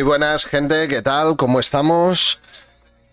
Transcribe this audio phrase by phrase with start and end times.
[0.00, 1.36] Muy buenas, gente, ¿qué tal?
[1.36, 2.40] ¿Cómo estamos?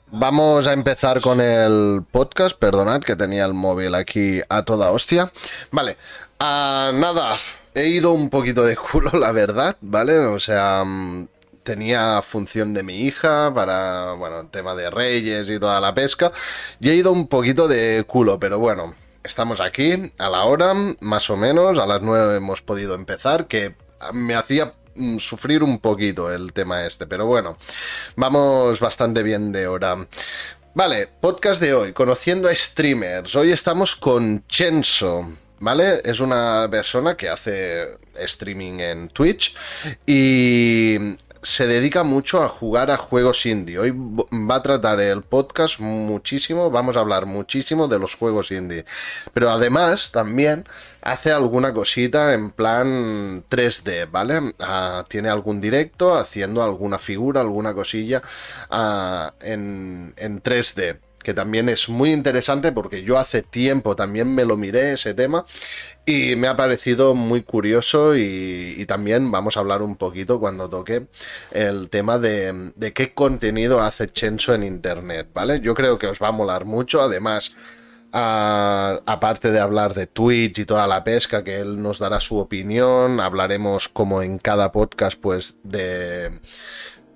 [0.09, 2.57] Vamos a empezar con el podcast.
[2.57, 5.29] Perdonad que tenía el móvil aquí a toda hostia.
[5.69, 5.97] Vale,
[6.39, 7.33] ah, nada,
[7.73, 10.17] he ido un poquito de culo, la verdad, ¿vale?
[10.19, 11.27] O sea, mm,
[11.63, 16.31] tenía función de mi hija para, bueno, tema de reyes y toda la pesca.
[16.79, 18.95] Y he ido un poquito de culo, pero bueno,
[19.25, 23.75] estamos aquí a la hora, más o menos, a las 9 hemos podido empezar, que
[24.13, 24.71] me hacía
[25.19, 27.57] sufrir un poquito el tema este, pero bueno,
[28.15, 30.07] vamos bastante bien de hora.
[30.73, 33.35] Vale, podcast de hoy, conociendo a streamers.
[33.35, 36.01] Hoy estamos con Chenso, ¿vale?
[36.05, 39.55] Es una persona que hace streaming en Twitch
[40.05, 40.97] y
[41.41, 43.79] se dedica mucho a jugar a juegos indie.
[43.79, 48.85] Hoy va a tratar el podcast muchísimo, vamos a hablar muchísimo de los juegos indie.
[49.33, 50.65] Pero además también
[51.01, 54.53] hace alguna cosita en plan 3D, ¿vale?
[54.59, 58.21] Ah, tiene algún directo haciendo alguna figura, alguna cosilla
[58.69, 64.45] ah, en, en 3D que también es muy interesante porque yo hace tiempo también me
[64.45, 65.43] lo miré ese tema
[66.05, 71.07] y me ha parecido muy curioso y, también vamos a hablar un poquito cuando toque
[71.51, 75.59] el tema de, qué contenido hace Chenso en Internet, ¿vale?
[75.59, 77.53] Yo creo que os va a molar mucho, además...
[78.13, 83.19] aparte de hablar de Twitch y toda la pesca, que él nos dará su opinión,
[83.19, 86.31] hablaremos como en cada podcast, pues de,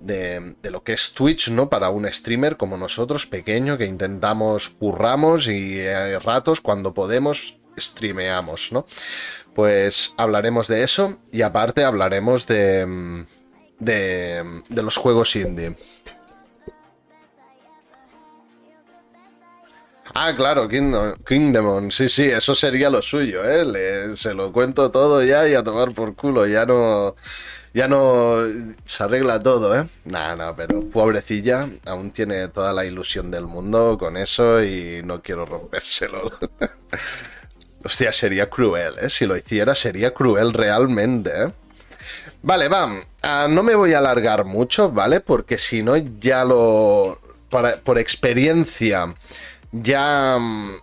[0.02, 1.68] de, lo que es Twitch, ¿no?
[1.68, 8.72] Para un streamer como nosotros, pequeño, que intentamos, curramos y hay ratos cuando podemos streameamos,
[8.72, 8.86] ¿no?
[9.54, 13.24] Pues hablaremos de eso y aparte hablaremos de,
[13.78, 15.76] de, de los juegos indie.
[20.14, 24.14] Ah, claro, Kingdom, Kingdom, sí, sí, eso sería lo suyo, ¿eh?
[24.14, 27.14] se lo cuento todo ya y a tomar por culo, ya no
[27.74, 28.36] ya no
[28.84, 29.86] se arregla todo, ¿eh?
[30.04, 35.22] Nada, no, pero pobrecilla, aún tiene toda la ilusión del mundo con eso y no
[35.22, 36.30] quiero rompérselo.
[37.84, 39.08] Hostia, sería cruel, ¿eh?
[39.08, 41.52] Si lo hiciera, sería cruel realmente, ¿eh?
[42.42, 43.04] Vale, va.
[43.22, 45.20] Ah, no me voy a alargar mucho, ¿vale?
[45.20, 47.20] Porque si no, ya lo.
[47.84, 49.14] por experiencia,
[49.70, 50.76] ya mm,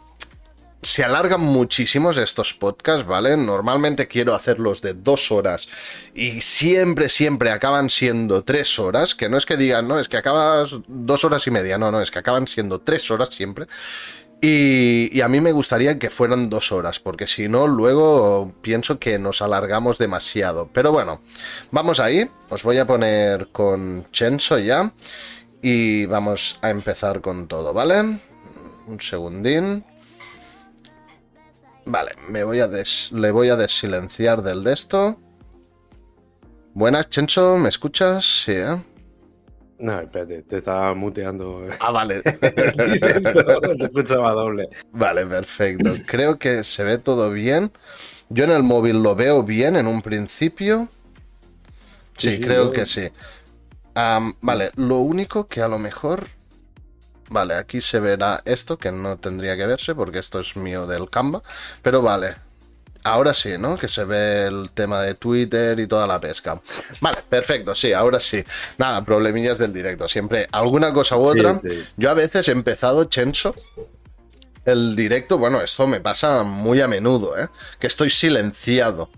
[0.89, 3.37] se alargan muchísimos estos podcasts, ¿vale?
[3.37, 5.69] Normalmente quiero hacerlos de dos horas
[6.15, 10.17] y siempre, siempre acaban siendo tres horas, que no es que digan, no, es que
[10.17, 13.67] acabas dos horas y media, no, no, es que acaban siendo tres horas siempre.
[14.41, 19.19] Y, a mí me gustaría que fueran dos horas, porque si no, luego pienso que
[19.19, 20.71] nos alargamos demasiado.
[20.73, 21.21] Pero bueno,
[21.69, 24.91] vamos ahí, os voy a poner con Chenso ya
[25.61, 27.99] y vamos a empezar con todo, ¿vale?
[28.87, 29.85] Un segundín.
[31.89, 35.19] Vale, me voy a le voy a desilenciar del de esto.
[36.75, 38.43] Buenas, Chencho, ¿me escuchas?
[38.43, 38.79] Sí, ¿eh?
[39.79, 41.63] No, espérate, te estaba muteando.
[41.79, 42.21] Ah, vale.
[42.21, 44.69] te escuchaba doble.
[44.91, 45.95] Vale, perfecto.
[46.05, 47.71] Creo que se ve todo bien.
[48.29, 50.89] Yo en el móvil lo veo bien en un principio.
[52.19, 53.09] Sí, creo que sí.
[54.41, 56.27] vale, lo único que a lo mejor
[57.29, 61.09] Vale, aquí se verá esto, que no tendría que verse porque esto es mío del
[61.09, 61.43] Canva.
[61.81, 62.35] Pero vale,
[63.03, 63.77] ahora sí, ¿no?
[63.77, 66.61] Que se ve el tema de Twitter y toda la pesca.
[67.01, 68.43] Vale, perfecto, sí, ahora sí.
[68.77, 70.07] Nada, problemillas del directo.
[70.07, 71.59] Siempre alguna cosa u otra.
[71.97, 73.55] Yo a veces he empezado, Chenso,
[74.65, 77.47] el directo, bueno, esto me pasa muy a menudo, ¿eh?
[77.79, 79.09] Que estoy silenciado.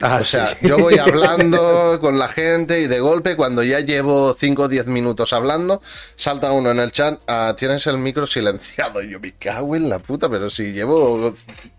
[0.00, 4.32] Ah, o sea, yo voy hablando con la gente y de golpe, cuando ya llevo
[4.32, 5.82] 5 o 10 minutos hablando,
[6.14, 9.02] salta uno en el chat, ah, tienes el micro silenciado.
[9.08, 11.32] Y yo me cago en la puta, pero si llevo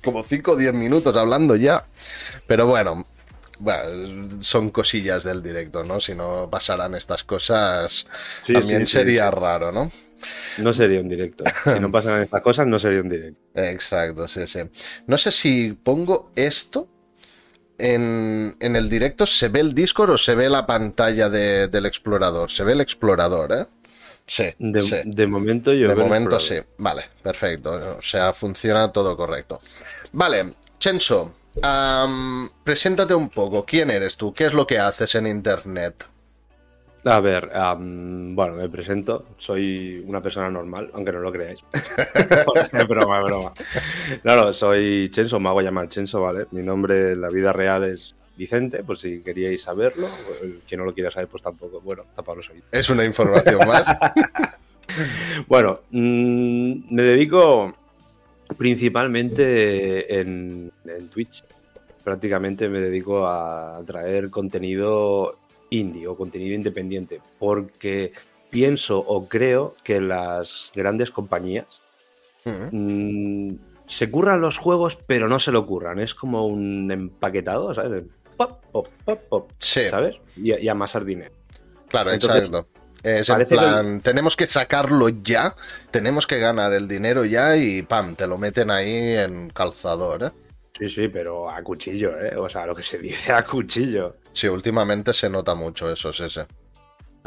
[0.03, 1.85] como 5 o 10 minutos hablando ya.
[2.47, 3.06] Pero bueno,
[4.41, 6.00] son cosillas del directo, ¿no?
[6.00, 8.07] Si no pasaran estas cosas,
[8.51, 9.92] también sería raro, ¿no?
[10.57, 11.44] No sería un directo.
[11.63, 13.39] Si no pasaran estas cosas, no sería un directo.
[13.56, 14.60] Exacto, sí, sí.
[15.07, 16.88] No sé si pongo esto
[17.80, 22.52] en, el directo se ve el Discord o se ve la pantalla del explorador.
[22.52, 23.66] Se ve el explorador, ¿eh?
[24.28, 24.46] Sí.
[24.60, 25.88] De, momento yo.
[25.88, 26.56] De momento sí.
[26.78, 27.98] Vale, perfecto.
[27.98, 29.60] O sea, funciona todo correcto.
[30.12, 31.34] Vale, Chenso,
[32.64, 33.66] preséntate un poco.
[33.66, 34.31] ¿Quién eres tú?
[34.31, 36.06] ¿Qué es lo que haces en Internet?
[37.06, 39.25] A ver, bueno, me presento.
[39.38, 41.60] Soy una persona normal, aunque no lo creáis.
[41.74, 43.54] es broma, es broma.
[44.24, 46.48] No, no, soy Chenso, me hago llamar Chenso, ¿vale?
[46.51, 50.10] Mi nombre en la vida real es Vicente, por si queríais saberlo.
[50.68, 51.80] Quien no lo quiera saber, pues tampoco.
[51.81, 52.62] Bueno, taparos ahí.
[52.72, 53.86] Es una información más.
[55.48, 57.74] bueno, mm, me dedico
[58.57, 61.44] principalmente en, en Twitch.
[62.04, 65.38] Prácticamente me dedico a traer contenido
[65.69, 68.12] indie o contenido independiente, porque
[68.50, 71.68] pienso o creo que las grandes compañías
[72.45, 73.54] mm,
[73.88, 76.00] se curran los juegos, pero no se lo curran.
[76.00, 78.04] Es como un empaquetado, ¿sabes?
[78.38, 80.16] Pop, pop, pop, pop, ¿sabes?
[80.38, 81.33] Y, y, amasar dinero.
[81.89, 82.68] Claro, exacto.
[83.04, 85.56] Es en plan, tenemos que sacarlo ya,
[85.92, 90.31] tenemos que ganar el dinero ya y pam, te lo meten ahí en calzador, ¿eh?
[90.77, 92.36] Sí, sí, pero a cuchillo, ¿eh?
[92.36, 94.18] O sea, lo que se dice a cuchillo.
[94.31, 96.48] Sí, últimamente se nota mucho eso, es ese.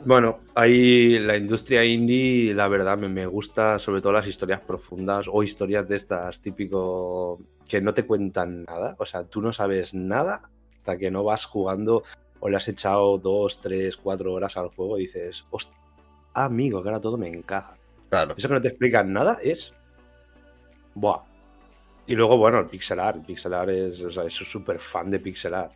[0.05, 5.27] Bueno, ahí la industria indie, la verdad, me, me, gusta sobre todo las historias profundas
[5.31, 7.39] o historias de estas típico
[7.69, 8.97] que no te cuentan nada.
[8.99, 12.03] O sea, tú no sabes nada hasta que no vas jugando
[12.41, 15.77] o le has echado dos, tres, cuatro horas al juego y dices, hostia,
[16.35, 17.77] amigo, que ahora todo me encaja.
[18.09, 18.35] Claro.
[18.37, 19.73] Eso que no te explican nada es.
[20.95, 21.23] Buah.
[22.07, 23.19] Y luego, bueno, el pixel art.
[23.19, 24.01] El pixel art es.
[24.03, 25.73] O sea, súper fan de pixel art.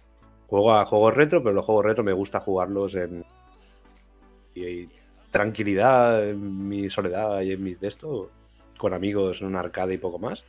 [0.48, 3.24] Juego a juegos retro, pero los juegos retro me gusta jugarlos en.
[4.54, 4.88] Y,
[5.30, 8.30] tranquilidad, en mi soledad y en mis de esto.
[8.78, 10.44] Con amigos en un arcade y poco más.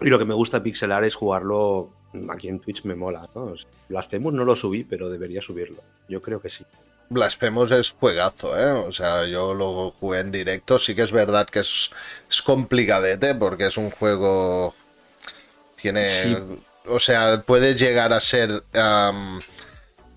[0.00, 1.90] Y lo que me gusta pixel art es jugarlo
[2.28, 3.54] aquí en Twitch me mola, ¿no?
[3.88, 5.82] Blasphemous no lo subí, pero debería subirlo.
[6.08, 6.64] Yo creo que sí.
[7.08, 8.72] Blasphemous es juegazo, ¿eh?
[8.72, 10.78] O sea, yo lo jugué en directo.
[10.78, 11.90] Sí que es verdad que es,
[12.28, 14.74] es complicadete porque es un juego.
[15.76, 16.38] Tiene.
[16.86, 18.64] O sea, puedes llegar a ser.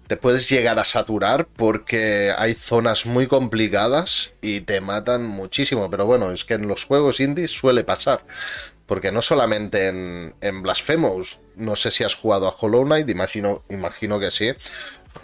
[0.07, 5.89] te puedes llegar a saturar porque hay zonas muy complicadas y te matan muchísimo.
[5.89, 8.23] Pero bueno, es que en los juegos indies suele pasar.
[8.85, 13.63] Porque no solamente en, en Blasphemous, no sé si has jugado a Hollow Knight, imagino,
[13.69, 14.53] imagino que sí.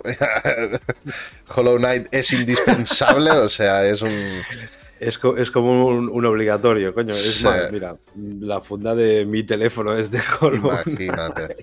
[1.55, 4.41] Hollow Knight es indispensable, o sea, es un...
[5.01, 7.09] Es, es como un, obligatorio, coño.
[7.09, 7.98] Es más, mira,
[8.39, 11.56] la funda de mi teléfono es de Hollow Imagínate.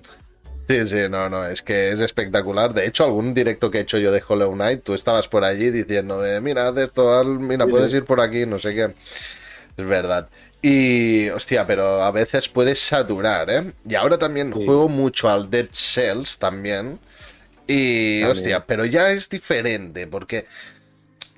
[0.67, 2.73] Sí, sí, no, no, es que es espectacular.
[2.73, 5.71] De hecho, algún directo que he hecho yo de Hollow Knight, tú estabas por allí
[5.71, 8.93] diciendo de, mira, haz esto, mira, puedes ir por aquí, no sé qué.
[9.77, 10.27] Es verdad.
[10.61, 13.71] Y, hostia, pero a veces puedes saturar, ¿eh?
[13.87, 16.99] Y ahora también juego mucho al Dead Cells también.
[17.67, 20.45] Y, hostia, pero ya es diferente, porque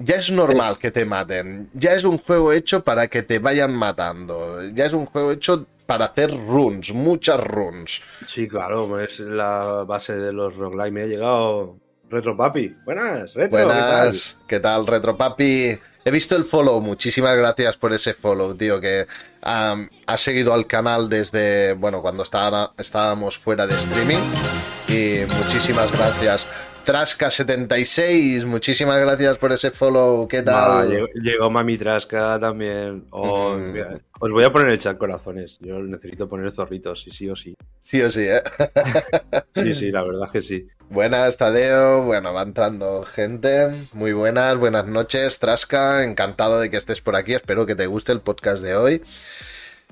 [0.04, 1.70] ya es normal que te maten.
[1.74, 4.62] Ya es un juego hecho para que te vayan matando.
[4.74, 8.02] Ya es un juego hecho para hacer runs, muchas runs.
[8.28, 10.94] Sí, claro, es la base de los roguelike.
[10.94, 11.78] Me ha llegado
[12.10, 12.76] Retro Papi.
[12.86, 13.66] Buenas, Retro.
[13.66, 15.78] Buenas, ¿qué tal, Retro Papi?
[16.04, 19.06] He visto el follow, muchísimas gracias por ese follow, tío, que
[19.44, 24.18] ha seguido al canal desde, bueno, cuando estábamos fuera de streaming.
[24.88, 26.48] Y muchísimas gracias.
[26.92, 30.28] Trasca76, muchísimas gracias por ese follow.
[30.28, 31.08] ¿Qué tal?
[31.14, 33.06] llegó, Mami Trasca también.
[33.12, 33.58] Oh,
[34.20, 35.58] os voy a poner el chat corazones.
[35.62, 37.56] Yo necesito poner zorritos, sí, sí o sí.
[37.80, 38.42] Sí o sí, ¿eh?
[39.56, 40.68] sí, sí, la verdad que sí.
[40.90, 42.04] Buenas, Tadeo.
[42.04, 43.88] Bueno, va entrando gente.
[43.94, 46.04] Muy buenas, buenas noches, Trasca.
[46.04, 47.34] Encantado de que estés por aquí.
[47.34, 49.02] Espero que te guste el podcast de hoy.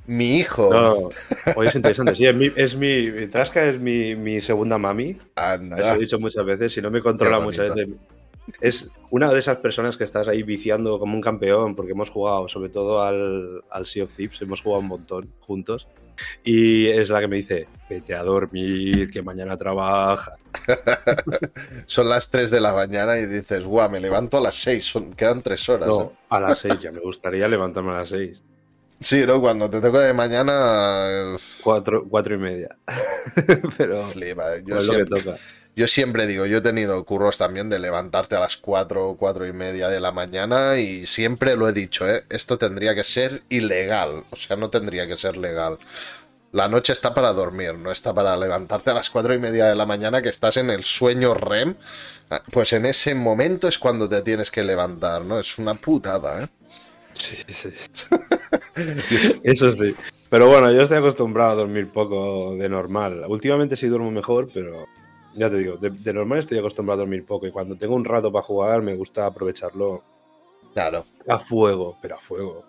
[0.10, 0.74] Mi hijo.
[0.74, 1.10] No,
[1.56, 2.16] hoy es interesante.
[2.16, 5.16] Sí, es mi, Trasca es mi, segunda mami.
[5.36, 5.78] Anda.
[5.78, 6.74] Eso he dicho muchas veces.
[6.74, 7.90] Si no me controla muchas veces
[8.62, 12.48] es una de esas personas que estás ahí viciando como un campeón, porque hemos jugado
[12.48, 15.88] sobre todo al, al Sea of Thieves, hemos jugado un montón juntos.
[16.44, 20.36] Y es la que me dice, vete a dormir, que mañana trabaja.
[21.86, 25.14] son las 3 de la mañana y dices, guau, me levanto a las 6, son,
[25.14, 25.88] quedan 3 horas.
[25.88, 26.10] No, ¿eh?
[26.30, 28.44] a las 6, ya me gustaría levantarme a las 6.
[29.02, 29.40] Sí, ¿no?
[29.40, 31.36] Cuando te toca de mañana...
[31.64, 32.76] Cuatro, cuatro y media.
[33.78, 35.38] Pero Flipa, yo siempre, lo que toca.
[35.80, 39.48] Yo siempre digo, yo he tenido curros también de levantarte a las 4 o 4
[39.48, 42.26] y media de la mañana y siempre lo he dicho, ¿eh?
[42.30, 45.80] esto tendría que ser ilegal, o sea, no tendría que ser legal.
[46.52, 49.76] La noche está para dormir, no está para levantarte a las 4 y media de
[49.76, 51.76] la mañana que estás en el sueño REM.
[52.30, 55.40] Ah, pues en ese momento es cuando te tienes que levantar, ¿no?
[55.40, 56.48] Es una putada, ¿eh?
[57.14, 57.70] Sí, sí.
[59.44, 59.96] Eso sí.
[60.30, 63.26] Pero bueno, yo estoy acostumbrado a dormir poco de normal.
[63.28, 64.86] Últimamente sí duermo mejor, pero
[65.36, 68.32] ya te digo, de, normal estoy acostumbrado a dormir poco y cuando tengo un rato
[68.32, 70.04] para jugar me gusta aprovecharlo.
[70.74, 71.06] Claro.
[71.28, 72.64] A fuego, pero a fuego.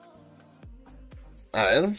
[1.52, 1.90] A ver.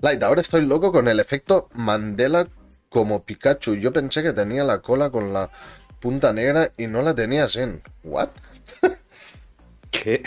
[0.00, 2.48] Light, ahora estoy loco con el efecto Mandela
[2.88, 3.76] como Pikachu.
[3.76, 5.50] Yo pensé que tenía la cola con la
[6.00, 7.82] punta negra y no la tenía sin.
[8.02, 8.30] ¿What?
[9.90, 10.22] ¿Qué?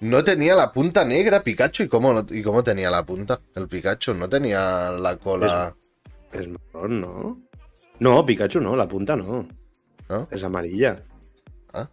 [0.00, 1.84] No tenía la punta negra Pikachu.
[1.84, 4.14] ¿Y cómo, ¿Y cómo tenía la punta el Pikachu?
[4.14, 5.74] No tenía la cola.
[6.32, 7.42] Es marrón, ¿no?
[7.98, 9.46] No, Pikachu no, la punta no.
[10.30, 11.02] Es amarilla.
[11.72, 11.88] ¿Ah?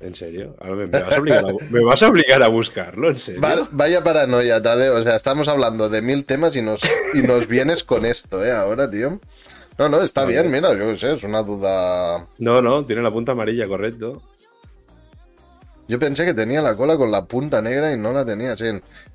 [0.00, 0.56] ¿En serio?
[1.70, 3.40] me, vas a obligar a, buscarlo, ¿en serio?
[3.70, 4.96] vaya paranoia, Tadeo.
[4.96, 6.82] O sea, estamos hablando de mil temas y nos,
[7.14, 8.50] y nos vienes con esto, ¿eh?
[8.50, 9.20] Ahora, tío.
[9.78, 12.26] No, no, está bien, mira, yo qué sé, es una duda.
[12.38, 14.20] No, no, tiene la punta amarilla, correcto.
[15.88, 18.64] Yo pensé que tenía la cola con la punta negra y no la tenía así.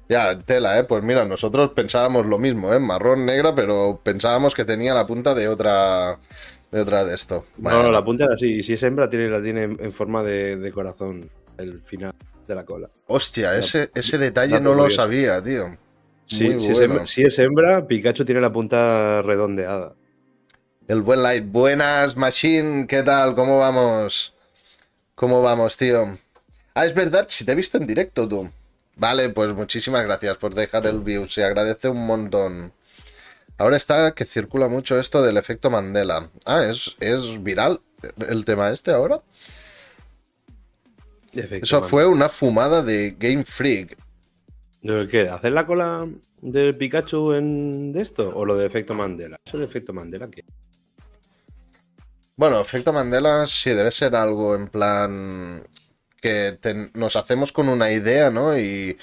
[0.09, 0.83] Ya, tela, ¿eh?
[0.83, 2.79] Pues mira, nosotros pensábamos lo mismo, ¿eh?
[2.79, 6.19] Marrón negra, pero pensábamos que tenía la punta de otra
[6.71, 7.45] de otra de esto.
[7.57, 8.57] No, no, la punta era así.
[8.57, 12.13] Y si es hembra, tiene, la tiene en forma de, corazón el final
[12.45, 12.89] de la cola.
[13.07, 15.77] Hostia, ese, ese detalle no lo sabía, tío.
[16.25, 19.95] Sí, si, es hembra, si es hembra, Pikachu tiene la punta redondeada.
[20.87, 21.45] El buen light.
[21.47, 23.33] Buenas, Machine, ¿qué tal?
[23.33, 24.35] ¿Cómo vamos?
[25.15, 26.17] ¿Cómo vamos, tío?
[26.77, 28.51] Ah, es verdad, si te he visto en directo tú.
[28.97, 32.71] Vale, pues muchísimas gracias por dejar el view, se agradece un montón.
[33.57, 36.29] Ahora está que circula mucho esto del efecto Mandela.
[36.45, 37.81] Ah, ¿es, es viral
[38.29, 39.23] el tema este ahora?
[41.31, 43.97] Eso fue una fumada de Game Freak.
[44.83, 45.29] ¿De qué?
[45.29, 46.07] ¿Hacer la cola
[46.43, 48.31] del Pikachu en de esto?
[48.35, 49.39] ¿O lo de efecto Mandela?
[49.43, 50.45] ¿Eso de efecto Mandela qué?
[52.35, 55.63] Bueno, efecto Mandela sí debe ser algo en plan
[56.27, 58.57] que nos hacemos con una idea, ¿no?
[58.57, 58.97] Y,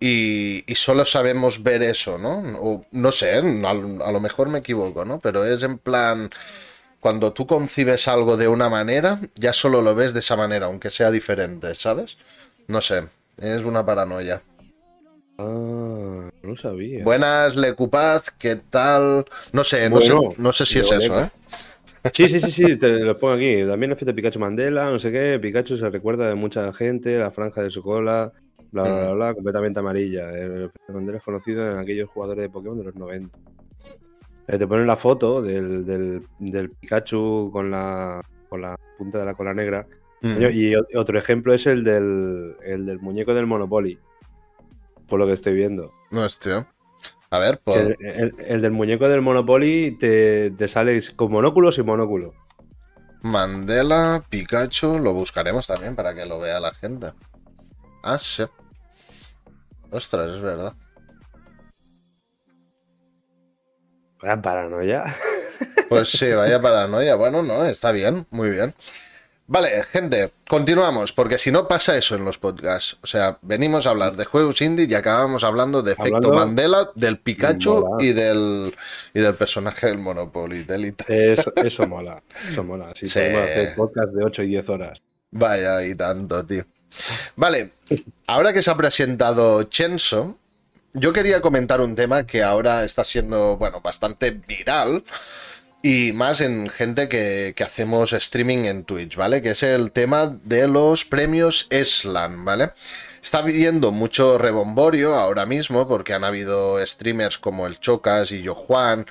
[0.00, 2.38] y, solo sabemos ver eso, ¿no?
[2.58, 3.42] O, no sé, a,
[3.74, 5.20] lo mejor me equivoco, ¿no?
[5.20, 6.30] Pero es en plan,
[7.00, 10.90] cuando tú concibes algo de una manera, ya solo lo ves de esa manera, aunque
[10.90, 12.16] sea diferente, ¿sabes?
[12.66, 13.04] No sé,
[13.38, 14.42] es una paranoia.
[15.38, 17.04] Ah, no sabía.
[17.04, 19.26] Buenas, Lecupaz, ¿qué tal?
[19.52, 21.30] No sé, no sé, no sé si es eso, ¿eh?
[22.12, 23.62] Sí, sí, sí, sí, te lo pongo aquí.
[23.66, 25.38] También efecto Pikachu Mandela, no sé qué.
[25.40, 28.32] Pikachu se recuerda de mucha gente, la franja de su cola,
[28.72, 29.34] bla, bla, bla, mm.
[29.34, 30.30] completamente amarilla.
[30.30, 33.38] El efecto Mandela es conocido en aquellos jugadores de Pokémon de los 90.
[34.48, 39.34] Eh, te ponen la foto del, del, Pikachu con la, con la punta de la
[39.34, 39.86] cola negra.
[40.22, 40.42] Mm.
[40.52, 43.98] Y otro ejemplo es el del, el del muñeco del Monopoly.
[45.06, 45.92] Por lo que estoy viendo.
[46.10, 46.66] No, tío.
[47.32, 52.34] A ver, el, del muñeco del Monopoly te, te sale con monóculos y monóculo.
[53.22, 57.12] Mandela, Pikachu, lo buscaremos también para que lo vea la gente.
[58.02, 58.44] Ah, sí.
[59.90, 60.74] Ostras, es verdad.
[64.22, 65.04] Vaya paranoia.
[65.88, 67.16] Pues sí, vaya paranoia.
[67.16, 68.72] Bueno, no, está bien, muy bien.
[69.50, 72.96] Vale, gente, continuamos, porque si no pasa eso en los podcasts.
[73.02, 77.18] O sea, venimos a hablar de juegos indie y acabamos hablando de efecto Mandela, del
[77.18, 78.72] Pikachu y del,
[79.12, 80.62] y del personaje del Monopoly.
[80.62, 82.92] Del eso, eso mola, eso mola.
[82.94, 85.02] Si podemos hacer podcast de 8 y 10 horas.
[85.32, 86.64] Vaya, y tanto, tío.
[87.34, 87.72] Vale,
[88.28, 90.38] ahora que se ha presentado Chenso,
[90.92, 95.02] yo quería comentar un tema que ahora está siendo, bueno, bastante viral
[95.82, 99.40] y más en gente que, hacemos streaming en Twitch, ¿vale?
[99.40, 102.72] Que es el tema de los premios Eslan, ¿vale?
[103.22, 108.54] Está viviendo mucho rebomborio ahora mismo porque han habido streamers como el Chocas y yo
[108.54, 109.06] Juan,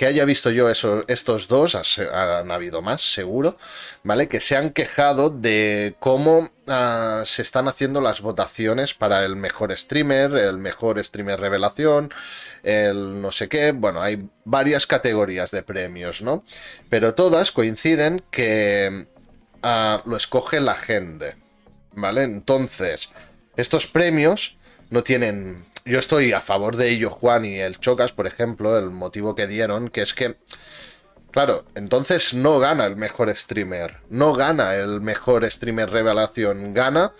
[0.00, 3.58] que haya visto yo eso, estos dos, han habido más, seguro,
[4.02, 4.28] ¿vale?
[4.28, 9.76] Que se han quejado de cómo ah, se están haciendo las votaciones para el mejor
[9.76, 12.14] streamer, el mejor streamer revelación,
[12.62, 13.72] el no sé qué.
[13.72, 16.44] Bueno, hay varias categorías de premios, ¿no?
[16.88, 19.04] Pero todas coinciden que
[19.62, 21.36] ah, lo escoge la gente,
[21.92, 22.22] ¿vale?
[22.22, 23.12] Entonces,
[23.54, 24.56] estos premios
[24.88, 28.90] no tienen yo estoy a favor de ello, Juan y el Chocas, por ejemplo, el
[28.90, 30.36] motivo que dieron, que es que,
[31.32, 37.12] claro, entonces no gana el mejor streamer, no gana el mejor streamer revelación, gana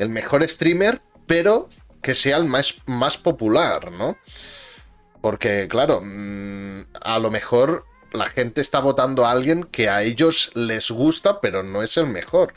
[0.00, 1.68] el mejor streamer, pero
[2.02, 4.18] que sea el más, más popular, ¿no?
[5.20, 10.50] Porque, claro, mm, a lo mejor la gente está votando a alguien que a ellos
[10.54, 12.54] les gusta, pero no es el mejor.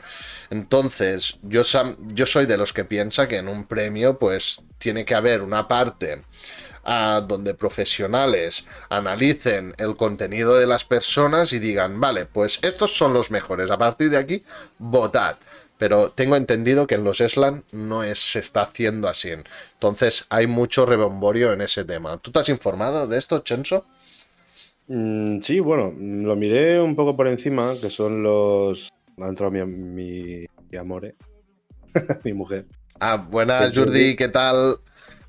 [0.49, 5.41] Entonces, yo, soy de los que piensa que en un premio, pues, tiene que haber
[5.41, 6.23] una parte
[6.83, 13.13] ah, donde profesionales analicen el contenido de las personas y digan, vale, pues estos son
[13.13, 13.69] los mejores.
[13.69, 14.43] A partir de aquí,
[14.79, 15.37] votad.
[15.77, 19.29] Pero tengo entendido que en los Eslan no se está haciendo así.
[19.73, 22.17] Entonces hay mucho rebomborio en ese tema.
[22.17, 23.85] ¿Tú te has informado de esto, Chenso?
[24.89, 28.89] Mm, sí, bueno, lo miré un poco por encima, que son los...
[29.21, 31.15] Ha entrado mi, mi, mi amore,
[32.23, 32.65] mi mujer.
[32.99, 34.77] Ah, buenas, Jordi, ¿qué tal?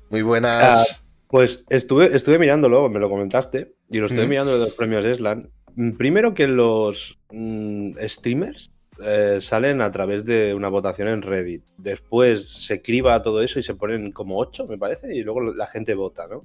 [0.09, 0.63] Muy buenas.
[0.63, 5.05] Ah, pues estuve, estuve mirándolo, me lo comentaste, y lo estuve mirando de los premios
[5.05, 5.49] Eslan.
[5.75, 8.71] Mm, primero que los mm, streamers
[9.03, 11.63] eh, salen a través de una votación en Reddit.
[11.77, 15.67] Después se criba todo eso y se ponen como ocho, me parece, y luego la
[15.67, 16.43] gente vota, ¿no?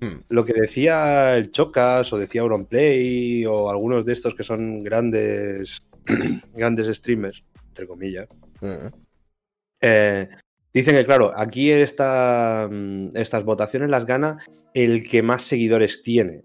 [0.00, 0.20] Hmm.
[0.28, 5.86] Lo que decía el Chocas o decía Auronplay o algunos de estos que son grandes,
[6.54, 8.28] grandes streamers, entre comillas,
[9.80, 10.28] eh,
[10.72, 14.38] dicen que, claro, aquí esta, mm, estas votaciones las gana
[14.72, 16.42] el que más seguidores tiene.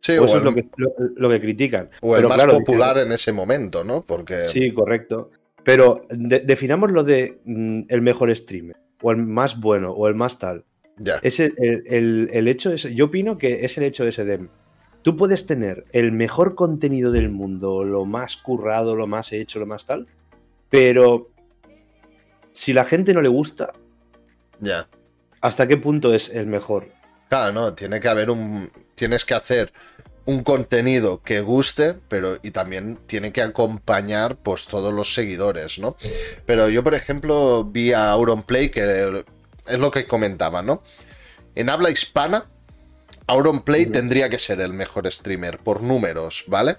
[0.00, 0.68] Sí, o, eso es lo que,
[1.16, 1.88] lo, que, critican.
[2.02, 4.02] O el más popular en ese momento, ¿no?
[4.02, 4.48] Porque...
[4.48, 5.30] Sí, correcto.
[5.64, 10.38] Pero definamos lo de mm, el mejor streamer, o el más bueno, o el más
[10.38, 10.64] tal.
[10.98, 11.18] Ya.
[11.22, 14.46] Es el, el, el, hecho, es, yo opino que es el hecho de ese de
[15.04, 19.66] tú puedes tener el mejor contenido del mundo, lo más currado, lo más hecho, lo
[19.66, 20.08] más tal,
[20.70, 21.30] pero
[22.52, 23.72] si la gente no le gusta,
[24.60, 24.88] ya.
[25.42, 26.88] ¿Hasta qué punto es el mejor?
[27.28, 29.72] Claro, no, tiene que haber un tienes que hacer
[30.24, 35.96] un contenido que guste, pero y también tiene que acompañar pues todos los seguidores, ¿no?
[36.46, 39.22] Pero yo, por ejemplo, vi a Auronplay que
[39.66, 40.82] es lo que comentaba, ¿no?
[41.54, 42.46] En habla hispana,
[43.26, 46.76] Auronplay tendría que ser el mejor streamer por números, ¿vale?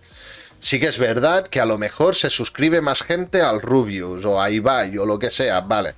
[0.59, 4.41] Sí que es verdad que a lo mejor se suscribe más gente al Rubius o
[4.41, 5.95] a Ibai o lo que sea, ¿vale?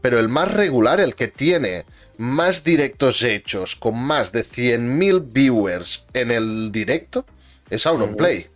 [0.00, 1.84] Pero el más regular, el que tiene
[2.16, 7.24] más directos hechos con más de 100.000 viewers en el directo,
[7.68, 8.46] es Auronplay.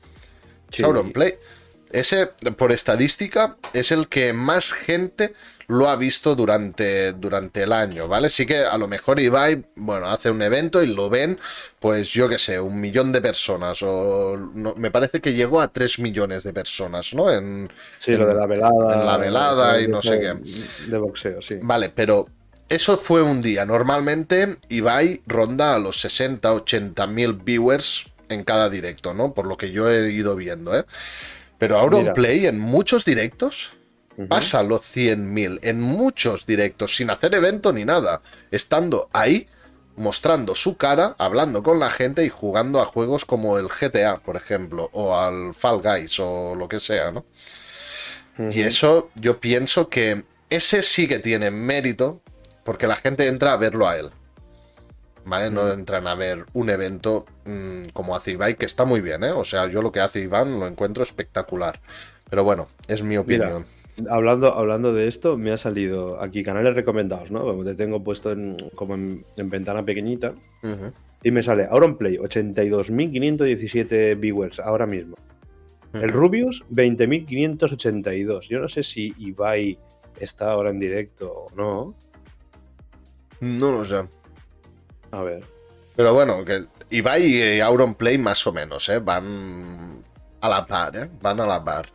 [0.70, 1.34] Es Auronplay.
[1.94, 5.32] Ese, por estadística, es el que más gente
[5.68, 8.28] lo ha visto durante, durante el año, ¿vale?
[8.30, 11.38] Sí que a lo mejor Ibai, bueno, hace un evento y lo ven,
[11.78, 14.36] pues yo qué sé, un millón de personas, o
[14.76, 17.30] me parece que llegó a tres millones de personas, ¿no?
[17.30, 18.94] En, sí, lo de la velada.
[18.94, 20.34] En la velada y no sé qué.
[20.90, 21.58] De boxeo, sí.
[21.62, 22.26] Vale, pero
[22.68, 23.64] eso fue un día.
[23.66, 29.32] Normalmente Ibai ronda a los 60, 80 mil viewers en cada directo, ¿no?
[29.32, 30.84] Por lo que yo he ido viendo, ¿eh?
[31.58, 33.72] Pero Auronplay en muchos directos
[34.28, 38.20] Pasa los 100.000 en muchos directos, sin hacer evento ni nada,
[38.52, 39.48] estando ahí,
[39.96, 44.36] mostrando su cara, hablando con la gente y jugando a juegos como el GTA, por
[44.36, 47.24] ejemplo, o al Fall Guys o lo que sea, ¿no?
[48.50, 52.20] Y eso yo pienso que ese sí que tiene mérito,
[52.64, 54.10] porque la gente entra a verlo a él.
[55.26, 55.50] ¿Vale?
[55.50, 59.30] No entran a ver un evento mm, como hace Ibai, que está muy bien, ¿eh?
[59.30, 61.80] O sea, yo lo que hace Iván lo encuentro espectacular.
[62.28, 63.64] Pero bueno, es mi opinión.
[64.10, 67.64] Hablando, hablando de esto, me ha salido aquí canales recomendados, ¿no?
[67.64, 70.34] Te tengo puesto en, como en, ventana pequeñita.
[71.22, 75.14] Y me sale Auronplay, 82.517 viewers ahora mismo.
[75.94, 78.48] El Rubius, 20.582.
[78.48, 79.78] Yo no sé si Ibai
[80.18, 81.94] está ahora en directo o no.
[83.40, 84.02] No lo sé.
[85.14, 85.44] A ver.
[85.96, 88.98] Pero bueno, que Ibai y Auronplay más o menos, ¿eh?
[88.98, 90.02] Van
[90.40, 91.08] a la par, ¿eh?
[91.20, 91.88] Van a la par.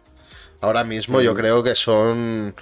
[0.62, 2.56] Ahora mismo yo creo que son,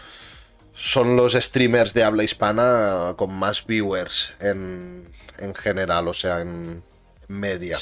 [0.73, 5.09] son los streamers de habla hispana con más viewers en,
[5.55, 6.83] general, o sea, en
[7.27, 7.77] media.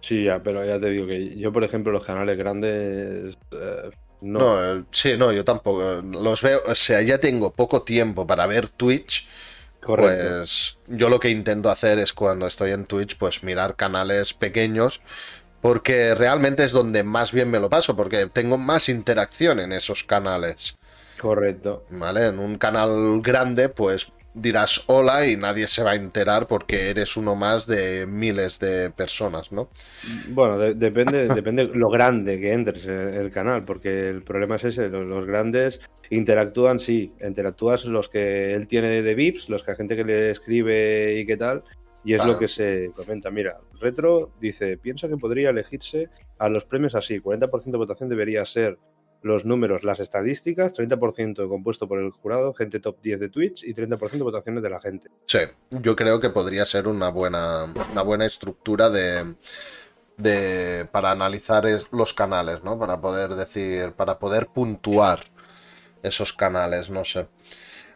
[0.00, 3.36] Sí, ya, pero ya te digo que yo, por ejemplo, los canales grandes...
[3.50, 3.90] Eh,
[4.20, 4.38] no.
[4.38, 4.78] no.
[4.78, 6.02] Eh, sí, no, yo tampoco.
[6.02, 9.26] Los veo, o sea, ya tengo poco tiempo para ver Twitch.
[9.80, 10.28] Correcto.
[10.38, 15.00] Pues yo lo que intento hacer es cuando estoy en Twitch, pues mirar canales pequeños
[15.60, 20.04] porque realmente es donde más bien me lo paso, porque tengo más interacción en esos
[20.04, 20.76] canales.
[21.18, 21.84] Correcto.
[21.90, 22.28] ¿Vale?
[22.28, 24.06] En un canal grande, pues
[24.40, 28.90] dirás hola y nadie se va a enterar porque eres uno más de miles de
[28.90, 29.68] personas, ¿no?
[30.28, 34.88] Bueno, depende, depende lo grande que entres en el canal, porque el problema es ese,
[34.88, 39.96] los, grandes interactúan, sí, interactúas los que él tiene de VIPs, los que hay gente
[39.96, 41.64] que le escribe y qué tal,
[42.04, 43.30] y es lo que se comenta.
[43.30, 47.20] Mira, Retro dice, pienso que podría elegirse a los premios así.
[47.20, 48.78] 40% de votación debería ser
[49.22, 53.74] los números, las estadísticas, 30% compuesto por el jurado, gente top 10 de Twitch y
[53.74, 55.10] 30% de votaciones de la gente.
[55.26, 59.34] Sí, yo creo que podría ser una buena, una buena estructura de,
[60.16, 62.78] de, para analizar los canales, ¿no?
[62.78, 65.20] Para poder decir, para poder puntuar
[66.02, 67.26] esos canales, no sé.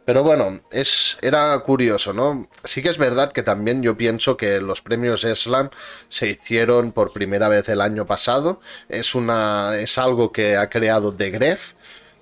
[0.05, 2.49] Pero bueno, es, era curioso, ¿no?
[2.65, 5.71] Sí que es verdad que también yo pienso que los premios Eslan
[6.09, 8.61] se hicieron por primera vez el año pasado.
[8.89, 11.75] Es, una, es algo que ha creado The Gref.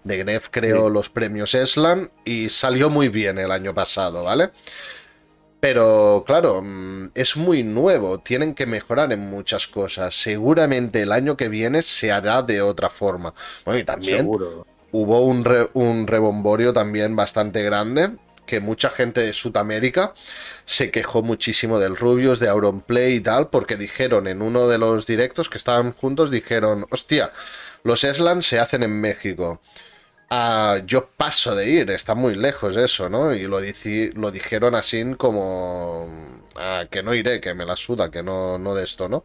[0.07, 4.51] The Gref creó los premios Eslan y salió muy bien el año pasado, ¿vale?
[5.61, 10.15] Pero claro, mm, es muy nuevo, tienen que mejorar en muchas cosas.
[10.15, 13.33] Seguramente el año que viene se hará de otra forma.
[13.65, 18.11] Bueno, y también Seguro hubo un, un rebomborio también bastante grande
[18.51, 20.13] que mucha gente de Sudamérica
[20.65, 25.07] se quejó muchísimo del Rubius, de Auronplay y tal, porque dijeron en uno de los
[25.07, 27.31] directos que estaban juntos, dijeron, hostia,
[27.85, 29.61] los Eslan se hacen en México.
[30.31, 33.35] Ah, yo paso de ir, está muy lejos eso, ¿no?
[33.35, 36.09] Y lo, lo dijeron así como,
[36.57, 39.25] ah, que no iré, que me la suda, que no, no de esto, ¿no?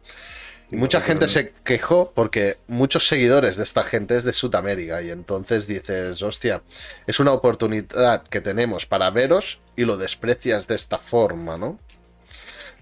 [0.70, 5.10] Y mucha gente se quejó porque muchos seguidores de esta gente es de Sudamérica y
[5.10, 6.62] entonces dices, hostia,
[7.06, 11.78] es una oportunidad que tenemos para veros y lo desprecias de esta forma, ¿no?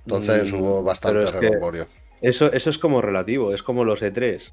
[0.07, 1.87] Entonces mm, hubo bastante revolvorio.
[2.23, 4.53] Eso, eso es como relativo, es como los E3.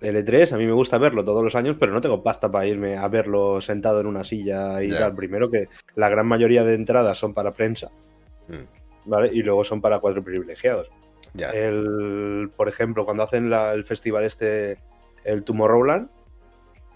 [0.00, 2.66] El E3 a mí me gusta verlo todos los años, pero no tengo pasta para
[2.66, 5.14] irme a verlo sentado en una silla y tal.
[5.14, 7.90] Primero que la gran mayoría de entradas son para prensa,
[8.48, 9.10] mm.
[9.10, 9.30] ¿vale?
[9.34, 10.88] Y luego son para cuatro privilegiados.
[11.36, 14.78] El, por ejemplo, cuando hacen el festival este,
[15.24, 16.08] el Tomorrowland,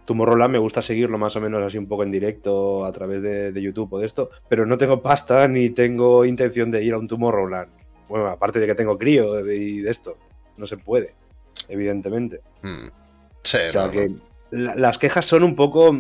[0.04, 3.60] Tomorrowland me gusta seguirlo más o menos así un poco en directo a través de,
[3.60, 7.08] YouTube o de esto, pero no tengo pasta ni tengo intención de ir a un
[7.08, 7.70] Tomorrowland.
[8.08, 10.16] Bueno, aparte de que tengo crío y de esto,
[10.56, 11.14] no se puede,
[11.68, 12.40] evidentemente.
[12.62, 12.88] Hmm.
[13.42, 14.14] Sí, o sea que
[14.50, 15.92] las quejas son un poco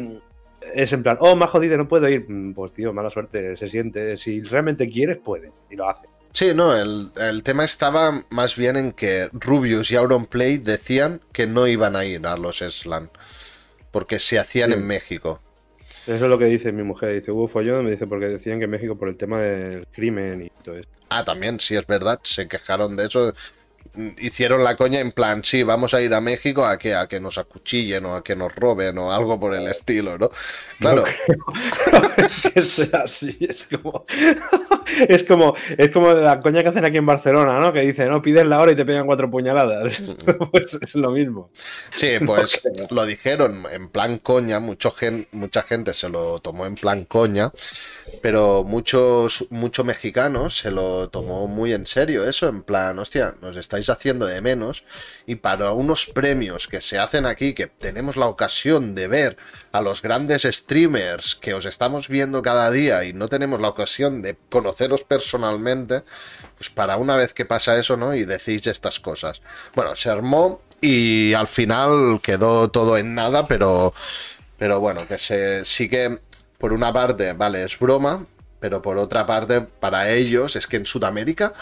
[0.74, 2.28] es en plan, oh, me ha jodido, no puedo ir.
[2.28, 4.16] Mm, pues tío, mala suerte, se siente.
[4.16, 5.52] Si realmente quieres, puede.
[5.70, 6.08] Y lo hace.
[6.32, 11.46] Sí, no, el, el, tema estaba más bien en que Rubius y Auronplay decían que
[11.46, 13.10] no iban a ir a los Slan
[13.90, 15.40] porque se hacían en México.
[16.06, 17.14] Eso es lo que dice mi mujer.
[17.14, 20.42] Dice, hubo follón, me dice, porque decían que en México por el tema del crimen
[20.42, 20.88] y todo eso.
[21.10, 22.20] Ah, también, sí, es verdad.
[22.22, 23.34] Se quejaron de eso
[24.18, 27.20] hicieron la coña en plan, sí, vamos a ir a México a que, a que
[27.20, 30.30] nos acuchillen o a que nos roben o algo por el estilo, ¿no?
[30.78, 31.04] Claro.
[32.54, 34.04] es así, es como,
[35.08, 37.72] es como, es como la coña que hacen aquí en Barcelona, ¿no?
[37.72, 40.00] Que dicen, no, pides la hora y te pegan cuatro puñaladas.
[40.52, 41.50] pues es lo mismo.
[41.94, 44.92] Sí, pues lo dijeron en plan coña, mucho
[45.32, 47.52] mucha gente se lo tomó en plan coña,
[48.22, 53.56] pero muchos, muchos mexicanos se lo tomó muy en serio eso, en plan, hostia, nos
[53.56, 54.84] está haciendo de menos
[55.26, 59.36] y para unos premios que se hacen aquí, que tenemos la ocasión de ver
[59.72, 64.22] a los grandes streamers que os estamos viendo cada día y no tenemos la ocasión
[64.22, 66.02] de conoceros personalmente,
[66.56, 68.14] pues para una vez que pasa eso, ¿no?
[68.14, 69.40] Y decís estas cosas.
[69.74, 73.94] Bueno, se armó y al final quedó todo en nada, pero,
[74.58, 76.20] pero bueno, que se sigue,
[76.58, 78.26] por una parte, vale, es broma,
[78.60, 81.52] pero por otra parte, para ellos es que en Sudamérica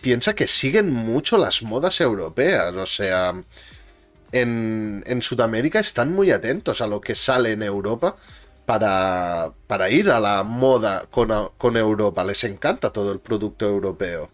[0.00, 2.74] piensa que siguen mucho las modas europeas.
[2.74, 3.34] O sea,
[4.32, 8.16] en, en Sudamérica están muy atentos a lo que sale en Europa
[8.66, 12.22] para, para ir a la moda con, con, Europa.
[12.22, 14.30] Les encanta todo el producto europeo.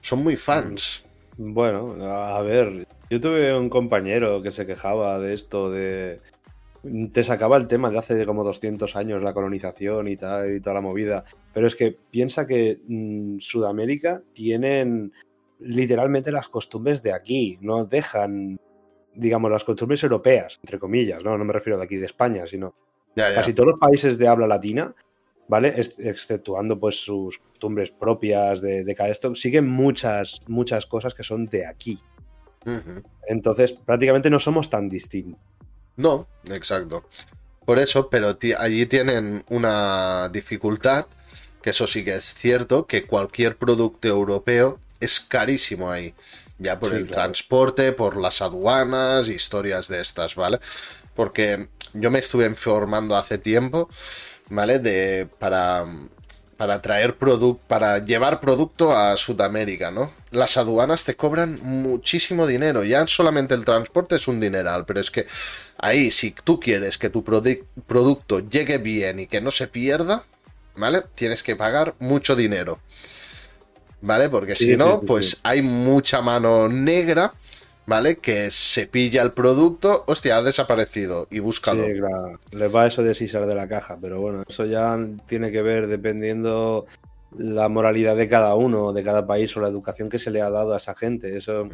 [0.00, 1.02] Son muy fans.
[1.36, 6.20] Bueno, a ver, yo tuve un compañero que se quejaba de esto, de
[7.12, 10.74] te sacaba el tema de hace como 200 años, la colonización y, tal, y toda
[10.74, 11.24] la movida.
[11.52, 15.12] Pero es que piensa que mm, Sudamérica tienen
[15.60, 18.60] literalmente las costumbres de aquí, no dejan,
[19.14, 21.38] digamos, las costumbres europeas, entre comillas, ¿no?
[21.38, 22.74] No me refiero de aquí de España, sino
[23.14, 24.94] casi todos los países de habla latina,
[25.48, 25.68] ¿vale?
[25.78, 31.46] exceptuando pues sus costumbres propias de, de cada esto, siguen muchas, muchas cosas que son
[31.46, 31.98] de aquí.
[33.26, 35.53] Entonces, prácticamente no somos tan distintos.
[35.96, 37.04] No, exacto.
[37.64, 41.06] Por eso, pero allí tienen una dificultad,
[41.62, 46.14] que eso sí que es cierto, que cualquier producto europeo es carísimo ahí.
[46.58, 50.60] Ya por el transporte, por las aduanas, historias de estas, ¿vale?
[51.14, 53.88] Porque yo me estuve informando hace tiempo,
[54.48, 54.78] ¿vale?
[54.78, 55.84] De, para,
[56.56, 60.12] para traer producto, para llevar producto a Sudamérica, ¿no?
[60.30, 65.10] Las aduanas te cobran muchísimo dinero, ya solamente el transporte es un dineral, pero es
[65.10, 65.26] que
[65.84, 70.24] ahí si tú quieres que tu producto llegue bien y que no se pierda,
[70.76, 71.02] ¿vale?
[71.14, 72.78] Tienes que pagar mucho dinero.
[74.00, 74.28] ¿Vale?
[74.28, 77.32] Porque si no, pues hay mucha mano negra
[77.86, 78.16] ¿vale?
[78.16, 81.84] Que se pilla el producto, hostia, ha desaparecido y búscalo.
[81.84, 82.40] Claro.
[82.52, 85.86] Les va eso de sisar de la caja, pero bueno, eso ya tiene que ver
[85.86, 86.86] dependiendo
[87.36, 90.50] la moralidad de cada uno, de cada país o la educación que se le ha
[90.50, 91.36] dado a esa gente.
[91.36, 91.66] Eso.
[91.66, 91.70] Mm.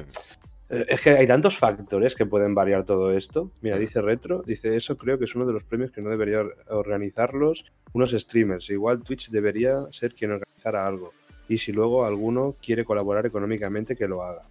[0.70, 3.50] Es que hay tantos factores que pueden variar todo esto.
[3.60, 6.44] Mira, dice Retro, dice eso creo que es uno de los premios que no debería
[6.68, 8.70] organizarlos unos streamers.
[8.70, 11.12] Igual Twitch debería ser quien organizara algo.
[11.48, 14.42] Y si luego alguno quiere colaborar económicamente, que lo haga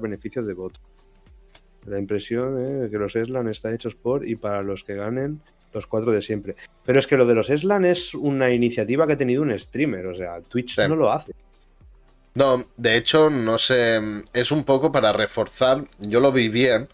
[0.00, 0.80] beneficios de voto.
[1.86, 5.40] La impresión es que los Eslan están hechos por y para los que ganen
[5.72, 6.56] los cuatro de siempre.
[6.84, 10.06] Pero es que lo de los Eslan es una iniciativa que ha tenido un streamer,
[10.06, 11.32] o sea, Twitch no lo hace.
[12.36, 13.98] No, de hecho, no sé,
[14.34, 16.86] es un poco para reforzar, yo lo vi bien,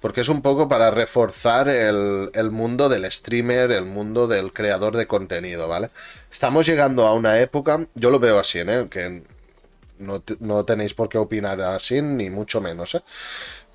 [0.00, 4.96] porque es un poco para reforzar el, el, mundo del streamer, el mundo del creador
[4.96, 5.90] de contenido, ¿vale?
[6.32, 8.86] Estamos llegando a una época, yo lo veo así, ¿eh?
[8.90, 9.24] Que
[9.98, 12.94] no, tenéis por qué opinar así, ni mucho menos.
[12.94, 13.02] ¿eh?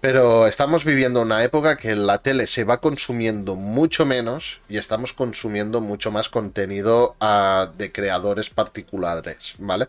[0.03, 5.13] Pero estamos viviendo una época que la tele se va consumiendo mucho menos y estamos
[5.13, 9.87] consumiendo mucho más contenido ah, de creadores particulares, ¿vale?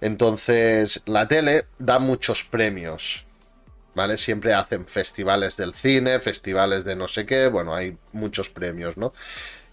[0.00, 3.26] Entonces, la tele da muchos premios,
[3.96, 4.18] ¿vale?
[4.18, 9.12] Siempre hacen festivales del cine, festivales de no sé qué, bueno, hay muchos premios, ¿no?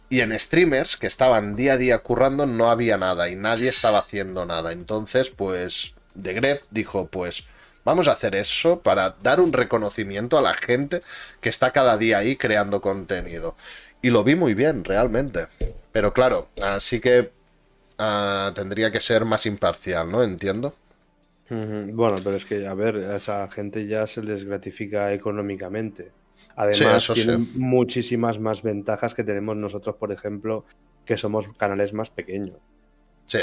[0.09, 3.99] Y en streamers que estaban día a día currando no había nada y nadie estaba
[3.99, 4.71] haciendo nada.
[4.71, 7.43] Entonces, pues, de Gref dijo, pues,
[7.87, 11.03] Vamos a hacer eso para dar un reconocimiento a la gente
[11.39, 13.55] que está cada día ahí creando contenido.
[14.01, 15.45] Y lo vi muy bien, realmente.
[15.93, 17.31] Pero claro, así que
[17.97, 20.21] ah, tendría que ser más imparcial, ¿no?
[20.21, 20.75] Entiendo.
[21.49, 26.11] Bueno, pero es que, a ver, a esa gente ya se les gratifica económicamente.
[26.57, 30.65] Además, tienen muchísimas más ventajas que tenemos nosotros, por ejemplo,
[31.05, 32.57] que somos canales más pequeños.
[33.27, 33.39] Sí,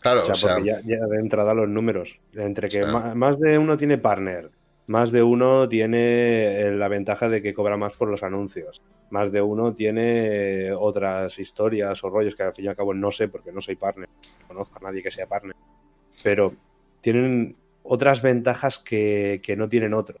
[0.00, 0.20] claro.
[0.20, 2.18] O sea, porque ya, de entrada los números.
[2.34, 4.50] Entre que más, de uno tiene partner,
[4.86, 9.30] más de uno tiene eh, la ventaja de que cobra más por los anuncios, más
[9.32, 13.28] de uno tiene otras historias o rollos que al fin y al cabo no sé
[13.28, 14.08] porque no soy partner,
[14.42, 15.56] no conozco a nadie que sea partner,
[16.22, 16.54] pero
[17.00, 20.20] tienen otras ventajas que, que no tienen otros.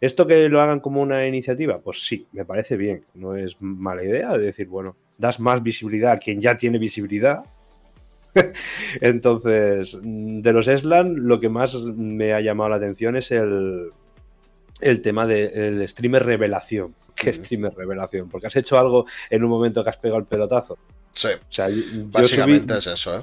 [0.00, 1.78] ¿Esto que lo hagan como una iniciativa?
[1.78, 3.04] Pues sí, me parece bien.
[3.14, 7.44] No es mala idea de decir, bueno, das más visibilidad a quien ya tiene visibilidad.
[9.00, 13.90] Entonces, de los Eslan, lo que más me ha llamado la atención es el,
[14.80, 16.94] el tema del streamer revelación.
[17.14, 18.28] ¿Qué streamer revelación?
[18.28, 20.78] Porque has hecho algo en un momento que has pegado el pelotazo.
[21.12, 21.28] Sí.
[21.28, 21.68] O sea,
[22.06, 23.22] básicamente es eso, ¿eh?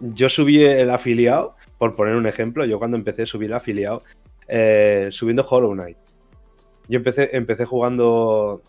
[0.00, 4.02] Yo subí el afiliado, por poner un ejemplo, yo cuando empecé a subir el afiliado,
[4.48, 5.96] eh, subiendo Hollow Knight.
[6.88, 8.62] Yo empecé, empecé jugando.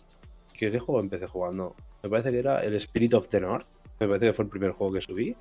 [0.52, 1.74] ¿Qué, juego empecé jugando?
[2.02, 3.66] Me parece que era el Spirit of the North.
[3.98, 5.36] Me parece que fue el primer juego que subí.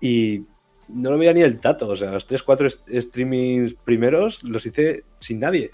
[0.00, 0.44] Y
[0.88, 1.88] no lo veía ni el tato.
[1.88, 5.70] O sea, los 3-4 streamings primeros los hice sin nadie.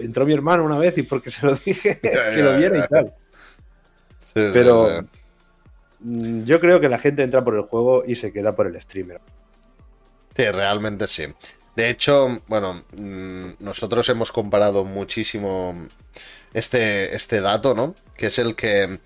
[0.00, 1.98] Entró mi hermano una vez y porque se lo dije
[2.34, 3.14] que lo viera y tal.
[4.34, 5.06] Pero
[6.00, 8.80] mm, yo creo que la gente entra por el juego y se queda por el
[8.80, 9.20] streamer.
[10.36, 11.24] Sí, realmente sí.
[11.74, 15.74] De hecho, bueno, mm, nosotros hemos comparado muchísimo
[16.52, 17.94] este, este dato, ¿no?
[18.16, 19.00] Que es el que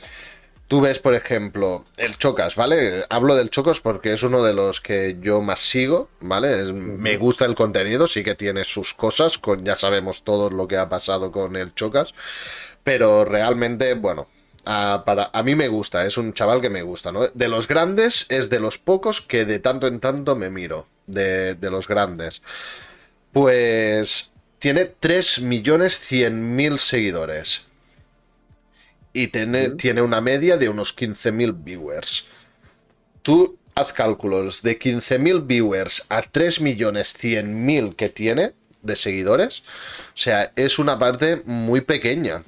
[0.71, 3.05] tú ves, por ejemplo, el Chocas, ¿vale?
[3.11, 6.73] Hablo del Chocas porque es uno de los que yo más sigo, ¿vale?
[6.73, 10.77] me gusta el contenido, sí que tiene sus cosas, con, ya sabemos todo lo que
[10.77, 12.15] ha pasado con el Chocas,
[12.85, 14.29] pero realmente, bueno,
[14.65, 17.27] a, para, a mí me gusta, es un chaval que me gusta, ¿no?
[17.27, 21.57] De los grandes es de los pocos que de tanto en tanto me miro, de,
[21.63, 22.43] los grandes.
[23.33, 24.31] Pues
[24.61, 27.65] tiene 3.100.000 seguidores.
[29.13, 32.27] Y tiene, tiene una media de unos 15.000 viewers.
[33.23, 39.61] Tú haz cálculos de 15.000 viewers a 3.100.000 que tiene de seguidores.
[39.61, 42.45] O sea, es una parte muy pequeña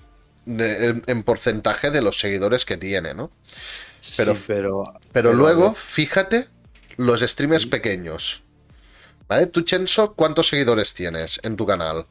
[0.47, 3.31] en, porcentaje de los seguidores que tiene, ¿no?
[4.17, 6.49] Pero, pero, pero, luego, fíjate
[6.97, 8.43] los streamers pequeños.
[9.29, 9.47] ¿Vale?
[9.47, 12.07] Tú, Chenso, ¿cuántos seguidores tienes en tu canal?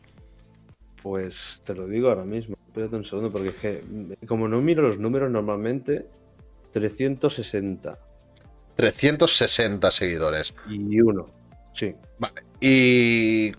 [1.01, 2.55] Pues te lo digo ahora mismo.
[2.67, 3.83] Espérate un segundo, porque es que,
[4.27, 6.05] como no miro los números normalmente,
[6.71, 7.99] 360.
[8.75, 10.53] 360 seguidores.
[10.69, 11.27] Y uno,
[11.73, 11.93] sí.
[12.17, 12.43] Vale.
[12.59, 13.51] ¿Y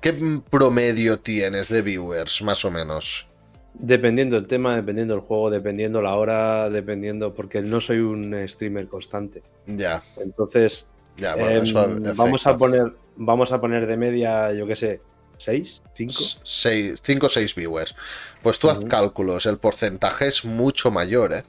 [0.00, 0.14] qué
[0.50, 3.28] promedio tienes de viewers, más o menos?
[3.74, 7.34] Dependiendo el tema, dependiendo el juego, dependiendo la hora, dependiendo.
[7.34, 9.42] Porque no soy un streamer constante.
[9.66, 10.02] Ya.
[10.16, 10.86] Entonces.
[11.16, 12.92] Ya, bueno, em, vamos a poner.
[13.16, 15.00] Vamos a poner de media, yo qué sé,
[15.38, 15.80] ¿6?
[15.96, 16.98] ¿5?
[17.02, 17.94] 5 o 6 viewers.
[18.42, 21.44] Pues tú haz cálculos, el porcentaje es mucho mayor, ¿eh?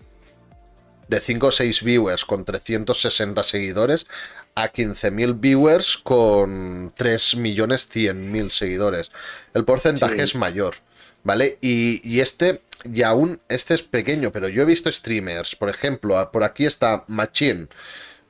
[1.08, 4.06] De 5 o 6 viewers con 360 seguidores
[4.54, 9.12] a 15.000 viewers con 3.100.000 seguidores.
[9.54, 10.75] El porcentaje es mayor.
[11.23, 11.58] ¿vale?
[11.62, 16.43] Y, este, y aún, este es pequeño, pero yo he visto streamers, por ejemplo, por
[16.43, 17.67] aquí está Machine,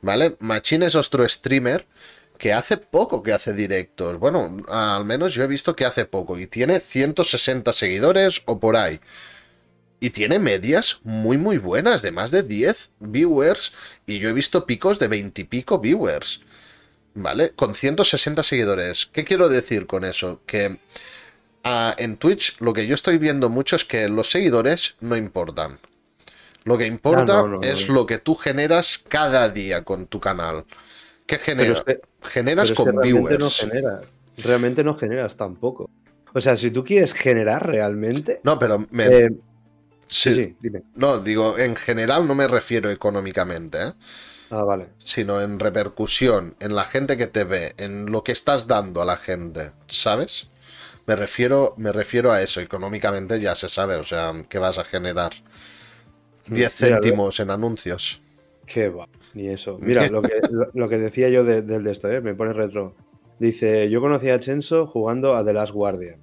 [0.01, 0.35] ¿vale?
[0.39, 1.85] Machine es otro streamer
[2.39, 4.17] que hace poco que hace directos.
[4.17, 8.77] Bueno, al menos yo he visto que hace poco y tiene 160 seguidores o por
[8.77, 8.99] ahí.
[9.99, 13.73] Y tiene medias muy muy buenas, de más de 10 viewers.
[14.07, 16.41] Y yo he visto picos de 20 y pico viewers.
[17.13, 17.51] ¿Vale?
[17.51, 19.05] Con 160 seguidores.
[19.07, 20.41] ¿Qué quiero decir con eso?
[20.45, 20.79] Que
[21.63, 25.77] en Twitch lo que yo estoy viendo mucho es que los seguidores no importan.
[26.63, 30.63] Lo que importa es lo que tú generas cada día con tu canal.
[31.29, 31.83] ¿Qué generas?
[32.23, 33.67] generas con viewers.
[34.37, 35.87] realmente no generas tampoco.
[36.33, 38.41] O sea, si tú quieres generar realmente.
[38.43, 39.05] No, pero me.
[39.05, 39.29] Eh,
[40.07, 40.83] sí, dime.
[40.95, 43.93] No, digo, en general no me refiero económicamente, ¿eh?
[44.49, 44.87] Ah, vale.
[44.97, 49.05] Sino en repercusión, en la gente que te ve, en lo que estás dando a
[49.05, 50.49] la gente, ¿sabes?
[51.05, 52.59] Me refiero, me refiero a eso.
[52.59, 55.33] Económicamente ya se sabe, o sea, que vas a generar
[56.47, 58.23] 10 céntimos en anuncios.
[58.65, 59.07] Qué va,
[59.39, 59.77] ni eso.
[59.81, 60.41] Mira, lo que,
[60.73, 62.19] lo, que decía yo del de, esto, ¿eh?
[62.19, 62.95] me pone retro.
[63.39, 66.19] Dice, yo conocí a Chenso jugando a The Last Guardian.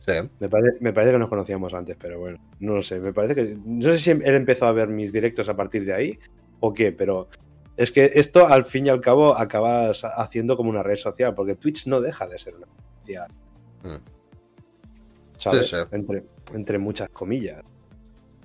[0.00, 0.12] Sí.
[0.38, 3.00] Me parece, me parece que nos conocíamos antes, pero bueno, no lo sé.
[3.00, 3.56] Me parece que.
[3.64, 6.18] No sé si él empezó a ver mis directos a partir de ahí
[6.60, 7.28] o qué, pero
[7.76, 11.54] es que esto al fin y al cabo acabas haciendo como una red social, porque
[11.54, 12.66] Twitch no deja de ser una
[12.98, 13.28] social.
[15.36, 15.74] ¿Sabes?
[15.90, 17.62] Entre, entre muchas comillas.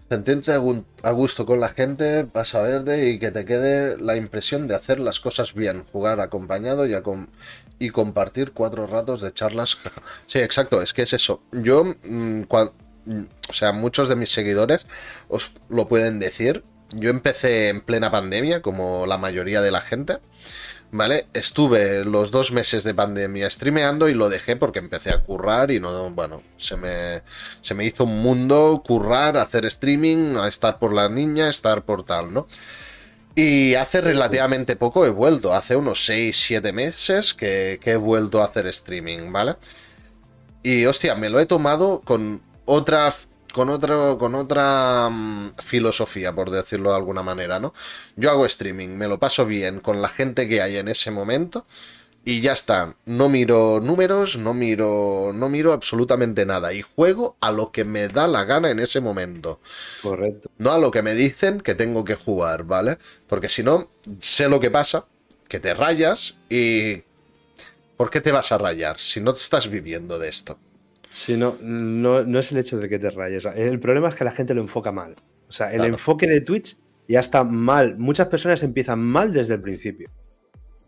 [0.09, 4.75] Sentirte a gusto con la gente, pasa verde y que te quede la impresión de
[4.75, 6.95] hacer las cosas bien, jugar acompañado y,
[7.77, 9.77] y compartir cuatro ratos de charlas.
[10.27, 11.41] sí, exacto, es que es eso.
[11.51, 14.87] Yo, mm, mm, o sea, muchos de mis seguidores
[15.27, 16.63] os lo pueden decir.
[16.91, 20.19] Yo empecé en plena pandemia, como la mayoría de la gente.
[20.91, 21.27] ¿Vale?
[21.33, 25.79] Estuve los dos meses de pandemia streameando y lo dejé porque empecé a currar y
[25.79, 27.21] no, bueno, se me,
[27.61, 32.33] se me hizo un mundo currar, hacer streaming, estar por la niña, estar por tal,
[32.33, 32.47] ¿no?
[33.35, 38.41] Y hace relativamente poco he vuelto, hace unos 6, 7 meses que, que he vuelto
[38.41, 39.55] a hacer streaming, ¿vale?
[40.63, 43.13] Y hostia, me lo he tomado con otra
[43.57, 47.73] con, otro, con otra mm, filosofía, por decirlo de alguna manera, ¿no?
[48.15, 51.65] Yo hago streaming, me lo paso bien con la gente que hay en ese momento
[52.23, 52.95] y ya está.
[53.05, 58.07] No miro números, no miro, no miro absolutamente nada y juego a lo que me
[58.09, 59.59] da la gana en ese momento.
[60.03, 60.51] Correcto.
[60.59, 62.99] No a lo que me dicen que tengo que jugar, ¿vale?
[63.25, 63.89] Porque si no,
[64.19, 65.07] sé lo que pasa,
[65.47, 67.01] que te rayas y...
[67.95, 70.59] ¿Por qué te vas a rayar si no te estás viviendo de esto?
[71.09, 73.45] Sí, no, no, es el hecho de que te rayes.
[73.55, 75.15] El problema es que la gente lo enfoca mal.
[75.47, 77.97] O sea, el enfoque de Twitch ya está mal.
[77.97, 80.09] Muchas personas empiezan mal desde el principio.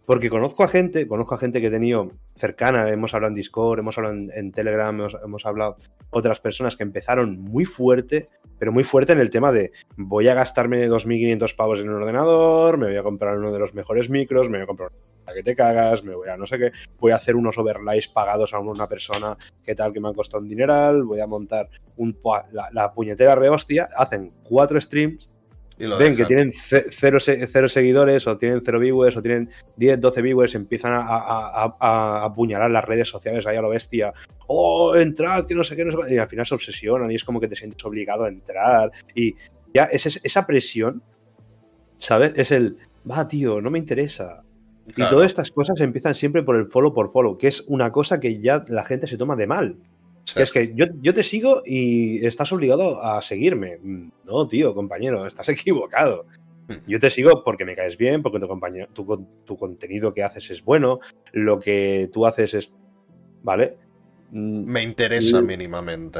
[0.05, 3.79] Porque conozco a gente, conozco a gente que he tenido cercana, hemos hablado en Discord,
[3.79, 5.75] hemos hablado en, Telegram, hemos, hemos, hablado
[6.09, 8.27] otras personas que empezaron muy fuerte,
[8.57, 12.79] pero muy fuerte en el tema de voy a gastarme 2.500 pavos en un ordenador,
[12.79, 14.91] me voy a comprar uno de los mejores micros, me voy a comprar
[15.33, 18.53] que te cagas, me voy a no sé qué, voy a hacer unos overlays pagados
[18.53, 22.17] a una persona que tal que me han costado un dineral, voy a montar un,
[22.51, 25.29] la, puñetera rehostia, hacen cuatro streams,
[25.79, 27.19] y ven que tienen cero,
[27.69, 33.07] seguidores o tienen cero viewers o tienen 10, 12 viewers, empiezan a, apuñalar las redes
[33.07, 34.11] sociales ahí a lo bestia.
[34.47, 36.15] Oh, entrad, que no sé qué, no sé qué.
[36.15, 38.91] Y al final se obsesionan y es como que te sientes obligado a entrar.
[39.15, 39.35] Y
[39.73, 41.01] ya es, esa presión,
[41.97, 42.33] ¿sabes?
[42.35, 42.77] Es el,
[43.09, 44.43] va, tío, no me interesa.
[44.95, 48.19] Y todas estas cosas empiezan siempre por el follow por follow, que es una cosa
[48.19, 49.77] que ya la gente se toma de mal.
[50.35, 53.79] es que yo, te sigo y estás obligado a seguirme.
[54.25, 56.25] No, tío, compañero, estás equivocado.
[56.87, 60.63] Yo te sigo porque me caes bien, porque tu, compañero, tu, contenido que haces es
[60.63, 60.99] bueno,
[61.31, 62.71] lo que tú haces es.
[63.41, 63.77] ¿Vale?
[64.31, 66.19] Mm, me interesa mínimamente.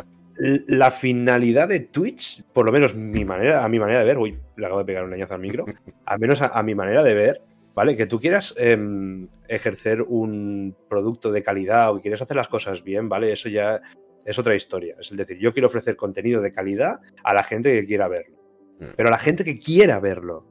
[0.68, 4.40] La finalidad de Twitch, por lo menos mi manera, a mi manera de ver, uy,
[4.56, 5.66] le acabo de pegar un leñazo al micro,
[6.06, 7.42] al menos a mi manera de ver,
[7.80, 7.96] ¿vale?
[7.96, 12.84] Que tú quieras em, ejercer un producto de calidad o que quieras hacer las cosas
[12.84, 13.32] bien, ¿vale?
[13.32, 13.80] Eso ya
[14.26, 14.98] es otra historia.
[15.00, 18.36] Es decir, yo quiero ofrecer contenido de calidad a la gente que quiera verlo.
[18.82, 18.86] Mm.
[18.98, 20.46] Pero a la gente que quiera verlo.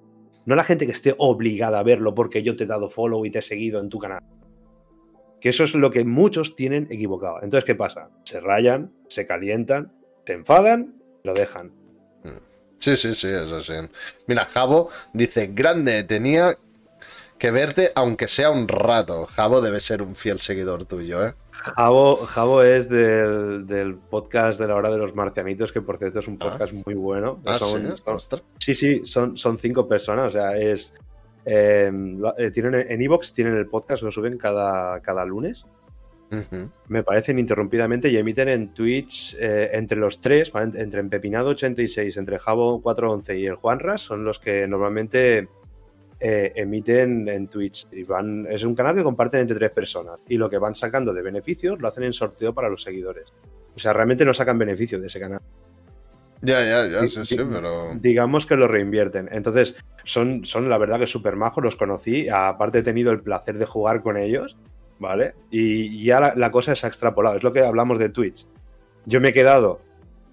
[0.47, 3.27] No a la gente que esté obligada a verlo porque yo te he dado follow
[3.27, 4.23] y te he seguido en tu canal.
[5.39, 7.43] Que eso es lo que muchos tienen equivocado.
[7.43, 8.09] Entonces, ¿qué pasa?
[8.25, 9.93] Se rayan, se calientan,
[10.27, 11.73] se enfadan, lo dejan.
[12.25, 12.41] Mm.
[12.79, 13.75] Sí, sí, sí, es así.
[14.27, 16.57] Mira, Javo dice, grande, tenía
[17.39, 19.27] que verte, aunque sea un rato.
[19.27, 21.35] Javo debe ser un fiel seguidor tuyo, ¿eh?
[21.53, 26.39] Javo, es del, podcast de la hora de los marcianitos, que por cierto es un
[26.41, 26.45] ah.
[26.45, 27.41] podcast muy bueno.
[27.47, 27.59] Ah,
[28.59, 28.75] ¿sí?
[28.75, 30.95] sí, son, son cinco personas, o sea, es...
[31.45, 35.65] Em, eh, tienen en Evox tienen el podcast, lo suben cada, cada lunes.
[36.89, 42.83] Me parecen interrumpidamente y emiten en Twitch eh, entre los tres, entre Empepinado86, entre Javo
[42.83, 45.49] 411 y el Juanras, son los que normalmente
[46.21, 47.87] eh, emiten en Twitch.
[47.93, 50.19] Y van, es un canal que comparten entre tres personas.
[50.29, 53.33] Y lo que van sacando de beneficios lo hacen en sorteo para los seguidores.
[53.75, 55.41] O sea, realmente no sacan beneficios de ese canal.
[56.41, 57.95] Ya, ya, ya, sí, sí, pero.
[57.97, 59.29] Digamos que lo reinvierten.
[59.33, 62.29] Entonces, son, son la verdad que súper majos, los conocí.
[62.29, 64.57] Aparte, he tenido el placer de jugar con ellos,
[64.99, 65.35] ¿vale?
[65.51, 67.37] Y ya la, cosa se ha extrapolado.
[67.37, 68.47] Es lo que hablamos de Twitch.
[69.05, 69.81] Yo me he quedado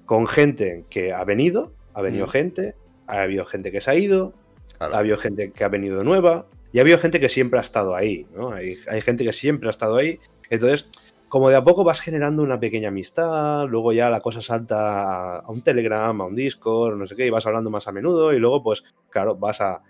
[0.05, 2.29] con gente que ha venido, ha venido mm.
[2.29, 2.75] gente,
[3.07, 4.33] ha habido gente que se ha ido,
[4.79, 7.95] ha habido gente que ha venido nueva y ha habido gente que siempre ha estado
[7.95, 8.51] ahí, ¿no?
[8.51, 10.19] Hay, gente que siempre ha estado ahí.
[10.49, 10.89] Entonces,
[11.29, 15.49] como de a poco vas generando una pequeña amistad, luego ya la cosa salta a
[15.49, 18.39] un Telegram, a un Discord, no sé qué, y vas hablando más a menudo y
[18.39, 19.81] luego, pues, claro, vas a...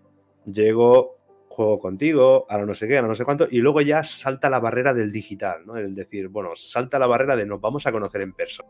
[0.45, 1.17] Llego,
[1.49, 4.59] juego contigo, ahora no sé qué, ahora no sé cuánto, y luego ya salta la
[4.59, 5.77] barrera del digital, ¿no?
[5.77, 8.69] El decir, bueno, salta la barrera de nos vamos a conocer en persona.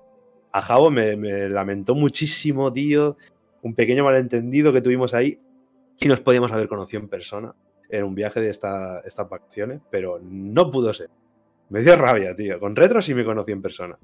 [0.53, 3.17] A Javo me, me lamentó muchísimo, tío,
[3.61, 5.37] un pequeño malentendido que tuvimos ahí,
[5.99, 7.53] y nos podíamos haber conocido en persona
[7.89, 11.09] en un viaje de esta, estas vacaciones, pero no pudo ser.
[11.69, 12.59] Me dio rabia, tío.
[12.59, 13.97] Con retro sí me conocí en persona.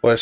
[0.00, 0.20] Pues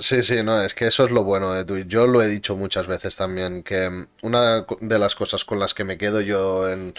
[0.00, 1.88] sí, sí, no, es que eso es lo bueno de Twitch.
[1.88, 5.84] Yo lo he dicho muchas veces también, que una de las cosas con las que
[5.84, 6.94] me quedo yo en,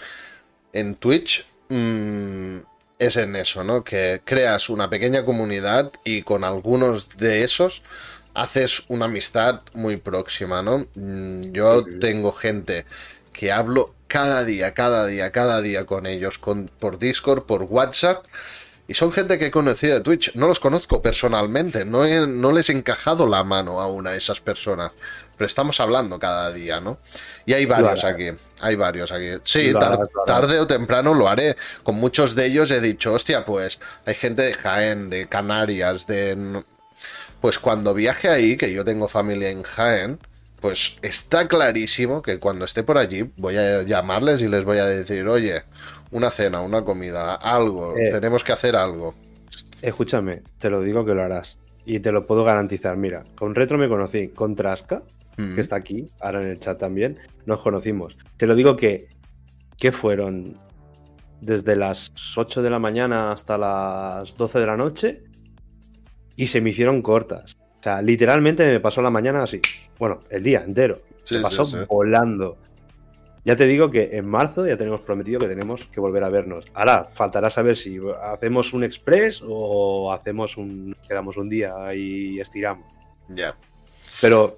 [0.71, 2.57] en Twitch mm,
[2.99, 3.83] es en eso, ¿no?
[3.83, 7.81] Que creas una pequeña comunidad y con algunos de esos
[8.37, 10.87] haces una amistad muy próxima, ¿no?
[10.93, 12.85] Mm, yo tengo gente
[13.33, 18.25] que hablo cada día, cada día, cada día con ellos, con, por Discord, por WhatsApp.
[18.87, 20.35] Y son gente que he conocido de Twitch.
[20.35, 21.83] No los conozco personalmente.
[21.83, 24.91] No, no les he encajado la mano aún a esas personas.
[25.35, 26.99] Pero estamos hablando cada día, ¿no?
[27.45, 28.31] Y hay varios aquí.
[28.61, 29.31] Hay varios aquí.
[29.43, 29.73] Sí,
[30.25, 31.57] tarde o temprano lo haré.
[31.83, 36.63] Con muchos de ellos he dicho, hostia, pues hay gente de Jaén, de Canarias, de...
[37.41, 40.19] Pues cuando viaje ahí, que yo tengo familia en Jaén,
[40.59, 44.85] pues está clarísimo que cuando esté por allí voy a llamarles y les voy a
[44.85, 45.63] decir, oye,
[46.11, 48.09] una cena, una comida, algo, eh.
[48.11, 49.13] tenemos que hacer algo.
[49.81, 51.57] Escúchame, te lo digo que lo harás.
[51.85, 52.97] Y te lo puedo garantizar.
[52.97, 55.03] Mira, con Retro me conocí, con Trasca,
[55.35, 55.59] que mm.
[55.59, 58.17] está aquí, ahora en el chat también, nos conocimos.
[58.37, 59.07] Te lo digo que,
[59.77, 60.57] que fueron
[61.39, 65.23] desde las 8 de la mañana hasta las 12 de la noche
[66.37, 67.57] y se me hicieron cortas.
[67.79, 69.59] O sea, literalmente me pasó la mañana así.
[69.99, 71.01] Bueno, el día entero.
[71.23, 72.57] se pasó volando.
[73.43, 76.65] Ya te digo que en marzo ya tenemos prometido que tenemos que volver a vernos.
[76.73, 80.95] Ahora, faltará saber si hacemos un express o hacemos un.
[81.07, 82.85] quedamos un día y estiramos.
[83.29, 83.55] Ya.
[84.21, 84.57] Pero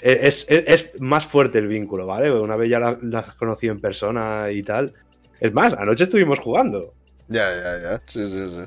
[0.00, 0.46] es,
[1.00, 2.30] más fuerte el vínculo, ¿vale?
[2.30, 4.94] Una vez ya la, has conocido en persona y tal.
[5.40, 6.94] Es más, anoche estuvimos jugando.
[7.28, 7.98] Ya, ya, ya.
[8.06, 8.62] Sí, sí, sí.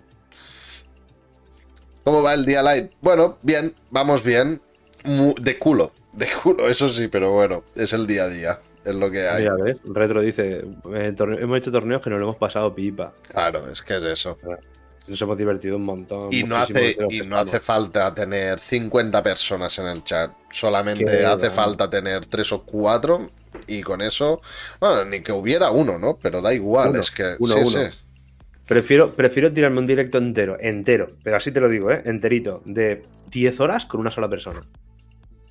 [2.04, 2.92] ¿Cómo va el día light?
[3.02, 4.62] Bueno, bien, vamos bien.
[5.04, 8.60] De culo, de culo, eso sí, pero bueno, es el día a día.
[8.84, 9.48] Es lo que hay.
[9.86, 13.14] Retro dice: eh, hemos hecho torneos que nos lo hemos pasado pipa.
[13.32, 14.38] Claro, es que es eso.
[15.08, 16.34] Nos hemos divertido un montón.
[16.34, 20.32] Y no, hace, y no hace falta tener 50 personas en el chat.
[20.50, 23.30] Solamente hace falta tener 3 o 4.
[23.68, 24.42] Y con eso,
[24.80, 26.18] bueno, ni que hubiera uno, ¿no?
[26.20, 27.36] Pero da igual, es que.
[27.40, 27.80] Uno, uno.
[28.72, 32.04] Prefiero, prefiero tirarme un directo entero, entero, pero así te lo digo, ¿eh?
[32.06, 34.62] Enterito, de 10 horas con una sola persona.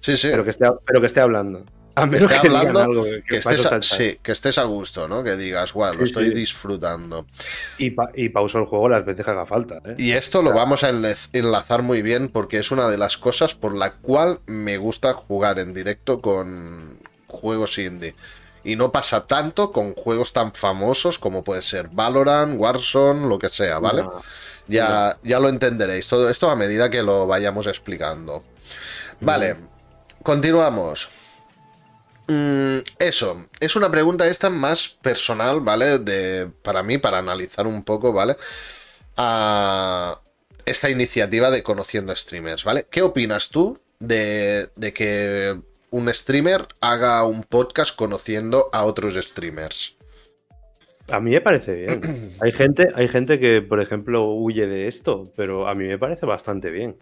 [0.00, 0.28] Sí, sí.
[0.30, 1.66] Pero que esté, pero que esté hablando.
[1.96, 5.22] A menos que, hablando, que, estés a, sí, que estés a gusto, ¿no?
[5.22, 7.26] Que digas, guau, lo estoy disfrutando.
[7.76, 9.82] Y, y, pauso el juego las veces que haga falta.
[9.84, 9.96] ¿eh?
[9.98, 13.76] Y esto lo vamos a enlazar muy bien porque es una de las cosas por
[13.76, 18.14] la cual me gusta jugar en directo con juegos indie.
[18.62, 23.48] Y no pasa tanto con juegos tan famosos como puede ser Valorant, Warzone, lo que
[23.48, 24.04] sea, ¿vale?
[24.68, 26.06] ya, ya lo entenderéis.
[26.06, 28.44] Todo esto a medida que lo vayamos explicando.
[29.20, 29.56] Vale,
[30.22, 31.08] continuamos.
[32.28, 35.98] Mm, eso, es una pregunta esta más personal, ¿vale?
[35.98, 38.36] De, para mí, para analizar un poco, ¿vale?
[39.16, 40.20] A
[40.64, 42.86] esta iniciativa de Conociendo Streamers, ¿vale?
[42.88, 45.60] ¿Qué opinas tú de, de que
[45.90, 49.96] un streamer haga un podcast conociendo a otros streamers.
[51.08, 52.30] A mí me parece bien.
[52.40, 56.26] hay gente, hay gente que, por ejemplo, huye de esto, pero a mí me parece
[56.26, 56.96] bastante bien.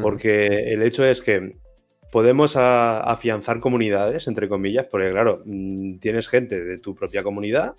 [0.00, 1.56] Porque el hecho es que
[2.10, 7.74] podemos afianzar comunidades, entre comillas, porque claro, mm, tienes gente de tu propia comunidad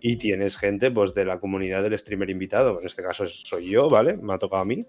[0.00, 2.80] y tienes gente pues de la comunidad del streamer invitado.
[2.80, 4.16] En este caso soy yo, ¿vale?
[4.16, 4.84] Me ha tocado a mí.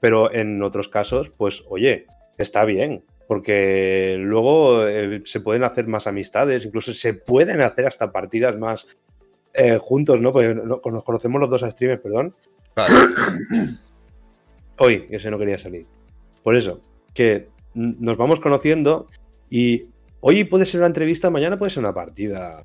[0.00, 2.04] Pero en otros casos, pues oye,
[2.36, 8.10] está bien porque luego eh, se pueden hacer más amistades, incluso se pueden hacer hasta
[8.10, 8.88] partidas más
[9.52, 10.32] eh, juntos, ¿no?
[10.32, 12.34] Porque nos conocemos los dos a streamers, perdón.
[14.78, 15.86] Hoy, ese no quería salir.
[16.42, 16.80] Por eso,
[17.12, 19.08] que nos vamos conociendo
[19.50, 19.88] y
[20.20, 22.64] hoy puede ser una entrevista, mañana puede ser una partida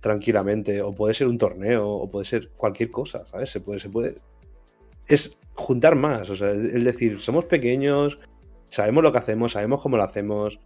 [0.00, 3.50] tranquilamente, o puede ser un torneo, o puede ser cualquier cosa, ¿sabes?
[3.50, 4.16] Se puede, se puede.
[5.06, 8.18] Es juntar más, o sea, es decir, somos pequeños,
[8.72, 10.58] sabemos lo que hacemos, sabemos cómo lo hacemos.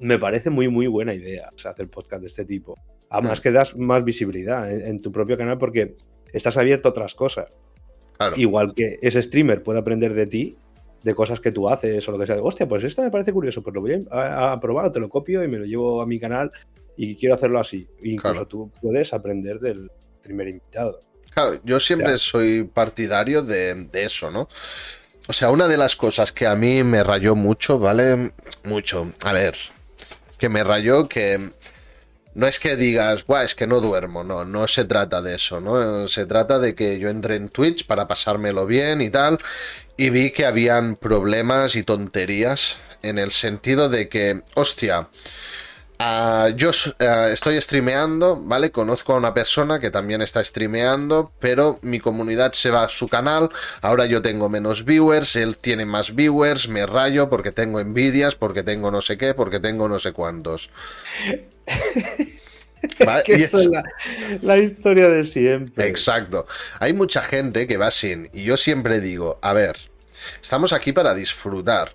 [0.00, 2.74] Me parece muy, muy buena idea hacer podcast de este tipo.
[3.08, 3.42] Además mm.
[3.42, 5.94] que das más visibilidad en, tu propio canal porque
[6.32, 7.46] estás abierto a otras cosas.
[8.34, 10.56] Igual que ese streamer puede aprender de ti,
[11.04, 12.42] de cosas que tú haces o lo que sea.
[12.42, 15.48] Hostia, pues esto me parece curioso, pues lo voy a, probar, te lo copio y
[15.48, 16.50] me lo llevo a mi canal
[16.96, 17.86] y quiero hacerlo así.
[18.02, 20.98] Incluso tú puedes aprender del streamer invitado.
[21.32, 24.48] Claro, yo siempre soy partidario de, de, eso, ¿no?
[25.28, 28.32] O sea, una de las cosas que a mí me rayó mucho, ¿vale?
[28.64, 29.12] Mucho.
[29.22, 29.56] A ver,
[30.38, 31.50] que me rayó que
[32.34, 35.60] no es que digas, guau, es que no duermo, no, no se trata de eso,
[35.60, 36.06] ¿no?
[36.06, 39.38] Se trata de que yo entré en Twitch para pasármelo bien y tal,
[39.96, 45.08] y vi que habían problemas y tonterías en el sentido de que, hostia,
[45.98, 46.70] Ah, yo
[47.00, 48.70] ah, estoy streameando, ¿vale?
[48.70, 53.08] Conozco a una persona que también está streameando, pero mi comunidad se va a su
[53.08, 53.48] canal,
[53.80, 58.62] ahora yo tengo menos viewers, él tiene más viewers, me rayo porque tengo envidias, porque
[58.62, 60.70] tengo no sé qué, porque tengo no sé cuántos.
[63.24, 63.70] que eso es
[64.42, 65.88] la, historia de siempre.
[65.88, 66.46] Exacto.
[66.78, 68.28] Hay mucha gente que va sin.
[68.32, 69.76] Y yo siempre digo, a ver,
[70.42, 71.94] estamos aquí para disfrutar.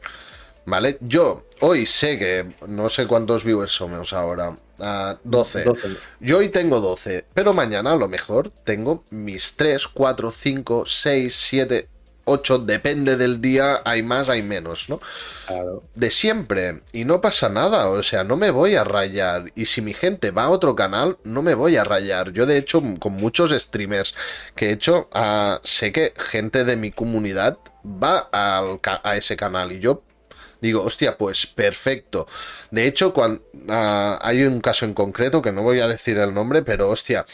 [0.66, 0.98] ¿Vale?
[1.02, 4.56] Yo hoy sé que no sé cuántos viewers somos ahora.
[5.24, 5.66] 12.
[6.20, 11.36] Yo hoy tengo 12, pero mañana a lo mejor tengo mis 3, 4, 5, 6,
[11.50, 11.88] 7,
[12.26, 15.00] 8, depende del día, hay más, hay menos, ¿no?
[15.48, 15.84] Claro.
[15.96, 19.82] De siempre, y no pasa nada, o sea, no me voy a rayar, y si
[19.82, 22.32] mi gente va a otro canal, no me voy a rayar.
[22.32, 24.16] Yo de hecho, con muchos streamers
[24.56, 29.72] que he hecho, uh, sé que gente de mi comunidad va al, a ese canal,
[29.72, 30.04] y yo
[30.62, 32.28] digo, hostia, pues perfecto.
[32.70, 36.34] De hecho, cuando, ah, hay un caso en concreto que no voy a decir el
[36.34, 37.26] nombre, pero hostia.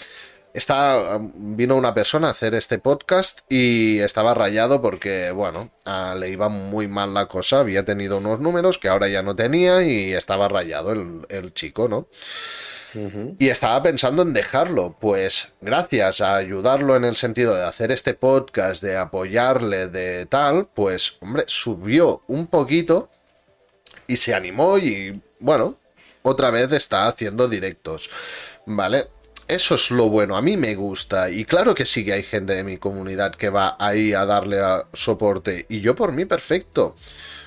[0.54, 6.30] Está, vino una persona a hacer este podcast y estaba rayado porque, bueno, ah, le
[6.30, 7.60] iba muy mal la cosa.
[7.60, 12.08] Había tenido unos números que ahora ya no tenía y estaba rayado el, chico, ¿no?
[13.38, 18.16] Y estaba pensando en dejarlo, pues gracias a ayudarlo en el sentido de hacer este
[18.16, 23.12] podcast, de apoyarle, de tal, pues hombre, subió un poquito
[24.08, 25.78] y se animó y bueno,
[26.22, 28.10] otra vez está haciendo directos,
[28.66, 29.06] ¿vale?
[29.48, 32.54] Eso es lo bueno, a mí me gusta y claro que sí que hay gente
[32.54, 34.58] de mi comunidad que va ahí a darle
[34.94, 36.96] soporte y yo por mí perfecto.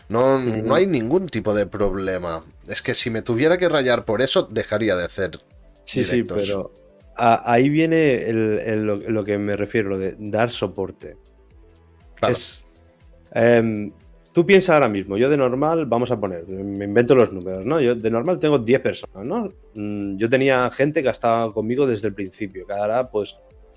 [0.08, 2.42] No, no hay ningún tipo de problema.
[2.66, 5.38] Es que si me tuviera que rayar por eso, dejaría de hacer.
[5.84, 6.72] Sí, sí, pero
[7.16, 11.16] ahí viene lo, que me refiero, lo de dar soporte.
[12.28, 12.66] Es,
[13.32, 13.92] em,
[14.32, 17.80] Tú piensas ahora mismo, yo de normal, vamos a poner, me invento los números, ¿no?
[17.80, 19.52] Yo de normal tengo 10 personas, ¿no?
[19.74, 23.36] Mm, yo tenía gente que ha estado conmigo desde el principio, que ahora, pues,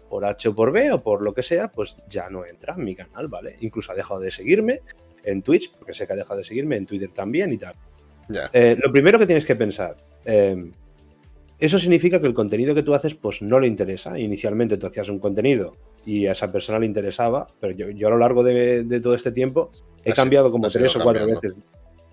[0.09, 2.83] por H o por B o por lo que sea, pues ya no entra en
[2.83, 3.55] mi canal, ¿vale?
[3.61, 4.81] Incluso ha dejado de seguirme
[5.23, 7.73] en Twitch, porque sé que ha dejado de seguirme en Twitter también y tal.
[8.53, 10.71] Eh, lo primero que tienes que pensar, eh,
[11.59, 14.19] eso significa que el contenido que tú haces pues no le interesa.
[14.19, 18.17] Inicialmente tú hacías un contenido y a esa persona le interesaba, pero yo, a lo
[18.17, 19.71] largo de, todo este tiempo
[20.03, 21.53] he cambiado como tres o cuatro veces.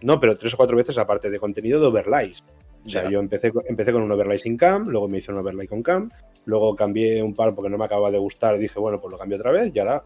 [0.03, 2.43] No, pero tres o cuatro veces aparte de contenido de overlays.
[2.85, 5.67] O sea, yo empecé, empecé con un overlay sin cam, luego me hice un overlay
[5.67, 6.11] con cam,
[6.47, 9.37] luego cambié un par porque no me acababa de gustar dije, bueno, pues lo cambio
[9.37, 10.03] otra vez y ahora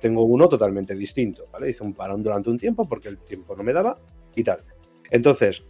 [0.00, 1.70] tengo uno totalmente distinto, ¿vale?
[1.70, 3.98] Hice un parón durante un tiempo porque el tiempo no me daba
[4.34, 4.62] y tal.
[5.10, 5.64] Entonces,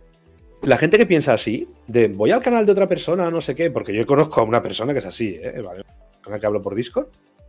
[0.62, 3.70] la gente que piensa así, de voy al canal de otra persona, no sé qué,
[3.70, 5.62] porque yo conozco a una persona que es así, ¿eh?
[5.62, 5.84] ¿Vale?
[6.22, 7.08] Con la que hablo por Discord,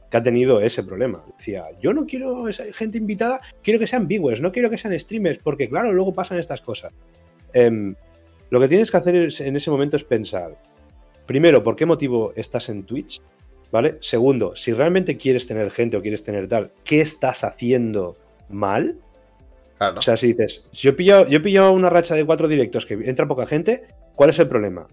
[0.10, 1.24] que ha tenido ese problema.
[1.38, 4.97] Decía, yo no quiero esa gente invitada, quiero que sean viewers, no quiero que sean
[4.97, 6.91] streamers, porque claro, luego pasan estas cosas.
[7.53, 7.95] Em,
[8.49, 10.60] lo que tienes que hacer en ese momento es pensar,
[11.26, 13.22] primero, ¿por qué motivo estás en Twitch?
[13.72, 13.97] ¿Vale?
[13.99, 18.18] Segundo, si realmente quieres tener gente o quieres tener tal, ¿qué estás haciendo
[18.49, 18.97] mal?
[19.95, 22.86] O sea, si dices, yo he, pillado, yo he pillado una racha de cuatro directos
[22.86, 23.84] que entra poca gente,
[24.16, 24.88] ¿cuál es el problema?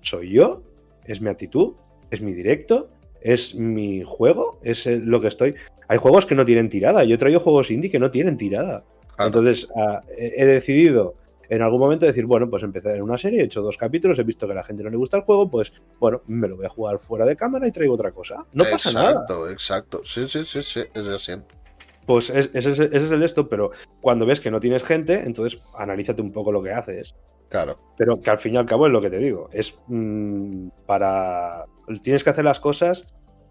[0.00, 0.62] ¿Soy yo?
[1.04, 1.74] ¿Es mi actitud?
[2.10, 2.90] ¿Es mi directo?
[3.22, 4.58] ¿Es mi juego?
[4.62, 5.54] ¿Es lo que estoy?
[5.88, 7.04] Hay juegos que no tienen tirada.
[7.04, 8.84] Yo he traído juegos indie que no tienen tirada.
[9.18, 11.14] Entonces, ah, he decidido
[11.52, 14.22] en algún momento decir, bueno, pues empezar en una serie, he hecho dos capítulos, he
[14.22, 15.70] visto que a la gente no le gusta el juego, pues
[16.00, 18.46] bueno, me lo voy a jugar fuera de cámara y traigo otra cosa.
[18.54, 19.10] No pasa nada.
[19.10, 20.00] Exacto, exacto.
[20.02, 21.32] Sí, sí, sí, sí, es así.
[22.06, 23.70] Pues ese, es, el de esto, pero
[24.00, 27.14] cuando ves que no tienes gente, entonces analízate un poco lo que haces.
[27.50, 27.78] Claro.
[27.98, 29.50] Pero que al fin y al cabo es lo que te digo.
[29.52, 31.66] Es mm, para.
[32.02, 33.06] Tienes que hacer las cosas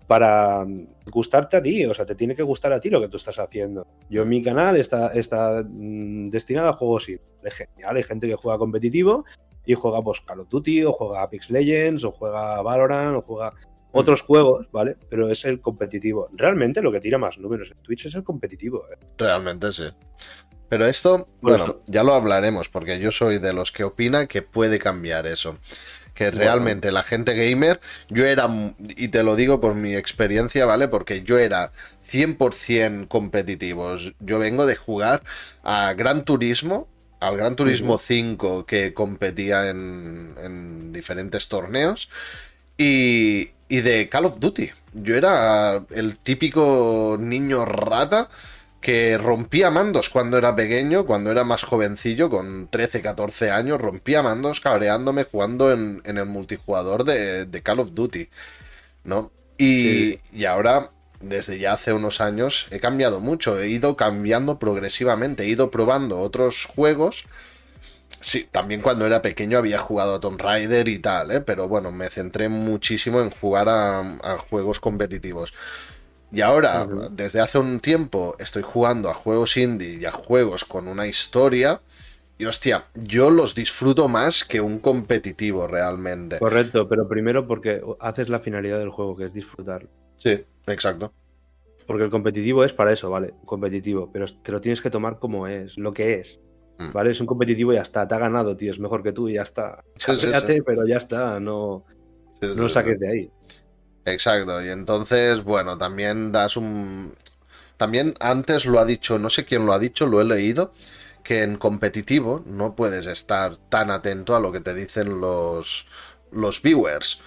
[0.08, 0.66] para
[1.10, 1.86] gustarte a ti.
[1.86, 3.88] O sea, te tiene que gustar a ti lo que tú estás haciendo.
[4.10, 7.96] Yo en mi canal está, está mm, destinado a juegos y genial.
[7.96, 9.24] Hay gente que juega competitivo
[9.66, 13.54] y juega pues, Call of Duty, o juega Apex Legends, o juega Valorant, o juega
[13.92, 14.98] otros juegos, ¿vale?
[15.10, 16.30] Pero es el competitivo.
[16.34, 18.86] Realmente lo que tira más números en Twitch es el competitivo.
[18.92, 18.98] ¿eh?
[19.18, 19.90] Realmente sí.
[20.70, 24.80] Pero esto, bueno, ya lo hablaremos, porque yo soy de los que opina que puede
[24.80, 25.58] cambiar eso.
[26.22, 28.48] Que realmente la gente gamer, yo era,
[28.96, 30.88] y te lo digo por mi experiencia, ¿vale?
[30.88, 31.72] Porque yo era
[32.08, 33.96] 100% competitivo.
[34.20, 35.24] Yo vengo de jugar
[35.64, 36.88] a Gran Turismo,
[37.20, 42.08] al Gran Turismo 5 que competía en, en diferentes torneos.
[42.78, 44.70] Y, y de Call of Duty.
[44.94, 48.30] Yo era el típico niño rata
[48.82, 54.24] que rompía mandos cuando era pequeño, cuando era más jovencillo, con 13, 14 años, rompía
[54.24, 58.28] mandos cabreándome jugando en, el multijugador de, Call of Duty,
[59.04, 59.32] ¿no?
[59.58, 65.44] Y, y ahora, desde ya hace unos años, he cambiado mucho, he ido cambiando progresivamente,
[65.44, 67.26] he ido probando otros juegos
[68.22, 71.42] Sí, también cuando era pequeño había jugado a Tomb Raider y tal, ¿eh?
[71.42, 75.54] pero bueno, me centré muchísimo en jugar a, juegos competitivos.
[76.32, 80.88] Y ahora, desde hace un tiempo, estoy jugando a juegos indie y a juegos con
[80.88, 81.82] una historia.
[82.38, 86.40] Y hostia, yo los disfruto más que un competitivo realmente.
[86.40, 89.88] Correcto, pero primero porque haces la finalidad del juego, que es disfrutar.
[90.18, 91.14] Sí, exacto.
[91.86, 93.34] Porque el competitivo es para eso, ¿vale?
[93.46, 96.42] Competitivo, pero te lo tienes que tomar como es, lo que es.
[96.80, 96.92] Mm.
[96.94, 97.12] ¿Vale?
[97.12, 99.34] Es un competitivo y ya está, te ha ganado, tío, es mejor que tú y
[99.34, 99.84] ya está.
[99.98, 100.62] Sí, sí, Cállate, sí.
[100.66, 101.86] pero ya está, no,
[102.42, 103.32] no saques de ahí.
[104.06, 107.16] Exacto, y entonces, bueno, también das un...
[107.78, 110.74] También antes lo ha dicho, no sé quién lo ha dicho, lo he leído,
[111.24, 115.88] que en competitivo no puedes estar tan atento a lo que te dicen los,
[116.32, 117.22] los viewers,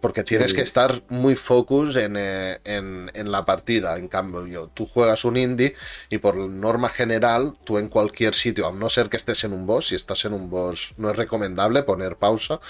[0.00, 0.56] porque tienes Sí.
[0.56, 3.96] que estar muy focus en, eh, en, en la partida.
[3.98, 5.74] En cambio, tú juegas un indie
[6.08, 9.66] y por norma general, tú en cualquier sitio, a no ser que estés en un
[9.66, 12.60] boss, si estás en un boss no es recomendable poner pausa,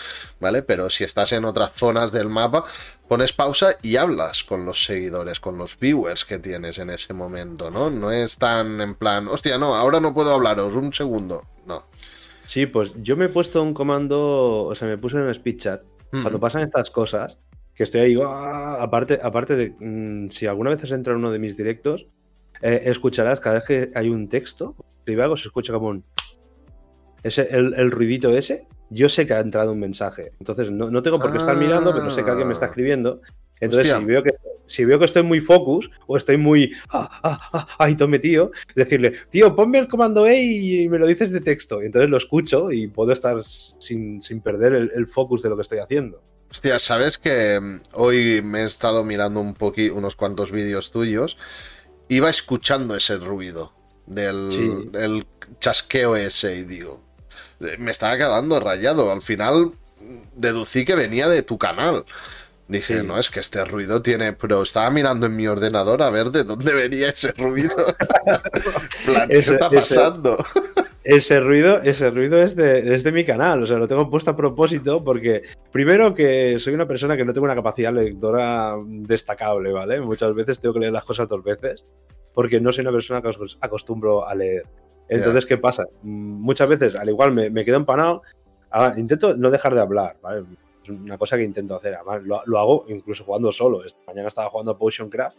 [0.40, 0.62] ¿vale?
[0.62, 2.64] Pero si estás en otras zonas del mapa,
[3.08, 7.70] pones pausa y hablas con los seguidores, con los viewers que tienes en ese momento,
[7.70, 7.90] ¿no?
[7.90, 11.44] No es tan en plan, hostia, no, ahora no puedo hablaros, un segundo.
[11.66, 11.84] No.
[12.46, 15.58] Sí, pues yo me he puesto un comando, o sea, me puse en un speed
[15.58, 15.82] chat.
[16.12, 16.22] Mm.
[16.22, 17.38] Cuando pasan estas cosas,
[17.74, 18.78] que estoy ahí, ¡ah!
[18.80, 22.06] aparte, aparte de, mm, si alguna vez has entrado en uno de mis directos,
[22.62, 26.04] eh, escucharás cada vez que hay un texto, escribe algo, se escucha como un...
[27.22, 30.32] Ese, el, el ruidito ese, yo sé que ha entrado un mensaje.
[30.38, 31.58] Entonces no, no tengo por qué estar Ah.
[31.58, 33.20] mirando, pero sé que alguien me está escribiendo.
[33.60, 33.98] Entonces, Hostia.
[34.00, 34.30] si veo, que,
[34.66, 36.72] si veo que estoy muy focus o estoy muy.
[36.90, 41.06] Ah, ah, ah, ahí todo metido, decirle, tío, ponme el comando E y me lo
[41.06, 41.82] dices de texto.
[41.82, 45.56] Y entonces lo escucho y puedo estar sin, sin perder el, el focus de lo
[45.56, 46.22] que estoy haciendo.
[46.50, 51.36] Hostia, ¿sabes que mm, hoy me he estado mirando un poqui, unos cuantos vídeos tuyos?
[52.08, 53.74] Iba escuchando ese ruido
[54.06, 54.88] del, Sí.
[54.92, 55.26] del
[55.60, 57.02] chasqueo ese y digo,
[57.60, 59.12] eh, me estaba quedando rayado.
[59.12, 62.04] Al final mm, deducí que venía de tu canal.
[62.68, 63.06] Dije, Sí.
[63.06, 64.34] no, es que este ruido tiene...
[64.34, 67.74] Pero estaba mirando en mi ordenador a ver de dónde venía ese ruido.
[69.06, 70.36] plan, ¿qué Ese- está pasando?
[71.04, 74.30] Ese ruido, ese ruido es de, es de mi canal, o sea, lo tengo puesto
[74.30, 75.42] a propósito porque,
[75.72, 80.02] primero, que soy una persona que no tengo una capacidad lectora destacable, ¿vale?
[80.02, 81.86] Muchas veces tengo que leer las cosas dos veces
[82.34, 84.64] porque no soy una persona que os- acostumbro a leer.
[85.08, 85.84] Entonces, ¿qué pasa?
[86.02, 88.20] Muchas veces, al igual, me, me quedo empanado,
[88.70, 90.44] ah, intento no dejar de hablar, ¿vale?
[90.88, 93.84] Es una cosa que intento hacer, además lo, lo hago incluso jugando solo.
[93.84, 95.36] Esta mañana estaba jugando a Potion Craft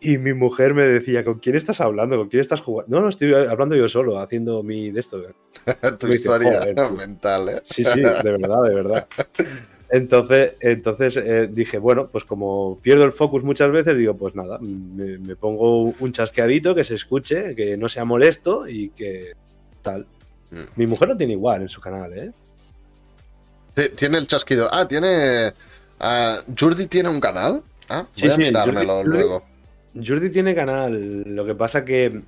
[0.00, 2.16] y mi mujer me decía, ¿con quién estás hablando?
[2.16, 2.96] ¿Con quién estás jugando?
[2.96, 5.22] No, no, estoy hablando yo solo, haciendo mi de esto.
[5.98, 6.90] tu dice, historia "Joder, tío".
[6.90, 7.60] mental, ¿eh?
[7.62, 9.06] Sí, sí, de verdad, de verdad.
[9.90, 14.58] Entonces, entonces eh, dije, bueno, pues como pierdo el focus muchas veces, digo, pues nada,
[14.58, 19.34] me, me pongo un chasqueadito que se escuche, que no sea molesto y que
[19.82, 20.06] tal.
[20.50, 20.60] Mm.
[20.76, 22.32] Mi mujer lo tiene igual en su canal, ¿eh?
[23.74, 24.68] Ti- Tiene el chasquido.
[24.72, 25.52] Ah, tiene.
[26.00, 27.62] ah, Jordi tiene un canal.
[27.88, 29.42] Ah, Sí, voy a sí, mirármelo Jordi- luego.
[29.94, 32.22] Jordi tiene canal, lo que pasa que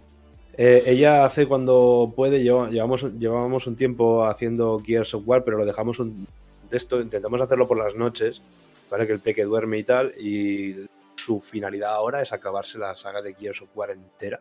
[0.57, 5.57] eh, ella hace cuando puede, lleva- llevamos, llevábamos un tiempo haciendo Gears of War, pero
[5.59, 6.27] lo dejamos un
[6.69, 8.43] texto, intentamos hacerlo por las noches,
[8.91, 10.87] para que el peque duerme y tal, y
[11.17, 14.41] su finalidad ahora es acabarse la saga de Gears of War entera.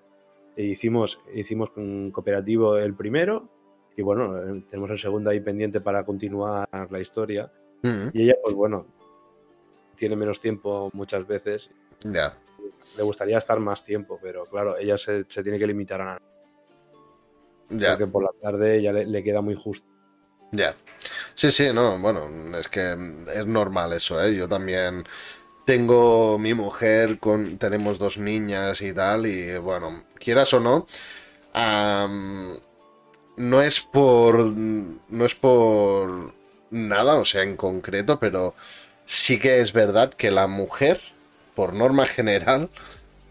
[0.57, 3.47] E hicimos, hicimos con cooperativo el primero,
[3.95, 7.51] y bueno, eh, tenemos el segundo ahí pendiente para continuar la historia.
[7.83, 8.85] Mm, Y ella, pues bueno,
[9.95, 11.69] tiene menos tiempo muchas veces
[12.03, 12.35] Ya.
[12.97, 16.21] le gustaría estar más tiempo, pero claro, ella se, se tiene que limitar a nada.
[17.69, 17.91] Ya.
[17.91, 19.87] Porque por la tarde ya le, le queda muy justo.
[20.51, 20.75] Ya.
[21.33, 22.27] Sí, sí, no, bueno,
[22.57, 22.91] es que
[23.33, 24.35] es normal eso, ¿eh?
[24.35, 25.03] Yo también
[25.65, 30.85] tengo mi mujer, con, tenemos dos niñas y tal, y bueno, quieras o no,
[33.37, 36.33] no es por, no es por
[36.69, 38.53] nada, o sea, en concreto, pero
[39.05, 40.99] sí que es verdad que la mujer,
[41.55, 42.69] por norma general,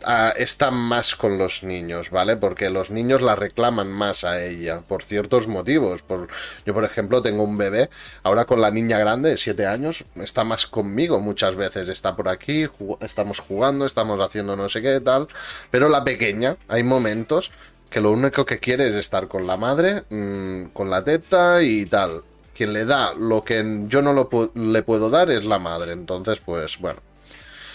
[0.05, 2.36] ah, está más con los niños, ¿vale?
[2.36, 6.03] Porque los niños la reclaman más a ella por ciertos motivos.
[6.03, 6.28] Por,
[6.66, 7.90] yo, por ejemplo, tengo un bebé,
[8.22, 11.88] ahora con la niña grande de 7 años, está más conmigo muchas veces.
[11.88, 12.68] Está por aquí,
[13.00, 15.28] estamos jugando, estamos haciendo no sé qué tal.
[15.70, 17.50] Pero la pequeña, hay momentos
[17.93, 21.84] que lo único que quiere es estar con la madre, mm, con la teta y
[21.86, 22.22] tal.
[22.55, 25.93] Quien le da lo que yo no lo pu- le puedo dar es la madre.
[25.93, 27.01] Entonces, pues bueno.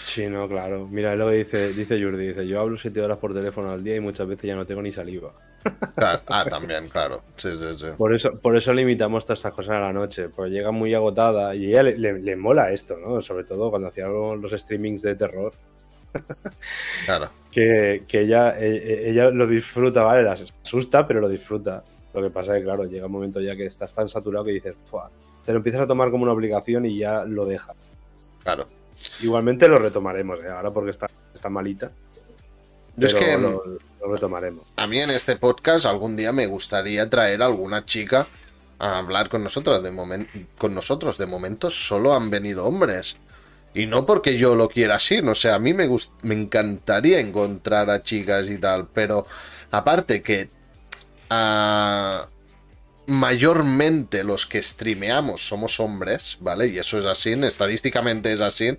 [0.04, 0.86] Sí, no, claro.
[0.90, 3.84] Mira, es lo que dice, dice Jordi, dice, yo hablo siete horas por teléfono al
[3.84, 5.32] día y muchas veces ya no tengo ni saliva.
[5.96, 7.22] Claro, ah, también, claro.
[7.36, 7.86] Sí, sí, sí.
[7.96, 11.54] Por eso, por eso limitamos todas estas cosas a la noche, porque llega muy agotada
[11.54, 13.20] y a ella le, le- le mola esto, ¿no?
[13.20, 15.52] Sobre todo cuando hacíamos los streamings de terror,
[17.06, 17.28] Claro.
[17.50, 20.22] que, que ella, eh, ella lo disfruta, ¿vale?
[20.22, 21.82] La asusta, pero lo disfruta.
[22.14, 24.52] Lo que pasa es que, claro, llega un momento ya que estás tan saturado que
[24.52, 25.10] dices, "Fua",
[25.44, 27.76] te lo empiezas a tomar como una obligación y ya lo dejas.
[28.42, 28.66] Claro.
[29.22, 30.48] Igualmente lo retomaremos, ¿eh?
[30.48, 31.90] ahora porque está, está malita.
[32.96, 33.62] Yo es que lo-
[34.00, 34.66] lo retomaremos.
[34.76, 38.26] A mí en este podcast algún día me gustaría traer a alguna chica
[38.80, 39.82] a hablar con nosotros.
[39.82, 39.92] De
[40.58, 43.16] con nosotros, de momento solo han venido hombres.
[43.78, 45.88] Y no porque yo lo quiera así, no sé, a mí me,
[46.22, 49.24] me encantaría encontrar a chicas y tal, pero
[49.70, 50.48] aparte que
[51.30, 52.26] ah,
[53.06, 56.66] mayormente los que streameamos somos hombres, ¿vale?
[56.66, 58.76] Y eso es así, estadísticamente es así.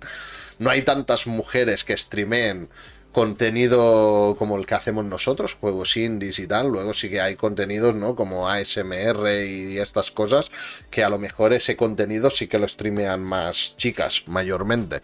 [0.58, 2.68] No hay tantas mujeres que streameen
[3.12, 6.68] contenido como el que hacemos nosotros, juegos indies y tal.
[6.68, 8.14] Luego sí que hay contenidos, ¿no?
[8.14, 10.50] Como ASMR y estas cosas,
[10.90, 15.02] que a lo mejor ese contenido sí que lo streamean más chicas, mayormente.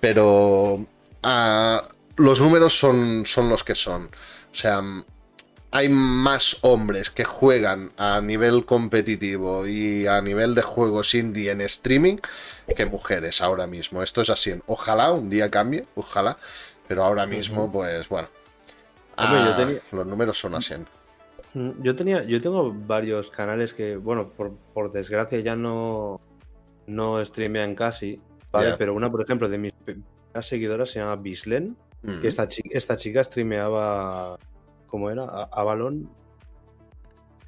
[0.00, 0.86] Pero
[1.22, 1.82] ah,
[2.16, 4.04] los números son, son los que son.
[4.50, 4.82] O sea,
[5.70, 11.60] hay más hombres que juegan a nivel competitivo y a nivel de juegos indie en
[11.60, 12.16] streaming
[12.74, 14.02] que mujeres ahora mismo.
[14.02, 14.54] Esto es así.
[14.66, 16.38] Ojalá un día cambie, ojalá.
[16.88, 18.28] Pero ahora mismo, pues bueno.
[19.16, 20.74] Ah, los números son así.
[21.54, 26.20] Mm, yo tenía, yo tengo varios canales que, bueno, por, desgracia ya no,
[26.86, 28.20] no streamean casi,
[28.52, 28.74] ¿vale?
[28.76, 29.72] Pero una, por ejemplo, de mis
[30.42, 31.76] seguidoras se llama Bislen,
[32.20, 34.38] que esta, chica, esta chica streameaba,
[34.86, 35.24] ¿cómo era?
[35.24, 36.08] Avalon.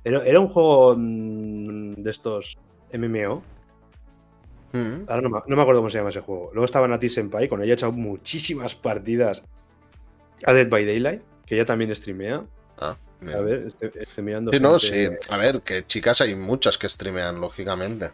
[0.02, 2.56] Era, era un juego mm, de estos
[2.92, 3.42] MMO,
[4.72, 5.04] Mm.
[5.08, 6.50] Ahora no me, acuerdo cómo se llama ese juego.
[6.52, 9.42] Luego estaba Nati Senpai, con ella he echado muchísimas partidas
[10.44, 12.44] a Dead by Daylight, que ella también streamea.
[12.78, 14.52] Ah, a ver, estoy, mirando.
[14.52, 15.08] Sí, no, sí.
[15.30, 18.10] A ver, que chicas hay muchas que streamean, lógicamente.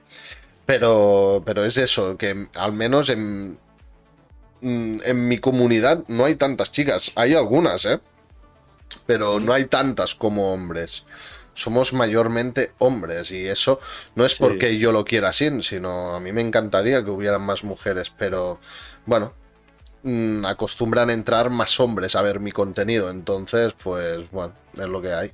[0.64, 3.58] Pero, pero es eso, que al menos en,
[4.62, 7.12] mm, en mi comunidad no hay tantas chicas.
[7.16, 8.00] Hay algunas, ¿eh?
[9.06, 11.04] Pero no hay tantas como hombres
[11.54, 13.80] somos mayormente hombres y eso
[14.14, 17.64] no es porque yo lo quiera así, sino a mí me encantaría que hubieran más
[17.64, 18.58] mujeres, pero
[19.06, 19.32] bueno,
[20.02, 25.00] mm, acostumbran a entrar más hombres a ver mi contenido, entonces pues bueno, es lo
[25.00, 25.32] que hay.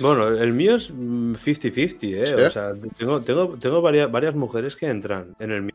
[0.00, 2.46] Bueno, el mío es 50-50, ¿eh?
[2.46, 5.74] O sea, tengo, tengo, tengo varias, varias, mujeres que entran en el mío.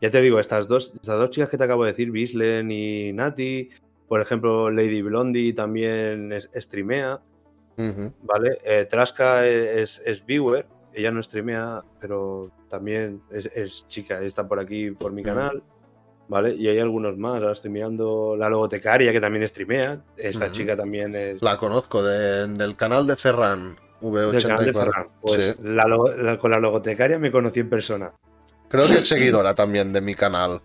[0.00, 3.12] Ya te digo, estas dos, estas dos chicas que te acabo de decir, Bislen y
[3.12, 3.68] Nati,
[4.08, 7.20] por ejemplo, Lady Blondie también es, streamea.
[7.76, 8.58] ¿Vale?
[8.64, 14.92] Eh, Traska es, es viewer, ella no streamea, pero también es, chica, está por aquí
[14.92, 15.62] por mi canal.
[16.26, 16.54] ¿Vale?
[16.54, 17.34] Y hay algunos más.
[17.42, 20.02] Ahora estoy mirando la logotecaria que también streamea.
[20.16, 21.42] Esta chica también es.
[21.42, 23.76] La conozco del canal de Ferran.
[24.00, 25.08] V84.
[25.20, 25.56] Pues
[26.38, 28.12] con la logotecaria me conocí en persona.
[28.68, 30.62] Creo que es seguidora también de mi canal.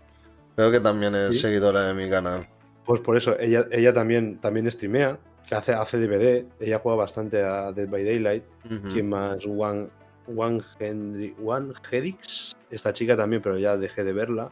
[0.56, 2.48] Creo que también es seguidora de mi canal.
[2.84, 5.18] Pues por eso, ella, ella también, también streamea
[5.50, 6.46] que hace, hace DVD.
[6.60, 8.44] Ella juega bastante a Dead by Daylight.
[8.92, 9.44] ¿Quién más?
[9.44, 9.88] One,
[10.34, 12.56] One, Henry, One Hedix.
[12.70, 14.48] Esta chica también, pero ya dejé de verla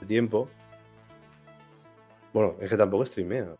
[0.00, 0.48] de tiempo.
[2.32, 3.56] Bueno, es que tampoco streamea.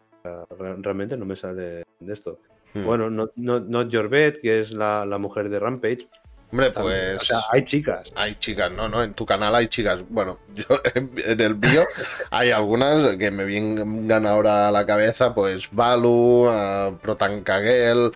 [0.49, 2.39] realmente no me sale de esto.
[2.75, 2.85] Hmm.
[2.87, 6.09] Bueno, Not, Not, Your Bed, que es la, la mujer de Rampage,
[6.53, 7.23] Hombre, pues.
[7.23, 8.13] O sea, hay chicas.
[8.15, 10.03] Hay chicas, no, no, en tu canal hay chicas.
[10.09, 11.87] Bueno, yo en el mío
[12.31, 18.13] hay algunas que me vienen ahora a la cabeza, pues Balu, Protankagel.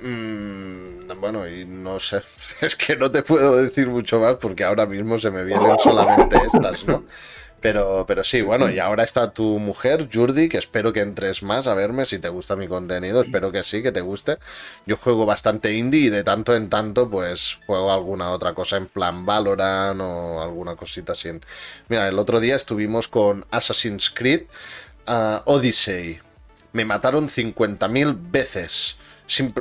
[0.00, 0.84] Mmm,
[1.18, 2.20] bueno, y no sé,
[2.60, 6.36] es que no te puedo decir mucho más porque ahora mismo se me vienen solamente
[6.36, 7.04] estas, ¿no?
[7.64, 11.66] Pero, pero sí, bueno, y ahora está tu mujer, Jordi, que espero que entres más
[11.66, 13.22] a verme si te gusta mi contenido.
[13.22, 14.36] Espero que sí, que te guste.
[14.84, 18.86] Yo juego bastante indie y de tanto en tanto, pues juego alguna otra cosa en
[18.86, 21.30] plan Valorant o alguna cosita así.
[21.88, 24.42] Mira, el otro día estuvimos con Assassin's Creed
[25.08, 26.20] uh, Odyssey.
[26.74, 28.98] Me mataron 50.000 veces.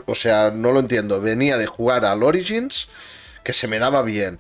[0.08, 1.22] o sea, no lo entiendo.
[1.22, 2.90] Venía de jugar al Origins,
[3.46, 4.40] que se me daba bien.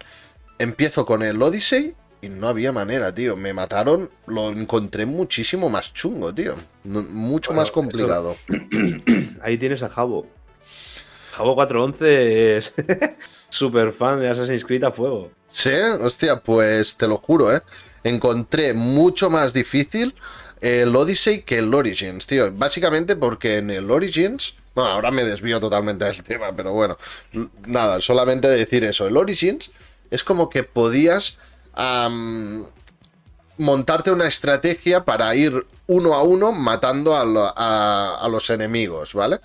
[0.59, 3.36] Empiezo con el Odyssey y no había manera, tío.
[3.36, 6.55] Me mataron, lo encontré muchísimo más chungo, tío.
[6.86, 8.38] mucho más complicado.
[9.41, 10.26] Ahí tienes a Jabo.
[11.34, 12.74] Jabo 411 es
[13.49, 15.32] súper fan de Assassin's Creed a fuego.
[15.49, 17.61] Sí, hostia, pues te lo juro, ¿eh?
[18.05, 20.15] Encontré mucho más difícil
[20.61, 22.53] el Odyssey que el Origins, tío.
[22.53, 24.55] Básicamente porque en el Origins...
[24.74, 26.97] Bueno, ahora me desvío totalmente del tema, pero bueno.
[27.67, 29.07] Nada, solamente decir eso.
[29.07, 29.71] El Origins
[30.09, 31.38] es como que podías
[33.57, 39.39] montarte una estrategia para ir uno a uno matando a, los enemigos, ¿vale?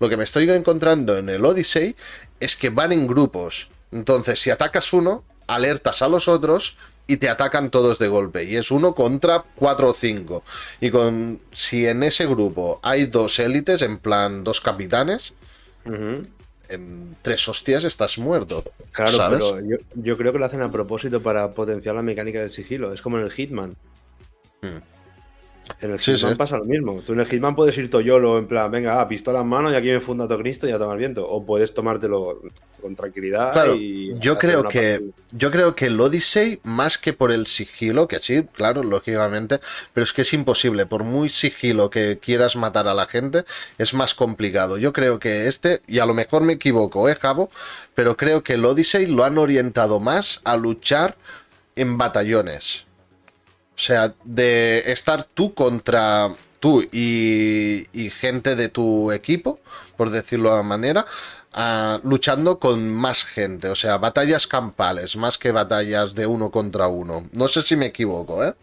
[0.00, 1.94] Lo que me estoy encontrando en el Odyssey
[2.40, 3.70] es que van en grupos.
[3.92, 6.76] Entonces, si atacas uno, alertas a los otros
[7.06, 8.44] y te atacan todos de golpe.
[8.44, 10.42] Y es uno contra cuatro o cinco.
[10.80, 15.34] Y con si en ese grupo hay dos élites, en plan dos capitanes,
[16.74, 18.64] en tres hostias estás muerto.
[18.92, 19.60] Claro, pero
[19.94, 22.92] yo, creo que lo hacen a propósito para potenciar la mecánica del sigilo.
[22.92, 23.76] Es como en el Hitman.
[24.62, 24.93] Hmm.
[25.80, 27.00] En el Hitman pasa lo mismo.
[27.04, 29.74] Tú en el Hitman puedes ir toyolo, en plan, venga, ah, pistola en mano y
[29.74, 31.26] aquí me funda todo Cristo y ya tomar viento.
[31.28, 32.42] O puedes tomártelo
[32.80, 34.18] con tranquilidad y.
[34.18, 35.10] Yo creo que.
[35.32, 39.58] Yo creo que el Odyssey, más que por el sigilo, que sí, claro, lógicamente,
[39.92, 40.86] pero es que es imposible.
[40.86, 43.44] Por muy sigilo que quieras matar a la gente,
[43.78, 44.78] es más complicado.
[44.78, 47.50] Yo creo que este, y a lo mejor me equivoco, ¿eh, Javo?
[47.94, 51.16] Pero creo que el Odyssey lo han orientado más a luchar
[51.76, 52.86] en batallones.
[53.74, 57.86] O sea, de estar tú contra tú y,
[58.20, 59.58] gente de tu equipo,
[59.96, 61.04] por decirlo de manera,
[62.04, 63.68] luchando con más gente.
[63.68, 67.28] O sea, batallas campales, más que batallas de uno contra uno.
[67.32, 68.54] No sé si me equivoco, ¿eh?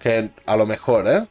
[0.00, 1.26] Que a lo mejor, ¿eh?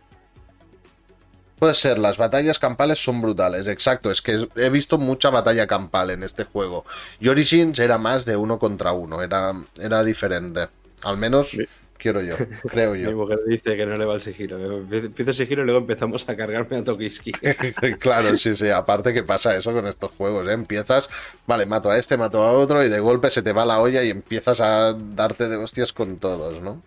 [1.64, 4.12] Puede ser, las batallas campales son brutales, exacto.
[4.12, 6.84] Es que he visto mucha batalla campal en este juego.
[7.22, 10.68] Y Origins era más de uno contra uno, era, era diferente.
[11.04, 11.56] Al menos
[11.98, 13.08] quiero yo, creo yo.
[13.12, 14.58] Mi mujer dice que no le va el sigilo.
[14.60, 17.32] Empiezo el sigilo y luego empezamos a cargarme a Tokiski.
[17.98, 18.70] claro, sí, sí.
[18.70, 20.46] Aparte que pasa eso con estos juegos.
[20.50, 20.52] ¿eh?
[20.52, 21.10] Empiezas,
[21.48, 24.04] vale, mato a este, mato a otro y de golpe se te va la olla
[24.04, 26.82] y empiezas a darte de hostias con todos, ¿no?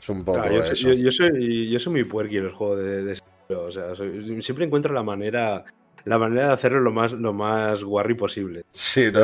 [0.00, 0.90] Es un poco yo, eso.
[0.94, 3.94] Yo, soy, yo soy muy puerqui en el juego de o sea,
[4.40, 5.64] siempre encuentro la manera
[6.06, 8.64] la manera de hacerlo lo más, lo más guarri posible.
[8.70, 9.20] Sí, ¿no?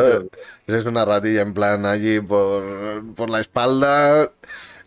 [0.67, 4.33] Es una ratilla en plan allí por, por la espalda.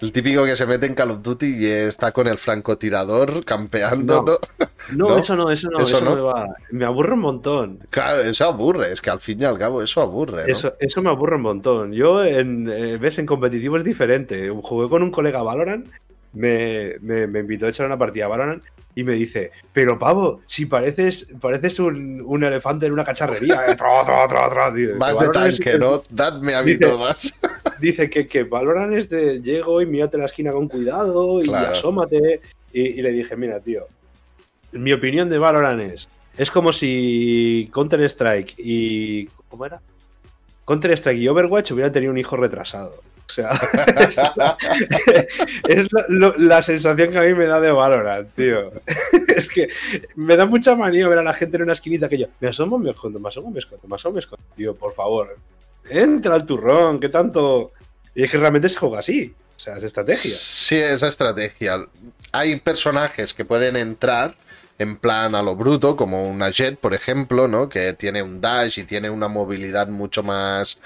[0.01, 4.23] El típico que se mete en Call of Duty y está con el francotirador campeando,
[4.91, 5.07] ¿no?
[5.09, 6.15] No, eso no, eso no, eso, no?
[6.15, 6.47] me va.
[6.69, 7.79] Me aburre un montón.
[7.89, 10.51] Claro, eso aburre, es que al fin y al cabo eso aburre.
[10.51, 11.93] Eso, eso me aburre un montón.
[11.93, 14.49] Yo, en, eh, ves, en competitivo es diferente.
[14.49, 15.87] Jugué con un colega Valorant,
[16.35, 18.63] me, me, me invitó a echar una partida Valorant
[18.95, 23.65] y me dice, pero pavo, si pareces, pareces un, un elefante en una cacharrería.
[23.67, 23.75] Eh,
[24.97, 26.01] más de tanque, ¿no?
[26.09, 27.35] Dadme a mí más.
[27.81, 32.39] dice que, que Valorant es de llego y mírate la esquina con cuidado y asómate.
[32.71, 33.87] Y, le dije, mira, tío,
[34.71, 36.07] mi opinión de Valorant es,
[36.37, 39.27] es como si Counter-Strike y...
[39.49, 39.81] ¿Cómo era?
[40.65, 43.01] Counter-Strike y Overwatch hubieran tenido un hijo retrasado.
[43.27, 43.49] O sea,
[45.67, 45.87] es,
[46.37, 48.71] la, sensación que a mí me da de Valorant, tío.
[49.35, 49.67] es que
[50.15, 52.77] me da mucha manía ver a la gente en una esquinita que yo, me asomo,
[52.77, 54.45] me escondo, me asomo, me escondo, me asomo, me escondo.
[54.55, 55.37] Tío, por favor,
[55.89, 57.71] entra al turrón, ¿qué tanto?
[58.13, 59.33] Y es que realmente se juega así.
[59.55, 60.35] O sea, es estrategia.
[60.35, 61.85] Sí, es estrategia.
[62.31, 64.35] Hay personajes que pueden entrar
[64.77, 67.69] en plan a lo bruto, como una Jet, por ejemplo, ¿no?
[67.69, 70.79] Que tiene un dash y tiene una movilidad mucho más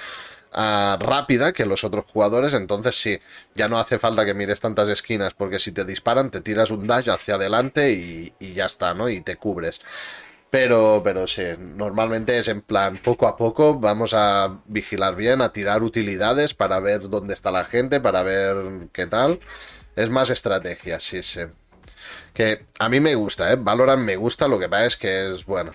[0.52, 3.20] rápida que los otros jugadores, entonces sí,
[3.56, 6.88] ya no hace falta que mires tantas esquinas, porque si te disparan te tiras un
[6.88, 9.10] dash hacia adelante y, ya está, ¿no?
[9.10, 9.82] Y te cubres.
[10.50, 15.54] Pero, pero sí, normalmente es en plan, poco a poco vamos a vigilar bien, a
[15.54, 19.39] tirar utilidades para ver dónde está la gente, para ver qué tal.
[19.95, 21.41] Es más estrategia, sí, sí.
[22.34, 23.58] Que a mí me gusta, ¿eh?
[23.60, 25.72] Valorant me gusta, lo que pasa es que es, bueno.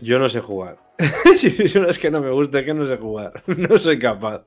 [0.00, 0.78] Yo no sé jugar.
[1.36, 3.42] si es que no me gusta, es que no sé jugar.
[3.56, 4.44] No soy capaz.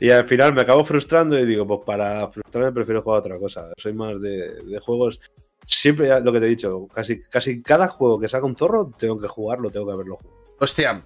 [0.00, 3.68] Y al final me acabo frustrando y digo, pues para frustrarme prefiero jugar otra cosa.
[3.76, 5.20] Soy más de, juegos.
[5.66, 9.18] Siempre lo que te he dicho, casi, casi cada juego que saca un zorro, tengo
[9.18, 10.42] que jugarlo, tengo que haberlo jugado.
[10.58, 11.02] Hostia,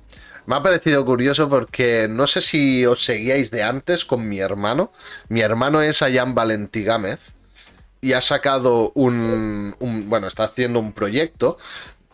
[0.46, 4.92] me ha parecido curioso porque no sé si os seguíais de antes con mi hermano.
[5.28, 7.34] Mi hermano es Ayan Valentí Gámez
[8.00, 9.74] y ha sacado un,
[10.08, 11.58] bueno, está haciendo un proyecto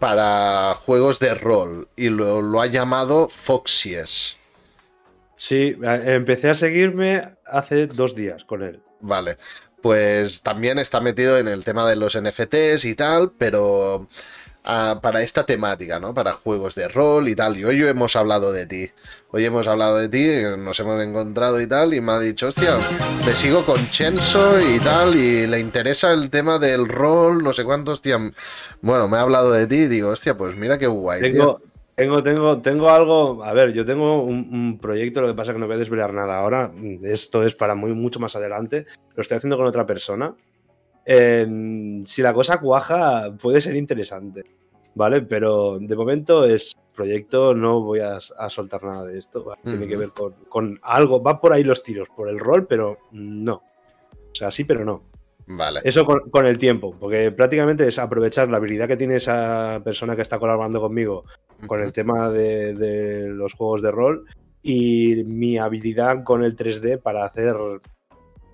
[0.02, 4.36] para juegos de rol y lo, ha llamado Foxies.
[5.36, 8.82] Sí, empecé a seguirme hace dos días con él.
[8.98, 9.36] Vale,
[9.80, 14.08] pues también está metido en el tema de los NFTs y tal, pero
[14.62, 16.14] para esta temática, ¿no?
[16.14, 17.56] Para juegos de rol y tal.
[17.56, 18.90] Y hoy hemos hablado de ti.
[19.30, 22.78] Hoy hemos hablado de ti, nos hemos encontrado y tal, y me ha dicho, hostia,
[23.24, 27.64] me sigo con Chenso y tal, y le interesa el tema del rol, no sé
[27.64, 28.18] cuántos, hostia.
[28.82, 31.22] Bueno, me ha hablado de ti y digo, hostia, pues mira qué guay.
[31.22, 31.62] Tengo,
[31.94, 35.60] tengo, tengo, tengo algo, a ver, yo tengo un, proyecto, lo que pasa es que
[35.60, 36.70] no voy a desvelar nada ahora,
[37.02, 38.84] esto es para muy, mucho más adelante,
[39.16, 40.34] lo estoy haciendo con otra persona
[41.04, 44.44] si la cosa cuaja, puede ser interesante.
[44.94, 45.22] ¿Vale?
[45.22, 49.54] Pero de momento es proyecto, no voy a, soltar nada de esto.
[49.64, 50.10] Tiene que ver
[50.48, 51.22] con, algo.
[51.22, 53.54] Va por ahí los tiros, por el rol, pero no.
[53.54, 55.02] O sea, sí, pero no.
[55.46, 55.80] Vale.
[55.82, 60.22] Eso con, el tiempo, porque prácticamente es aprovechar la habilidad que tiene esa persona que
[60.22, 61.24] está colaborando conmigo
[61.66, 64.24] con el tema de, de, los juegos de rol
[64.62, 67.56] y mi habilidad con el 3D para hacer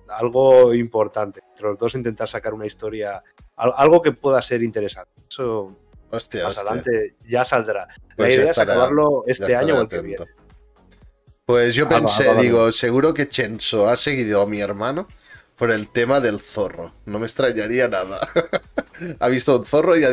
[0.09, 1.41] algo importante.
[1.49, 3.21] Entre los dos intentar sacar una historia,
[3.55, 5.11] algo que pueda ser interesante.
[5.29, 5.75] Eso
[6.09, 7.87] hostia, más adelante ya saldrá.
[7.87, 10.25] La pues idea es acabarlo este año o el que viene.
[11.45, 15.07] Pues yo pensé, digo, seguro que Chenso ha seguido a mi hermano.
[15.57, 16.93] por el tema del zorro.
[17.05, 18.29] No me extrañaría nada.
[19.19, 20.05] ha visto un zorro y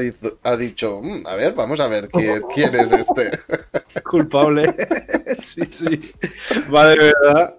[0.43, 3.39] ha, dicho, mm, a ver, vamos a ver quién, quién es este.
[4.03, 4.75] Culpable.
[5.45, 6.13] sí, sí.
[6.75, 7.55] Va de verdad.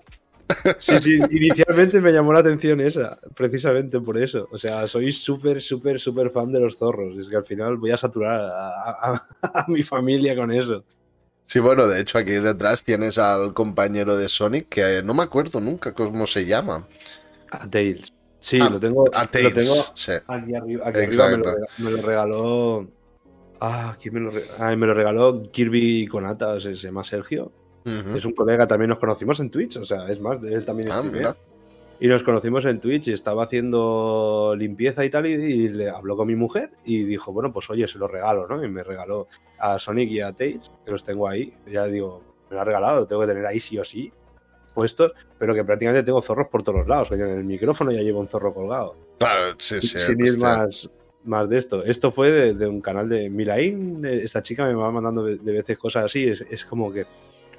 [0.79, 4.47] Sí, sí, inicialmente me llamó la atención esa, precisamente por eso.
[4.51, 7.17] O sea, soy súper, súper, súper fan de los zorros.
[7.17, 10.83] Es que al final voy a saturar a mi familia con eso.
[11.47, 15.61] Sí, bueno, de hecho aquí detrás tienes al compañero de Sonic que no me acuerdo
[15.61, 16.85] nunca cómo se llama.
[17.51, 18.13] A Tails.
[18.41, 20.11] Sí, lo tengo, a Tails, lo tengo sí.
[20.27, 20.89] aquí arriba.
[20.89, 21.29] Aquí arriba
[21.77, 22.87] me, lo regaló,
[23.61, 24.55] Ah, ¿quién me lo regaló?
[24.59, 27.53] Ah, me lo regaló Kirby Conata, se, llama Sergio.
[28.15, 31.35] Es un colega, también nos conocimos en Twitch, o sea, es más, él también ah,
[31.99, 36.27] y nos conocimos en Twitch y estaba haciendo limpieza y tal y, le habló con
[36.27, 38.63] mi mujer y dijo, bueno, pues oye, se lo regalo, ¿no?
[38.63, 39.27] Y me regaló
[39.57, 41.53] a Sonic y a Tails, que los tengo ahí.
[41.65, 44.11] Ya digo, me lo ha regalado, lo tengo que tener ahí sí o sí
[44.75, 47.11] puestos, pero que prácticamente tengo zorros por todos lados.
[47.11, 48.95] en el micrófono ya llevo un zorro colgado.
[49.17, 49.99] Claro, sí, sí.
[49.99, 50.87] Sin ir más,
[51.23, 51.83] más de esto.
[51.83, 54.05] Esto fue de, un canal de Milain.
[54.05, 56.27] Esta chica me va mandando de, veces cosas así.
[56.27, 57.07] Es, es como que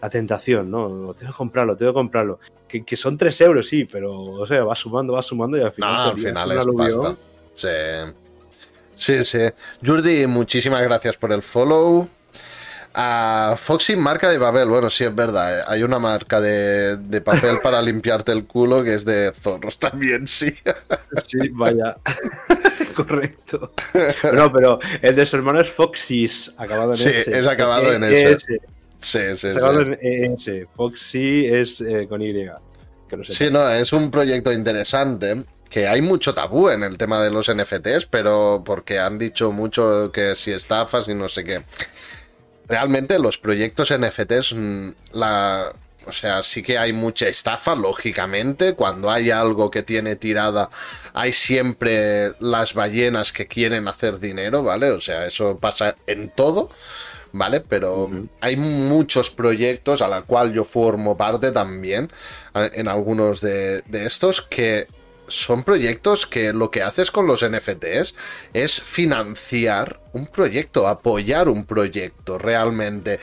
[0.01, 1.15] la tentación, ¿no?
[1.15, 2.41] Tengo que comprarlo, tengo que comprarlo.
[2.67, 5.73] Que, que, son 3 euros, sí, pero, o sea, va sumando, va sumando y al
[5.73, 5.93] final.
[5.93, 7.17] No, al final es pasta.
[7.55, 7.69] Sí.
[8.95, 9.39] Sí, sí.
[9.85, 12.09] Jordi, muchísimas gracias por el follow.
[12.95, 14.69] A Foxy, marca de Babel.
[14.69, 15.61] Bueno, sí, es verdad.
[15.61, 15.63] Eh.
[15.69, 20.27] Hay una marca de, de papel para limpiarte el culo que es de zorros también,
[20.27, 20.53] sí.
[21.27, 21.97] Sí, vaya.
[22.97, 23.73] Correcto.
[24.35, 27.25] No, pero el de su hermano es Foxys, acabado en sí, S.
[27.25, 28.61] Sí, es acabado en S.
[28.99, 29.49] Sí, sí,
[30.37, 30.63] sí.
[30.75, 32.47] Foxy es eh, con Y.
[33.25, 37.53] sí, no, es un proyecto interesante que hay mucho tabú en el tema de los
[37.53, 41.63] NFTs, pero porque han dicho mucho que si estafas y no sé qué.
[42.67, 45.73] Realmente los proyectos NFTs, mm, la,
[46.07, 48.75] o sea, sí que hay mucha estafa, lógicamente.
[48.75, 50.71] Cuando hay algo que tiene tirada,
[51.13, 54.91] hay siempre las ballenas que quieren hacer dinero, ¿vale?
[54.91, 56.71] O sea, eso pasa en todo.
[57.33, 57.61] ¿Vale?
[57.61, 58.11] Pero
[58.41, 62.11] hay muchos proyectos a la cual yo formo parte también,
[62.55, 64.87] en algunos de, estos, que
[65.27, 68.15] son proyectos que lo que haces con los NFTs
[68.55, 73.21] es financiar un proyecto, apoyar un proyecto realmente.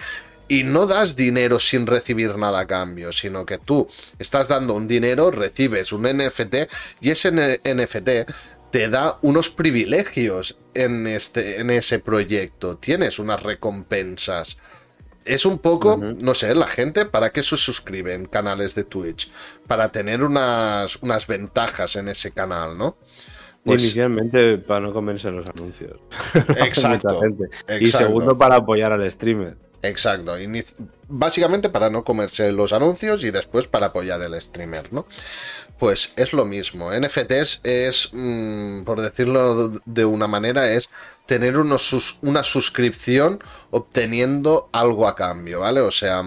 [0.47, 3.87] Y no das dinero sin recibir nada a cambio, sino que tú
[4.19, 6.55] estás dando un dinero, recibes un NFT
[7.01, 8.29] y ese NFT
[8.75, 12.75] te da unos privilegios en, este, en ese proyecto.
[12.75, 14.57] Tienes unas recompensas.
[15.23, 19.31] Es un poco, no sé, la gente, ¿para qué se suscribe en canales de Twitch?
[19.65, 22.97] Para tener unas, unas ventajas en ese canal, ¿no?
[23.63, 25.97] Pues Inicialmente para no comerse los anuncios.
[26.57, 27.21] Exacto,
[27.79, 29.55] Y segundo para apoyar al streamer.
[29.87, 30.35] Exacto.
[31.07, 35.05] Básicamente para no comerse los anuncios y después para apoyar el streamer, ¿no?
[35.77, 36.91] Pues es lo mismo.
[36.91, 40.89] NFTs es, mm, por decirlo de una manera, es
[41.27, 45.81] tener unos, una suscripción obteniendo algo a cambio, ¿vale?
[45.81, 46.23] O sea,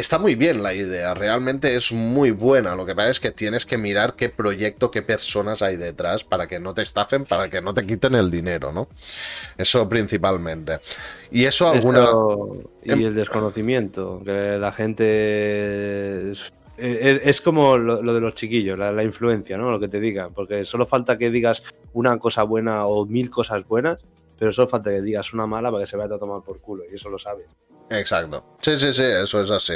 [0.00, 2.74] está muy bien la idea, realmente es muy buena.
[2.74, 6.48] Lo que pasa es que tienes que mirar qué proyecto, qué personas hay detrás para
[6.48, 8.88] que no te estafen, para que no te quiten el dinero, ¿no?
[9.56, 10.80] Eso principalmente.
[11.30, 12.08] Y eso alguna...
[12.82, 16.32] Y em- el desconocimiento, que la gente
[16.80, 19.70] es, como lo, de los chiquillos, la, influencia, ¿no?
[19.70, 23.66] Lo que te digan, porque solo falta que digas una cosa buena o mil cosas
[23.68, 24.04] buenas,
[24.40, 26.84] pero solo falta que digas una mala para que se vaya a tomar por culo,
[26.90, 27.44] y eso lo sabes.
[27.90, 28.56] Exacto.
[28.62, 29.74] Sí, sí, sí, eso es así.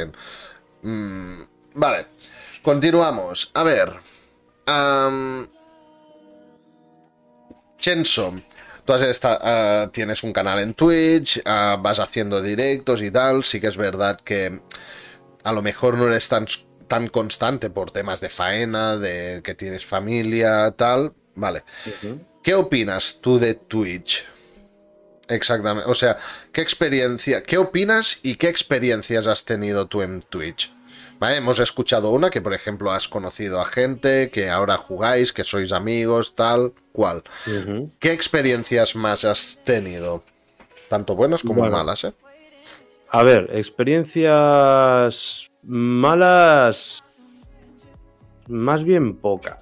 [0.81, 1.43] Mm,
[1.75, 2.07] vale,
[2.63, 3.51] continuamos.
[3.53, 3.93] A ver.
[7.77, 8.35] Chenso,
[8.87, 8.95] tú
[9.25, 13.45] ah, tienes un canal en Twitch, ah, vas haciendo directos y tal.
[13.45, 14.63] Sí que es verdad que
[15.43, 16.47] a lo mejor no eres tan
[16.89, 21.13] tan constante por temas de faena, de que tienes familia, tal.
[21.35, 21.65] Vale.
[22.43, 24.25] ¿Qué opinas tú de Twitch?
[25.29, 25.91] Exactamente.
[25.91, 26.19] O sea,
[26.53, 30.73] ¿qué experiencia, qué opinas y qué experiencias has tenido tú en Twitch?
[31.19, 31.37] ¿Vale?
[31.37, 35.73] Hemos escuchado una que, por ejemplo, has conocido a gente, que ahora jugáis, que sois
[35.73, 37.23] amigos, tal, cual.
[37.99, 40.25] ¿Qué experiencias más has tenido?
[40.89, 42.13] Tanto buenas como malas, ¿eh?
[43.09, 47.03] A ver, experiencias Malas.
[48.49, 49.59] Más bien pocas.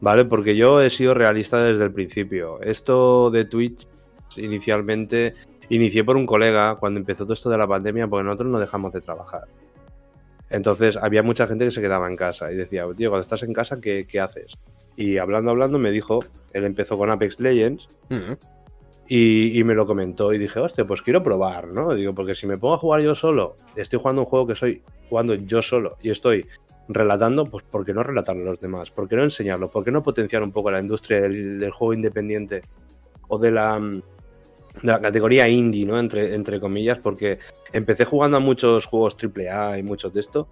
[0.00, 0.26] ¿Vale?
[0.26, 2.60] Porque yo he sido realista desde el principio.
[2.60, 3.86] Esto de Twitch,
[4.36, 5.34] inicialmente,
[5.68, 8.92] inicié por un colega cuando empezó todo esto de la pandemia, porque nosotros no dejamos
[8.92, 9.44] de trabajar.
[10.50, 13.52] Entonces había mucha gente que se quedaba en casa y decía, tío, cuando estás en
[13.52, 14.56] casa, ¿qué, haces?
[14.96, 16.20] Y hablando, hablando, me dijo,
[16.52, 17.88] él empezó con Apex Legends
[19.08, 21.94] y, me lo comentó y dije, hostia, pues quiero probar, ¿no?
[21.94, 24.82] Digo, porque si me pongo a jugar yo solo, estoy jugando un juego que soy
[25.08, 26.46] jugando yo solo y estoy
[26.88, 28.90] relatando, pues ¿por qué no relatarlo a los demás?
[28.90, 29.70] ¿Por qué no enseñarlo?
[29.70, 32.62] ¿Por qué no potenciar un poco la industria del, juego independiente
[33.28, 33.80] o de la,
[34.82, 35.98] de la categoría indie, ¿no?
[35.98, 37.38] Entre, entre comillas, porque
[37.72, 40.48] empecé jugando a muchos juegos AAA y muchos de esto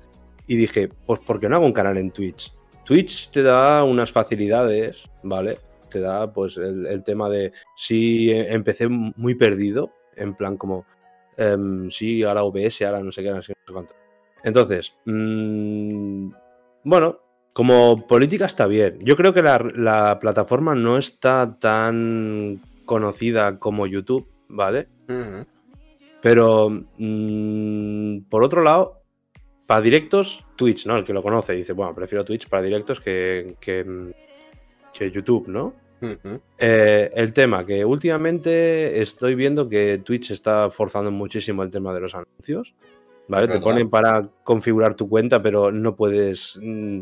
[0.46, 2.52] y dije, pues ¿por qué no hago un canal en Twitch?
[2.84, 5.58] Twitch te da unas facilidades, ¿vale?
[5.90, 10.84] Te da pues el, tema de si empecé muy perdido, en plan como,
[11.38, 13.94] um, sí, ahora OBS, ahora no sé qué, no sé cuánto.
[14.42, 16.30] Entonces, mmm,
[16.84, 17.20] bueno,
[17.54, 18.98] como política está bien.
[19.02, 24.88] Yo creo que la, la, plataforma no está tan conocida como YouTube, ¿vale?
[26.22, 29.02] Pero, mmm, por otro lado,
[29.66, 30.96] para directos, Twitch, ¿no?
[30.96, 34.12] El que lo conoce dice, bueno, prefiero Twitch para directos que, que,
[34.92, 35.74] que YouTube, ¿no?
[36.58, 42.00] Eh, el tema, que últimamente estoy viendo que Twitch está forzando muchísimo el tema de
[42.00, 42.74] los anuncios.
[43.26, 43.48] ¿Vale?
[43.48, 46.58] Te ponen para configurar tu cuenta, pero no puedes.
[46.62, 47.00] Mm,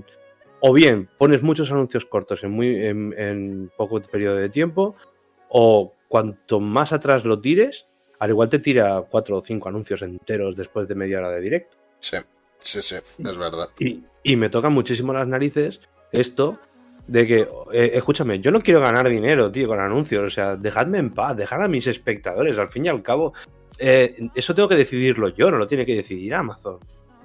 [0.60, 4.94] o bien pones muchos anuncios cortos en, muy, en, poco periodo de tiempo,
[5.54, 7.86] o cuanto más atrás lo tires,
[8.18, 11.76] al igual te tira cuatro o cinco anuncios enteros después de media hora de directo.
[12.00, 12.16] Sí,
[12.58, 13.68] sí, sí, es verdad.
[13.78, 15.80] Y, y me tocan muchísimo las narices
[16.10, 16.58] esto
[17.06, 20.24] de que, eh, escúchame, yo no quiero ganar dinero, tío, con anuncios.
[20.24, 22.58] O sea, dejadme en paz, dejad a mis espectadores.
[22.58, 23.34] Al fin y al cabo,
[23.78, 26.78] eh, eso tengo que decidirlo yo, no lo tiene que decidir Amazon.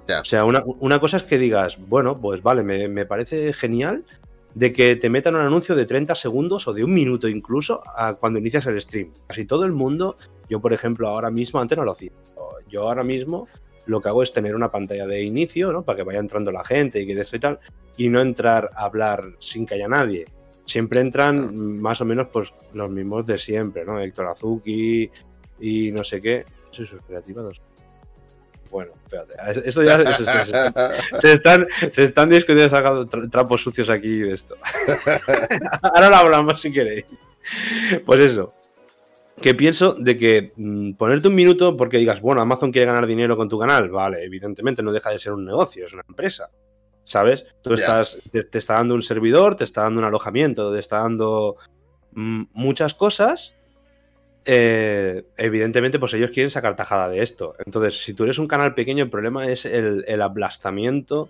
[0.08, 4.04] O sea, una, cosa es que digas, bueno, pues vale, me, parece genial
[4.54, 8.14] de que te metan un anuncio de 30 segundos o de un minuto incluso a
[8.14, 9.12] cuando inicias el stream.
[9.26, 10.16] Casi todo el mundo,
[10.48, 12.12] yo por ejemplo ahora mismo, antes no lo hacía,
[12.68, 13.48] yo ahora mismo
[13.86, 15.82] lo que hago es tener una pantalla de inicio, ¿no?
[15.82, 17.58] Para que vaya entrando la gente y que de esto y tal,
[17.96, 20.26] y no entrar a hablar sin que haya nadie.
[20.66, 23.98] Siempre entran más o menos pues los mismos de siempre, ¿no?
[23.98, 25.10] Héctor Azuki
[25.58, 26.44] y no sé qué.
[26.70, 27.60] ¿Soy sus creativas?
[28.70, 29.34] Bueno, espérate.
[29.68, 29.98] Esto ya
[31.18, 34.56] se, están, se están discutiendo sacando trapos sucios aquí de esto.
[35.82, 37.06] Ahora lo hablamos si queréis.
[38.04, 38.52] Pues eso
[39.40, 43.36] que pienso de que mm, ponerte un minuto porque digas, bueno, Amazon quiere ganar dinero
[43.36, 46.50] con tu canal, vale, evidentemente no deja de ser un negocio, es una empresa,
[47.04, 47.46] ¿sabes?
[47.62, 51.56] Tú estás, te, está dando un servidor, te está dando un alojamiento, te está dando
[52.12, 53.54] mm, muchas cosas.
[54.50, 57.54] Eh, evidentemente, pues ellos quieren sacar tajada de esto.
[57.66, 61.28] Entonces, si tú eres un canal pequeño, el problema es el, el aplastamiento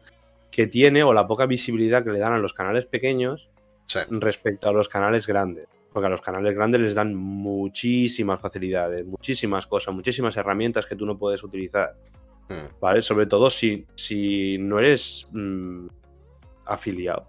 [0.53, 3.49] que tiene o la poca visibilidad que le dan a los canales pequeños
[4.09, 5.67] respecto a los canales grandes.
[5.93, 11.05] Porque a los canales grandes les dan muchísimas facilidades, muchísimas cosas, muchísimas herramientas que tú
[11.05, 11.97] no puedes utilizar.
[12.49, 12.79] Hmm.
[12.81, 13.03] ¿Vale?
[13.03, 15.89] Sobre todo si, si no eres mm,
[16.67, 17.27] afiliado,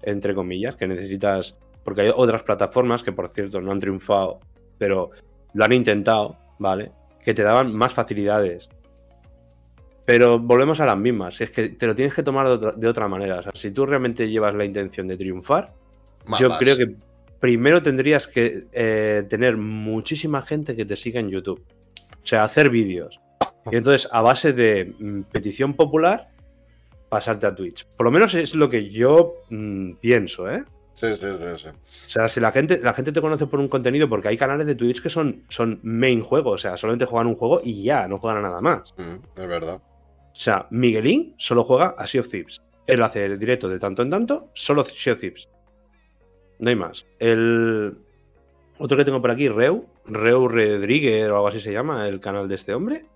[0.00, 1.58] entre comillas, que necesitas.
[1.84, 4.40] Porque hay otras plataformas que, por cierto, no han triunfado,
[4.78, 5.10] pero
[5.54, 6.92] lo han intentado, ¿vale?
[7.22, 8.68] Que te daban más facilidades.
[10.04, 11.40] Pero volvemos a las mismas.
[11.40, 13.40] Es que te lo tienes que tomar de otra, manera.
[13.40, 15.74] O sea, si tú realmente llevas la intención de triunfar,
[16.38, 16.94] yo creo que
[17.40, 21.62] primero tendrías que eh, tener muchísima gente que te siga en YouTube.
[22.10, 23.20] O sea, hacer vídeos.
[23.70, 26.28] Y entonces, a base de mm, petición popular,
[27.08, 27.86] pasarte a Twitch.
[27.96, 30.64] Por lo menos es lo que yo mm, pienso, ¿eh?
[30.98, 33.68] Sí, sí, sí, sí, O sea, si la gente, la gente te conoce por un
[33.68, 37.28] contenido, porque hay canales de Twitch que son, son main juego, o sea, solamente juegan
[37.28, 38.94] un juego y ya, no juegan a nada más.
[38.96, 39.76] Mm, es verdad.
[39.76, 42.60] O sea, Miguelín solo juega a Sea of Thieves.
[42.88, 45.48] Él hace el directo de tanto en tanto, solo Sea of Thieves.
[46.58, 47.06] No hay más.
[47.20, 47.96] El
[48.78, 52.48] otro que tengo por aquí, Reu, Reu Rodríguez o algo así se llama, el canal
[52.48, 53.06] de este hombre.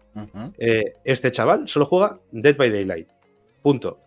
[0.59, 3.09] Eh, este chaval solo juega Dead by Daylight.
[3.61, 3.99] Punto.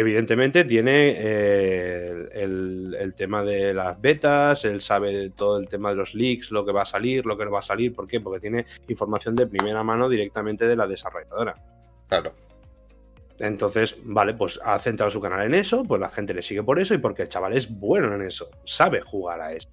[0.00, 6.14] Evidentemente tiene eh, el, tema de las betas, él sabe todo el tema de los
[6.14, 7.94] leaks, lo que va a salir, lo que no va a salir.
[7.94, 8.18] ¿Por qué?
[8.18, 11.54] Porque tiene información de primera mano directamente de la desarrolladora.
[12.08, 12.32] Claro.
[13.40, 16.78] Entonces, vale, pues ha centrado su canal en eso, pues la gente le sigue por
[16.78, 19.68] eso y porque el chaval es bueno en eso, sabe jugar a eso.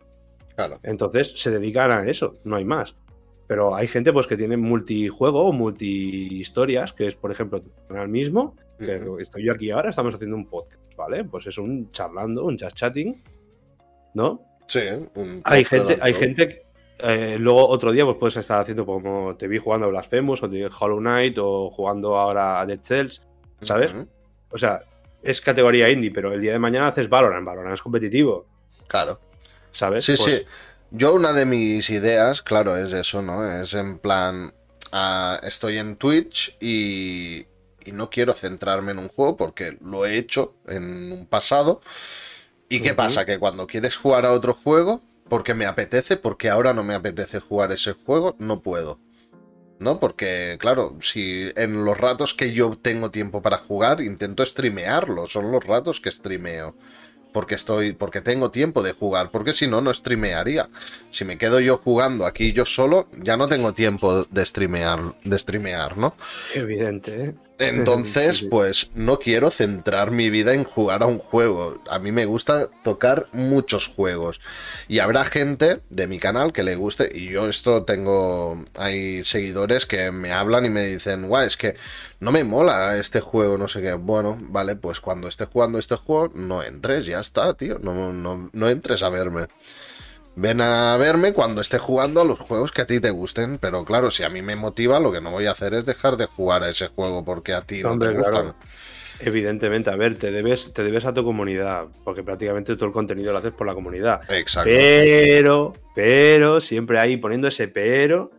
[0.58, 0.78] Claro.
[0.84, 2.98] Entonces se dedican a eso, no hay más.
[3.48, 7.88] Pero hay gente pues que tiene multijuego o multi historias, que es por ejemplo el
[7.88, 11.24] canal mismo, estoy yo aquí ahora, estamos haciendo un podcast, ¿vale?
[11.24, 13.22] Pues es un charlando, un chat chatting,
[14.14, 14.42] ¿no?
[14.68, 14.82] Sí,
[15.16, 16.66] un hay gente, hay gente
[17.00, 20.50] eh, luego otro día pues puedes estar haciendo como te vi jugando a Blasphemous o
[20.50, 23.22] te Hollow Knight o jugando ahora a Dead Cells
[23.62, 23.94] ¿sabes?
[24.50, 24.84] O sea,
[25.22, 28.46] es categoría indie, pero el día de mañana haces Valorant, Valorant es competitivo.
[28.88, 29.20] Claro.
[29.72, 30.06] ¿Sabes?
[30.06, 30.24] Sí, sí.
[30.24, 30.46] Pues
[30.92, 33.46] Yo una de mis ideas, claro, es eso, ¿no?
[33.46, 34.54] Es en plan,
[34.92, 37.46] ah, estoy en Twitch y,
[37.88, 41.82] y no quiero centrarme en un juego porque lo he hecho en un pasado.
[42.70, 43.26] ¿Y qué pasa?
[43.26, 47.40] Que cuando quieres jugar a otro juego, porque me apetece, porque ahora no me apetece
[47.40, 49.00] jugar ese juego, no puedo.
[49.80, 50.00] ¿no?
[50.00, 55.52] Porque, claro, si en los ratos que yo tengo tiempo para jugar, intento streamearlo, son
[55.52, 56.76] los ratos que streameo.
[57.34, 60.70] Porque estoy, porque tengo tiempo de jugar, porque si no, no streamearía.
[61.12, 65.38] Si me quedo yo jugando aquí yo solo, ya no tengo tiempo de streamear, de
[65.38, 66.16] streamear, ¿no?
[66.56, 67.36] Evidente, ¿eh?
[67.60, 71.82] Entonces, pues no quiero centrar mi vida en jugar a un juego.
[71.90, 74.42] A mí me gusta tocar muchos juegos.
[74.88, 77.10] Y habrá gente de mi canal que le guste.
[77.14, 78.64] Y yo esto tengo...
[78.76, 81.76] Hay seguidores que me hablan y me dicen, guau, es que
[82.20, 83.94] no me mola este juego, no sé qué.
[83.94, 87.80] Bueno, vale, pues cuando esté jugando este juego, no entres, ya está, tío.
[87.80, 89.48] No, no, no entres a verme.
[90.40, 93.84] Ven a verme cuando esté jugando a los juegos que a ti te gusten, pero
[93.84, 96.28] claro, si a mí me motiva, lo que no voy a hacer es dejar de
[96.28, 98.54] jugar a ese juego porque a ti no te gustan.
[99.20, 103.32] Evidentemente, a ver, te debes, te debes a tu comunidad, porque prácticamente todo el contenido
[103.32, 104.22] lo haces por la comunidad.
[104.32, 104.70] Exacto.
[104.70, 108.30] Pero, pero, siempre ahí poniendo ese pero,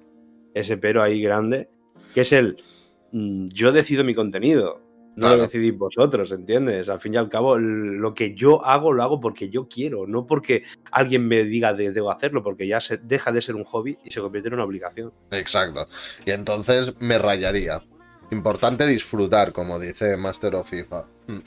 [0.55, 1.69] ese pero ahí grande,
[2.15, 2.63] que es el
[3.11, 4.88] mm, yo decido mi contenido.
[5.19, 5.37] No Claro.
[5.39, 6.89] lo decidís vosotros, ¿entiendes?
[6.89, 10.27] Al fin y al cabo, lo que yo hago, lo hago porque yo quiero, no
[10.29, 10.63] porque
[10.93, 14.13] alguien me diga de debo hacerlo, porque ya se deja de ser un hobby y
[14.13, 15.13] se convierte en una obligación.
[15.33, 15.87] Exacto.
[16.25, 17.83] Y entonces me rayaría.
[18.31, 21.05] Importante disfrutar, como dice Master of FIFA.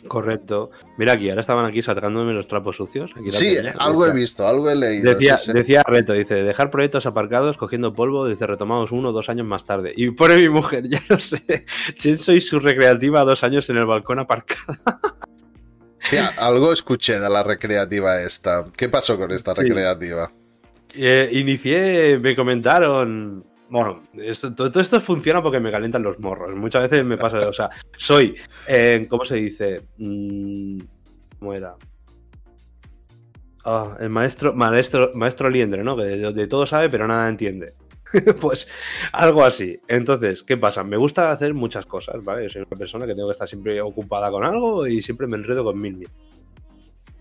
[0.08, 0.72] Correcto.
[0.98, 3.12] Mira aquí, ahora estaban aquí sacándome los trapos sucios.
[3.16, 5.14] Aquí Sí, algo he visto, algo he leído.
[5.14, 5.54] Decía, sí, sí.
[5.54, 9.66] decía Reto, dice, dejar proyectos aparcados cogiendo polvo, dice, retomamos uno o dos años más
[9.66, 9.94] tarde.
[9.96, 13.86] Y pone mi mujer, ya lo sé, Chenso y su recreativa dos años en el
[13.86, 14.80] balcón aparcada.
[16.00, 18.66] Sí, algo escuché de la recreativa esta.
[18.76, 19.62] ¿Qué pasó con esta Sí.
[19.62, 20.32] recreativa?
[20.96, 23.46] Eh, inicié, me comentaron...
[23.72, 24.04] Bueno,
[24.58, 26.54] todo, esto funciona porque me calientan los morros.
[26.54, 28.36] Muchas veces me pasa, o sea, soy,
[28.68, 29.88] eh, ¿cómo se dice?
[29.98, 30.82] Mm,
[31.40, 31.76] ¿Cómo era?
[33.64, 35.96] Ah, el maestro, maestro, maestro liendre, ¿no?
[35.96, 37.74] Que de, de todo sabe, pero nada entiende.
[38.42, 38.68] pues
[39.14, 39.80] algo así.
[39.88, 40.84] Entonces, ¿qué pasa?
[40.84, 42.44] Me gusta hacer muchas cosas, ¿vale?
[42.44, 45.38] Yo soy una persona que tengo que estar siempre ocupada con algo y siempre me
[45.38, 46.10] enredo con mil mil.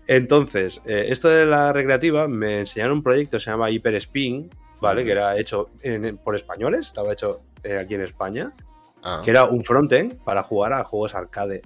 [0.05, 4.49] Entonces, eh, esto de la recreativa me enseñaron un proyecto que se llama Hyper Spin,
[4.81, 5.05] ¿vale?
[5.05, 8.53] Que era hecho en- por españoles, estaba hecho eh, aquí en España,
[9.03, 11.61] Ah, que era un frontend para jugar a juegos arcade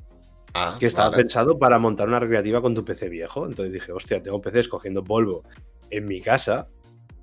[0.53, 1.23] ah, que estaba vale.
[1.23, 3.45] pensado para montar una recreativa con tu PC viejo.
[3.45, 5.43] Entonces dije, hostia, tengo PCs cogiendo polvo
[5.89, 6.67] en mi casa.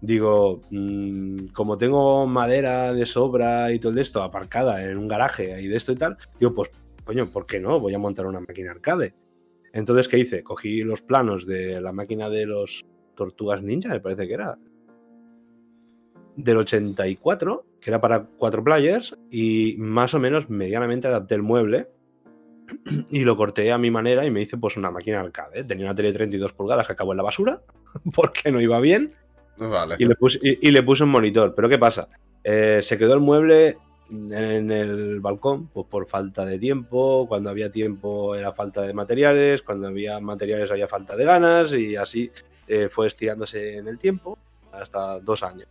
[0.02, 5.68] Digo, mm, como tengo madera de sobra y todo esto aparcada en un garaje y
[5.68, 6.70] de esto y tal, digo, pues,
[7.04, 7.80] coño, ¿por qué no?
[7.80, 9.14] Voy a montar una máquina arcade.
[9.72, 10.42] Entonces, ¿qué hice?
[10.42, 12.82] Cogí los planos de la máquina de los
[13.14, 14.58] Tortugas Ninja, me parece que era.
[16.36, 21.88] Del 84, que era para cuatro players, y más o menos medianamente adapté el mueble
[23.10, 25.64] y lo corté a mi manera y me hice pues una máquina arcade.
[25.64, 27.60] Tenía una tele de 32 pulgadas que acabó en la basura
[28.14, 29.14] porque no iba bien
[29.56, 29.96] Vale.
[29.98, 31.54] y le puse, y, y le puse un monitor.
[31.54, 32.08] Pero ¿qué pasa?
[32.44, 33.76] Eh, se quedó el mueble
[34.10, 37.26] en el balcón pues por falta de tiempo.
[37.28, 39.62] Cuando había tiempo era falta de materiales.
[39.62, 42.30] Cuando había materiales había falta de ganas y así
[42.66, 44.38] eh, fue estirándose en el tiempo
[44.72, 45.68] hasta dos años.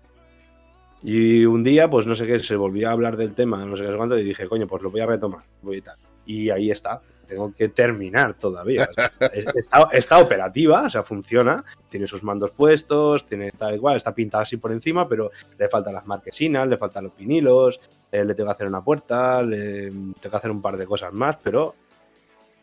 [1.04, 3.84] Y un día, pues no sé qué, se volvió a hablar del tema, no sé
[3.86, 5.44] qué cuánto, y dije, coño, pues lo voy a retomar.
[5.62, 5.98] Voy y, tal.
[6.26, 7.02] y ahí está.
[7.26, 8.88] Tengo que terminar todavía.
[8.90, 11.64] O sea, es- está, está operativa, o sea, funciona.
[11.90, 15.70] Tiene sus mandos puestos, tiene tal y cual, está pintada así por encima, pero le
[15.70, 17.80] faltan las marquesinas, le faltan los vinilos,
[18.12, 21.14] eh, le tengo que hacer una puerta, le tengo que hacer un par de cosas
[21.14, 21.74] más, pero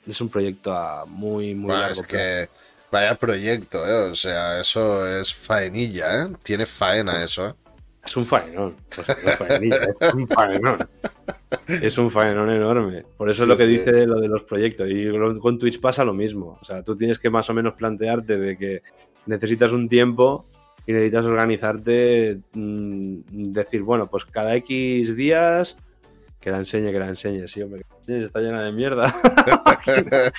[0.06, 2.48] es un proyecto a muy, muy largo es que
[2.92, 4.10] vaya proyecto, ¿eh?
[4.10, 6.28] O sea, eso es faenilla, ¿eh?
[6.44, 7.54] Tiene faena eso, ¿eh?
[8.08, 8.74] Es un faenón.
[8.90, 10.78] Es un faenón.
[11.68, 13.04] Es un faenón enorme.
[13.18, 13.72] Por eso Sí, es lo que sí.
[13.72, 14.88] dice lo de los proyectos.
[14.90, 15.08] Y
[15.40, 16.58] con Twitch pasa lo mismo.
[16.58, 18.82] O sea, tú tienes que más o menos plantearte de que
[19.26, 20.46] necesitas un tiempo
[20.86, 23.18] y necesitas organizarte, mm,
[23.52, 25.76] decir, bueno, pues cada X días
[26.40, 27.46] que la enseñe, que la enseñe.
[27.46, 29.14] Sí, hombre, que la enseñe, está llena de mierda.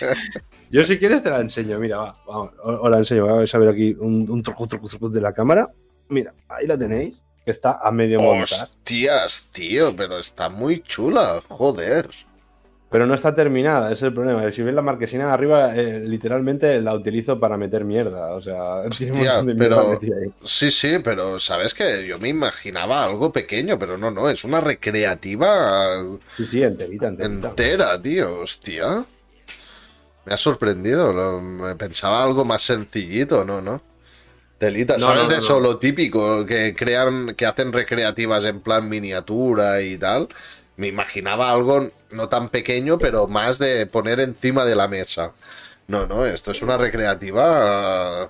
[0.71, 3.59] Yo si quieres te la enseño, mira, va, vamos, o, o la enseño, vais a
[3.59, 5.69] ver aquí un, un truco, truco, truco de la cámara.
[6.09, 8.43] Mira, ahí la tenéis, que está a medio montar.
[8.43, 12.09] Hostias, tío, pero está muy chula, joder.
[12.91, 14.51] Pero no está terminada, es el problema.
[14.51, 18.33] Si ves la marquesina de arriba, eh, literalmente la utilizo para meter mierda.
[18.33, 20.31] O sea, tiene un de pero- ahí.
[20.43, 24.59] Sí, sí, pero sabes que yo me imaginaba algo pequeño, pero no, no, es una
[24.59, 26.01] recreativa
[26.35, 27.49] Sí, sí, enterita, enterita.
[27.49, 29.05] entera, tío, hostia.
[30.25, 33.61] Me ha sorprendido, lo- me pensaba algo más sencillito, ¿no?
[33.61, 33.81] ¿No?
[34.59, 35.59] Telita, No, ¿sabes no, no, eso?
[35.59, 40.27] Lo típico, que crean, que hacen recreativas en plan miniatura y tal.
[40.75, 45.31] Me imaginaba algo no tan pequeño, pero más de poner encima de la mesa.
[45.87, 48.29] No, no, esto es una recreativa.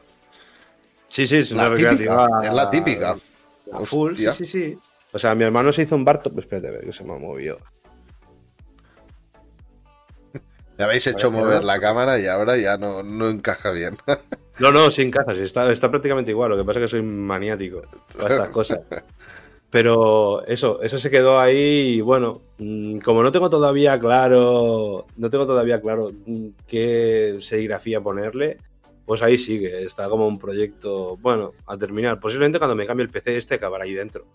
[1.09, 2.47] Sí, sí, es La una típica, recreativa.
[2.47, 3.15] es la típica.
[3.73, 4.77] a full, sí, sí, sí.
[5.11, 6.31] O sea, mi hermano se hizo un Barto.
[6.31, 7.57] Pues espérate, a ver que se me ha movido.
[10.77, 13.97] Me habéis hecho mover la cámara y ahora ya no, no encaja bien.
[14.59, 16.51] No, no, sin cajas, está, está prácticamente igual.
[16.51, 17.81] Lo que pasa es que soy maniático
[18.17, 18.79] para estas cosas.
[19.69, 25.29] Pero eso, eso se quedó ahí y bueno, mm, como no tengo todavía claro, no
[25.29, 28.57] tengo todavía claro mm, qué serigrafía ponerle,
[29.05, 32.19] pues ahí sigue, está como un proyecto, bueno, a terminar.
[32.19, 34.25] Posiblemente cuando me cambie el PC este acabará ahí dentro.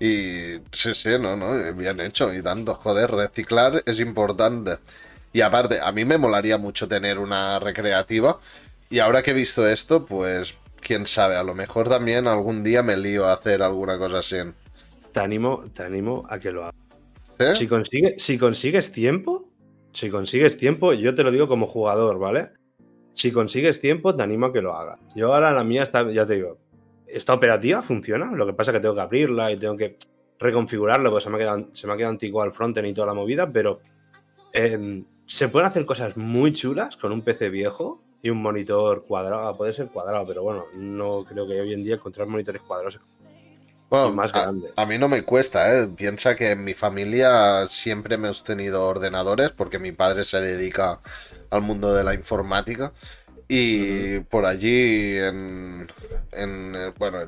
[0.00, 4.78] Y sí, sí, no, no, bien hecho y tanto, joder, reciclar es importante.
[5.36, 8.38] Y aparte, a mí me molaría mucho tener una recreativa.
[8.88, 12.82] Y ahora que he visto esto, pues quién sabe, a lo mejor también algún día
[12.82, 14.36] me lío a hacer alguna cosa así.
[15.12, 17.58] Te animo, te animo a que lo hagas.
[17.58, 19.50] Si, consigue, si consigues tiempo,
[19.92, 22.52] si consigues tiempo, yo te lo digo como jugador, ¿vale?
[23.12, 24.98] Si consigues tiempo, te animo a que lo hagas.
[25.14, 26.56] Yo ahora la mía está, ya te digo,
[27.06, 28.32] esta operativa funciona.
[28.32, 29.98] Lo que pasa es que tengo que abrirla y tengo que
[30.38, 33.08] reconfigurarlo, porque se me ha quedado, se me ha quedado antiguo al frontend y toda
[33.08, 33.80] la movida, pero
[34.54, 39.56] em, se pueden hacer cosas muy chulas con un PC viejo y un monitor cuadrado.
[39.56, 42.98] Puede ser cuadrado, pero bueno, no creo que hoy en día encontrar monitores cuadrados
[43.90, 44.72] más grande.
[44.76, 45.88] A, mí no me cuesta, ¿eh?
[45.88, 51.00] Piensa que en mi familia siempre hemos tenido ordenadores porque mi padre se dedica
[51.50, 52.92] al mundo de la informática.
[53.48, 55.86] Y por allí, en,
[56.32, 57.18] eh, bueno,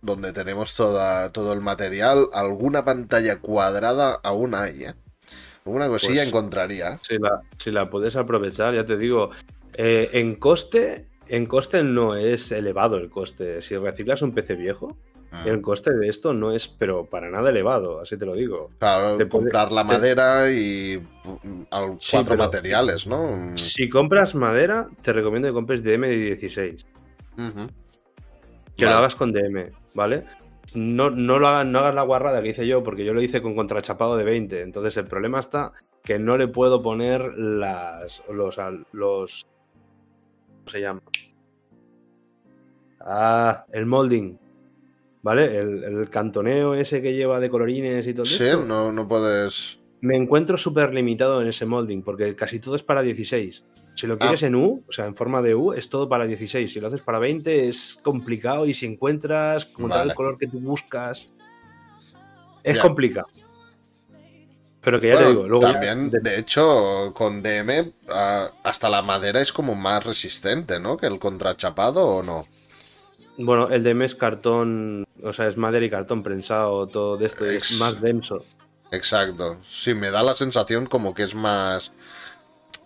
[0.00, 4.94] donde tenemos toda, todo el material, alguna pantalla cuadrada aún hay, ¿eh?
[5.66, 6.98] Alguna cosilla pues encontraría.
[7.02, 9.32] Si la, si la puedes aprovechar, ya te digo,
[9.74, 13.60] eh, en coste, en coste no es elevado el coste.
[13.62, 14.96] Si reciclas un PC viejo,
[15.32, 15.42] ah.
[15.44, 18.70] el coste de esto no es, pero para nada elevado, así te lo digo.
[18.78, 21.62] Claro, comprar la madera y mm,
[22.12, 23.56] cuatro materiales, ¿no?
[23.56, 26.86] Si compras madera, te recomiendo que compres DM de 16.
[28.76, 30.24] Que lo hagas con DM, ¿vale?
[30.74, 33.40] No, no, lo hagas, no hagas la guarrada que hice yo, porque yo lo hice
[33.40, 34.62] con contrachapado de 20.
[34.62, 35.72] Entonces el problema está
[36.02, 38.58] que no le puedo poner las, los,
[38.92, 39.46] los
[40.66, 41.02] se llama?
[43.00, 44.38] Ah, el molding.
[45.22, 45.58] ¿Vale?
[45.58, 48.44] El, cantoneo ese que lleva de colorines y todo eso.
[48.44, 49.80] Sí, no, no puedes.
[50.00, 53.64] Me encuentro súper limitado en ese molding, porque casi todo es para 16.
[53.96, 54.18] Si lo ah.
[54.18, 56.72] quieres en U, o sea, en forma de U, es todo para 16.
[56.72, 60.46] Si lo haces para 20, es complicado y si encuentras como tal el color que
[60.46, 61.32] tú buscas,
[62.62, 63.26] es complicado.
[64.82, 65.66] Pero que ya te digo, luego.
[65.66, 70.96] También, de hecho, con DM, ah, hasta la madera es como más resistente, ¿no?
[70.96, 72.46] Que el contrachapado o no.
[73.38, 77.44] Bueno, el DM es cartón, o sea, es madera y cartón prensado, todo de esto,
[77.46, 78.44] es más denso.
[78.92, 79.56] Exacto.
[79.64, 81.92] Sí, me da la sensación como que es más.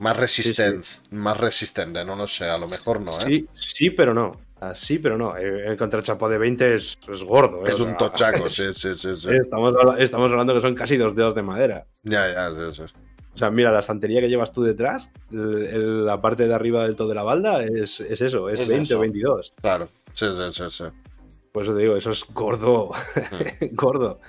[0.00, 3.22] Más resistente, más resistente, no lo sé, a lo mejor no, ¿eh?
[3.22, 4.32] Sí, sí, pero no.
[4.74, 5.36] Sí, pero no.
[5.36, 7.66] El contrachapo de 20 es, gordo.
[7.66, 7.70] ¿eh?
[7.72, 9.12] Es un tochaco, sí, sí, sí.
[9.30, 11.86] Estamos, estamos, hablando que son casi dos dedos de madera.
[12.02, 12.94] Ya, ya, sí, sí.
[13.34, 17.08] O sea, mira, la estantería que llevas tú detrás, la parte de arriba del todo
[17.08, 19.54] de la balda, es, eso, es, 20 o 22.
[19.60, 20.84] Claro, sí, sí, sí, sí.
[21.52, 22.90] Por eso te digo, eso es gordo,
[23.72, 24.20] gordo.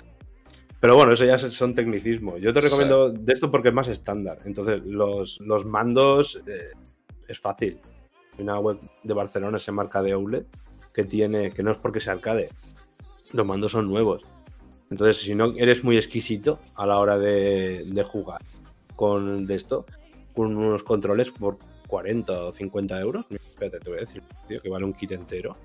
[0.81, 2.41] Pero bueno, eso ya son tecnicismos.
[2.41, 4.39] Yo te recomiendo de esto porque es más estándar.
[4.45, 6.71] Entonces, los, los mandos eh,
[7.27, 7.79] es fácil
[8.39, 10.47] una web de Barcelona se marca de Outlet
[10.93, 12.49] que tiene, que no es porque sea arcade,
[13.31, 14.23] los mandos son nuevos.
[14.89, 18.41] Entonces, si no eres muy exquisito a la hora de, jugar
[18.95, 19.85] con de esto,
[20.33, 24.69] con unos controles por 40 o 50 euros, espérate, te voy a decir, tío, que
[24.69, 25.55] vale un kit entero.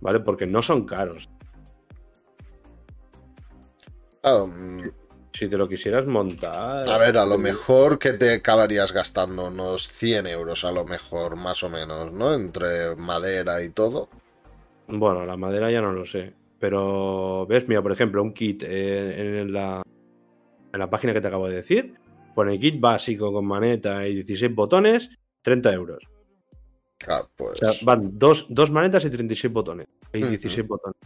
[0.00, 0.20] ¿Vale?
[0.20, 1.28] Porque no son caros.
[5.32, 6.88] Si te lo quisieras montar.
[6.88, 10.84] A ver, a lo pues, mejor que te acabarías gastando unos 100 euros, a lo
[10.84, 12.34] mejor, más o menos, ¿no?
[12.34, 14.08] Entre madera y todo.
[14.88, 16.34] Bueno, la madera ya no lo sé.
[16.58, 17.68] Pero, ¿ves?
[17.68, 19.82] Mira, por ejemplo, un kit eh, en, la,
[20.72, 21.94] en la página que te acabo de decir.
[22.34, 25.10] Pone kit básico con maneta y 16 botones,
[25.42, 26.02] 30 euros.
[27.06, 27.62] Ah, pues...
[27.62, 29.86] O sea, van dos, dos manetas y 36 botones.
[30.12, 30.98] Y 16 botones.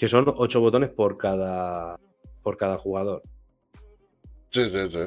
[0.00, 2.00] Que son 8 botones por cada
[2.42, 3.22] por cada jugador.
[4.48, 5.00] Sí, sí, sí.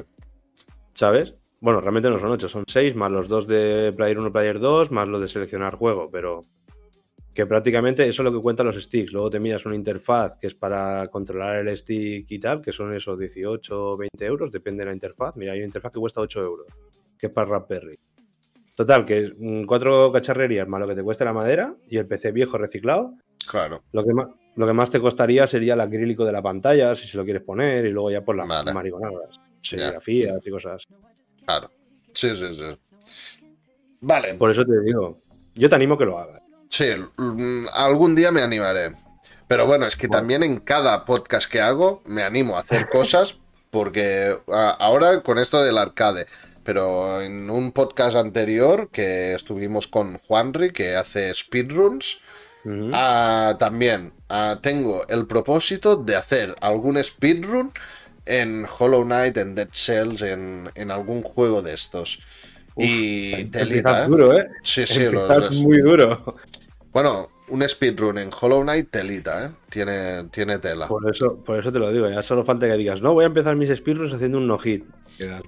[0.92, 1.34] ¿Sabes?
[1.58, 4.92] Bueno, realmente no son 8, son 6, más los dos de Player 1, Player 2,
[4.92, 6.42] más los de seleccionar juego, pero
[7.34, 9.12] que prácticamente eso es lo que cuentan los sticks.
[9.12, 12.94] Luego te miras una interfaz que es para controlar el stick y tal, que son
[12.94, 15.34] esos 18 o 20 euros, depende de la interfaz.
[15.34, 16.68] Mira, hay una interfaz que cuesta 8 euros,
[17.18, 17.98] que es para Raspberry.
[18.76, 22.58] Total, que cuatro cacharrerías más lo que te cuesta la madera y el PC viejo
[22.58, 23.14] reciclado.
[23.48, 23.82] Claro.
[23.92, 27.06] Lo que más, lo que más te costaría sería el acrílico de la pantalla, si
[27.08, 30.86] se lo quieres poner, y luego ya por las mariconadas, serigrafías y cosas.
[31.44, 31.70] Claro.
[32.12, 32.78] Sí, sí, sí.
[34.00, 34.34] Vale.
[34.34, 35.16] Por eso te digo,
[35.54, 36.42] yo te animo que lo hagas.
[36.68, 36.86] Sí,
[37.72, 38.92] algún día me animaré.
[39.46, 43.38] Pero bueno, es que también en cada podcast que hago me animo a hacer cosas
[43.70, 46.26] porque ahora con esto del arcade,
[46.62, 52.20] pero en un podcast anterior que estuvimos con Juanri que hace speedruns,
[52.92, 57.72] ah, también ah, tengo el propósito de hacer algún speedrun
[58.26, 62.20] en Hollow Knight, en Dead Cells, en, algún juego de estos.
[62.76, 64.08] y telita, ¿eh?
[64.08, 64.48] duro, ¿eh?
[64.62, 66.36] Sí, sí, lo, es muy duro.
[66.92, 69.50] Bueno, un speedrun en Hollow Knight, telita, ¿eh?
[69.70, 70.88] Tiene, tiene tela.
[70.88, 73.26] Por eso, por eso te lo digo, ya solo falta que digas, no, voy a
[73.28, 74.84] empezar mis speedruns haciendo un no-hit.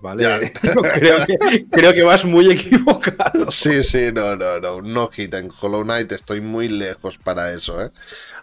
[0.01, 0.53] Vale,
[1.73, 3.47] creo, que, vas muy equivocado.
[3.51, 7.83] Sí, sí, no, no, no, un no-hit en Hollow Knight estoy muy lejos para eso,
[7.83, 7.91] ¿eh?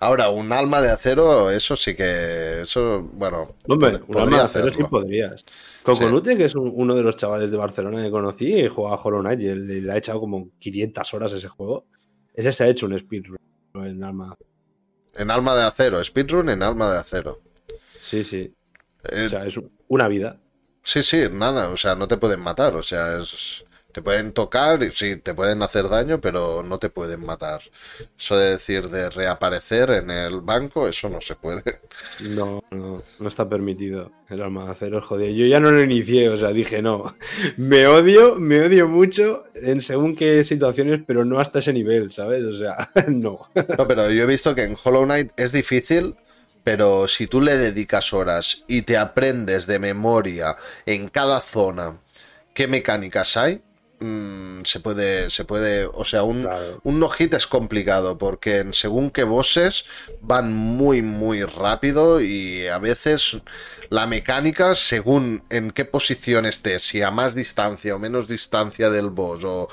[0.01, 4.73] Ahora, un alma de acero, eso sí que, eso, bueno, Hombre, un alma de acero
[4.73, 5.45] sí podrías.
[5.83, 9.21] Coconute, que es uno de los chavales de Barcelona que conocí, y juega a Hollow
[9.21, 11.85] Knight y le ha echado como 500 horas ese juego.
[12.33, 13.37] Ese se ha hecho un speedrun
[13.75, 14.35] en alma.
[15.15, 17.41] En alma de acero, speedrun en alma de acero.
[18.01, 18.53] Sí, sí.
[19.03, 19.55] Eh, o sea, es
[19.87, 20.39] una vida.
[20.83, 24.81] Sí, sí, nada, o sea, no te pueden matar, o sea, es te pueden tocar,
[24.81, 27.61] y sí, te pueden hacer daño, pero no te pueden matar.
[28.17, 31.63] Eso de decir de reaparecer en el banco, eso no se puede.
[32.21, 34.11] No, no, no está permitido.
[34.29, 35.31] El alma de acero es jodido.
[35.31, 37.15] Yo ya no lo inicié, o sea, dije no.
[37.57, 42.43] Me odio, me odio mucho en según qué situaciones, pero no hasta ese nivel, ¿sabes?
[42.43, 43.47] O sea, no.
[43.53, 46.15] No, pero yo he visto que en Hollow Knight es difícil
[46.63, 50.55] pero si tú le dedicas horas y te aprendes de memoria
[50.85, 51.97] en cada zona
[52.53, 53.61] qué mecánicas hay,
[54.03, 56.45] Mm, se puede, se puede, o sea, un,
[56.83, 59.85] un no-hit es complicado porque según qué bosses
[60.19, 63.37] van muy, muy rápido y a veces
[63.89, 69.09] la mecánica, según en qué posición estés, si a más distancia o menos distancia del
[69.09, 69.69] boss, o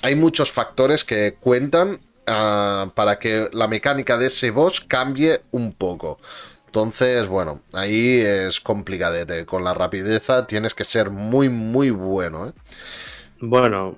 [0.00, 5.74] hay muchos factores que cuentan ah, para que la mecánica de ese boss cambie un
[5.74, 6.18] poco.
[6.64, 9.44] Entonces, bueno, ahí es complicadete.
[9.44, 12.48] Con la rapideza tienes que ser muy, muy bueno.
[12.48, 12.52] ¿eh?
[13.40, 13.96] Bueno,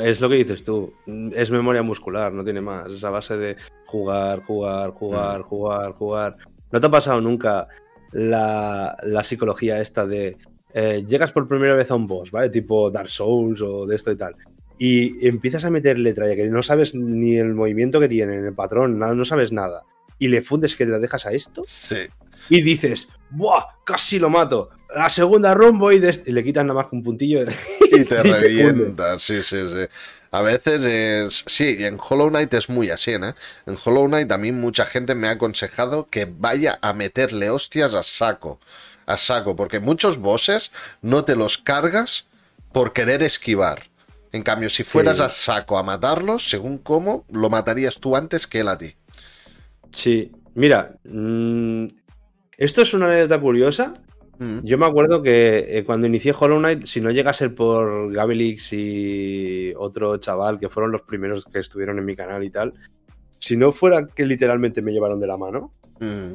[0.00, 0.92] es lo que dices tú.
[1.34, 2.92] Es memoria muscular, no tiene más.
[2.92, 3.56] Es a base de
[3.86, 6.36] jugar, jugar, jugar, jugar, jugar.
[6.70, 7.68] ¿No te ha pasado nunca
[8.12, 10.36] la, psicología esta de
[10.74, 12.50] eh, llegas por primera vez a un boss, ¿vale?
[12.50, 14.34] Tipo Dark Souls o de esto y tal.
[14.78, 18.54] Y empiezas a meter letra ya que no sabes ni el movimiento que tiene, el
[18.54, 19.84] patrón, nada, no sabes nada.
[20.18, 21.62] Y le fundes que le dejas a esto.
[21.66, 22.06] Sí.
[22.48, 23.64] Y dices, ¡buah!
[23.84, 27.42] Casi lo mato la segunda rumbo y, le quitan nada más que un puntillo
[27.92, 29.18] y te revienta.
[29.18, 29.86] sí, sí, sí.
[30.30, 31.44] A veces es.
[31.46, 33.34] Sí, y en Hollow Knight es muy así, ¿eh?
[33.66, 37.94] En Hollow Knight a mí mucha gente me ha aconsejado que vaya a meterle hostias
[37.94, 38.60] a saco.
[39.06, 40.70] A saco, porque muchos bosses
[41.00, 42.26] no te los cargas
[42.72, 43.84] por querer esquivar.
[44.32, 48.60] En cambio, si fueras a saco a matarlos, según cómo, lo matarías tú antes que
[48.60, 48.94] él a ti.
[49.92, 51.86] Sí, mira, mm,
[52.58, 53.94] esto es una anécdota curiosa
[54.38, 54.60] Mm.
[54.62, 58.12] Yo me acuerdo que eh, cuando inicié Hollow Knight, si no llega a ser por
[58.12, 62.74] Gabelix y otro chaval que fueron los primeros que estuvieron en mi canal y tal,
[63.38, 66.34] si no fuera que literalmente me llevaron de la mano, mm.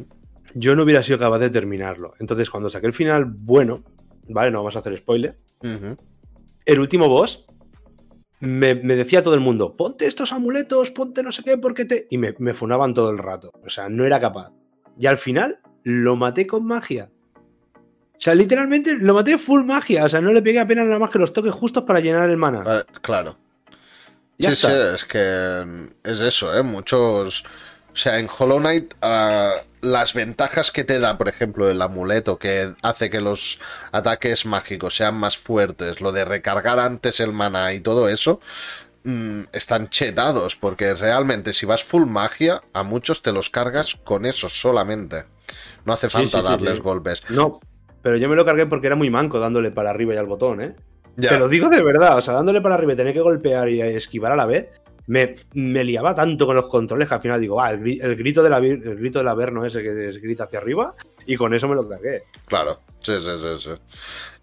[0.56, 2.14] yo no hubiera sido capaz de terminarlo.
[2.20, 3.84] Entonces, cuando saqué el final bueno,
[4.28, 4.52] ¿vale?
[4.52, 5.38] No vamos a hacer spoiler.
[6.66, 7.46] El último boss
[8.42, 12.08] me, decía todo el mundo: ponte estos amuletos, ponte no sé qué, porque te.
[12.10, 13.52] Y me, me funaban todo el rato.
[13.66, 14.52] O sea, no era capaz.
[14.98, 17.10] Y al final lo maté con magia.
[18.15, 20.06] O sea, literalmente lo maté full magia.
[20.06, 22.38] O sea, no le pegué apenas nada más que los toques justos para llenar el
[22.38, 22.85] mana.
[23.02, 23.38] claro.
[24.40, 26.64] sí, sí, es que es eso, ¿eh?
[26.64, 27.44] Muchos.
[27.91, 32.40] O sea, en Hollow Knight, ah, las ventajas que te da, por ejemplo, el amuleto
[32.40, 33.60] que hace que los
[33.91, 38.40] ataques mágicos sean más fuertes, lo de recargar antes el mana y todo eso,
[39.03, 44.26] mm, están chetados, porque realmente si vas full magia, a muchos te los cargas con
[44.26, 45.26] eso solamente.
[45.85, 47.22] No hace falta darles golpes.
[47.30, 47.60] No,
[48.04, 50.62] pero yo me lo cargué porque era muy manco dándole para arriba y al botón,
[50.62, 50.76] ¿eh?
[51.16, 53.82] Te lo digo de verdad, o sea, dándole para arriba y tener que golpear y
[53.82, 54.68] esquivar a la vez,
[55.08, 58.50] me, me liaba tanto con los controles que al final digo, ah, el, grito de
[58.50, 61.76] la, el grito del averno ese que se grita hacia arriba, y con eso me
[61.76, 62.24] lo cargué.
[62.48, 63.70] Claro, sí, sí, sí, sí.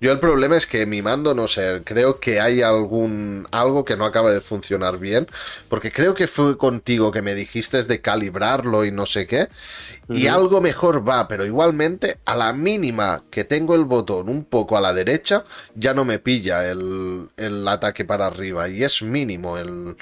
[0.01, 3.97] Yo el problema es que mi mando, no sé, creo que hay algún algo que
[3.97, 5.29] no acaba de funcionar bien,
[5.69, 9.49] porque creo que fue contigo que me dijiste de calibrarlo y no sé qué,
[10.09, 14.77] y algo mejor va, pero igualmente a la mínima que tengo el botón un poco
[14.77, 15.45] a la derecha,
[15.75, 19.97] ya no me pilla el, el ataque para arriba, y es mínimo el,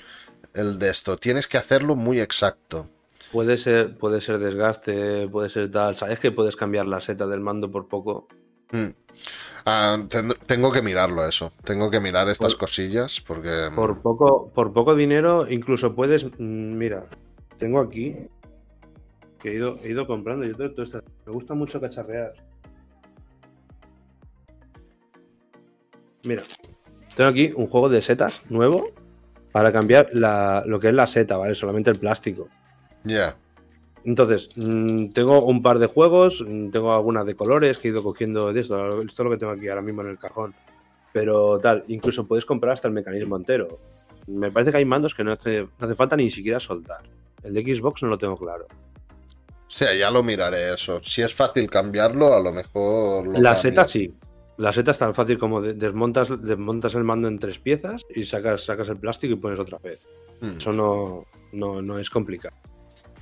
[0.55, 2.89] el de esto, tienes que hacerlo muy exacto.
[3.33, 5.97] Puede ser, puede ser desgaste, puede ser tal.
[5.97, 8.27] Sabes que puedes cambiar la seta del mando por poco.
[8.73, 8.89] Mm.
[9.67, 9.99] Ah,
[10.47, 11.53] tengo que mirarlo eso.
[11.63, 13.69] Tengo que mirar estas cosillas porque.
[13.71, 16.25] Mm, por poco, por poco dinero, incluso puedes.
[16.25, 17.05] Mm, mira,
[17.59, 18.17] tengo aquí.
[19.39, 20.45] que he ido, he ido comprando.
[20.45, 22.33] Yo todo, todo esto- me gusta mucho cacharrear.
[26.25, 26.43] Mira,
[27.15, 28.91] tengo aquí un juego de setas nuevo
[29.53, 31.55] para cambiar la- lo que es la seta, ¿vale?
[31.55, 32.49] Solamente el plástico.
[33.05, 33.37] Ya.
[34.05, 38.03] Entonces, mm, tengo un par de juegos, mm, tengo algunas de colores que he ido
[38.03, 38.99] cogiendo de esto.
[38.99, 40.55] Esto es lo que tengo aquí ahora mismo en el cajón.
[41.13, 43.79] Pero tal, incluso puedes comprar hasta el mecanismo entero.
[44.27, 47.01] Me parece que hay mandos que no hace, no hace falta ni siquiera soltar.
[47.43, 48.67] El de Xbox no lo tengo claro.
[48.71, 51.01] O sea, ya lo miraré eso.
[51.03, 53.57] Si es fácil cambiarlo, a lo mejor lo La cambio.
[53.63, 54.13] seta sí.
[54.59, 58.25] La seta es tan fácil como de- desmontas, desmontas el mando en tres piezas y
[58.25, 60.07] sacas, sacas el plástico y pones otra vez.
[60.41, 60.57] Hmm.
[60.59, 62.57] Eso no, no, no es complicado.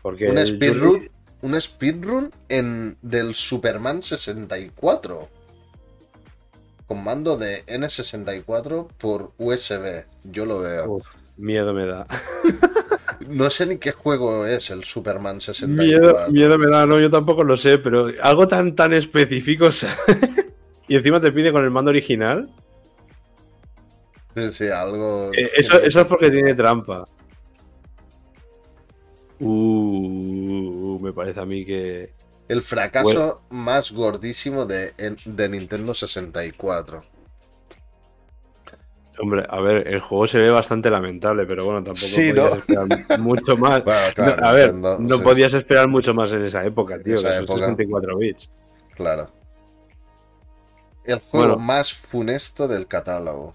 [0.07, 1.11] Porque Un el- speedrun,
[1.43, 5.29] un speedrun en, del Superman 64.
[6.87, 10.05] Con mando de N64 por USB.
[10.23, 10.93] Yo lo veo.
[10.93, 11.07] Uf,
[11.37, 12.07] miedo me da.
[13.29, 15.85] No sé ni qué juego es el Superman 64.
[15.85, 19.69] Miedo, miedo me da, no, yo tampoco lo sé, pero algo tan, tan específico.
[20.87, 22.49] y encima te pide con el mando original.
[24.37, 25.33] Sí, sí, algo.
[25.35, 27.09] Eh, eso, eso es porque tiene trampa.
[29.41, 32.13] Uh, me parece a mí que.
[32.49, 34.93] El fracaso más gordísimo de,
[35.25, 37.03] de Nintendo 64.
[39.19, 42.57] Hombre, a ver, el juego se ve bastante lamentable, pero bueno, tampoco Sí, podías ¿no?
[42.59, 43.83] esperar mucho más.
[43.85, 47.15] Bueno, claro, No, a ver, no sí, podías esperar mucho más en esa época, tío,
[47.15, 47.61] Esa época.
[47.61, 48.51] 64 bits.
[48.95, 49.31] Claro.
[51.05, 51.59] El juego Bueno.
[51.59, 53.55] más funesto del catálogo.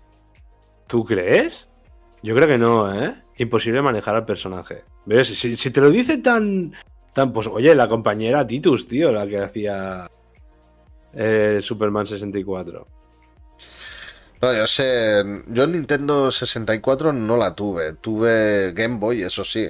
[0.88, 1.70] ¿Tú crees?
[2.24, 3.22] Yo creo que no, ¿eh?
[3.42, 4.84] Imposible manejar al personaje.
[5.06, 5.28] ¿Ves?
[5.28, 6.74] Si, si te lo dice tan,
[7.14, 7.34] tan.
[7.34, 10.10] Pues oye, la compañera Titus, tío, la que hacía
[11.14, 12.88] eh, Superman 64.
[14.42, 15.24] No, yo sé.
[15.48, 17.94] Yo en Nintendo 64 no la tuve.
[17.94, 19.70] Tuve Game Boy, eso sí.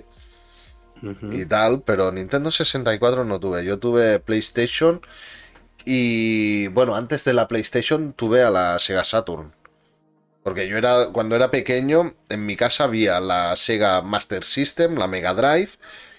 [1.31, 3.63] Y tal, pero Nintendo 64 no tuve.
[3.65, 5.01] Yo tuve PlayStation
[5.85, 9.53] y bueno, antes de la PlayStation tuve a la Sega Saturn.
[10.43, 15.07] Porque yo era, cuando era pequeño, en mi casa había la Sega Master System, la
[15.07, 15.71] Mega Drive,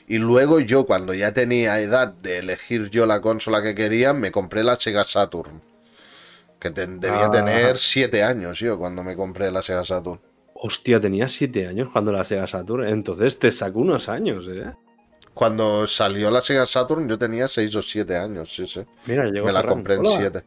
[0.06, 4.30] y luego yo, cuando ya tenía edad de elegir yo la consola que quería, me
[4.30, 5.60] compré la Sega Saturn.
[6.60, 7.30] Que te- debía Ah.
[7.32, 10.20] tener 7 años yo cuando me compré la Sega Saturn.
[10.54, 12.86] Hostia, tenías 7 años cuando la Sega Saturn.
[12.88, 14.70] Entonces te sacó unos años, ¿eh?
[15.34, 18.82] Cuando salió la Sega Saturn yo tenía 6 o 7 años, sí, sí.
[19.06, 20.16] Mira, llegó Me la compré en Hola.
[20.16, 20.44] 7.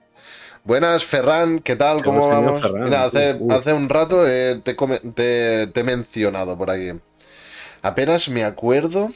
[0.65, 2.03] Buenas, Ferran, ¿qué tal?
[2.03, 2.61] ¿Cómo vamos?
[2.61, 6.91] Ferran, Mira, hace, hace un rato eh, te, te- te he mencionado por aquí.
[7.83, 9.11] Apenas me acuerdo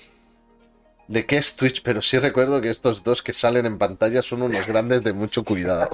[1.07, 4.43] de qué es Twitch, pero sí recuerdo que estos dos que salen en pantalla son
[4.43, 5.89] unos grandes de mucho cuidado.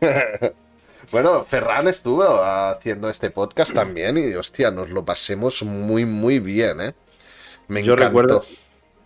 [1.10, 6.80] bueno, Ferran estuvo haciendo este podcast también y, hostia, nos lo pasemos muy, muy bien,
[6.82, 6.94] ¿eh?
[7.68, 8.08] Me Yo encantó.
[8.08, 8.44] recuerdo,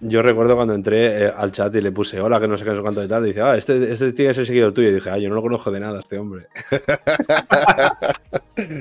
[0.00, 2.70] yo recuerdo cuando entré eh, al chat y le puse hola, que no sé qué,
[2.70, 3.24] no sé cuánto y tal.
[3.24, 4.88] Y dice, ah, este, este tiene que ser seguidor tuyo.
[4.88, 6.46] Y dije, ah, yo no lo conozco de nada, este hombre.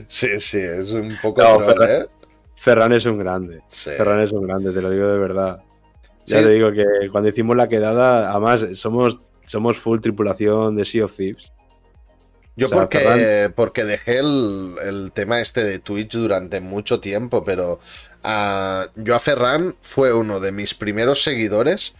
[0.07, 2.07] Sí, sí, es un poco No, troll, Ferran- ¿eh?
[2.55, 3.61] Ferran es un grande.
[3.67, 3.91] Sí.
[3.91, 5.61] Ferran es un grande, te lo digo de verdad.
[6.25, 6.43] Ya Sí.
[6.45, 11.15] te digo que cuando hicimos la quedada, además somos, somos full tripulación de Sea of
[11.15, 11.53] Thieves.
[12.57, 16.99] Yo O sea, porque, Ferran- porque dejé el, el tema este de Twitch durante mucho
[16.99, 17.79] tiempo, pero
[18.23, 21.93] yo a Ferran fue uno de mis primeros seguidores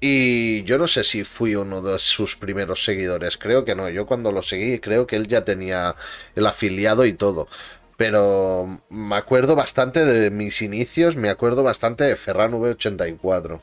[0.00, 4.06] y yo no sé si fui uno de sus primeros seguidores, creo que no, yo
[4.06, 5.94] cuando lo seguí creo que él ya tenía
[6.36, 7.48] el afiliado y todo.
[7.96, 13.60] Pero me acuerdo bastante de mis inicios, me acuerdo bastante de Ferran V84.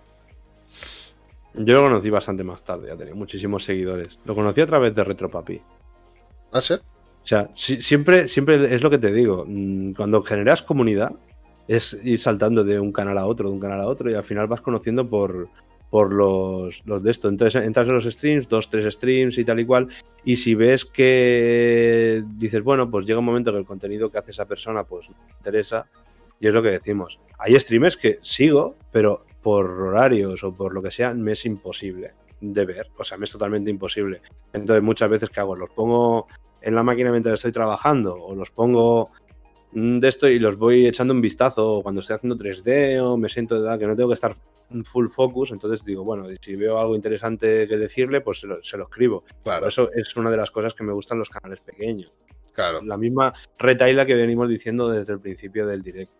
[1.53, 4.19] Yo lo conocí bastante más tarde, ya tenía muchísimos seguidores.
[4.25, 5.61] Lo conocí a través de Retropapi.
[6.51, 6.73] ¿Ah, sí?
[6.73, 6.81] O
[7.27, 9.45] sea, si- siempre, siempre es lo que te digo.
[9.47, 11.13] mm, Cuando generas comunidad,
[11.67, 14.23] es ir saltando de un canal a otro, de un canal a otro, y al
[14.23, 15.49] final vas conociendo por,
[15.89, 17.29] por los, los de esto.
[17.29, 19.87] Entonces entras en los streams, dos, tres streams y tal y cual,
[20.23, 24.31] y si ves que dices, bueno, pues llega un momento que el contenido que hace
[24.31, 25.87] esa persona pues me interesa,
[26.39, 27.19] y es lo que decimos.
[27.39, 32.13] Hay streamers que sigo, pero por horarios o por lo que sea, me es imposible
[32.41, 32.87] de ver.
[32.97, 34.21] O sea, me es totalmente imposible.
[34.53, 35.55] Entonces, muchas veces, ¿qué hago?
[35.55, 36.27] Los pongo
[36.61, 39.11] en la máquina mientras estoy trabajando o los pongo
[39.75, 43.55] de esto y los voy echando un vistazo cuando estoy haciendo 3D o me siento
[43.55, 44.35] de edad que no tengo que estar
[44.85, 48.77] full focus, entonces digo, bueno, si veo algo interesante que decirle, pues se lo, se
[48.77, 49.21] lo escribo.
[49.21, 52.13] Por Claro, eso es una de las cosas que me gustan los canales pequeños.
[52.53, 52.81] claro.
[52.81, 56.15] La misma retaila que venimos diciendo desde el principio del directo.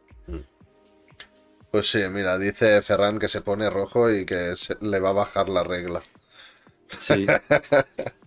[1.72, 5.14] Pues sí, mira, dice Ferran que se pone rojo y que se- le va a
[5.14, 6.02] bajar la regla.
[6.88, 7.26] Sí.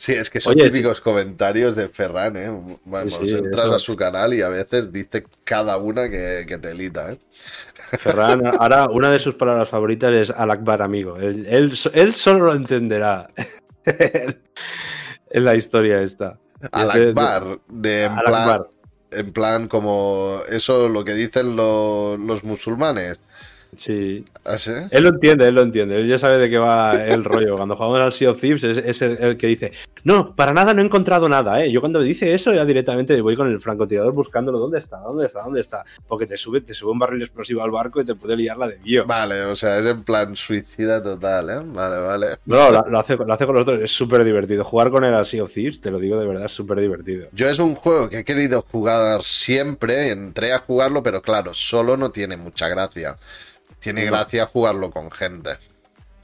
[0.00, 2.48] Sí, es que son típicos comentarios de Ferran, ¿eh?
[2.86, 7.12] Vamos, entras a su canal y a veces dice cada una que, que te elita,
[7.12, 7.18] ¿eh?
[7.98, 11.18] Ferran, ahora una de sus palabras favoritas es al Akbar amigo.
[11.18, 13.28] Él, él, solo lo entenderá
[13.84, 16.38] en la historia esta.
[16.72, 18.62] Al Akbar, de, en, plan,
[19.10, 23.20] en plan como eso lo que dicen los musulmanes.
[23.76, 24.24] Sí.
[24.44, 24.56] ¿Ah,
[24.90, 25.96] él lo entiende, él lo entiende.
[25.96, 27.56] Él ya sabe de qué va el rollo.
[27.56, 29.72] Cuando jugamos al Sea of Thieves es, el, que dice,
[30.04, 31.70] no, para nada no he encontrado nada, ¿eh?
[31.70, 34.58] Yo cuando me dice eso ya directamente voy con el francotirador buscándolo.
[34.58, 34.98] ¿Dónde está?
[34.98, 35.42] ¿Dónde está?
[35.42, 35.84] ¿Dónde está?
[36.08, 38.68] Porque te sube, te sube un barril explosivo al barco y te puede liar la
[38.68, 39.06] de Dios.
[39.06, 41.60] Vale, o sea, es en plan suicida total, ¿eh?
[41.64, 42.26] Vale, vale.
[42.46, 43.80] No, lo, hace, lo hace con los otros.
[43.82, 44.64] Es súper divertido.
[44.64, 47.28] Jugar con él al Sea of Thieves, te lo digo de verdad, es súper divertido.
[47.32, 50.10] Yo es un juego que he querido jugar siempre.
[50.10, 53.16] Entré a jugarlo, pero claro, solo no tiene mucha gracia.
[53.80, 55.50] Tiene gracia jugarlo con gente.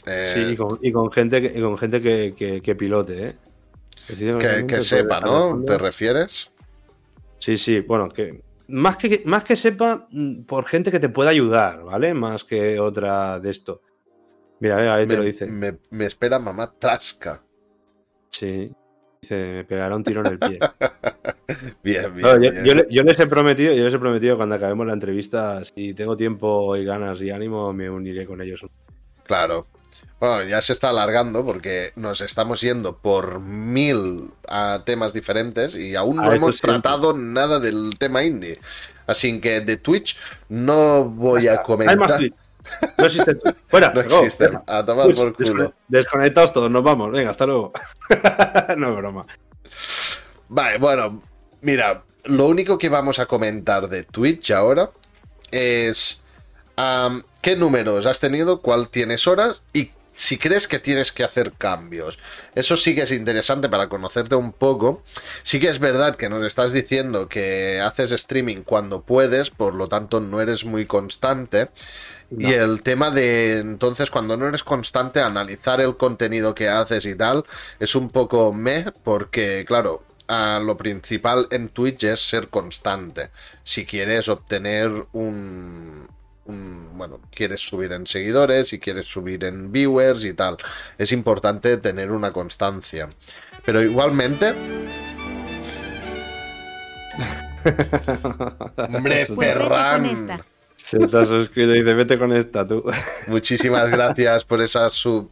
[0.04, 3.36] sí, y con, gente, que, con gente que, pilote, ¿eh?
[4.68, 5.62] Que, sepa, ¿no?
[5.62, 6.52] ¿Te refieres?
[7.38, 11.30] Sí, sí, bueno, que más que, más que sepa mm, por gente que te pueda
[11.30, 12.14] ayudar, ¿vale?
[12.14, 13.82] Más que otra de esto.
[14.60, 15.46] Mira, ahí te lo dice.
[15.46, 17.42] Me, espera mamá Trasca.
[18.30, 18.72] Sí.
[19.20, 20.59] Dice, me pegará un tiro en el pie.
[21.82, 25.94] bien, bien, yo, les he prometido, yo les he prometido cuando acabemos la entrevista, si
[25.94, 28.64] tengo tiempo y ganas y ánimo, me uniré con ellos.
[29.24, 29.66] Claro.
[30.18, 35.94] Bueno, ya se está alargando porque nos estamos yendo por mil a temas diferentes y
[35.94, 38.59] aún no hemos tratado nada del tema indie.
[39.06, 40.18] Así que de Twitch
[40.48, 42.20] no voy a comentar.
[42.98, 43.36] No existe.
[43.68, 43.93] Fuera.
[43.93, 44.48] No existe.
[44.66, 45.74] A tomar por culo.
[45.88, 47.10] Desconectados todos, nos vamos.
[47.12, 47.72] Venga, hasta luego.
[48.76, 49.26] no es broma.
[50.48, 51.22] Vale, bueno,
[51.60, 54.90] mira, lo único que vamos a comentar de Twitch ahora
[55.51, 56.22] es
[57.43, 62.18] qué números has tenido, cuál tienes horas y si crees que tienes que hacer cambios.
[62.55, 65.02] Eso sí que es interesante para conocerte un poco.
[65.43, 69.88] Sí que es verdad que nos estás diciendo que haces streaming cuando puedes, por lo
[69.88, 71.68] tanto no eres muy constante.
[72.31, 77.15] Y el tema de entonces cuando no eres constante, analizar el contenido que haces y
[77.15, 77.44] tal,
[77.78, 83.31] es un poco me, porque claro, lo principal en Twitch es ser constante.
[83.62, 86.09] Si quieres obtener un,
[86.47, 90.57] bueno, quieres subir en seguidores y quieres subir en viewers y tal.
[90.98, 93.09] Es importante tener una constancia.
[93.65, 94.55] Pero igualmente...
[98.77, 100.43] Hombre, Ferran.
[100.77, 102.85] Se te ha suscrito y dice, vete con esta tú.
[103.27, 105.31] Muchísimas gracias por esa sub.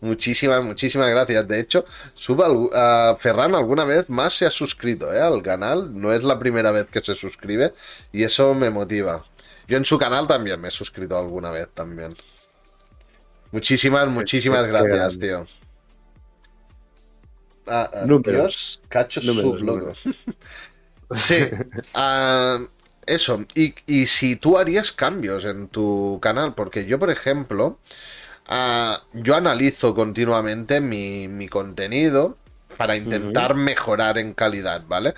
[0.00, 1.46] Muchísimas, muchísimas gracias.
[1.46, 1.84] De hecho,
[2.14, 5.20] suba a Ferran alguna vez más se ha suscrito ¿eh?
[5.20, 5.90] al canal.
[5.92, 7.74] No es la primera vez que se suscribe
[8.12, 9.22] y eso me motiva.
[9.68, 12.14] Yo en su canal también me he suscrito alguna vez también.
[13.52, 15.46] Muchísimas, muchísimas gracias, tío.
[17.66, 19.92] Ah, ah, Dios, cacho sub, loco.
[21.12, 21.36] sí.
[21.94, 22.58] Ah,
[23.14, 23.44] eso.
[23.54, 27.78] Y, si tú harías cambios en tu canal, porque yo, por ejemplo,
[29.12, 32.36] yo analizo continuamente mi, mi contenido
[32.76, 35.14] para intentar mejorar en calidad, ¿vale?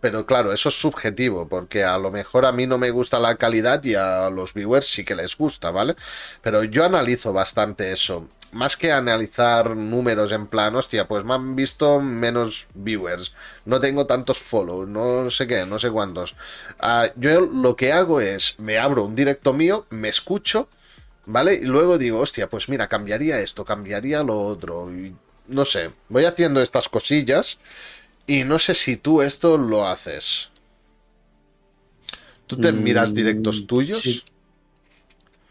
[0.00, 3.36] Pero claro, eso es subjetivo, porque a lo mejor a mí no me gusta la
[3.36, 5.94] calidad y a los viewers sí que les gusta, ¿vale?
[6.40, 8.28] Pero yo analizo bastante eso.
[8.52, 13.32] Más que analizar números en plan, hostia, pues me han visto menos viewers,
[13.64, 16.34] no tengo tantos follow, no sé qué, no sé cuántos.
[16.80, 20.68] Ah, yo lo que hago es, me abro un directo mío, me escucho,
[21.26, 21.54] ¿vale?
[21.54, 24.90] Y luego digo, hostia, pues mira, cambiaría esto, cambiaría lo otro,
[25.46, 27.58] no sé, voy haciendo estas cosillas
[28.30, 30.52] y no sé si tú esto lo haces.
[32.46, 34.24] ¿Tú te miras directos mm, tuyos?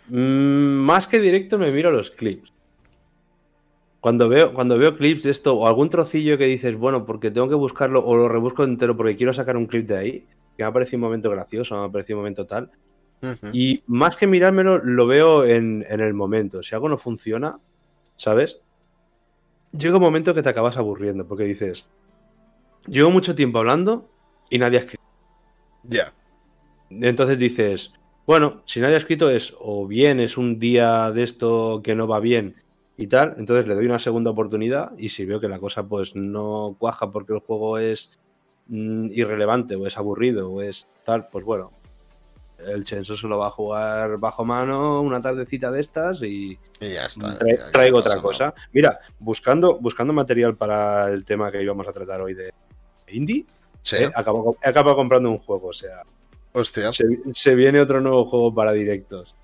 [0.07, 2.53] Mm, más que directo me miro los clips.
[3.99, 7.49] Cuando veo, cuando veo clips de esto o algún trocillo que dices, bueno, porque tengo
[7.49, 10.19] que buscarlo o lo rebusco entero porque quiero sacar un clip de ahí,
[10.55, 12.71] que me ha parecido un momento gracioso, me ha parecido un momento tal.
[13.51, 16.63] Y más que mirármelo, lo veo en, en, el momento.
[16.63, 17.59] Si algo no funciona,
[18.15, 18.61] ¿sabes?
[19.73, 21.85] Llega un momento que te acabas aburriendo porque dices,
[22.87, 24.09] llevo mucho tiempo hablando
[24.49, 25.03] y nadie ha escrito.
[25.83, 26.13] Ya.
[26.89, 27.91] Entonces dices,
[28.25, 32.07] bueno, si nadie ha escrito es o bien es un día de esto que no
[32.07, 32.55] va bien
[32.97, 36.15] y tal, entonces le doy una segunda oportunidad y si veo que la cosa pues
[36.15, 38.11] no cuaja porque el juego es
[38.67, 41.71] mm, irrelevante o es aburrido o es tal, pues bueno,
[42.67, 47.05] el Chenso se lo va a jugar bajo mano una tardecita de estas y, ya
[47.05, 47.37] está.
[47.71, 48.53] traigo otra cosa.
[48.73, 52.53] Mira, buscando, buscando material para el tema que íbamos a tratar hoy de,
[53.11, 53.45] indie,
[53.81, 53.97] sí.
[53.97, 55.67] eh, acabo, comprando un juego.
[55.67, 56.03] O sea,
[56.53, 56.91] Hostia.
[56.91, 59.35] Se, viene otro nuevo juego para directos.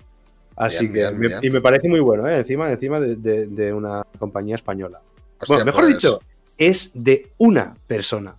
[0.56, 2.38] Así que, y me parece muy bueno, ¿eh?
[2.38, 5.02] encima, encima de, una compañía española.
[5.46, 6.20] bueno, mejor pues, dicho,
[6.56, 8.36] es de una persona.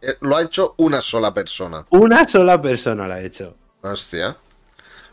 [0.00, 1.86] Eh, Lo ha hecho una sola persona.
[1.90, 3.54] Una sola persona lo ha hecho.
[3.82, 4.36] Hostia.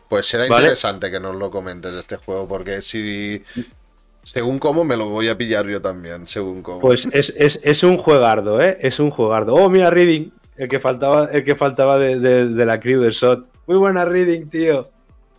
[0.08, 0.64] Pues será Vale.
[0.64, 3.44] interesante que nos lo comentes este juego, porque si.
[4.28, 6.80] Según cómo me lo voy a pillar yo también, según cómo.
[6.80, 8.78] Pues es, es- es un juegardo, ¿eh?
[8.82, 9.54] Es un juegardo.
[9.56, 10.32] Oh, mira, Reading.
[10.58, 13.48] El que faltaba, el que faltaba de, de- de la crew del SOT.
[13.68, 14.90] Muy buena Reading, tío.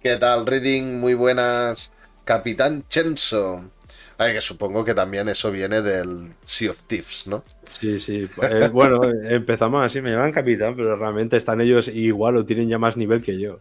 [0.02, 1.01] ¿Qué tal, Reading?
[1.01, 1.93] Muy buenas.
[2.24, 3.70] Capitán Chenso.
[4.16, 7.44] Ay, que supongo que también eso viene del Sea of Thieves, ¿no?
[7.65, 8.23] Sí, sí.
[8.51, 12.78] Eh, bueno, empezamos así, me llaman capitán, pero realmente están ellos igual o tienen ya
[12.78, 13.60] más nivel que yo.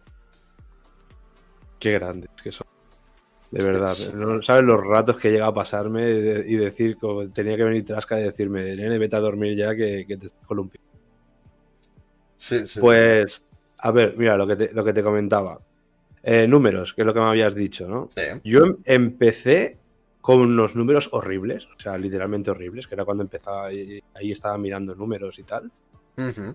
[1.78, 2.66] Qué grandes que son.
[3.50, 3.96] De verdad.
[4.14, 8.20] No sabes los ratos que llega a pasarme y decir, como tenía que venir Trasca
[8.20, 10.86] y decirme, nene, vete a dormir ya que, que te estás columpiando.
[12.36, 12.80] Sí, sí.
[12.80, 13.42] Pues,
[13.78, 15.58] a ver, mira, lo que te, lo que te comentaba.
[16.22, 18.08] Eh, números, que es lo que me habías dicho, ¿no?
[18.10, 18.22] Sí.
[18.44, 19.78] Yo em- empecé
[20.20, 24.58] con unos números horribles, o sea, literalmente horribles, que era cuando empezaba y ahí estaba
[24.58, 25.70] mirando números y tal.
[26.18, 26.54] Ujú.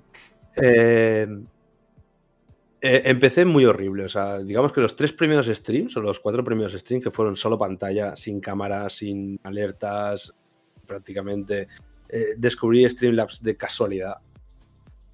[0.56, 1.28] Eh,
[2.85, 6.43] eh, empecé muy horrible, o sea, digamos que los tres primeros streams o los cuatro
[6.43, 10.35] primeros streams que fueron solo pantalla, sin cámara, sin alertas,
[10.85, 11.69] prácticamente
[12.10, 14.18] eh, descubrí Streamlabs de casualidad.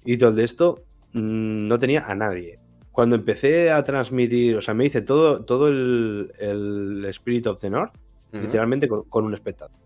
[0.04, 0.82] Y todo de esto
[1.12, 2.58] mm, no tenía a nadie.
[2.90, 7.70] Cuando empecé a transmitir, o sea, me hice todo, todo el, el Spirit of the
[7.70, 7.94] North
[8.32, 9.76] literalmente con, con un espectador.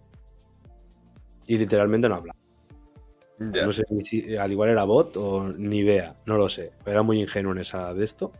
[1.46, 2.38] Y literalmente no hablaba.
[3.52, 6.72] No sé si al igual era bot o ni idea, no lo sé.
[6.86, 8.32] Era muy ingenuo en esa de esto.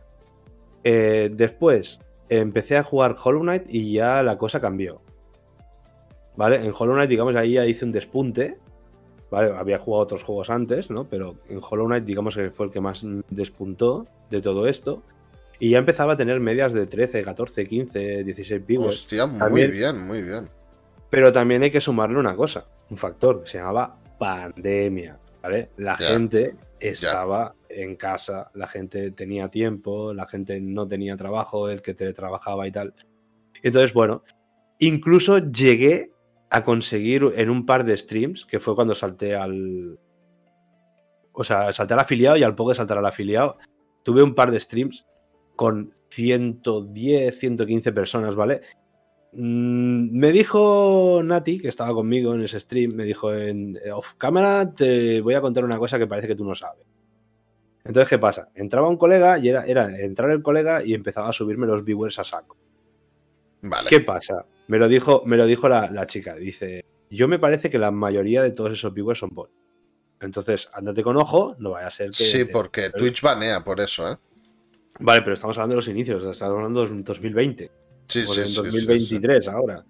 [0.83, 1.99] Eh, después
[2.29, 5.01] empecé a jugar Hollow Knight y ya la cosa cambió.
[6.35, 6.57] ¿Vale?
[6.57, 8.57] En Hollow Knight, digamos, ahí ya hice un despunte.
[9.31, 9.55] ¿Vale?
[9.57, 11.05] Había jugado otros juegos antes, ¿no?
[11.09, 15.01] Pero en Hollow Knight, digamos que fue el que más despuntó de todo esto.
[15.59, 18.95] Y ya empezaba a tener medias de 13, 14, 15, 16 viewers.
[19.01, 20.47] Hostia, muy También- bien, muy bien.
[21.09, 25.69] Pero también hay que sumarle una cosa, un factor que se llamaba pandemia, ¿vale?
[25.77, 31.81] La gente estaba en casa, la gente tenía tiempo, la gente no tenía trabajo, el
[31.81, 32.93] que teletrabajaba y tal.
[33.63, 34.23] Entonces, bueno,
[34.79, 36.11] incluso llegué
[36.49, 39.99] a conseguir en un par de streams, que fue cuando salté al...
[41.31, 43.57] O sea, salté al afiliado y al poco de saltar al afiliado,
[44.03, 45.05] tuve un par de streams
[45.55, 48.61] con 110, 115 personas, ¿vale?
[49.35, 54.13] Mm, Me dijo Nati, que estaba conmigo en ese stream, me dijo en eh, off
[54.17, 56.85] cámara te voy a contar una cosa que parece que tú no sabes.
[57.83, 58.49] Entonces, ¿qué pasa?
[58.55, 62.17] Entraba un colega y era, era entrar el colega y empezaba a subirme los viewers
[62.17, 62.57] a saco.
[63.61, 63.87] Vale.
[63.89, 64.45] ¿Qué pasa?
[64.67, 66.35] Me lo dijo, me lo dijo la, la chica.
[66.35, 69.53] Dice, yo me parece que la mayoría de todos esos viewers son bots.
[70.21, 72.13] Entonces, ándate con ojo, no vaya a ser que...
[72.23, 74.17] Sí, te- porque Twitch banea por eso, ¿eh?
[74.99, 77.69] Vale, pero estamos hablando de los inicios, estamos hablando de 2020.
[78.07, 79.85] Sí, o sí, en sí, sí, 2023 ahora.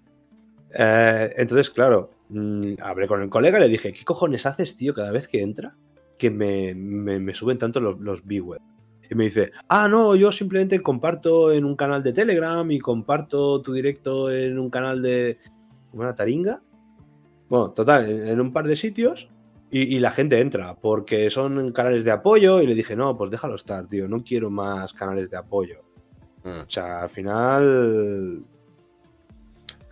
[0.78, 4.94] Eh, entonces, claro, mm, hablé con el colega y le dije, ¿qué cojones haces, tío,
[4.94, 5.74] cada vez que entra?
[6.18, 8.62] Que me, me- me suben tanto los, los viewers.
[9.08, 13.62] Y me dice, ah, no, yo simplemente comparto en un canal de Telegram y comparto
[13.62, 15.38] tu directo en un canal de...
[15.90, 16.14] ¿Cómo era?
[16.14, 16.60] ¿Taringa?
[17.48, 19.30] Bueno, total, en, en un par de sitios
[19.70, 23.30] y, y la gente entra porque son canales de apoyo y le dije, no, pues
[23.30, 25.84] déjalo estar, tío, no quiero más canales de apoyo.
[26.46, 26.60] Mm.
[26.66, 28.42] O sea, al final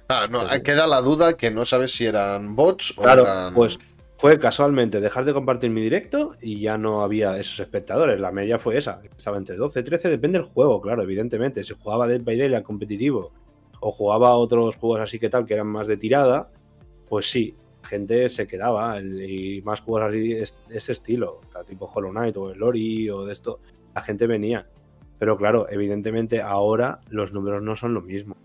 [0.09, 3.55] Ah, no, queda la duda que no sabes si eran bots o Claro, eran.
[3.55, 3.79] pues
[4.19, 8.21] fue casualmente dejar de compartir mi directo y ya no había esos espectadores.
[8.21, 9.01] La media fue esa.
[9.17, 11.65] Estaba entre 12 y 13, depende del juego, claro, evidentemente.
[11.65, 13.33] Si jugaba Dead by Daylight competitivo
[13.81, 16.51] o jugaba otros juegos así que tal, que eran más de tirada,
[17.09, 19.01] pues sí, gente se quedaba.
[19.01, 22.51] Y más juegos así de es- de este estilo, o sea, tipo Hollow Knight o
[22.51, 23.59] el Ori o de esto,
[23.95, 24.67] la gente venía.
[25.25, 28.37] Pero claro, evidentemente ahora los números no son lo mismo.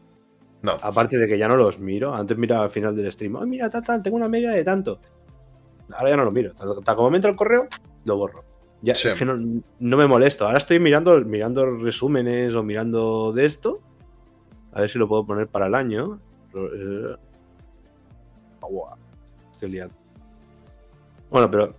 [0.61, 0.77] No.
[0.81, 3.69] Aparte de que ya no los miro, antes miraba al final del stream, "Ay, mira,
[3.69, 5.01] tal, tal, tengo una media de tanto.
[5.91, 6.53] Ahora ya no lo miro.
[6.53, 7.68] Tal, como me entra el correo,
[8.06, 8.45] lo borro.
[8.81, 9.10] Ya, Sí.
[9.10, 9.35] es que no,
[9.80, 10.45] no me molesto.
[10.45, 13.81] Ahora estoy mirando, mirando resúmenes o mirando de esto.
[14.72, 16.22] A ver si lo puedo poner para el año.
[16.56, 17.15] Eh,
[19.51, 19.95] estoy liando.
[21.30, 21.73] Bueno, pero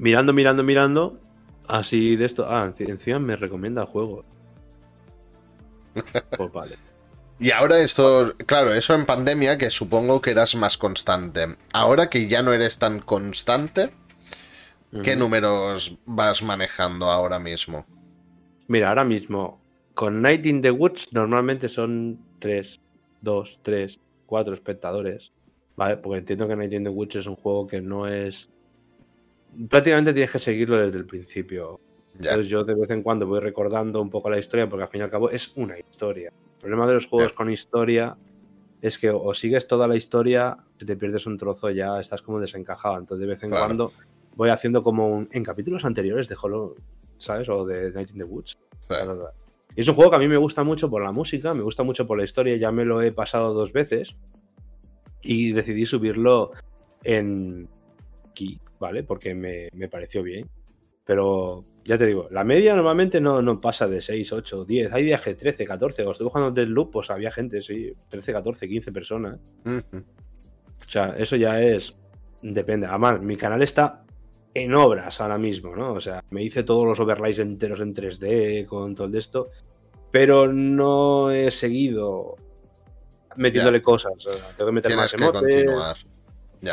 [0.00, 1.18] mirando, mirando, mirando.
[1.68, 2.46] Así de esto.
[2.48, 4.24] Ah, enci- encima me recomienda juegos.
[6.36, 6.76] Pues vale.
[7.38, 11.56] Y ahora esto, claro, eso en pandemia, que supongo que eras más constante.
[11.72, 13.90] Ahora que ya no eres tan constante,
[15.02, 17.84] ¿qué números vas manejando ahora mismo?
[18.68, 19.60] Mira, ahora mismo,
[19.94, 22.80] con Night in the Woods normalmente son 3,
[23.22, 25.32] 2, 3, 4 espectadores.
[25.74, 25.96] ¿Vale?
[25.96, 28.50] Porque entiendo que Night in the Woods es un juego que no es.
[29.68, 31.80] Prácticamente tienes que seguirlo desde el principio.
[32.14, 35.00] Entonces yo de vez en cuando voy recordando un poco la historia, porque al fin
[35.00, 36.30] y al cabo es una historia.
[36.54, 38.16] El problema de los juegos con historia
[38.80, 42.40] es que o sigues toda la historia, si te pierdes un trozo ya estás como
[42.40, 42.98] desencajado.
[42.98, 43.92] Entonces de vez en cuando
[44.36, 46.74] voy haciendo como un, en capítulos anteriores de Hollow,
[47.18, 47.48] ¿sabes?
[47.48, 48.58] O de Night in the Woods.
[49.74, 51.82] Y es un juego que a mí me gusta mucho por la música, me gusta
[51.82, 54.16] mucho por la historia, ya me lo he pasado dos veces
[55.22, 56.50] y decidí subirlo
[57.04, 57.68] en
[58.28, 59.04] aquí, ¿vale?
[59.04, 60.50] Porque me, me pareció bien.
[61.04, 64.92] Pero ya te digo, la media normalmente no, no pasa de 6, 8, 10.
[64.92, 66.04] Hay días que 13, 14.
[66.04, 69.40] O estoy jugando Deadloop, pues había gente, sí, 13, 14, 15 personas.
[69.64, 71.96] O sea, eso ya es.
[72.42, 72.86] Depende.
[72.86, 74.04] Además, mi canal está
[74.52, 75.94] en obras ahora mismo, ¿no?
[75.94, 79.50] O sea, me hice todos los overlays enteros en 3D con todo esto.
[80.10, 82.36] Pero no he seguido
[83.36, 84.12] metiéndole cosas.
[84.56, 86.06] tengo que meter más emotes.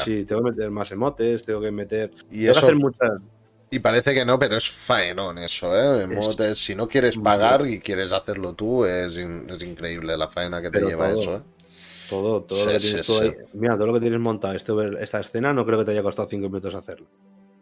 [0.05, 2.11] Sí, tengo que meter más emotes, tengo que meter.
[2.31, 2.59] Y eso...
[2.59, 3.19] hacer muchas
[3.71, 6.55] y parece que no, pero es faenón eso, ¿eh?
[6.55, 11.11] si no quieres pagar y quieres hacerlo tú, es, increíble la faena que te lleva
[11.11, 11.41] eso, ¿eh?
[12.09, 13.07] Todo, todo lo que tienes
[13.53, 16.27] Mira, todo lo que tienes montado este, esta escena no creo que te haya costado
[16.27, 17.05] cinco minutos hacerlo.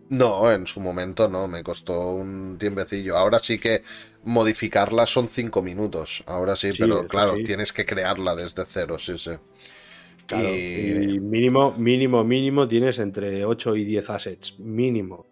[0.10, 3.18] No, en su momento no, me costó un tiempecillo.
[3.18, 3.82] Ahora sí que
[4.24, 6.24] modificarla son cinco minutos.
[6.28, 9.32] Ahora sí, pero claro, tienes que crearla desde cero, sí, sí.
[10.32, 11.20] Y...
[11.20, 14.60] mínimo, mínimo, mínimo tienes entre 8 y 10 assets.
[14.60, 15.26] Mínimo.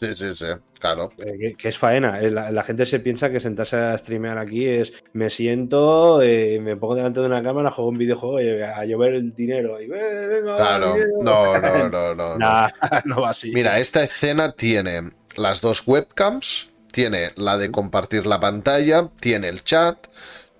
[0.00, 0.46] Sí, sí, sí,
[0.78, 1.10] claro.
[1.18, 2.20] Eh, que, es faena.
[2.20, 6.76] Eh, la, gente se piensa que sentarse a streamear aquí es me siento, eh, me
[6.76, 9.80] pongo delante de una cámara, juego un videojuego y a llover el dinero.
[9.80, 12.38] Y, venga, claro, no, no, no, no.
[13.04, 13.50] no va así.
[13.50, 19.64] Mira, esta escena tiene las dos webcams, tiene la de compartir la pantalla, tiene el
[19.64, 20.06] chat,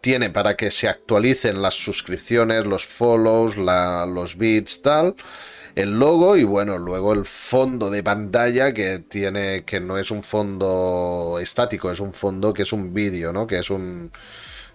[0.00, 5.16] tiene para que se actualicen las suscripciones, los follows, los bits, tal
[5.78, 10.24] el logo y bueno, luego el fondo de pantalla que tiene, que no es un
[10.24, 13.46] fondo estático, es un fondo que es un vídeo, ¿no?
[13.46, 14.10] Que es un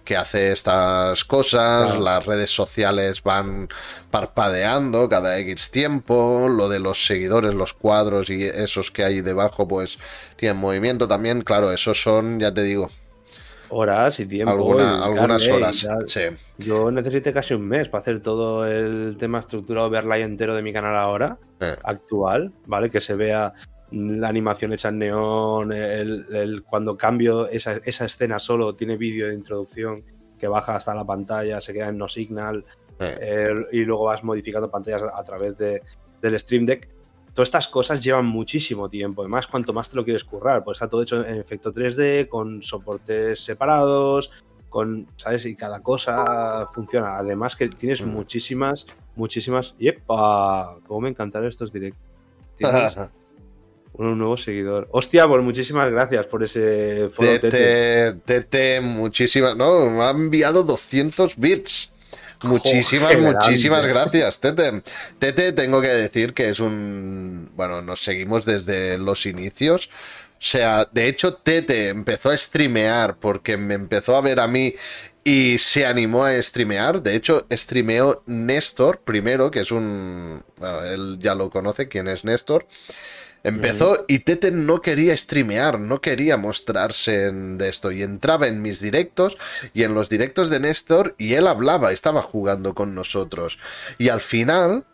[0.04, 3.68] que hace estas cosas, las redes sociales van
[4.10, 9.66] parpadeando cada X tiempo, lo de los seguidores, los cuadros y esos que hay debajo
[9.68, 9.98] pues
[10.36, 12.90] tienen movimiento también, claro, esos son, ya te digo,
[13.74, 14.78] horas y tiempo.
[14.78, 16.20] algunas horas, sí.
[16.58, 20.72] Yo necesité casi un mes para hacer todo el tema estructurado, verla entero de mi
[20.72, 21.38] canal ahora,
[21.82, 22.90] actual, ¿vale?
[22.90, 23.52] Que se vea
[23.90, 30.04] la animación hecha en neón, el, cuando cambio esa, escena solo tiene vídeo de introducción
[30.38, 32.64] que baja hasta la pantalla, se queda en no signal
[33.72, 35.82] y luego vas modificando pantallas a través de,
[36.22, 36.93] del Stream Deck
[37.34, 39.22] todas estas cosas llevan muchísimo tiempo.
[39.22, 42.62] Además, cuanto más te lo quieres currar, pues está todo hecho en efecto 3D, con
[42.62, 44.30] soportes separados,
[44.70, 45.44] con, ¿sabes?
[45.44, 47.18] Y cada cosa funciona.
[47.18, 48.08] Además que tienes mm.
[48.08, 48.86] muchísimas,
[49.16, 49.74] muchísimas...
[49.78, 50.78] ¡Yepa!
[50.86, 52.00] Cómo me encantan estos directos.
[53.96, 54.88] Un nuevo seguidor.
[54.90, 58.14] Hostia, pues muchísimas gracias por ese Tete.
[58.24, 59.56] Tete, muchísimas...
[59.56, 61.93] No, me ha enviado 200 bits.
[62.44, 64.82] Muchísimas, muchísimas gracias, Tete.
[65.18, 67.50] Tete, tengo que decir que es un.
[67.54, 69.88] Bueno, nos seguimos desde los inicios.
[69.88, 74.74] O sea, de hecho, Tete empezó a streamear porque me empezó a ver a mí
[75.24, 77.02] y se animó a streamear.
[77.02, 80.44] De hecho, streameó Néstor primero, que es un.
[80.58, 82.66] Bueno, él ya lo conoce, quién es Néstor.
[83.44, 88.62] Empezó y Tete no quería streamear, no quería mostrarse en de esto y entraba en
[88.62, 89.36] mis directos
[89.74, 93.58] y en los directos de Néstor y él hablaba, estaba jugando con nosotros
[93.98, 94.86] y al final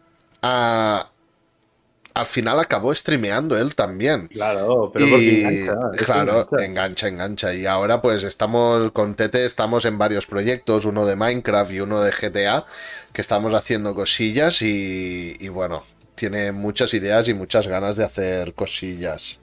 [0.43, 4.27] al final acabó streameando él también.
[4.29, 7.07] Claro, pero engancha, claro, engancha.
[7.09, 11.81] engancha, Y ahora pues estamos con Tete, estamos en varios proyectos, uno de Minecraft y
[11.81, 12.67] uno de GTA,
[13.13, 15.85] que estamos haciendo cosillas y, y bueno,
[16.21, 19.39] tiene muchas ideas y muchas ganas de hacer cosillas.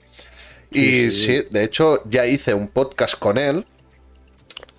[0.70, 3.66] y sí, de hecho, ya hice un podcast con él.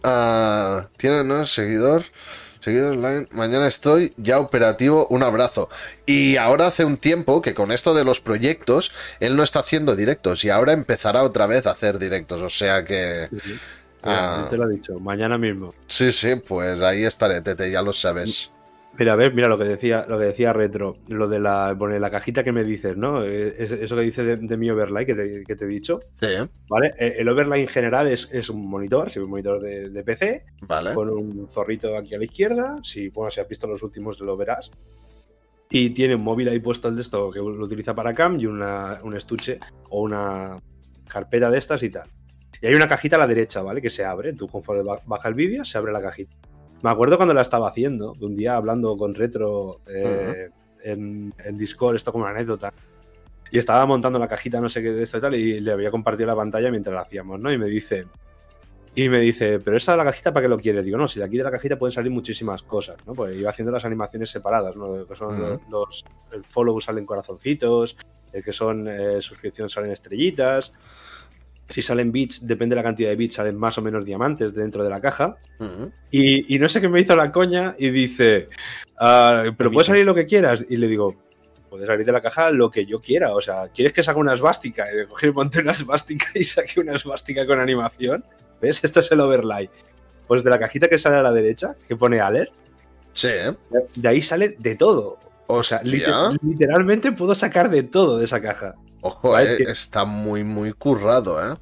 [0.05, 1.45] Uh, tiene ¿no?
[1.45, 2.03] seguidor.
[2.61, 3.27] Seguidor online.
[3.31, 5.07] Mañana estoy ya operativo.
[5.09, 5.67] Un abrazo.
[6.05, 9.97] Y ahora hace un tiempo que con esto de los proyectos, él no está haciendo
[9.97, 12.41] directos y ahora empezará otra vez a hacer directos.
[12.41, 13.27] O sea que.
[14.03, 15.75] Ah, te lo he dicho, mañana mismo.
[15.87, 18.51] Sí, sí, pues ahí estaré, Tete, ya lo sabes.
[18.97, 22.11] Mira, a ver, mira lo que decía, lo que decía Retro, lo de la, la
[22.11, 23.23] cajita que me dices, ¿no?
[23.23, 25.99] Eso que dice de, mi overlay que te, he dicho.
[26.19, 26.27] Sí.
[26.67, 26.93] ¿Vale?
[26.97, 30.93] Eh, el overlay en general es, un monitor, es un monitor de, PC, vale.
[30.93, 32.79] con un zorrito aquí a la izquierda.
[32.83, 34.69] Si, bueno, si has visto los últimos lo verás.
[35.69, 38.47] Y tiene un móvil ahí puesto el de esto que lo utiliza para cam y
[38.47, 39.59] una, un estuche
[39.91, 40.57] o una
[41.07, 42.09] carpeta de estas y tal.
[42.61, 43.81] Y hay una cajita a la derecha, ¿vale?
[43.81, 44.33] Que se abre.
[44.33, 46.35] Tú conforme baja el vídeo, se abre la cajita.
[46.81, 50.49] Me acuerdo cuando la estaba haciendo, un día hablando con Retro eh,
[50.83, 52.73] en, Discord, esto como una anécdota.
[53.51, 55.91] Y estaba montando la cajita, no sé qué de esto y tal, y le había
[55.91, 57.51] compartido la pantalla mientras la hacíamos, ¿no?
[57.51, 58.05] Y me dice,
[58.95, 60.83] Y me dice, pero esa de la cajita, ¿para qué lo quieres?
[60.83, 63.13] Digo, no, si de aquí de la cajita pueden salir muchísimas cosas, ¿no?
[63.13, 65.05] Pues iba haciendo las animaciones separadas, ¿no?
[65.05, 65.61] Que son Ujú.
[65.69, 67.97] los, el follow salen corazoncitos,
[68.33, 70.71] el que son eh, suscripción salen estrellitas.
[71.69, 74.83] Si salen bits, depende de la cantidad de bits, salen más o menos diamantes dentro
[74.83, 75.37] de la caja.
[76.11, 78.49] Y, y no sé qué me hizo la coña y dice,
[78.99, 80.65] "Ah, pero puede salir lo que quieras.
[80.67, 81.15] Y le digo,
[81.69, 83.35] puede salir de la caja lo que yo quiera.
[83.35, 84.91] O sea, ¿quieres que saque una esvástica?
[84.91, 88.23] Y le cogí, monté una esvástica y saqué una esvástica con animación.
[88.61, 88.83] ¿Ves?
[88.83, 89.69] Esto es el overlay.
[90.27, 92.51] Pues de la cajita que sale a la derecha, que pone alert,
[93.13, 93.29] Sí,
[93.95, 95.17] de ahí sale de todo.
[95.47, 98.75] O sea, liter- literalmente puedo sacar de todo de esa caja.
[99.01, 101.55] Ojo, Vale, eh, está muy, muy currado, ¿eh?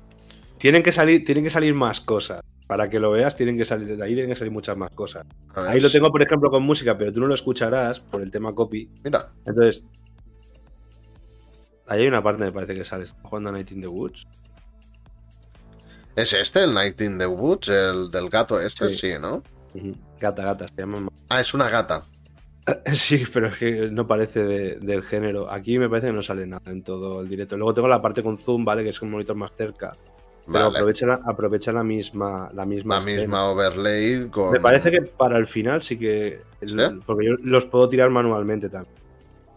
[0.57, 2.41] Tienen que salir, tienen que salir más cosas.
[2.65, 5.25] Para que lo veas, tienen que salir de ahí, tienen que salir muchas más cosas.
[5.55, 8.29] Ver, Ahí lo tengo, por ejemplo, con música, pero tú no lo escucharás por el
[8.31, 8.89] tema copy.
[9.03, 9.85] Mira, Entonces,
[11.87, 13.05] ahí hay una parte, me parece que sale.
[13.05, 14.25] Está jugando a Night in the Woods.
[16.17, 17.69] ¿es este el Night in the Woods?
[17.69, 18.97] El del gato este, Sí.
[18.97, 19.43] sí, ¿no?
[20.19, 21.07] Gata, gata, se llama.
[21.29, 22.03] Ah, es una gata.
[22.93, 25.49] Sí, pero es que no parece de- del género.
[25.51, 27.57] Aquí me parece que no sale nada en todo el directo.
[27.57, 28.83] Luego tengo la parte con zoom, ¿vale?
[28.83, 29.95] Que es un monitor más cerca.
[30.45, 30.77] Pero Vale.
[30.77, 34.51] aprovecha, la, aprovecha la misma la misma, La misma overlay con...
[34.53, 36.39] Me parece que para el final sí que.
[37.05, 38.95] Porque yo los puedo tirar manualmente también.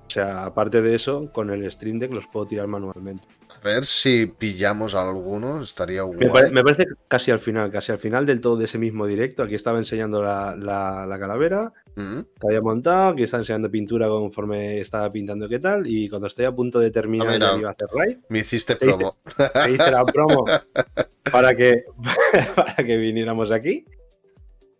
[0.06, 3.22] O sea, aparte de eso, con el Stream Deck los puedo tirar manualmente.
[3.48, 6.28] A ver si pillamos alguno, estaría Me, guay.
[6.28, 9.44] pare- me parece casi al final, casi al final del todo de ese mismo directo.
[9.44, 12.20] Aquí estaba enseñando la, la- la calavera Mm.
[12.40, 15.86] que había montado, aquí estaba enseñando pintura conforme estaba pintando qué tal.
[15.86, 17.56] Y cuando estoy a punto de terminar, Ah, mira.
[17.58, 18.18] iba a hacer raid.
[18.28, 19.16] Me hiciste Te hice- promo.
[19.36, 20.44] Te hice la promo
[21.32, 21.84] para que,
[22.56, 23.84] para que viniéramos aquí.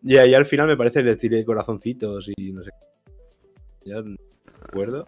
[0.02, 2.70] Y ahí al final me parece le tiré corazoncitos y no sé.
[3.84, 4.16] Ya no me
[4.64, 5.04] acuerdo.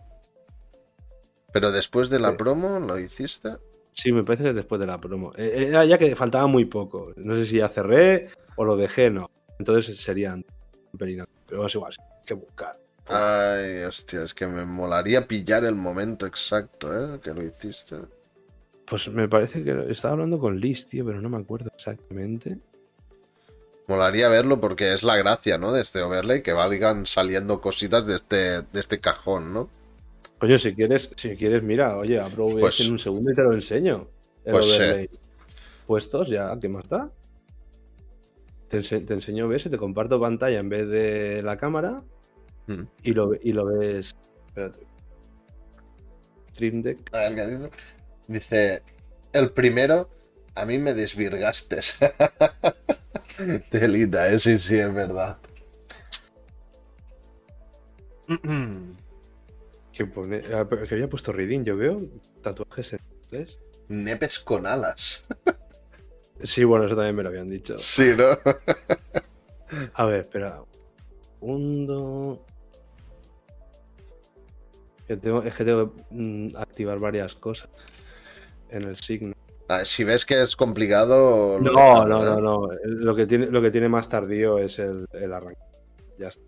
[1.53, 2.37] Pero después de la Sí.
[2.37, 3.51] promo lo hiciste.
[3.93, 5.33] Sí, me parece que después de la promo.
[5.37, 7.13] Eh, Era ya que faltaba muy poco.
[7.17, 9.31] No sé si ya cerré o lo dejé, no.
[9.59, 10.52] Entonces serían un pelín.
[10.97, 12.79] Pero es igual, hay que buscar.
[13.07, 17.21] Ay, hostia, es que me molaría pillar el momento exacto, ¿eh?
[17.21, 17.97] Que lo hiciste.
[18.87, 22.59] Pues me parece que estaba hablando con Liz, tío, pero no me acuerdo exactamente.
[23.89, 25.73] Molaría verlo porque es la gracia, ¿no?
[25.73, 29.69] De este overlay, que valgan saliendo cositas de este, de este cajón, ¿no?
[30.39, 33.53] Coño, si quieres, si quieres, mira, oye, abro Pues- en un segundo y te lo
[33.53, 34.09] enseño.
[34.45, 35.11] El Pues overlay.
[35.87, 37.11] Puestos ya, ¿qué más da?
[38.73, 42.03] Te, ense- te enseño OBS, te comparto pantalla en vez de la cámara
[42.67, 42.85] Mm.
[43.03, 44.17] y lo, y lo ves.
[44.47, 44.87] Espérate.
[46.55, 46.99] Stream Deck.
[47.15, 47.71] A ver, ¿qué dice?
[48.29, 48.83] Dice,
[49.35, 50.09] el primero,
[50.55, 51.81] a mí me desvirgaste.
[53.71, 54.39] Telita, ¿eh?
[54.39, 55.37] Sí, sí, es verdad.
[59.93, 62.01] Que, pone, ah, que había puesto reading, yo veo
[62.43, 63.59] tatuajes en inglés.
[63.89, 65.27] Nepes con alas.
[66.43, 67.77] Sí, bueno, eso también me lo habían dicho.
[67.79, 68.25] Sí, ¿no?
[69.95, 70.61] A ver, espera.
[71.41, 72.45] Segundo.
[75.07, 77.69] Que tengo- es que tengo que mm, activar varias cosas
[78.71, 79.35] en el signo.
[79.69, 81.59] Ah, si ves que es complicado...
[81.61, 82.69] No, no, no, no.
[82.85, 85.61] Lo que tiene, lo que tiene más tardío es el, el arranque.
[86.19, 86.43] Ya está.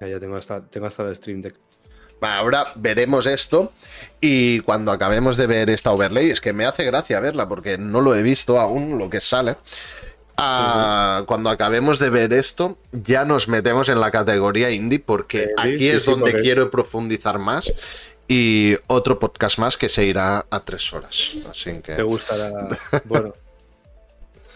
[0.00, 1.56] Ya, ya tengo hasta, tengo hasta el stream deck.
[2.20, 3.72] Ahora veremos esto
[4.20, 8.00] y cuando acabemos de ver esta overlay, es que me hace gracia verla porque no
[8.00, 9.56] lo he visto aún lo que sale.
[10.40, 15.78] Ah, Cuando acabemos de ver esto, ya nos metemos en la categoría indie porque aquí
[15.78, 17.72] sí, es sí, donde quiero profundizar más
[18.28, 21.34] y otro podcast más que se irá a tres horas.
[21.50, 22.68] Así Te que gustará.
[23.06, 23.32] bueno.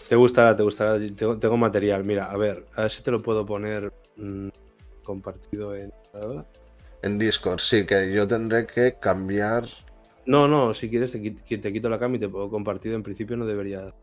[0.07, 0.99] Te gustará, te gustará.
[1.15, 2.03] Tengo, tengo material.
[2.03, 4.49] Mira, a ver, a ver si te lo puedo poner mm,
[5.03, 5.91] compartido en.
[7.03, 9.65] En Discord sí que yo tendré que cambiar.
[10.25, 11.19] No, no, si quieres te,
[11.57, 12.95] te quito la cam y te puedo compartido.
[12.95, 13.93] En principio no debería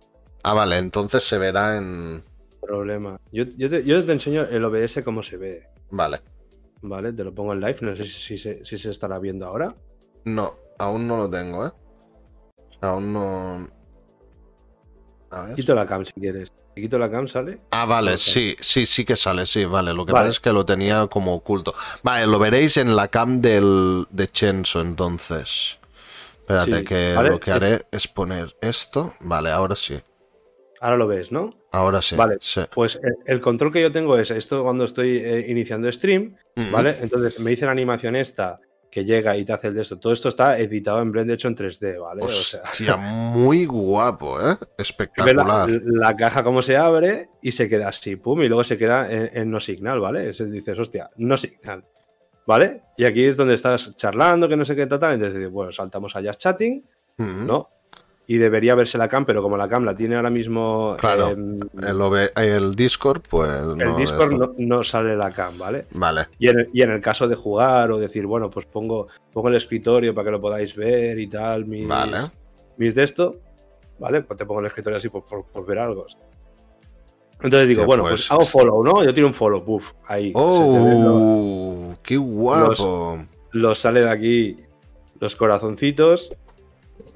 [0.43, 2.23] Ah, vale, entonces se verá en.
[2.61, 3.19] problema.
[3.33, 6.21] Yo, yo, te, yo te enseño el OBS cómo se ve, Vale.
[6.83, 7.13] ¿vale?
[7.13, 9.75] Te lo pongo en live, no sé si, si se, si se estará viendo ahora.
[10.25, 11.73] No, aún no lo tengo, ¿eh?
[12.81, 13.69] Aún no.
[15.31, 15.55] A ver.
[15.57, 16.53] Quito la cam si quieres.
[16.81, 17.61] Quito la cam, ¿sale?
[17.71, 19.93] Ah, vale, sí, sí, sí que sale, sí, vale.
[19.95, 20.27] Lo que Vale.
[20.27, 21.75] pasa es que lo tenía como oculto.
[22.03, 25.79] Vale, lo veréis en la cam del, de Chenso, entonces.
[26.41, 29.15] Espérate, Sí, que vale, lo que haré es poner esto.
[29.21, 30.01] Vale, ahora sí.
[30.81, 31.55] Ahora lo ves, ¿no?
[31.73, 32.17] Ahora sí.
[32.17, 32.39] Vale.
[32.41, 32.63] sí.
[32.75, 36.37] Pues el, el control que yo tengo es esto cuando estoy eh, iniciando stream.
[36.73, 36.97] ¿vale?
[37.01, 38.59] Entonces me dice la animación esta
[38.91, 39.99] que llega y te hace el de esto.
[39.99, 42.25] Todo esto está editado en Blender hecho en 3D, ¿vale?
[42.25, 44.57] O sea, Hostia, muy guapo, ¿eh?
[44.59, 45.71] la, Espectacular.
[45.71, 49.31] la caja cómo se abre y se queda así, pum, y luego se queda en,
[49.33, 50.21] en no signal, ¿vale?
[50.21, 51.85] Entonces dices, hostia, no signal,
[52.47, 52.83] ¿vale?
[52.97, 56.23] Y aquí es donde estás charlando, que no sé qué tal, entonces bueno, saltamos a
[56.23, 56.85] Just Chatting.
[57.21, 57.69] ¿no?
[58.33, 60.97] Y debería verse la cam, pero como la cam la tiene ahora mismo.
[61.01, 61.31] Claro.
[61.31, 63.51] em, El, OB el Discord, pues.
[63.51, 65.87] el no Discord no, no sale la cam, ¿vale?
[65.91, 66.29] Vale.
[66.39, 69.49] Y en, el, y en el caso de jugar o decir, bueno, pues pongo, pongo
[69.49, 72.19] el escritorio para que lo podáis ver y tal, mis, Vale.
[72.77, 73.35] mis de esto,
[73.99, 74.21] ¿vale?
[74.23, 76.07] Pues te pongo el escritorio así por, por- por ver algo.
[77.43, 79.03] Entonces digo, Hostia, bueno, pues- pues, hago follow, ¿no?
[79.03, 80.31] Yo tiro un follow, puff, ahí.
[80.33, 81.95] los- ¡Oh!
[82.05, 83.19] ¡Qué guapo!
[83.53, 84.57] los sale de aquí
[85.19, 86.31] los corazoncitos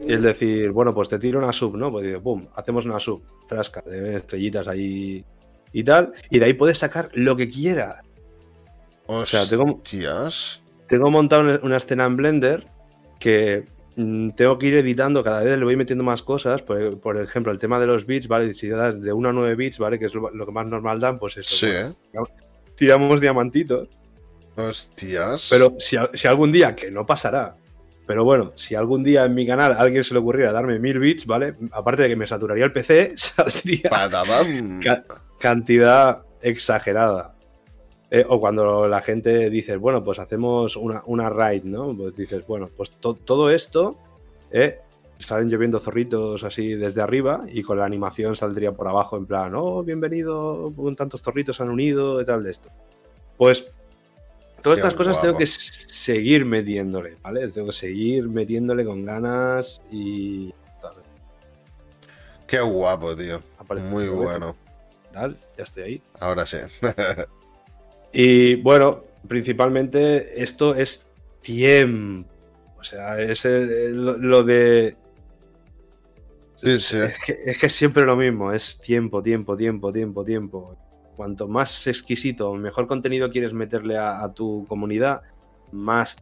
[0.06, 1.90] y es decir, bueno, pues te tiro una sub, ¿no?
[1.90, 5.24] Pues dice, pum, hacemos una sub, trasca, de estrellitas ahí
[5.72, 8.00] y tal, y de ahí puedes sacar lo que quieras.
[9.26, 9.80] sea, tengo-.
[10.86, 12.66] Tengo montado una- escena en Blender
[13.18, 13.64] que
[13.96, 17.50] mm, tengo que ir editando, cada vez le voy metiendo más cosas, por, por ejemplo,
[17.52, 18.54] el tema de los bits, ¿vale?
[18.54, 19.98] Si das de 1 a 9 bits, ¿vale?
[19.98, 21.54] Que es lo, lo que más normal dan, pues eso.
[21.56, 21.72] Sí,
[22.12, 22.32] pues, ¿eh?
[22.76, 23.88] tiramos diamantitos.
[24.56, 25.48] Hostias.
[25.50, 27.56] Pero si, si algún día, que no pasará,
[28.06, 30.98] pero bueno, si algún día en mi canal a alguien se le ocurriera darme mil
[30.98, 31.54] bits, ¿vale?
[31.72, 33.88] Aparte de que me saturaría el PC, saldría
[34.80, 35.04] ca-
[35.38, 37.34] cantidad exagerada.
[38.10, 41.96] Eh, o cuando la gente dice, bueno, pues hacemos una, una raid, ¿no?
[41.96, 43.98] Pues dices, bueno, pues to- todo esto,
[44.52, 44.78] eh,
[45.18, 49.52] salen lloviendo zorritos así desde arriba y con la animación saldría por abajo en plan,
[49.56, 52.68] oh, bienvenido, con tantos zorritos han unido y tal de esto.
[53.36, 53.66] Pues
[54.64, 57.46] todas estas cosas tengo que seguir metiéndole, ¿vale?
[57.48, 60.94] Tengo que seguir metiéndole con ganas y tal.
[62.48, 63.40] Qué guapo, tío.
[63.58, 64.56] Aparece Muy bueno.
[65.12, 66.02] tal, ya estoy ahí.
[66.18, 66.56] Ahora sí.
[68.16, 71.04] Y bueno, principalmente esto es
[71.42, 72.28] tiempo.
[72.78, 74.96] O sea, es el- el- lo, de.
[76.56, 76.98] Sí, sí.
[76.98, 80.76] Es que, es que es siempre lo mismo, es tiempo, tiempo, tiempo, tiempo, tiempo.
[81.16, 85.22] Cuanto más exquisito, mejor contenido quieres meterle a, a tu comunidad,
[85.72, 86.16] más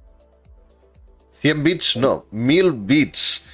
[1.31, 2.27] 100 bits, no.
[2.31, 3.45] 1000 bits.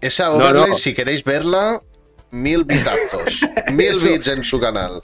[0.00, 0.74] Esa No, overlay, no.
[0.74, 1.82] si queréis verla,
[2.30, 3.40] mil bitazos.
[3.72, 5.00] mil bits en su canal.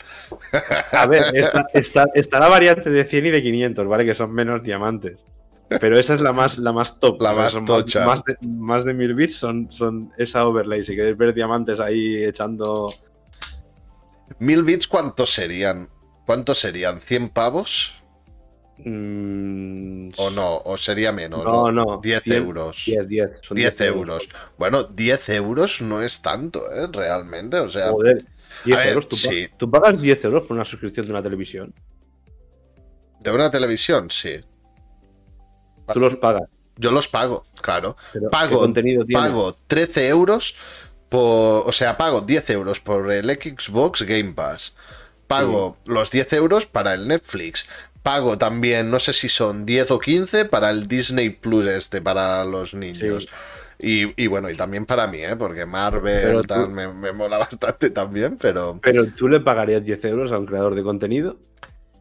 [0.92, 4.05] A ver, está, está- está la variante de 100 y de 500, ¿vale?
[4.05, 5.24] Que son menos diamantes.
[5.80, 7.20] Pero esa es la más, la más top.
[7.20, 8.05] La más Son tocha.
[8.06, 10.84] Más de, más de 1000 bits son, son esa overlay.
[10.84, 12.88] Si queréis ver diamantes ahí echando.
[14.38, 15.88] ¿Mil bits cuántos serían?
[16.26, 17.01] ¿Cuántos serían?
[17.01, 18.02] ¿100 pavos?
[18.78, 20.59] mm, ¿O no?
[20.64, 21.44] ¿O sería menos?
[21.44, 22.01] No, no.
[22.02, 22.82] 10 100, euros.
[22.86, 23.30] 10, 10.
[23.42, 24.28] son 10 euros.
[24.59, 26.88] Bueno, 10 euros no es tanto, ¿eh?
[26.92, 27.90] Realmente, o sea...
[27.90, 28.24] Joder.
[28.64, 29.09] 10 A ver, euros.
[29.09, 29.48] ¿Tú, sí.
[29.56, 31.74] tú pagas 10 euros por una suscripción de una televisión?
[33.20, 34.10] ¿De una televisión?
[34.10, 34.40] Sí.
[35.92, 36.48] Tú los pagas.
[36.76, 37.96] Yo los pago, claro.
[38.12, 40.56] Pero ¿qué Pago, contenido pago 13 euros
[41.15, 41.69] por...
[41.69, 44.73] O sea, pago 10 euros por el Xbox Game Pass.
[45.27, 47.66] Pago los 10 euros para el Netflix.
[48.03, 52.45] Pago también, no sé si son 10 o 15 para el Disney Plus este, para
[52.45, 53.24] los niños.
[53.24, 53.28] Sí.
[54.16, 55.36] Y, y bueno, y también para mí, ¿eh?
[55.36, 58.78] Porque Marvel tú- tal, me, me mola bastante también, pero...
[58.82, 61.36] Pero tú le pagarías 10 euros a un creador de contenido.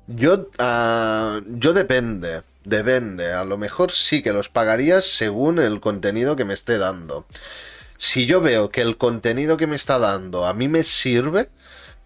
[0.08, 3.32] Yo, ah, yo depende, depende.
[3.34, 7.26] A lo mejor sí que los pagarías según el contenido que me esté dando.
[8.04, 11.50] Si yo veo que el contenido que me está dando a mí me sirve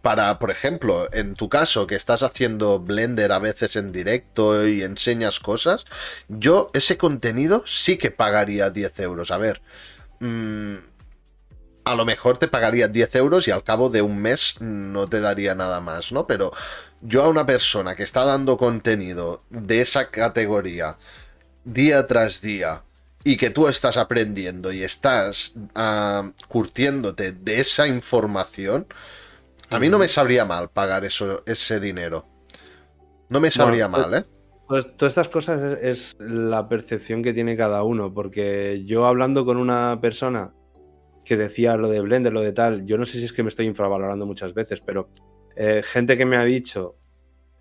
[0.04, 4.84] para, por ejemplo, en tu caso que estás haciendo Blender a veces en directo y
[4.84, 5.86] enseñas cosas,
[6.28, 9.32] yo ese contenido sí que pagaría 10 euros.
[9.32, 9.60] A ver,
[10.20, 10.76] mm,
[11.84, 15.20] a lo mejor te pagaría 10 euros y al cabo de un mes no te
[15.20, 16.28] daría nada más, ¿no?
[16.28, 16.52] Pero
[17.02, 20.96] yo a una persona que está dando contenido de esa categoría
[21.66, 22.84] día tras día
[23.28, 28.88] y que tú estás aprendiendo y estás ah, curtiéndote de esa información,
[29.70, 32.26] a mí no me sabría mal pagar eso, ese dinero.
[33.28, 34.26] No me sabría Bueno, mal, ¿eh?
[34.70, 39.44] Pues todas estas cosas es, es la percepción que tiene cada uno, porque yo hablando
[39.44, 40.54] con una persona
[41.26, 43.50] que decía lo de Blender, lo de tal, yo no sé si es que me
[43.50, 45.10] estoy infravalorando muchas veces, pero
[45.58, 46.96] eh, gente que me ha dicho,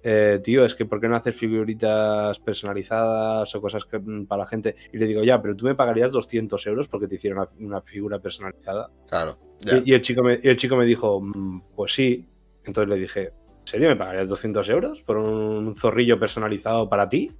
[0.09, 4.45] eh, tío, es que ¿por qué no haces figuritas personalizadas o cosas que, mm, para
[4.45, 4.77] la gente?
[4.93, 7.83] Y le digo, ya, pero tú me pagarías 200 euros porque te hicieron una, una
[7.83, 8.89] figura personalizada.
[9.09, 9.37] Claro.
[9.67, 12.25] Y, y el chico me, y el chico me dijo, "Mm, pues sí.
[12.65, 13.21] Entonces le dije,
[13.61, 17.33] ¿en serio me pagarías 200 euros por un zorrillo personalizado para ti?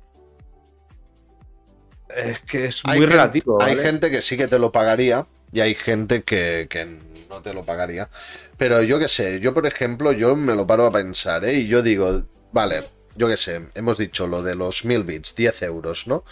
[2.09, 3.63] Es que es Hay muy gen- relativo.
[3.63, 3.89] Hay ¿vale?
[3.89, 6.85] gente que sí que te lo pagaría y hay gente que, que
[7.29, 8.09] no te lo pagaría.
[8.57, 11.55] Pero yo qué sé, yo por ejemplo, yo me lo paro a pensar, ¿eh?
[11.55, 12.23] Y yo digo,
[12.57, 12.83] vale,
[13.17, 16.25] yo qué sé, hemos dicho lo de los mil bits, 10 euros, ¿no?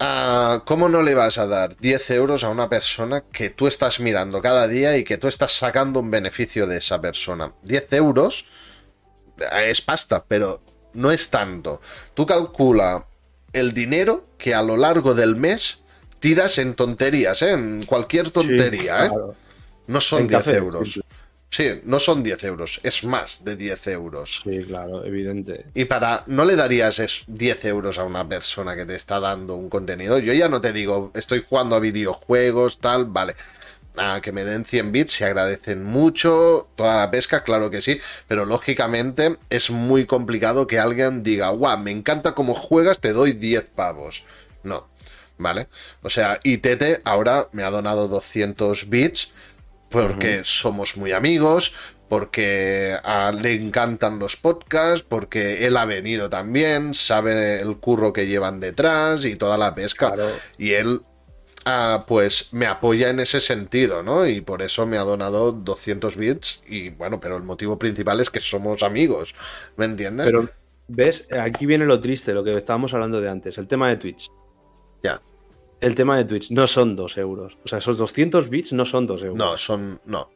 [0.00, 4.00] Ah, ¿Cómo no le vas a dar 10 euros a una persona que tú estás
[4.00, 7.52] mirando cada día y que tú estás sacando un beneficio de esa persona?
[7.62, 8.46] 10 euros
[9.38, 10.60] eh, es pasta, pero
[10.94, 11.80] no es tanto.
[12.14, 13.06] Tú calcula
[13.52, 15.82] el dinero que a lo largo del mes
[16.18, 17.52] tiras en tonterías, ¿eh?
[17.52, 19.10] En cualquier tontería, ¿eh?
[19.86, 21.00] No son 10 euros.
[21.54, 24.40] Sí, no son 10 euros, es más de 10 euros.
[24.42, 25.66] Sí, claro, evidente.
[25.72, 29.70] Y para, ¿no le darías 10 euros a una persona que te está dando un
[29.70, 30.18] contenido?
[30.18, 33.36] Yo ya no te digo, estoy jugando a videojuegos, tal, vale.
[33.96, 38.00] Ah, que me den 100 bits, se agradecen mucho, toda la pesca, claro que sí,
[38.26, 43.32] pero lógicamente es muy complicado que alguien diga, guau, me encanta cómo juegas, te doy
[43.32, 44.24] 10 pavos.
[44.64, 44.88] No,
[45.38, 45.68] ¿vale?
[46.02, 49.30] O sea, y Tete ahora me ha donado 200 bits
[49.94, 51.72] porque somos muy amigos,
[52.08, 52.96] porque
[53.40, 59.24] le encantan los podcasts, porque él ha venido también, sabe el curro que llevan detrás
[59.24, 60.14] y toda la pesca.
[60.58, 61.00] Y él,
[61.64, 64.26] ah, pues, me apoya en ese sentido, ¿no?
[64.26, 66.62] Y por eso me ha donado 200 bits.
[66.68, 69.34] Y bueno, pero el motivo principal es que somos amigos,
[69.76, 70.26] ¿me entiendes?
[70.26, 70.48] Pero,
[70.88, 71.24] ¿ves?
[71.40, 74.30] Aquí viene lo triste, lo que estábamos hablando de antes, el tema de Twitch.
[75.02, 75.20] Ya
[75.84, 77.58] el tema de Twitch no son 2 euros.
[77.64, 79.38] O sea, esos 200 bits no son 2 euros.
[79.38, 80.00] No, son.
[80.06, 80.30] No.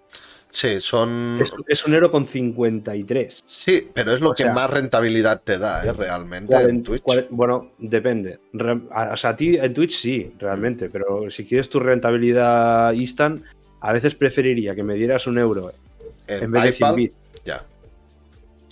[0.50, 1.42] Sí, son.
[1.66, 3.42] Es, un euro con 53.
[3.44, 5.92] Sí, pero es lo que más rentabilidad te da, ¿eh?
[5.92, 7.02] Realmente en Twitch.
[7.30, 8.38] bueno, depende.
[8.54, 10.88] o sea, a ti en Twitch sí, realmente.
[10.88, 13.44] Pero si quieres tu rentabilidad instant,
[13.80, 15.72] a veces preferiría que me dieras un euro
[16.26, 17.16] en, vez de 100 bits.
[17.44, 17.62] Ya.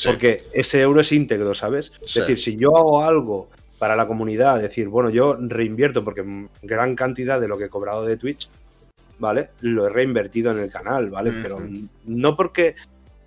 [0.05, 1.93] Porque ese euro es íntegro, ¿sabes?
[2.03, 3.48] Es decir, si yo hago algo
[3.78, 8.05] para la comunidad, decir, bueno, yo reinvierto porque gran cantidad de lo que he cobrado
[8.05, 8.48] de Twitch,
[9.19, 9.51] ¿vale?
[9.61, 11.32] Lo he reinvertido en el canal, ¿vale?
[11.43, 11.61] Pero
[12.05, 12.74] no porque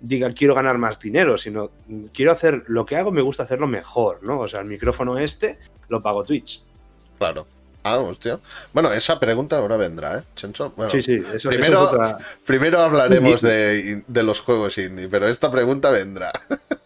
[0.00, 1.70] diga quiero ganar más dinero, sino
[2.12, 4.40] quiero hacer lo que hago, me gusta hacerlo mejor, ¿no?
[4.40, 5.58] O sea, el micrófono este
[5.88, 6.62] lo pago Twitch.
[7.18, 7.46] Claro.
[7.82, 8.38] Ah, hostia.
[8.74, 10.72] Bueno, esa pregunta ahora vendrá, ¿eh, Chencho?
[10.76, 11.90] Bueno, sí, sí, eso, primero,
[12.44, 16.30] primero hablaremos de, de, los juegos indie, pero esta pregunta vendrá.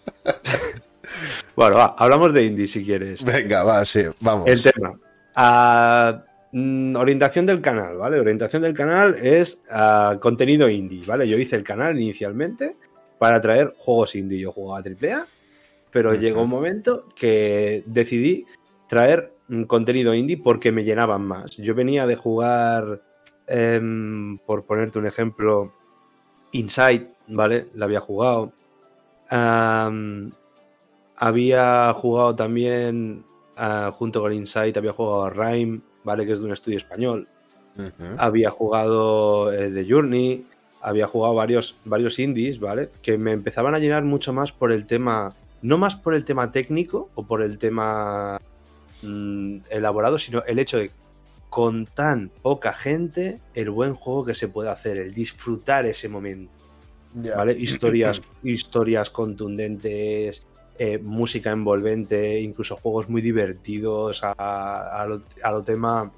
[1.56, 3.24] Bueno, va, hablamos de indie si quieres.
[3.24, 4.46] Venga, va, sí, vamos.
[4.48, 4.98] El tema.
[5.36, 6.22] Ah,
[6.52, 8.18] mm, orientación del canal, ¿vale?
[8.18, 11.28] Orientación del canal es ah, contenido indie, ¿vale?
[11.28, 12.76] Yo hice el canal inicialmente
[13.18, 14.40] para traer juegos indie.
[14.40, 15.26] Yo jugaba AAA,
[15.90, 18.46] pero llegó un momento que decidí
[18.88, 19.32] traer
[19.66, 21.56] contenido indie porque me llenaban más.
[21.56, 23.02] Yo venía de jugar,
[23.46, 25.72] em, por ponerte un ejemplo,
[26.52, 27.66] Inside, ¿vale?
[27.74, 28.52] La había jugado.
[31.16, 33.24] Había jugado también,
[33.56, 36.26] ah, junto con Insight, había jugado a Rhyme, ¿vale?
[36.26, 37.28] Que es de un estudio español.
[38.18, 40.46] Había jugado eh, The Journey,
[40.80, 42.90] había jugado varios, varios indies, ¿vale?
[43.02, 46.52] Que me empezaban a llenar mucho más por el tema, no más por el tema
[46.52, 48.40] técnico o por el tema
[49.02, 50.92] mm, elaborado, sino el hecho de
[51.54, 56.52] con tan poca gente, el buen juego que se puede hacer, el disfrutar ese momento.
[57.14, 57.52] ¿Vale?
[57.58, 60.44] Historias, historias contundentes,
[60.78, 66.10] eh, música envolvente, incluso juegos muy divertidos a, lo, tema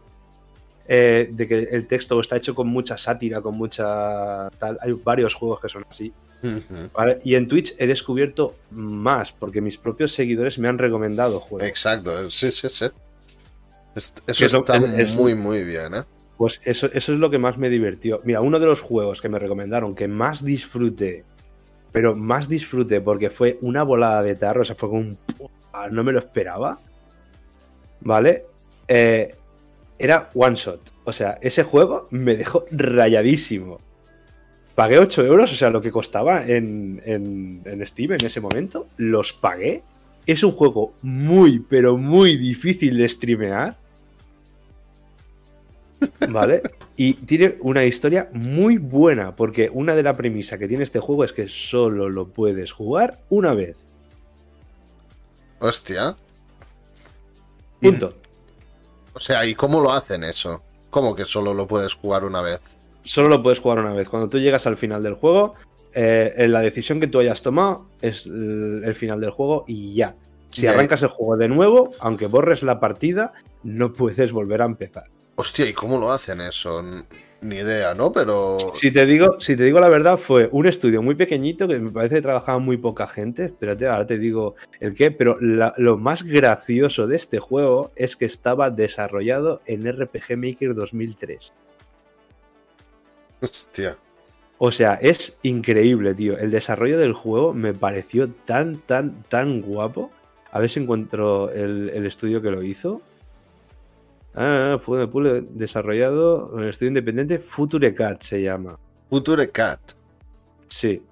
[0.89, 4.79] eh, de que el texto está hecho con mucha sátira, con mucha tal.
[4.81, 6.13] Hay varios juegos que son así.
[7.25, 11.69] Y en Twitch he descubierto más, porque mis propios seguidores me han recomendado juegos.
[11.69, 12.87] Exacto, sí, sí, sí.
[14.27, 14.79] Eso, está
[15.15, 16.03] muy, muy bien, ¿eh?
[16.37, 18.21] Pues eso, eso es lo que más me divirtió.
[18.25, 21.25] Mira, uno de los juegos que me recomendaron que más disfruté
[21.97, 25.19] pero más disfruté porque fue una volada de tarro, o sea, fue como un...
[25.91, 26.79] No me lo esperaba,
[28.03, 28.45] ¿vale?
[28.87, 29.35] Eh,
[29.99, 33.81] era one shot, o sea, ese juego me dejó rayadísimo.
[34.75, 38.89] Pagué 8 euros, o sea, lo que costaba en, en, en Steam en ese momento,
[38.99, 39.83] los pagué.
[40.27, 43.79] Es un juego muy, pero muy difícil de streamear.
[46.29, 46.63] ¿Vale?
[46.97, 51.25] Y tiene una historia muy buena, porque una de las premisas que tiene este juego
[51.25, 53.77] es que solo lo puedes jugar una vez.
[55.59, 56.15] Hostia.
[57.81, 58.15] Punto.
[59.13, 60.63] O sea, ¿y cómo lo hacen eso?
[60.91, 62.61] ¿Cómo que solo lo puedes jugar una vez?
[63.03, 64.09] Solo lo puedes jugar una vez.
[64.09, 65.55] Cuando tú llegas al final del juego,
[65.95, 70.17] eh, la decisión que tú hayas tomado es el, final del juego y ya.
[70.51, 73.33] Si arrancas el juego de nuevo, aunque borres la partida,
[73.63, 75.05] no puedes volver a empezar.
[75.39, 76.83] Hostia, ¿y cómo lo hacen eso?
[77.43, 78.11] Ni idea, ¿no?
[78.11, 78.59] Pero.
[78.59, 81.91] Si te digo, si te digo la verdad, fue un estudio muy pequeñito que me
[81.91, 83.45] parece que trabajaba muy poca gente.
[83.45, 85.11] Espérate, ahora te digo el qué.
[85.11, 91.53] Pero lo más gracioso de este juego es que estaba desarrollado en RPG Maker 2003.
[93.43, 93.99] Hostia.
[94.57, 96.39] O sea, es increíble, tío.
[96.39, 100.11] El desarrollo del juego me pareció tan, tan, tan guapo.
[100.51, 103.03] A ver si encuentro el, el estudio que lo hizo.
[104.37, 105.09] Ah, fue
[105.51, 108.79] desarrollado en el estudio independiente FutureCat se llama.
[109.09, 109.81] FutureCat.
[110.69, 111.03] Sí.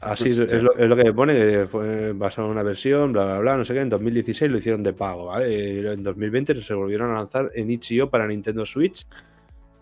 [0.00, 3.12] Así es, es, lo, es, lo, que me pone, que fue basado en una versión,
[3.12, 3.80] bla, bla, bla, no sé qué.
[3.80, 5.52] En 2016 lo hicieron de pago, ¿vale?
[5.52, 9.06] Y en 2020 se volvieron a lanzar en itch.io para Nintendo Switch.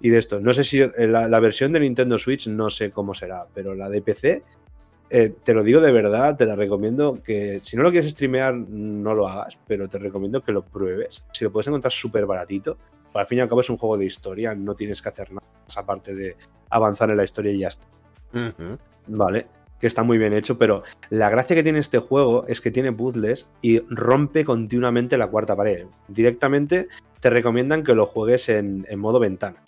[0.00, 3.14] Y de esto, no sé si la, la, versión de Nintendo Switch no sé cómo
[3.14, 4.42] será, pero la de PC,
[5.14, 8.54] eh, te lo digo de verdad, te la recomiendo que si no lo quieres streamear,
[8.54, 11.22] no lo hagas, pero te recomiendo que lo pruebes.
[11.32, 12.78] Si lo puedes encontrar súper baratito,
[13.12, 15.46] al fin y al cabo es un juego de historia, no tienes que hacer nada
[15.66, 16.36] más aparte de
[16.70, 17.86] avanzar en la historia y ya está.
[18.32, 18.78] Uh -huh.
[19.08, 19.46] Vale
[19.82, 22.92] que está muy bien hecho, pero la gracia que tiene este juego es que tiene
[22.92, 25.86] puzzles y rompe continuamente la cuarta pared.
[26.06, 26.86] Directamente
[27.18, 29.60] te recomiendan que lo juegues en, en modo ventana.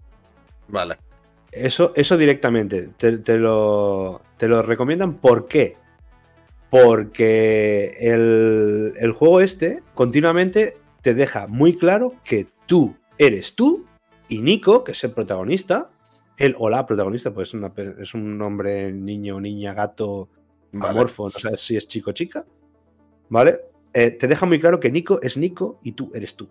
[0.69, 0.95] Vale.
[1.55, 5.15] Eso, eso directamente, te, te, lo, te lo recomiendan.
[5.15, 5.77] ¿Por qué?
[6.69, 13.87] Porque el, el juego este continuamente te deja muy claro que tú eres tú
[14.29, 15.91] y Nico, que es el protagonista,
[16.39, 20.29] él o la protagonista, pues es, una, es un hombre, niño, niña, gato,
[20.73, 20.91] vale.
[20.91, 22.45] amorfo, no sabes si es chico o chica,
[23.29, 23.61] ¿vale?
[23.93, 26.49] Eh, te deja muy claro que Nico es Nico y tú eres tú.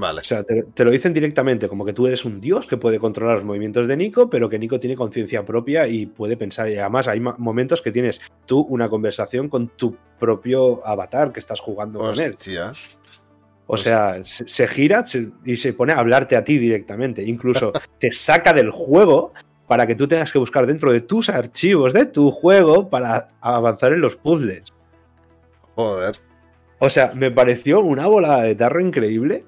[0.00, 0.22] Vale.
[0.22, 2.98] O sea, te, te, lo dicen directamente, como que tú eres un dios que puede
[2.98, 6.70] controlar los movimientos de Nico, pero que Nico tiene conciencia propia y puede pensar.
[6.70, 11.60] Y además hay momentos que tienes tú una conversación con tu propio avatar que estás
[11.60, 12.32] jugando Hostia.
[12.32, 12.76] con él.
[13.66, 17.22] O sea, se, se gira se, y se pone a hablarte a ti directamente.
[17.22, 19.34] Incluso te saca del juego
[19.68, 23.92] para que tú tengas que buscar dentro de tus archivos de tu juego para avanzar
[23.92, 24.62] en los puzzles.
[25.76, 26.16] Joder.
[26.80, 29.44] O sea, me pareció una volada de tarro increíble.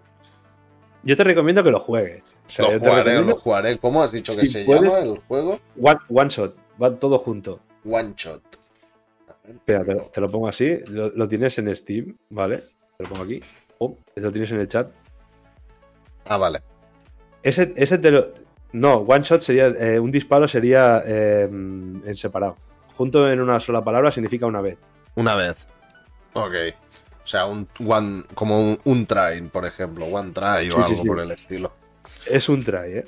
[1.05, 2.23] Yo te recomiendo que lo juegues.
[2.47, 3.79] O sea, lo jugaré, lo jugaré.
[3.79, 5.61] ¿Cómo has dicho que se puedes, llama el juego?
[5.81, 6.55] One, one, Shot.
[6.81, 7.61] Va todo junto.
[7.85, 8.43] One Shot.
[9.49, 10.79] Espera, te, te, lo pongo así.
[10.87, 12.59] Lo, lo tienes en Steam, ¿vale?
[12.97, 13.43] Te lo pongo aquí.
[13.79, 14.91] Oh, lo tienes en el chat.
[16.27, 16.61] Ah, vale.
[17.43, 18.29] Ese, ese te lo.
[18.73, 19.67] No, one shot sería.
[19.67, 22.57] Eh, un disparo sería eh, en separado.
[22.97, 24.79] Junto en una sola palabra significa una vez.
[25.17, 25.67] Una vez.
[26.35, 26.55] Ok.
[27.25, 30.07] O sea, un one, como un, un try, por ejemplo.
[30.07, 31.09] One try o sí, algo sí, sí.
[31.09, 31.73] por el estilo.
[32.27, 33.05] Es un try, ¿eh?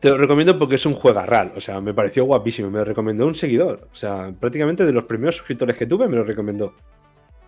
[0.00, 1.52] Te lo recomiendo porque es un juegarral.
[1.56, 2.70] O sea, me pareció guapísimo.
[2.70, 3.88] Me lo recomendó un seguidor.
[3.92, 6.74] O sea, prácticamente de los primeros suscriptores que tuve me lo recomendó.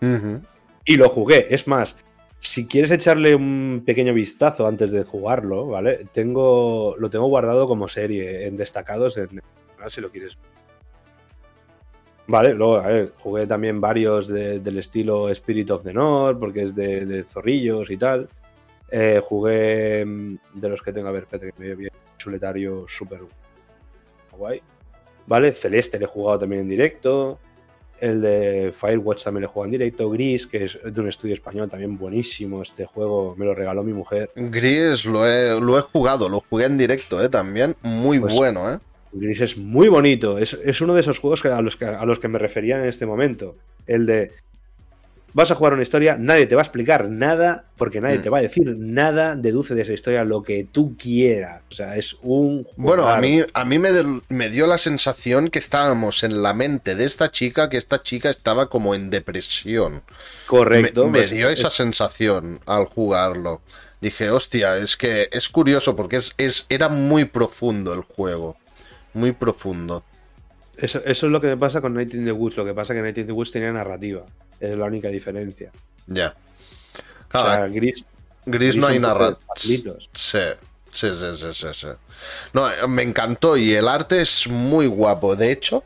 [0.00, 0.40] Uh -huh
[0.86, 1.48] y lo jugué.
[1.50, 1.96] Es más,
[2.40, 6.06] si quieres echarle un pequeño vistazo antes de jugarlo, ¿vale?
[6.12, 9.42] Tengo, lo tengo guardado como serie en destacados, en,
[9.88, 10.38] si lo quieres.
[12.28, 16.62] Vale, luego, a ver, jugué también varios de, del estilo Spirit of the North, porque
[16.62, 18.28] es de, de zorrillos y tal.
[18.90, 20.04] Eh, jugué
[20.54, 23.20] de los que tengo, a ver, espérate, que me veo bien, chuletario súper
[24.32, 24.60] guay.
[25.26, 27.38] Vale, Celeste le he jugado también en directo.
[27.98, 30.10] El de Firewatch también le juego en directo.
[30.10, 32.62] Gris, que es de un estudio español también buenísimo.
[32.62, 34.30] Este juego me lo regaló mi mujer.
[34.36, 37.28] Gris lo he, lo he jugado, lo jugué en directo ¿eh?
[37.28, 37.74] también.
[37.82, 38.78] Muy pues, bueno, ¿eh?
[39.18, 40.38] Gris es muy bonito.
[40.38, 42.78] Es, es uno de esos juegos que a, los que, a los que me refería
[42.78, 43.56] en este momento.
[43.86, 44.32] El de
[45.36, 48.22] vas a jugar una historia, nadie te va a explicar nada, porque nadie mm.
[48.22, 51.60] te va a decir nada, deduce de esa historia lo que tú quieras.
[51.70, 52.62] O sea, es un...
[52.62, 52.74] Jugar.
[52.78, 56.54] Bueno, a mí, a mí me, de, me, dio la sensación que estábamos en la
[56.54, 60.00] mente de esta chica, que esta chica estaba como en depresión.
[60.46, 61.06] Correcto.
[61.08, 61.74] Me, me dio esa es...
[61.74, 63.60] sensación al jugarlo.
[64.00, 68.56] Dije, hostia, es que es curioso porque es, es, era muy profundo el juego.
[69.16, 70.04] Muy profundo.
[70.76, 72.56] Eso, eso, es lo que me pasa con Night in the Woods.
[72.56, 74.26] Lo que pasa es que Night in the Woods tenía narrativa.
[74.60, 75.72] Es la única diferencia.
[76.06, 76.14] Ya.
[76.14, 76.34] Yeah.
[77.32, 78.04] o sea, gris,
[78.44, 78.76] gris, gris.
[78.76, 79.46] no hay narrativa.
[79.54, 79.82] Sí,
[80.12, 80.38] sí,
[80.90, 81.88] sí, sí, sí, sí.
[82.52, 85.34] No, me encantó y el arte es muy guapo.
[85.34, 85.82] De hecho,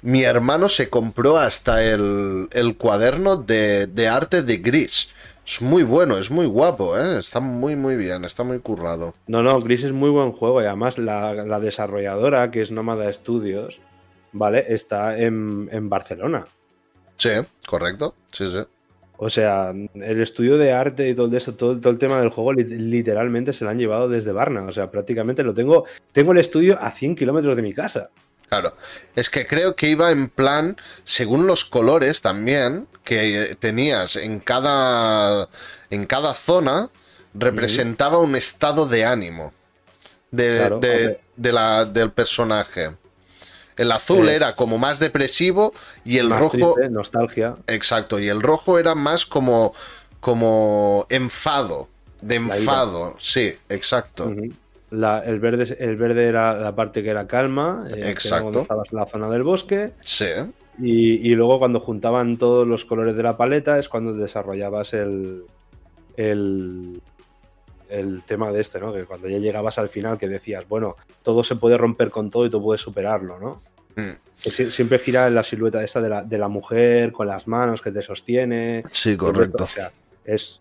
[0.00, 5.10] mi hermano se compró hasta el, el cuaderno de, de, arte de Gris.
[5.46, 7.18] Es muy bueno, es muy guapo, ¿eh?
[7.18, 9.14] está muy, muy bien, está muy currado.
[9.28, 13.12] No, no, Gris es muy buen juego y además la, la desarrolladora, que es Nómada
[13.12, 13.80] Studios,
[14.32, 14.64] ¿vale?
[14.68, 16.46] Está en, en Barcelona.
[17.16, 17.30] Sí,
[17.68, 18.14] correcto.
[18.32, 18.58] Sí, sí.
[19.18, 22.52] O sea, el estudio de arte y todo eso, todo, todo, el tema del juego,
[22.52, 24.64] literalmente se lo han llevado desde Varna.
[24.64, 25.84] O sea, prácticamente lo tengo.
[26.12, 28.10] Tengo el estudio a 100 kilómetros de mi casa.
[28.48, 28.76] Claro,
[29.16, 35.48] es que creo que iba en plan, según los colores también que tenías en cada,
[35.90, 36.90] en cada zona,
[37.34, 39.52] representaba un estado de ánimo
[40.30, 42.92] de, claro, de, de la, del personaje.
[43.76, 45.74] El azul eh, era como más depresivo
[46.04, 46.74] y el rojo.
[46.74, 47.56] Triste, nostalgia.
[47.66, 49.74] Exacto, y el rojo era más como.
[50.20, 51.88] como enfado.
[52.22, 53.16] De enfado.
[53.18, 54.24] Sí, exacto.
[54.24, 54.54] Uh -huh.
[54.96, 57.86] La, el, verde, el verde era la parte que era calma.
[57.94, 58.52] Eh, exacto.
[58.52, 59.92] Que estabas en la zona del bosque.
[60.00, 60.26] Sí.
[60.78, 65.44] Y, y, luego cuando juntaban todos los colores de la paleta es cuando desarrollabas el.
[66.16, 67.00] el
[67.88, 68.92] el tema de este, ¿no?
[68.92, 72.46] Que cuando ya llegabas al final que decías, bueno, todo se puede romper con todo
[72.46, 73.62] y tú puedes superarlo, ¿no?
[74.36, 77.90] Siempre gira en la silueta esta de la, de la mujer con las manos que
[77.90, 78.84] te sostiene.
[78.90, 79.64] Sí, correcto.
[79.64, 79.90] O sea,
[80.24, 80.60] es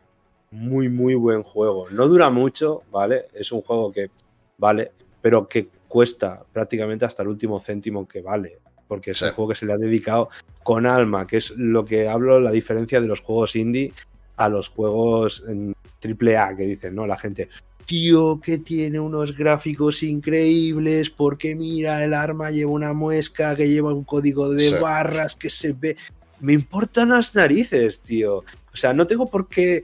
[0.51, 1.89] muy, muy buen juego.
[1.89, 3.25] No dura mucho, ¿vale?
[3.33, 4.09] Es un juego que
[4.57, 4.91] vale,
[5.21, 8.59] pero que cuesta prácticamente hasta el último céntimo que vale.
[8.87, 10.29] Porque es un juego que se le ha dedicado
[10.61, 13.91] con alma, que es lo que hablo, la diferencia de los juegos indie
[14.37, 15.73] a los juegos en
[16.03, 17.07] AAA, que dicen, ¿no?
[17.07, 17.49] La gente,
[17.85, 23.93] tío, que tiene unos gráficos increíbles, porque mira, el arma lleva una muesca, que lleva
[23.93, 25.95] un código de barras, que se ve.
[26.41, 28.43] Me importan las narices, tío.
[28.75, 29.83] O sea, no tengo por qué.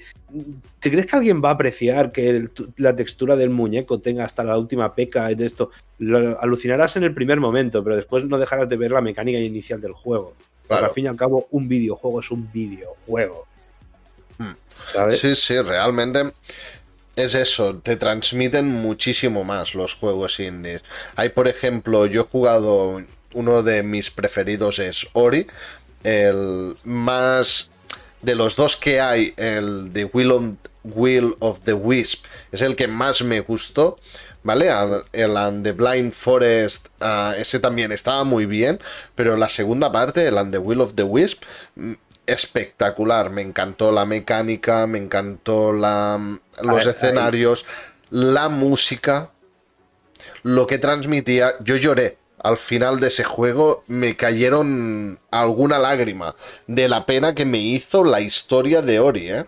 [0.80, 4.58] ¿Te crees que alguien va a apreciar que la textura del muñeco tenga hasta la
[4.58, 5.72] última peca de esto?
[5.98, 9.80] Lo alucinarás en el primer momento, pero después no dejarás de ver la mecánica inicial
[9.80, 10.34] del juego.
[10.68, 13.48] Pero al fin y al cabo, un videojuego es un videojuego.
[14.38, 14.56] Hmm.
[14.94, 15.20] ¿Sabes?
[15.20, 16.32] Sí, sí, realmente
[17.16, 20.84] es eso, te transmiten muchísimo más los juegos indies.
[21.16, 23.02] Hay, por ejemplo, yo he jugado,
[23.34, 25.48] uno de mis preferidos es Ori,
[26.04, 27.71] el más
[28.22, 33.22] de los dos que hay, el de Will, of the Wisp, es el que más
[33.24, 34.00] me gustó.
[34.44, 34.72] ¿Vale?
[35.14, 38.80] El And the Blind Forest, ah, ese también estaba muy bien,
[39.14, 41.44] pero la segunda parte, el And the Will of the Wisp,
[42.26, 43.30] espectacular.
[43.30, 47.66] Me encantó la mecánica, me encantó la, los escenarios,
[48.10, 49.32] la música,
[50.44, 51.54] lo que transmitía.
[51.64, 52.18] Yo lloré.
[52.44, 56.36] Al final de ese juego me cayeron alguna lágrima
[56.68, 59.46] de la pena que me hizo la historia de Ori, ¿eh?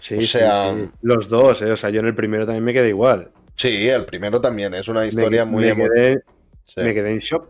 [0.00, 1.72] Sí, o sea, los dos, ¿eh?
[1.72, 3.30] O sea, yo en el primero también me quedé igual.
[3.56, 6.16] Sí, el primero también, es una historia muy emotiva.
[6.76, 7.48] Me quedé en shock.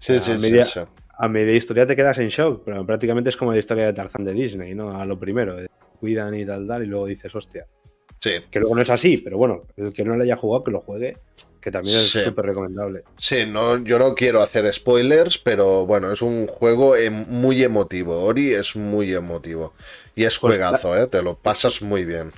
[0.00, 0.80] Sí, sí, sí, sí
[1.18, 4.24] a media historia te quedas en shock, pero prácticamente es como la historia de Tarzán
[4.24, 4.98] de Disney, ¿no?
[4.98, 5.56] A lo primero,
[6.00, 7.66] cuidan y tal, tal, y luego dices, hostia.
[8.20, 8.32] Sí.
[8.50, 10.80] Que luego no es así, pero bueno, el que no le haya jugado, que lo
[10.80, 11.18] juegue,
[11.64, 13.04] que también es súper recomendable.
[13.16, 18.22] Sí, no, yo no quiero hacer spoilers, pero bueno, es un juego em, muy emotivo.
[18.22, 19.72] Ori es muy emotivo.
[20.14, 21.06] Y es pues juegazo, ¿eh?
[21.06, 22.32] Te lo pasas muy bien.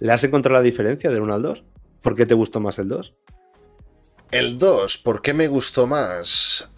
[0.00, 1.64] ¿Le has encontrado la diferencia del 1 al 2?
[2.02, 3.14] ¿Por qué te gustó más el 2?
[4.32, 6.68] El 2, ¿por qué me gustó más?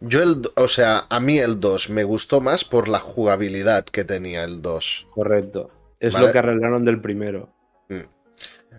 [0.00, 4.04] yo el, o sea, a mí el 2 me gustó más por la jugabilidad que
[4.04, 5.06] tenía el 2.
[5.08, 5.70] Correcto.
[6.00, 7.48] Es lo que arreglaron del primero.
[7.88, 8.17] Mm.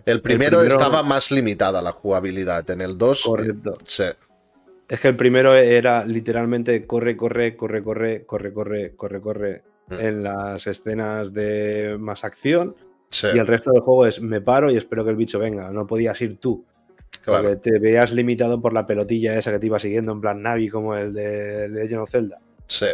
[0.06, 2.68] El primero, estaba más limitada la jugabilidad.
[2.70, 3.22] En el 2.
[3.24, 3.74] Correcto.
[3.84, 4.04] sí.
[4.88, 9.62] Es que el primero era literalmente corre, corre, corre, corre, corre, corre, corre, corre.
[9.86, 10.00] Mm.
[10.00, 12.74] En las escenas de más acción
[13.34, 15.70] y el resto del juego es me paro y espero que el bicho venga.
[15.70, 16.64] No podías ir tú.
[17.24, 20.68] Porque te veías limitado por la pelotilla esa que te iba siguiendo en plan Navi
[20.68, 22.38] como el de Legend of Zelda.
[22.66, 22.86] Sí.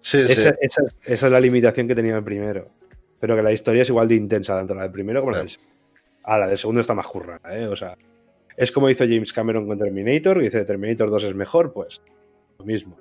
[0.00, 0.56] Sí, esa, sí.
[1.04, 2.68] Esa, es la limitación que tenía el primero.
[3.20, 5.50] Pero que la historia es igual de intensa, tanto la del primero como la del
[5.50, 5.74] segundo.
[6.24, 7.66] Ah, la del segundo está más currada, ¿eh?
[7.68, 7.96] O sea,
[8.56, 12.00] es como hizo James Cameron con Terminator, que dice Terminator 2 es mejor, pues
[12.58, 12.98] lo mismo.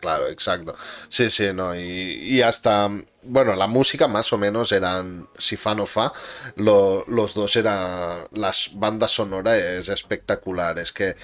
[0.00, 0.76] Claro, exacto.
[1.08, 1.74] Sí, sí, no.
[1.74, 2.88] Y, hasta,
[3.22, 6.12] bueno, la música más o menos eran, si fan o fa,
[6.54, 10.78] los dos eran, las bandas sonoras es espectacular.
[10.78, 11.16] Es que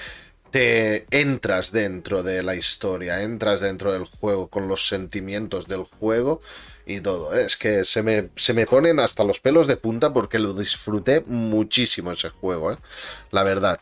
[0.50, 6.40] te entras dentro de la historia, entras dentro del juego con los sentimientos del juego
[6.86, 7.34] y todo.
[7.34, 7.44] ¿eh?
[7.46, 11.22] Es que se me, se me ponen hasta los pelos de punta porque lo disfruté
[11.26, 12.78] muchísimo ese juego, ¿eh?
[13.30, 13.80] la verdad.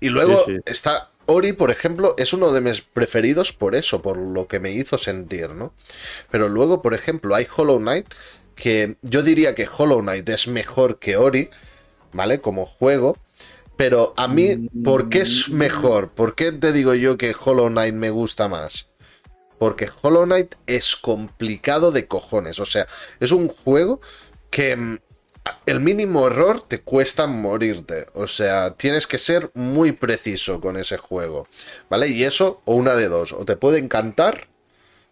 [0.00, 4.46] Y luego está Ori, por ejemplo, es uno de mis preferidos por eso, por lo
[4.46, 5.72] que me hizo sentir, ¿no?
[6.30, 8.06] Pero luego, por ejemplo, hay Hollow Knight,
[8.54, 11.50] que yo diría que Hollow Knight es mejor que Ori,
[12.12, 12.40] ¿vale?
[12.40, 13.18] Como juego.
[13.76, 16.10] Pero a mí, ¿por qué es mejor?
[16.10, 18.88] ¿Por qué te digo yo que Hollow Knight me gusta más?
[19.58, 22.60] Porque Hollow Knight es complicado de cojones.
[22.60, 22.86] O sea,
[23.20, 24.00] es un juego
[24.50, 24.98] que mm,
[25.66, 28.06] el mínimo error te cuesta morirte.
[28.14, 31.48] O sea, tienes que ser muy preciso con ese juego.
[31.88, 32.08] ¿Vale?
[32.08, 34.48] Y eso, o una de dos, o te puede encantar,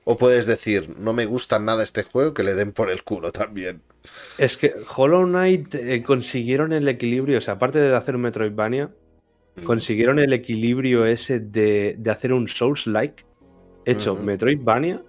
[0.04, 3.32] o puedes decir, no me gusta nada este juego, que le den por el culo
[3.32, 3.82] también.
[4.38, 8.90] Es que Hollow Knight eh, consiguieron el equilibrio, o sea, aparte de hacer un Metroidvania,
[9.56, 9.64] mm.
[9.64, 13.24] consiguieron el equilibrio ese de, hacer un Souls-like
[13.84, 15.02] hecho Metroidvania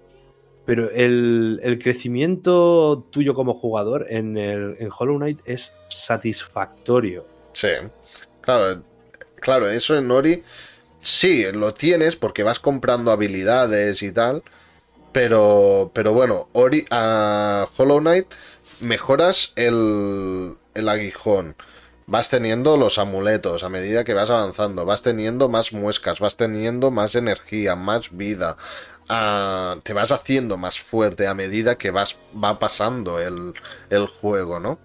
[0.65, 7.25] pero el, crecimiento tuyo como jugador en, el, en Hollow Knight es satisfactorio.
[7.53, 7.67] Sí,
[8.41, 8.83] claro,
[9.35, 10.43] claro, eso en Ori
[10.97, 14.43] sí, lo tienes porque vas comprando habilidades y tal,
[15.11, 18.27] pero, pero bueno, Ori, a Hollow Knight
[18.81, 21.55] mejoras el, el aguijón
[22.07, 26.91] vas teniendo los amuletos a medida que vas avanzando, vas teniendo más muescas, vas teniendo
[26.91, 28.57] más energía, más vida,
[29.09, 33.53] ah, te vas haciendo más fuerte a medida que vas, va pasando el,
[34.07, 34.79] juego, ¿no?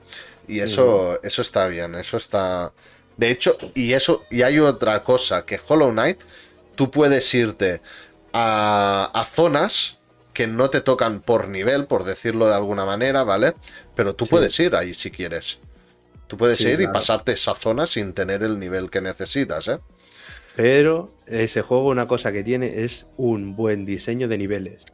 [0.49, 2.73] Y eso, eso está bien, eso está
[3.17, 6.21] De hecho, y eso, y hay otra cosa, que Hollow Knight,
[6.75, 7.83] tú puedes irte
[8.33, 9.99] a, a zonas
[10.33, 13.55] que no te tocan por nivel, por decirlo de alguna manera, ¿vale?
[13.95, 14.31] Pero tú Sí.
[14.31, 15.61] puedes ir ahí si quieres.
[16.31, 19.81] Tú puedes Sí, ir y pasarte esa zona sin tener el nivel que necesitas, ¿eh?
[20.55, 24.85] Pero ese juego una cosa que tiene es un buen diseño de niveles.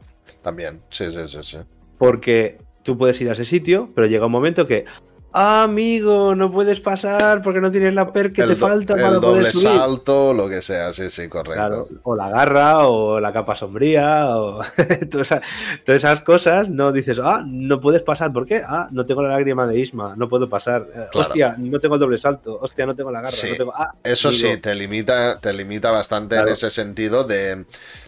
[0.41, 1.57] También, sí, sí, sí, sí.
[1.99, 4.85] Porque tú puedes ir a ese sitio, pero llega un momento que,
[5.33, 9.01] "Ah, amigo, no puedes pasar porque no tienes la per que el te falta el
[9.01, 9.67] para doble poder subir.
[9.67, 11.53] salto, lo que sea, sí, sí, correcto.
[11.53, 14.61] Claro, o la garra, o la capa sombría, o
[15.11, 15.41] todas esas,
[15.85, 18.61] todas esas cosas, no dices, ah, no puedes pasar, ¿por qué?
[18.65, 20.87] Ah, no tengo la lágrima de Isma, no puedo pasar.
[20.89, 21.27] Eh, Claro.
[21.29, 23.49] Hostia, no tengo el doble salto, hostia, no tengo la garra, Sí.
[23.51, 23.73] no tengo.
[23.75, 26.47] Ah, Eso sí, te limita, te limita bastante Claro.
[26.47, 27.65] en ese sentido de,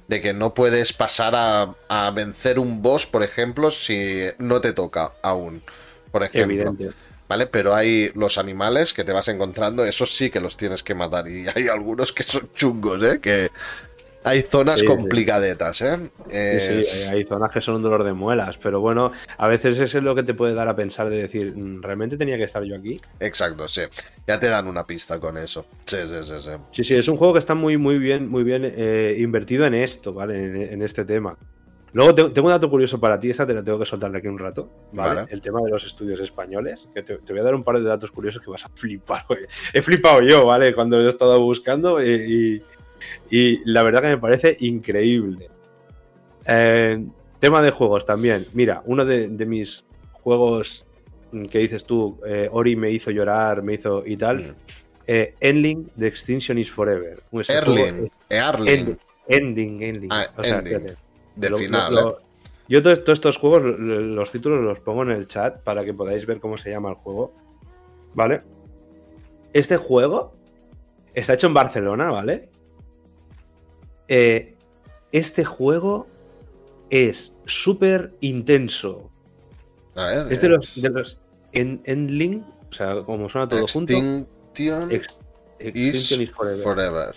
[0.08, 4.74] de que no puedes pasar a, a vencer un boss, por ejemplo, si no te
[4.74, 5.62] toca aún.
[6.12, 6.52] Por ejemplo.
[6.56, 6.90] Evidente.
[7.30, 7.46] ¿Vale?
[7.48, 11.28] Pero hay los animales que te vas encontrando, esos sí que los tienes que matar.
[11.28, 13.20] Y hay algunos que son chungos, ¿eh?
[13.22, 13.50] Que
[14.24, 15.98] hay zonas Sí, complicadetas, ¿eh?
[16.28, 19.98] Sí, sí, hay zonas que son un dolor de muelas, pero bueno, a veces eso
[20.00, 22.64] es lo que te puede dar a pensar de decir, "Mm, ¿realmente tenía que estar
[22.64, 23.00] yo aquí?
[23.20, 23.82] Exacto, sí.
[24.28, 25.66] Ya te dan una pista con eso.
[25.86, 26.52] Sí, sí, sí, sí.
[26.72, 29.74] Sí, sí, es un juego que está muy, muy bien, muy bien eh, invertido en
[29.76, 30.44] esto, ¿vale?
[30.44, 31.38] En, en este tema.
[31.94, 34.18] Luego te- tengo un dato curioso para ti, esa te la tengo que soltar de
[34.20, 35.16] aquí un rato, ¿vale?
[35.22, 35.32] Vale.
[35.32, 37.84] El tema de los estudios españoles, que te, te voy a dar un par de
[37.84, 39.26] datos curiosos que vas a flipar.
[39.28, 39.42] güey.
[39.74, 40.74] He flipado yo, ¿vale?
[40.76, 42.64] Cuando lo he estado buscando y, y-
[43.38, 45.50] y la verdad que me parece increíble.
[46.46, 47.06] Eh,
[47.40, 48.46] tema de juegos también.
[48.54, 50.86] Mira, uno de, de mis juegos
[51.50, 54.56] que dices tú, eh, Ori me hizo llorar, me hizo y tal, Mm.
[55.08, 57.22] eh, Endling de Extinction is Forever.
[57.48, 58.10] Erling.
[58.30, 58.68] Erling.
[58.70, 58.98] Ending,
[59.28, 60.10] ending, ending.
[60.12, 60.80] Ah, O sea, ending.
[60.80, 60.98] fíjate,
[61.40, 62.24] De lo- final, lo- ¿eh?
[62.68, 65.94] Yo todos, estos juegos, lo- lo- los títulos los pongo en el chat para que
[65.94, 67.34] podáis ver cómo se llama el juego.
[68.14, 68.42] ¿Vale?
[69.54, 70.36] Este juego
[71.14, 72.50] está hecho en Barcelona, ¿vale?
[74.08, 74.56] Eh,
[75.12, 76.08] este juego
[76.92, 79.10] es súper intenso.
[79.96, 80.32] A ver.
[80.34, 81.20] Es de los, de los
[81.52, 83.94] en- Endling, o sea, como suena todo junto.
[83.94, 85.18] Extinction Ex-
[85.60, 86.64] Extinction is Forever.
[86.64, 87.16] Forever.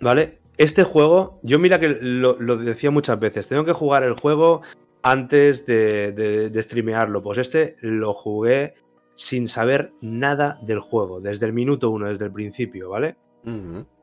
[0.00, 0.39] ¿Vale?
[0.60, 4.60] Este juego, yo mira que lo, lo decía muchas veces, tengo que jugar el juego
[5.00, 7.22] antes de, de, de streamearlo.
[7.22, 8.74] Pues este lo jugué
[9.14, 13.16] sin saber nada del juego, desde el minuto uno, desde el principio, ¿vale?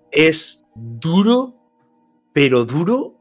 [0.10, 1.54] Es duro,
[2.34, 3.14] pero duro,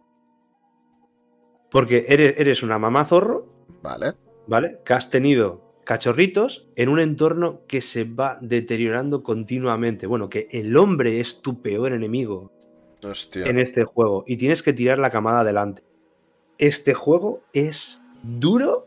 [1.71, 3.53] porque eres, eres una mamá zorro,
[3.83, 4.15] Vale.
[4.47, 4.79] ¿vale?
[4.83, 10.07] Que has tenido cachorritos en un entorno que se va deteriorando continuamente.
[10.07, 12.56] Bueno, que el hombre es tu peor enemigo
[13.03, 13.47] Hostia.
[13.47, 15.83] en este juego y tienes que tirar la camada adelante.
[16.59, 18.87] Este juego es duro.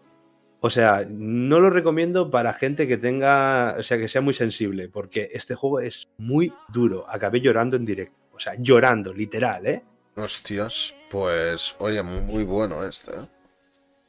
[0.61, 4.89] O sea, no lo recomiendo para gente que tenga, o sea, que sea muy sensible,
[4.89, 7.05] porque este juego es muy duro.
[7.09, 8.15] Acabé llorando en directo.
[8.33, 9.83] O sea, llorando, literal, ¿eh?
[10.17, 10.93] Hostias.
[11.09, 13.11] Pues, oye, muy bueno este.
[13.11, 13.27] ¿eh?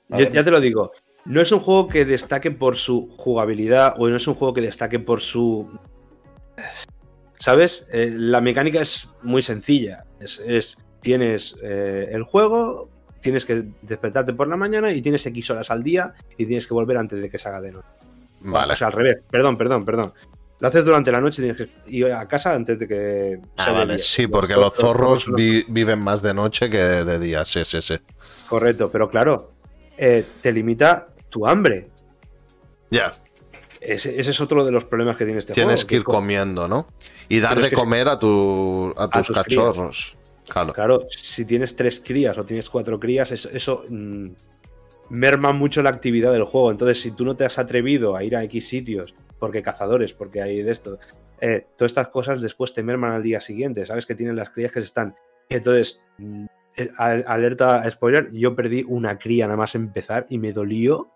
[0.08, 0.90] Yo- ya te lo digo.
[1.24, 4.62] No es un juego que destaque por su jugabilidad o no es un juego que
[4.62, 5.70] destaque por su.
[7.40, 7.88] ¿Sabes?
[7.90, 10.04] Eh, la mecánica es muy sencilla.
[10.20, 12.90] Es, es- tienes eh, el juego,
[13.22, 16.74] tienes que despertarte por la mañana y tienes X horas al día y tienes que
[16.74, 17.88] volver antes de que se haga de noche.
[18.40, 18.74] Vale.
[18.74, 19.16] O sea, al revés.
[19.30, 20.12] Perdón, perdón, perdón.
[20.60, 23.40] Lo haces durante la noche y tienes que ir a casa antes de que.
[23.56, 27.64] Ah, vale, sí, porque los zorros vi- viven más de noche que de día, sí,
[27.64, 27.98] sí, sí.
[28.46, 29.52] Correcto, pero claro,
[29.96, 31.88] eh, te limita tu hambre.
[32.90, 33.14] Ya,
[33.80, 35.88] Ese, ese es otro de los problemas que tiene este tienes juego.
[35.88, 36.86] que ir co- comiendo, ¿no?
[37.28, 40.16] Y dar Tienes de comer a, tu, a tus cachorros.
[40.48, 40.72] Claro.
[40.72, 44.28] Claro, si tienes tres crías o tienes cuatro crías, eso, eso, mm,
[45.10, 46.70] merma mucho la actividad del juego.
[46.70, 50.42] Entonces, si tú no te has atrevido a ir a X sitios, porque cazadores, porque
[50.42, 50.98] hay de esto,
[51.40, 53.86] eh, todas estas cosas después te merman al día siguiente.
[53.86, 55.14] Sabes que tienen las crías que se están.
[55.48, 56.44] Entonces, mm,
[56.76, 61.10] eh, al- alerta spoiler, yo perdí una cría nada más empezar y me dolió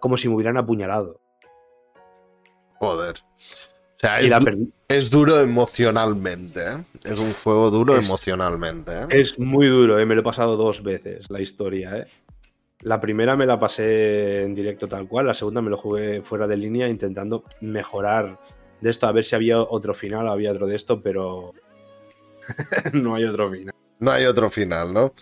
[0.00, 1.20] como si me hubieran apuñalado.
[2.78, 3.16] Joder.
[3.96, 4.20] O sea,
[4.88, 6.84] es, duro emocionalmente, ¿eh?
[7.02, 9.06] Es un juego duro Es- emocionalmente, ¿eh?
[9.10, 10.04] Es muy duro, ¿eh?
[10.04, 11.96] me lo he pasado dos veces la historia.
[11.96, 12.06] ¿eh?
[12.80, 16.46] La primera me la pasé en directo tal cual, la segunda me lo jugué fuera
[16.46, 18.38] de línea intentando mejorar
[18.82, 21.52] de esto, a ver si había otro final o había otro de esto, pero
[22.92, 23.74] no hay otro final.
[23.98, 25.14] No hay otro final, ¿no?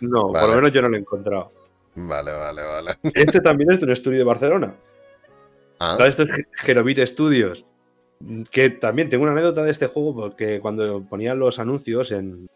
[0.00, 1.52] No, por lo menos yo no lo he encontrado.
[1.94, 2.98] Vale, vale, vale.
[3.12, 4.74] Este también es de un estudio de Barcelona.
[5.82, 7.66] Ah, Claro, esto es Gerobit Studios.
[8.52, 12.48] Que también tengo una anécdota de este juego porque cuando ponían los anuncios en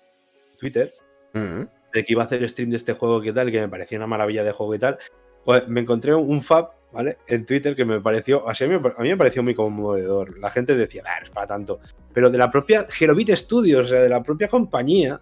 [0.61, 0.93] Twitter,
[1.33, 1.63] mm,
[1.93, 4.07] de que iba a hacer stream de este juego que tal, que me parecía una
[4.07, 4.99] maravilla de juego y tal,
[5.45, 7.19] pues me encontré un fab ¿vale?
[7.27, 10.39] En Twitter que me pareció, así a mí, a mí me pareció muy conmovedor.
[10.39, 11.81] La gente decía, no es para tanto.
[12.13, 15.21] Pero de la propia Herobit Studios, o sea, de la propia compañía,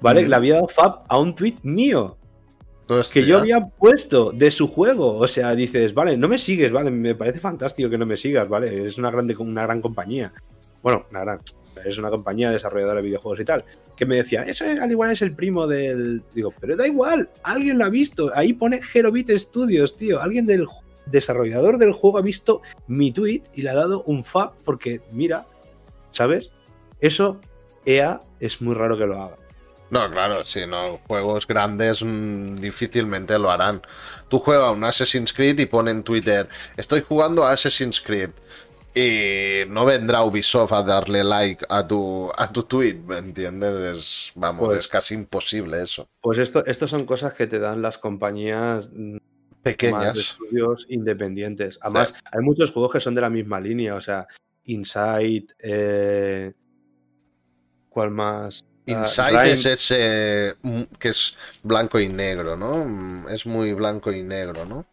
[0.00, 0.22] ¿vale?
[0.22, 0.28] Mm.
[0.28, 2.16] Le había dado fab a un tweet mío
[3.12, 5.16] que yo había puesto de su juego.
[5.16, 8.48] O sea, dices, vale, no me sigues, vale, me parece fantástico que no me sigas,
[8.48, 10.32] vale, es una, grande, una gran compañía.
[10.82, 11.40] Bueno, una gran,
[11.84, 13.64] es una compañía desarrolladora de videojuegos y tal.
[13.96, 16.22] Que me decían, eso es- al igual es el primo del.
[16.34, 18.30] Digo, pero da igual, alguien lo ha visto.
[18.34, 20.20] Ahí pone Herobit Studios, tío.
[20.22, 20.66] Alguien del
[21.06, 25.46] desarrollador del juego ha visto mi tweet y le ha dado un fab porque, mira,
[26.10, 26.52] ¿sabes?
[27.00, 27.40] Eso,
[27.84, 29.36] EA, es muy raro que lo haga.
[29.90, 33.80] No, claro, si no, juegos grandes mm, difícilmente lo harán.
[34.28, 38.30] Tú juegas un Assassin's Creed y pone en Twitter, estoy jugando a Assassin's Creed.
[38.94, 43.98] Y no vendrá Ubisoft a darle like a tu, a tu tweet, ¿me entiendes?
[43.98, 46.08] Es, vamos, Pues- es casi imposible eso.
[46.20, 50.18] Pues esto, esto son cosas que te dan las compañías mm, más de Pequeñas.
[50.18, 51.78] estudios independientes.
[51.80, 54.26] Además, hay muchos juegos que son de la misma línea, o sea,
[54.64, 56.52] Inside, eh,
[57.88, 58.64] ¿cuál más?
[58.94, 62.84] Ah, Inside es ese mm, que es blanco y negro, ¿no?
[62.84, 64.84] Mm, Es muy blanco y negro, ¿no?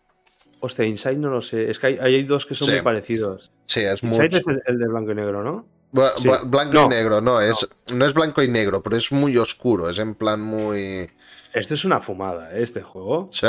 [0.60, 1.70] Hostia, Inside no lo sé.
[1.70, 2.74] Es que hay, hay dos que son Sí.
[2.74, 3.52] muy parecidos.
[3.66, 4.38] Sí, es Inside mucho.
[4.38, 5.68] es el, el de blanco y negro, ¿no?
[5.92, 6.28] Bla- Sí.
[6.28, 6.86] bla- Blanco No.
[6.86, 10.16] y negro, no, es, no es blanco y negro, pero es muy oscuro, es en
[10.16, 11.10] plan muy...
[11.54, 12.64] Este es una fumada, ¿eh?
[12.64, 13.30] este juego.
[13.32, 13.48] ¿Sí?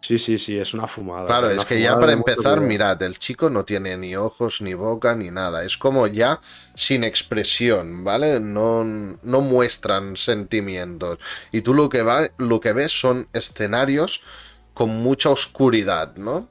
[0.00, 1.26] Sí, sí, sí, es una fumada.
[1.26, 4.74] Claro, una es que ya para empezar, mirad, el chico no tiene ni ojos, ni
[4.74, 5.64] boca, ni nada.
[5.64, 6.40] Es como ya
[6.74, 8.38] sin expresión, ¿vale?
[8.38, 11.18] No, no muestran sentimientos.
[11.50, 14.22] Y tú lo que, va, lo que ves son escenarios
[14.74, 16.48] con mucha oscuridad, ¿no?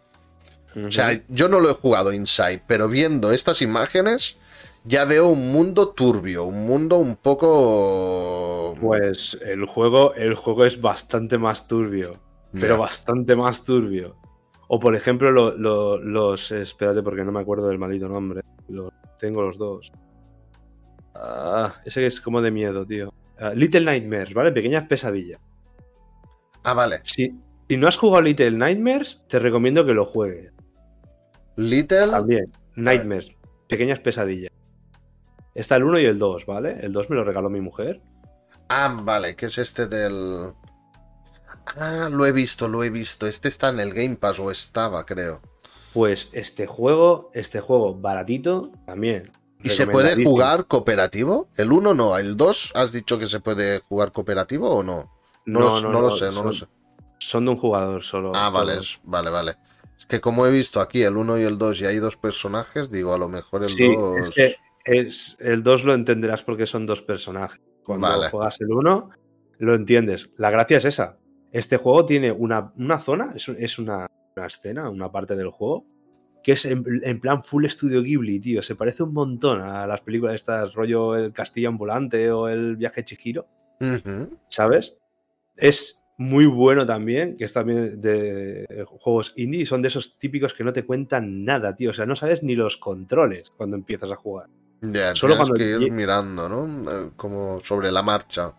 [0.76, 4.36] O sea, yo no lo he jugado Inside, pero viendo estas imágenes
[4.84, 8.76] ya veo un mundo turbio, un mundo un poco...
[8.82, 12.20] Pues el juego, el juego es bastante más turbio.
[12.60, 14.15] Pero bastante más turbio.
[14.68, 16.52] O por ejemplo, lo- lo- los.
[16.52, 18.41] Espérate, porque no me acuerdo del maldito nombre.
[18.68, 19.91] Los, tengo los dos.
[21.15, 23.14] Ah, ese que es como de miedo, tío.
[23.40, 24.52] Ah, Little Nightmares, ¿vale?
[24.52, 25.40] Pequeñas pesadillas.
[26.64, 27.02] Ah, vale.
[27.03, 27.34] Si,
[27.69, 30.52] si no has jugado Little Nightmares, te recomiendo que lo juegues.
[31.57, 32.07] Little...
[32.10, 32.52] También.
[32.76, 33.32] Nightmares,
[33.69, 34.52] pequeñas pesadillas.
[35.53, 36.77] Está el 1 y el 2, ¿vale?
[36.82, 38.02] El 2 me lo regaló mi mujer.
[38.68, 40.52] Ah, vale, que es este del...
[41.78, 43.27] Ah, lo he visto, lo he visto.
[43.27, 45.42] Este está en el Game Pass o estaba, creo.
[45.94, 49.32] Pues este juego, este juego baratito, también.
[49.64, 51.48] ¿Y se puede jugar cooperativo?
[51.56, 55.11] El 1 no, el 2 has dicho que se puede jugar cooperativo o no?
[55.45, 56.68] No, lo, no lo sé, no lo sé.
[57.19, 58.32] Son de un jugador solo.
[58.35, 59.56] Ah, vale, es- vale, vale.
[59.98, 62.92] Es que como he visto aquí el 1 y el 2 y hay dos personajes,
[62.92, 64.27] digo, a lo mejor el Sí, 2...
[64.27, 67.60] es que es, el 2 lo entenderás porque son dos personajes.
[67.84, 68.30] Cuando Vale.
[68.30, 69.10] juegas el 1,
[69.60, 70.30] lo entiendes.
[70.38, 71.18] La gracia es esa.
[71.56, 75.85] Este juego tiene una, una zona, es, es una, una escena, una parte del juego,
[76.43, 78.61] que es en, en plan full estudio Ghibli, tío.
[78.61, 83.01] Se parece un montón a las películas estas, rollo El Castillo Ambulante o El Viaje
[83.01, 83.48] de Chihiro.
[83.80, 84.38] Ujú.
[84.50, 84.98] ¿sabes?
[85.56, 90.66] Es muy bueno también, que es también de juegos indie, son de esos típicos que
[90.66, 91.92] no te cuentan nada, tío.
[91.92, 94.50] O sea, no sabes ni los controles cuando empiezas a jugar.
[94.82, 96.92] Ya, Solo tienes cuando que ir mirando, ¿no?
[96.92, 98.53] Eh, Como sobre la marcha.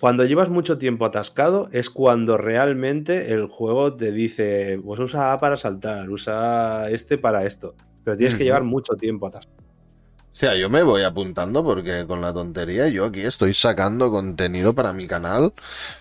[0.00, 5.40] Cuando llevas mucho tiempo atascado es cuando realmente el juego te dice, pues usa A
[5.40, 7.74] para saltar, usa este para esto.
[8.02, 9.58] Pero tienes que llevar mucho tiempo atascado.
[9.60, 14.72] O sea, yo me voy apuntando porque con la tontería yo aquí estoy sacando contenido
[14.72, 15.52] para mi canal,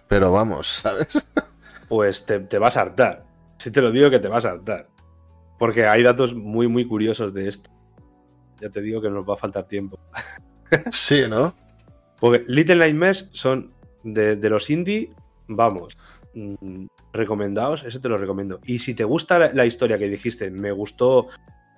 [0.08, 1.28] pero vamos, ¿sabes?
[1.90, 3.26] Pues te, te vas a hartar.
[3.58, 4.88] Si te lo digo que te vas a hartar.
[5.58, 7.70] Porque hay datos muy, muy curiosos de esto.
[8.62, 10.00] Ya te digo que nos va a faltar tiempo.
[10.92, 11.54] Sí, ¿no?
[12.20, 15.12] Porque Little Nightmares son de, de los indie,
[15.48, 15.98] vamos,
[16.34, 18.60] mm, recomendados, eso te lo recomiendo.
[18.66, 21.28] Y si te gusta la, la historia que dijiste, me gustó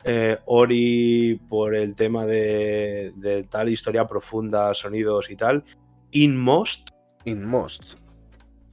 [0.04, 5.64] eh, Ori por el tema de, de tal historia profunda, sonidos y tal,
[6.12, 6.90] Inmost,
[7.26, 8.02] Inmost.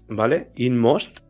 [0.09, 0.51] ¿vale?
[0.57, 1.21] Inmost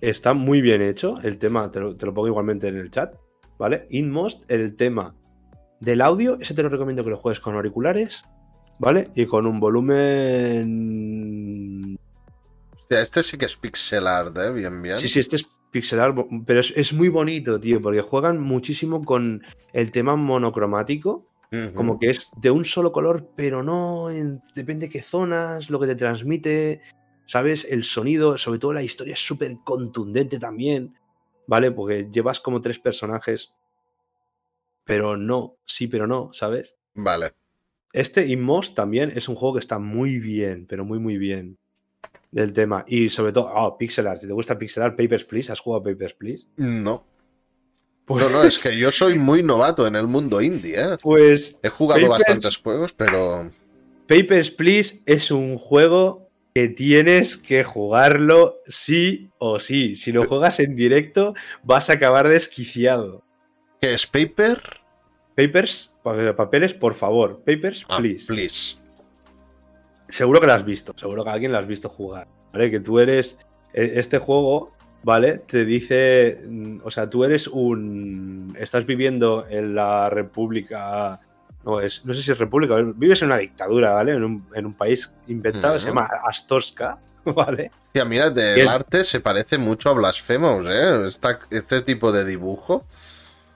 [0.00, 3.14] está muy bien hecho, el tema, te lo, te lo pongo igualmente en el chat,
[3.58, 3.86] ¿vale?
[3.90, 5.14] Inmost, el tema
[5.80, 8.24] del audio, ese te lo recomiendo que lo juegues con auriculares,
[8.78, 9.10] ¿vale?
[9.14, 9.60] Y con un
[10.84, 11.96] volumen...
[12.76, 14.50] Hostia, este sí que es pixel art, ¿eh?
[14.52, 14.98] Bien, bien.
[14.98, 19.02] Sí, sí, este es pixelar, bo- pero es, es muy bonito, tío, porque juegan muchísimo
[19.04, 21.26] con el tema monocromático,
[21.74, 25.86] como que es de un solo color, pero no en- depende qué zonas, lo que
[25.86, 26.80] te transmite,
[27.26, 27.64] ¿sabes?
[27.68, 30.94] El sonido, sobre todo la historia es súper contundente también,
[31.46, 31.70] ¿vale?
[31.70, 33.54] Porque llevas como tres personajes,
[34.84, 36.76] pero no, sí, pero no, ¿sabes?
[36.94, 37.32] Vale.
[37.94, 41.56] Este Inmost también es un juego que está muy bien, pero muy, muy bien.
[42.34, 42.84] del tema.
[42.88, 44.20] Y sobre todo, oh, Pixel Art.
[44.20, 45.52] Si te gusta Pixel Art, Papers, Please.
[45.52, 46.46] ¿Has jugado Papers, Please?
[46.56, 47.06] No.
[48.04, 48.24] Pues...
[48.24, 50.96] No, no, es que yo soy muy novato en el mundo indie, ¿eh?
[51.00, 51.60] Pues.
[51.62, 52.18] He jugado Papers...
[52.18, 53.50] bastantes juegos, pero.
[54.08, 59.94] Papers, Please es un juego que tienes que jugarlo sí o sí.
[59.94, 63.22] Si lo juegas en directo, vas a acabar desquiciado.
[63.80, 64.60] ¿Qué es Paper?
[65.36, 65.93] Papers,
[66.36, 67.40] papeles, por favor.
[67.44, 68.26] Papers, ah, please.
[68.26, 68.76] please.
[70.08, 72.28] Seguro que lo has visto, seguro que alguien lo has visto jugar.
[72.52, 72.70] ¿Vale?
[72.70, 73.38] Que tú eres.
[73.72, 75.38] e, Este juego, ¿vale?
[75.38, 76.40] Te dice.
[76.46, 78.56] mm, O sea, tú eres un.
[78.60, 81.20] Estás viviendo en la República.
[81.64, 84.12] No, es, no sé si es República, vives en una dictadura, ¿vale?
[84.12, 87.70] En un, en un país inventado, se llama Astorska, ¿vale?
[87.80, 88.68] Hostia, mira, del Bien.
[88.68, 91.06] arte se parece mucho a Blasphemous, ¿eh?
[91.08, 92.84] Esta- este tipo de dibujo.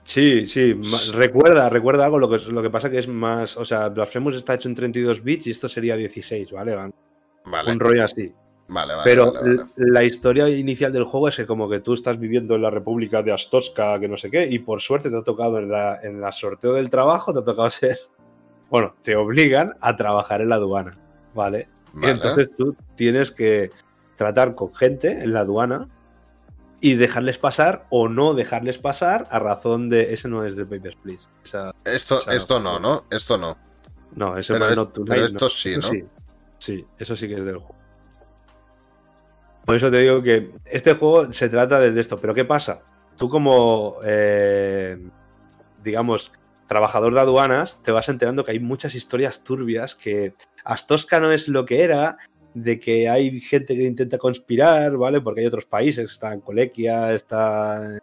[0.09, 0.73] Sí, sí,
[1.13, 4.55] recuerda, recuerda algo, lo que, lo que pasa que es más, o sea, Blasphemous está
[4.55, 6.75] hecho en 32 bits y esto sería 16, ¿vale?
[7.45, 8.33] Vale, Un rollo así.
[8.69, 9.03] vale, vale.
[9.03, 9.51] Pero vale, vale.
[9.77, 12.71] l- la historia inicial del juego es que como que tú estás viviendo en la
[12.71, 15.99] República de Astorska, que no sé qué, y por suerte te ha tocado en la,
[16.01, 17.99] en la sorteo del trabajo, te ha tocado ser,
[18.71, 20.97] bueno, te obligan a trabajar en la aduana,
[21.35, 21.67] ¿vale?
[21.93, 22.13] Y Vale.
[22.13, 23.69] entonces tú tienes que
[24.15, 25.87] tratar con gente en la aduana
[26.81, 30.13] y dejarles pasar o no dejarles pasar a razón de...
[30.13, 31.27] Ese no es de Papers, Please.
[31.43, 33.05] Esa- Esto, esto no, ¿no?
[33.09, 33.57] Esto no.
[34.15, 35.89] no, eso Pero no es pero esto sí, Eso ¿no?
[35.89, 36.03] Sí.
[36.57, 37.75] Sí, eso sí que es del juego.
[39.65, 42.19] Por eso te digo que este juego se trata de esto.
[42.19, 42.81] Pero ¿qué pasa?
[43.17, 44.97] Tú como, eh,
[45.83, 46.31] digamos,
[46.67, 50.33] trabajador de aduanas, te vas enterando que hay muchas historias turbias, que
[50.63, 52.17] Astosca no es lo que era,
[52.53, 55.21] de que hay gente que intenta conspirar, ¿vale?
[55.21, 57.99] Porque hay otros países, está en Colequia, está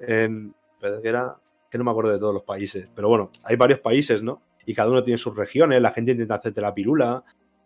[0.00, 0.54] en...
[0.78, 1.36] que era...
[1.70, 2.88] que no me acuerdo de todos los países.
[2.94, 4.42] Pero bueno, hay varios países, ¿no?
[4.66, 7.24] Y cada uno tiene sus regiones, la gente intenta hacerte la pirula.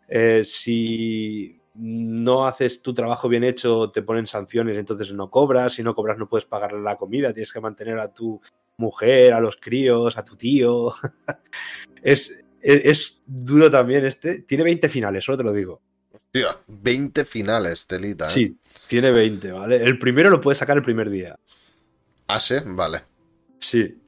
[0.08, 5.74] Eh, si no haces tu trabajo bien hecho, te ponen sanciones, entonces no cobras.
[5.74, 8.40] Si no cobras, no puedes pagar la comida, tienes que mantener a tu
[8.76, 10.92] mujer, a los críos, a tu tío.
[12.02, 14.42] es, es, es duro también este.
[14.42, 15.80] Tiene 20 finales, solo te lo digo.
[16.34, 18.26] Tío, 20 finales, telita.
[18.26, 18.30] ¿eh?
[18.30, 19.76] Sí, tiene 20, ¿vale?
[19.76, 21.38] El primero lo puedes sacar el primer día.
[22.26, 23.02] Ah, sí, vale.
[23.60, 24.00] Sí.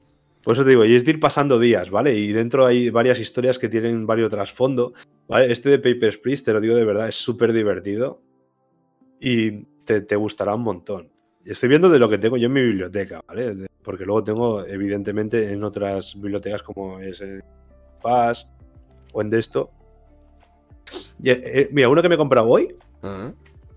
[0.42, 2.16] Por eso te digo, y es de ir pasando días, ¿vale?
[2.16, 4.92] Y dentro hay varias historias que tienen varios trasfondo,
[5.28, 5.52] ¿vale?
[5.52, 8.20] Este de Papers, Please, te lo digo de verdad, es súper divertido
[9.20, 11.08] y te, te gustará un montón.
[11.44, 13.68] Estoy viendo de lo que tengo yo en mi biblioteca, ¿vale?
[13.84, 17.40] Porque luego tengo, evidentemente, en otras bibliotecas como es en
[18.02, 18.50] Pass
[19.12, 19.70] o en de esto.
[19.70, 19.75] Y, eh,
[21.70, 23.32] mira, uno que me he comprado hoy Mm,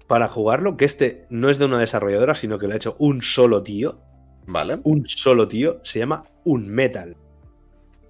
[0.07, 3.21] para jugarlo, que este no es de una desarrolladora, sino que lo ha hecho un
[3.21, 3.99] solo tío,
[4.47, 4.79] Vale.
[4.83, 7.15] un solo tío, se llama Un Metal.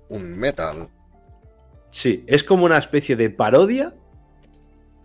[0.08, 0.88] Un metal.
[1.92, 3.94] Sí, es como una especie de parodia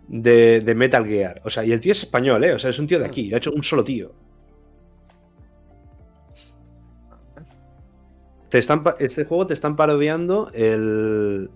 [0.07, 1.41] de, de Metal Gear.
[1.43, 2.53] O sea, y el tío es español, ¿eh?
[2.53, 4.13] O sea, es un tío de aquí, lo ha hecho un solo tío.
[8.49, 11.49] Te están, este juego te están parodiando el,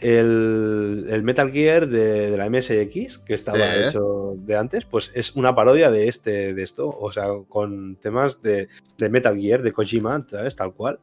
[0.00, 3.64] el, el Metal Gear de, de la MSX, que estaba Sí.
[3.88, 8.42] hecho de antes, pues es una parodia de este, de esto, o sea, con temas
[8.42, 8.68] de,
[8.98, 10.56] de Metal Gear, de Kojima, ¿sabes?
[10.56, 10.98] Tal cual.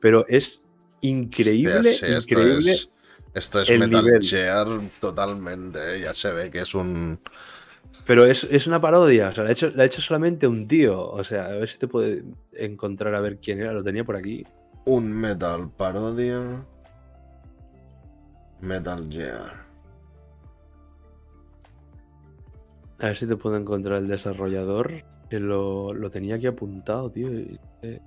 [0.00, 0.68] Pero es
[1.02, 2.72] increíble, Hostia, sí, esto increíble.
[2.72, 2.90] es,
[3.34, 4.22] esto es Metal nivel.
[4.22, 4.66] Gear
[5.00, 5.96] totalmente.
[5.96, 6.00] ¿eh?
[6.00, 7.18] Ya se ve que es un.
[8.06, 10.66] Pero es, es una parodia, o sea, la ha, hecho, la ha hecho solamente un
[10.66, 11.00] tío.
[11.10, 14.16] O sea, a ver si te puede encontrar a ver quién era, lo tenía por
[14.16, 14.44] aquí.
[14.86, 16.64] Un metal parodia.
[18.60, 19.66] Metal Gear.
[22.98, 27.28] A ver si te puedo encontrar el desarrollador, que lo, lo tenía aquí apuntado, tío.
[27.82, 28.00] eh,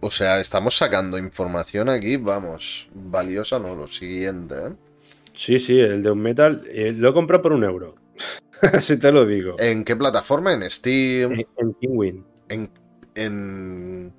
[0.00, 2.88] O sea, estamos sacando información aquí, vamos.
[2.94, 4.72] Valiosa, no, lo siguiente, ¿eh?
[5.34, 6.62] Sí, sí, el de un metal.
[6.68, 7.94] eh, lo he comprado por un euro.
[8.72, 9.56] Así te lo digo.
[9.58, 10.52] ¿En qué plataforma?
[10.52, 11.32] ¿En Steam?
[11.32, 12.24] En, en Penguin.
[12.48, 12.70] ¿En,
[13.14, 14.12] en,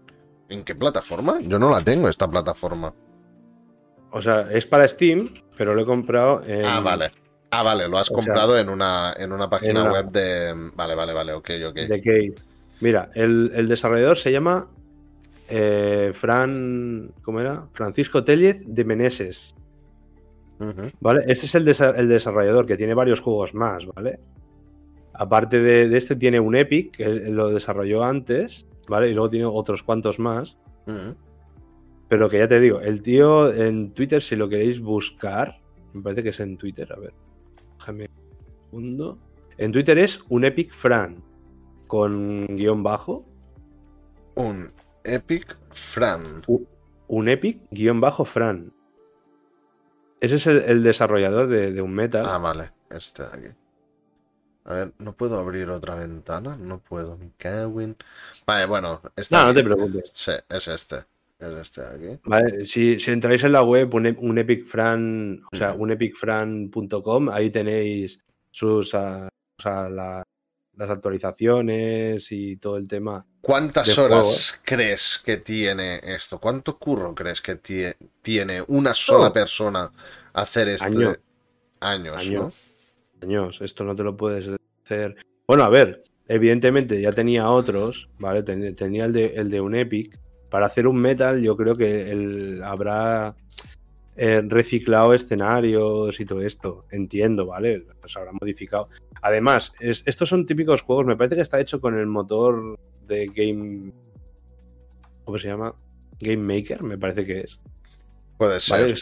[0.50, 1.40] ¿En qué plataforma?
[1.42, 2.94] Yo no la tengo, esta plataforma.
[4.14, 5.28] O sea, es para Steam,
[5.58, 6.66] pero lo he comprado en.
[6.66, 7.12] Ah, vale.
[7.52, 10.72] Ah, vale, lo has o comprado en, una, en una página en una- web de...
[10.76, 11.76] Vale, vale, vale, ok, ok.
[11.76, 12.44] De Case.
[12.82, 14.68] Mira, el, el desarrollador se llama
[15.50, 17.12] eh, Fran.
[17.22, 17.68] ¿Cómo era?
[17.74, 19.56] Francisco Tellez de Meneses.
[21.02, 21.24] ¿Vale?
[21.28, 24.20] Ese es el, desa- el desarrollador que tiene varios juegos más, ¿vale?
[25.14, 29.10] Aparte de, de este, tiene un Epic, que lo desarrolló antes, ¿vale?
[29.10, 30.56] Y luego tiene otros cuantos más.
[30.88, 31.16] Ujú.
[32.14, 35.60] Pero que ya te digo, el tío en Twitter, si lo queréis buscar,
[35.94, 37.12] me parece que es en Twitter, a ver.
[37.80, 39.18] Déjame un segundo.
[39.58, 41.24] En Twitter es un Epic Fran,
[41.88, 43.26] con guion bajo.
[44.36, 44.72] Un
[45.04, 46.44] Epic Fran.
[47.08, 48.72] Un Epic guion bajo Fran.
[50.22, 52.28] Ese es el, el desarrollador de, de un Metal.
[52.28, 52.74] Ah, vale.
[52.92, 53.58] este de aquí.
[54.66, 56.58] A ver, ¿no puedo abrir otra ventana?
[56.58, 57.98] No puedo, me cago en-
[58.46, 60.12] Vale, bueno, este No, no te preocupes.
[60.14, 60.98] Sí, es este.
[61.46, 62.20] Aquí.
[62.26, 67.50] Vale, si, si entráis en la web, un, un epicfran, o sea, un epicfran.com, ahí
[67.50, 68.20] tenéis
[68.52, 69.28] sus, ah,
[69.60, 70.24] o sea, la-
[70.76, 73.26] las actualizaciones y todo el tema.
[73.42, 76.40] ¿Cuántas horas crees que tiene esto?
[76.40, 79.34] ¿Cuánto curro crees que tie- tiene una sola Oh.
[79.34, 79.92] persona
[80.34, 81.14] hacer este Año.
[81.80, 82.40] años, Año.
[82.42, 82.54] ¿no?
[83.22, 84.50] Años, esto no te lo puedes
[84.84, 85.16] hacer.
[85.48, 88.42] Bueno, a ver, evidentemente ya tenía otros, ¿vale?
[88.42, 90.18] Ten- tenía el de, el de un Epic.
[90.54, 93.36] Para hacer un metal, yo creo que él habrá
[94.16, 96.86] eh, reciclado escenarios y todo esto.
[96.92, 97.88] Entiendo, ¿vale?
[98.04, 98.88] Los habrá modificado.
[99.24, 101.08] Además, es- estos son típicos juegos.
[101.08, 103.92] Me parece que está hecho con el motor de Game.
[105.26, 105.74] ¿Cómo se llama?
[106.20, 107.60] Game Maker, me parece que es.
[108.38, 108.82] Puede ser.
[108.82, 108.94] ¿vale?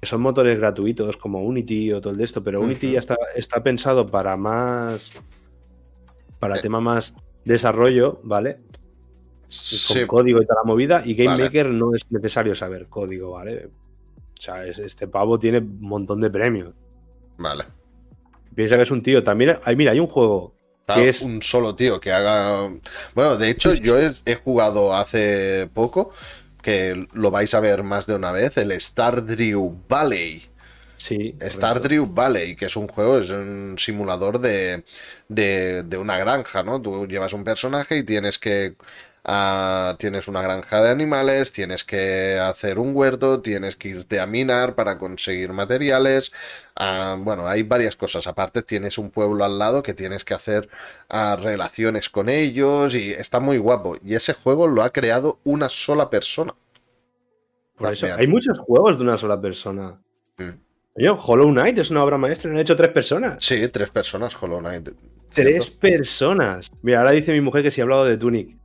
[0.00, 3.14] Que son- motores gratuitos como Unity o todo el de esto, pero Unity ya está,
[3.36, 5.12] está pensado para más.
[6.40, 6.62] Para Eh.
[6.62, 8.58] tema más desarrollo, ¿vale?
[9.88, 11.02] Con código y toda la movida.
[11.04, 11.44] Y Game Vale.
[11.44, 13.66] Maker no es necesario saber código, ¿vale?
[14.38, 16.74] O sea, es- este pavo tiene un montón de premios.
[17.38, 17.64] vale.
[18.54, 19.22] Piensa que es un tío.
[19.22, 20.54] También, hay, mira, hay un juego
[20.86, 21.20] Claro, que es.
[21.22, 22.70] un solo tío que haga.
[23.14, 26.10] Bueno, de hecho, yo he, he jugado hace poco,
[26.62, 30.42] que lo vais a ver más de una vez, el Stardew Valley.
[30.96, 31.36] Sí.
[31.40, 34.82] Stardew Valley, que es un juego, es un simulador de,
[35.28, 36.80] de, de una granja, ¿no?
[36.80, 38.76] Tú llevas un personaje y tienes que.
[39.26, 44.26] Ah, tienes una granja de animales, tienes que hacer un huerto, tienes que irte a
[44.26, 46.32] minar para conseguir materiales.
[46.76, 48.26] ah, bueno, hay varias cosas.
[48.26, 50.68] Aparte, tienes un pueblo al lado que tienes que hacer
[51.10, 53.98] ah, relaciones con ellos y está muy guapo.
[54.04, 56.54] Y ese juego lo ha creado una sola persona.
[57.76, 60.00] Por eso, hay muchos juegos de una sola persona.
[60.38, 60.50] Mm.
[60.94, 63.44] Oye, Hollow Knight es una obra maestra, lo han hecho tres personas.
[63.44, 64.88] Sí, tres personas, Hollow Knight.
[65.30, 66.70] Tres personas.
[66.80, 68.56] Mira, ahora dice mi mujer que si he hablado de Tunic.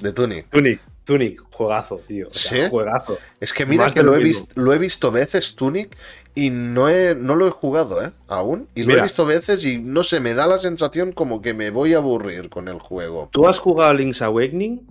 [0.00, 0.48] De Tunic.
[0.50, 2.28] Tunic, Tunic, juegazo, tío.
[2.28, 2.70] O sea, ¿Sí?
[2.70, 3.18] Juegazo.
[3.38, 5.96] Es que mira Más que lo he, visto, lo he visto veces Tunic
[6.34, 8.12] y no, he, no lo he jugado, ¿eh?
[8.28, 8.68] Aún.
[8.74, 11.70] Y lo he visto veces y no sé, me da la sensación como que me
[11.70, 13.28] voy a aburrir con el juego.
[13.32, 14.86] ¿Tú has jugado a Link's Awakening?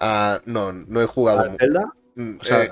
[0.00, 1.40] Ah, no, no he jugado.
[1.40, 1.92] ¿A Zelda?
[2.16, 2.70] Mm, O sea, eh,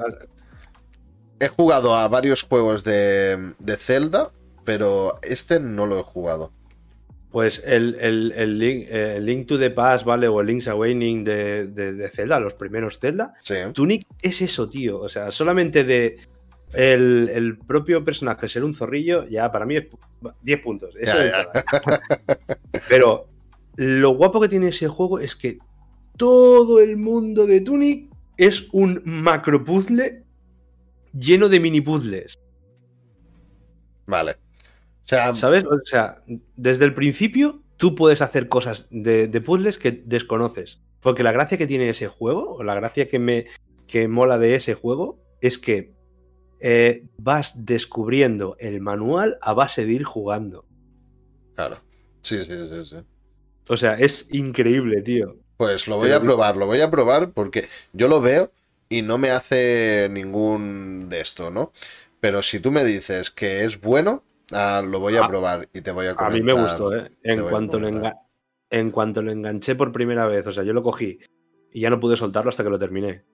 [1.38, 4.32] he jugado a varios juegos de, de Zelda,
[4.64, 6.52] pero este no lo he jugado.
[7.30, 10.26] Pues el, el- el link, eh, el Link to the Past, ¿vale?
[10.28, 13.34] O el Link's Awakening de, de- de Zelda, los primeros Zelda.
[13.42, 13.54] Sí.
[13.72, 15.00] Tunic es eso, tío.
[15.00, 16.18] O sea, solamente de
[16.72, 20.94] el, el propio personaje ser un zorrillo, ya para mí es pu- 10 puntos.
[20.98, 22.00] Eso Ya, ya.
[22.88, 23.26] Pero
[23.76, 25.58] lo guapo que tiene ese juego es que
[26.16, 30.24] todo el mundo de Tunic es un macro puzzle
[31.12, 32.38] lleno de mini puzzles.
[34.06, 34.36] Vale.
[35.10, 35.64] Sea, ¿Sabes?
[35.64, 36.22] O sea,
[36.54, 40.78] desde el principio tú puedes hacer cosas de, de puzzles que desconoces.
[41.00, 43.46] Porque la gracia que tiene ese juego, o la gracia que me
[43.88, 45.92] que mola de ese juego, es que
[46.60, 50.64] eh, vas descubriendo el manual a base de ir jugando.
[51.56, 51.80] claro.
[52.22, 52.96] Sí, sí, sí, sí.
[53.66, 55.38] O sea, es increíble, tío.
[55.56, 58.52] Pues lo voy a probar, lo voy a probar porque yo lo veo
[58.88, 61.72] y no me hace ningún de esto, ¿no?
[62.20, 64.22] Pero si tú me dices que es bueno,
[64.52, 66.38] ah, lo voy a Ah, probar y te voy a A comentar.
[66.38, 67.10] mí me gustó, ¿eh?
[67.22, 67.88] En a cuanto, lo
[68.70, 71.18] en cuanto lo enganché por primera vez, o sea, yo lo cogí
[71.72, 73.24] y ya no pude soltarlo hasta que lo terminé.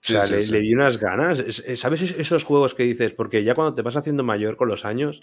[0.00, 0.52] Sí, o sea, sí, le, sí.
[0.52, 1.40] le di unas ganas.
[1.40, 3.12] Es- es- ¿Sabes es- esos juegos que dices?
[3.12, 5.22] Porque ya cuando te vas haciendo mayor con los años,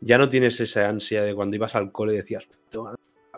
[0.00, 2.78] ya no tienes esa ansia de cuando ibas al cole y decías, de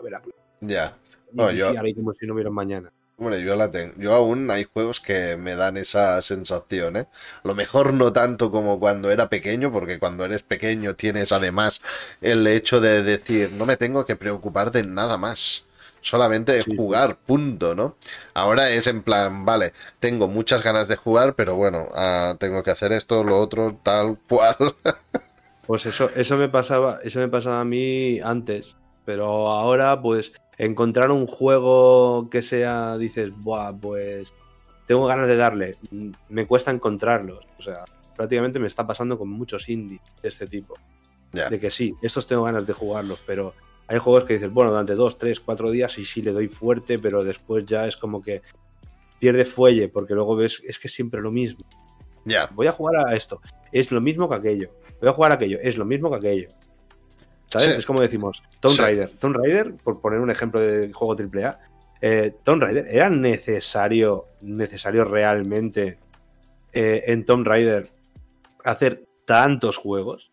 [0.01, 0.21] ver a
[0.61, 0.97] Ya.
[1.33, 2.93] No, yo- como si no hubiera mañana.
[3.17, 3.93] Hombre, yo la tengo.
[3.97, 7.07] Yo aún hay juegos que me dan esa sensación, ¿eh?
[7.43, 11.81] A lo mejor no tanto como cuando era pequeño, porque cuando eres pequeño tienes además
[12.21, 15.65] el hecho de decir, no me tengo que preocupar de nada más.
[16.01, 16.71] Solamente de Sí.
[16.75, 17.95] jugar, punto, ¿no?
[18.33, 22.71] Ahora es en plan, vale, tengo muchas ganas de jugar, pero bueno, ah, tengo que
[22.71, 24.57] hacer esto, lo otro, tal cual.
[25.65, 28.77] Pues eso, eso me pasaba, eso me pasaba a mí antes.
[29.05, 34.33] Pero ahora, pues, encontrar un juego que sea, dices, buah, pues
[34.87, 35.75] tengo ganas de darle.
[35.91, 37.45] Mm, Me cuesta encontrarlos.
[37.59, 37.85] O sea,
[38.15, 40.75] prácticamente me está pasando con muchos indies de este tipo.
[41.31, 41.49] Ya.
[41.49, 43.53] De que sí, estos tengo ganas de jugarlos, pero
[43.87, 46.97] hay juegos que dices, bueno, durante dos, tres, cuatro días y sí le doy fuerte,
[46.97, 48.41] pero después ya es como que
[49.19, 51.65] pierde fuelle, porque luego ves, es que es siempre lo mismo.
[52.25, 54.71] Ya, Voy a jugar a esto, es lo mismo que aquello.
[54.99, 56.47] Voy a jugar a aquello, es lo mismo que aquello.
[57.49, 57.67] ¿Sabes?
[57.69, 57.73] Sí.
[57.77, 58.81] Es como decimos, Tomb Sí.
[58.81, 59.09] Raider.
[59.19, 61.59] Tomb Raider, por poner un ejemplo de juego AAA,
[62.01, 65.97] eh, Tomb Raider, ¿era necesario, necesario realmente
[66.73, 67.89] eh, en Tomb Raider
[68.63, 70.31] hacer tantos juegos?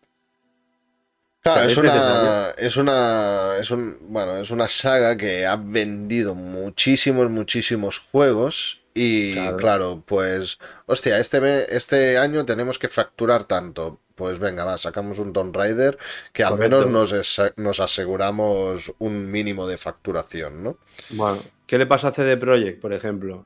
[1.41, 7.29] Claro, es una, es una, es un, bueno, es una saga que ha vendido muchísimos,
[7.29, 9.57] muchísimos juegos y Claro.
[9.57, 13.99] claro, pues, hostia, este, este año tenemos que facturar tanto.
[14.15, 15.97] Pues venga, va, sacamos un Tomb Raider
[16.31, 16.87] que al Correcto.
[16.87, 17.13] menos
[17.57, 20.77] nos, aseguramos un mínimo de facturación, ¿no?
[21.09, 23.45] Bueno, ¿qué le pasa a CD Projekt, por ejemplo?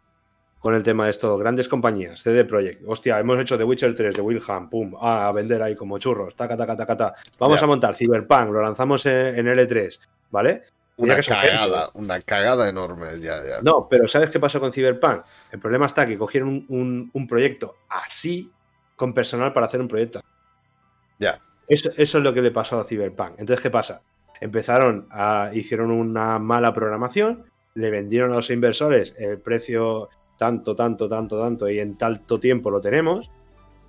[0.59, 2.81] Con el tema de esto, grandes compañías, CD Projekt.
[2.85, 6.35] Hostia, hemos hecho The Witcher 3 de Wilhelm, pum, ah, a vender ahí como churros,
[6.35, 7.15] taca, taca, taca, taca.
[7.39, 7.63] Vamos Ya.
[7.63, 9.99] a montar Cyberpunk, lo lanzamos en, en L3,
[10.31, 10.63] ¿vale?
[10.97, 11.91] Una cagada, gente.
[11.99, 13.61] una cagada enorme, ya, ya.
[13.61, 15.21] No, pero ¿sabes qué pasó con Cyberpunk?
[15.51, 18.51] El problema está que cogieron un, un- un proyecto así,
[18.95, 20.19] con personal para hacer un proyecto.
[21.19, 21.41] Ya.
[21.67, 23.31] Eso, eso es lo que le pasó a Cyberpunk.
[23.37, 24.01] Entonces, ¿qué pasa?
[24.39, 25.51] Empezaron a.
[25.53, 31.69] hicieron una mala programación, le vendieron a los inversores el precio tanto, tanto, tanto, tanto,
[31.69, 33.29] y en tanto tiempo lo tenemos.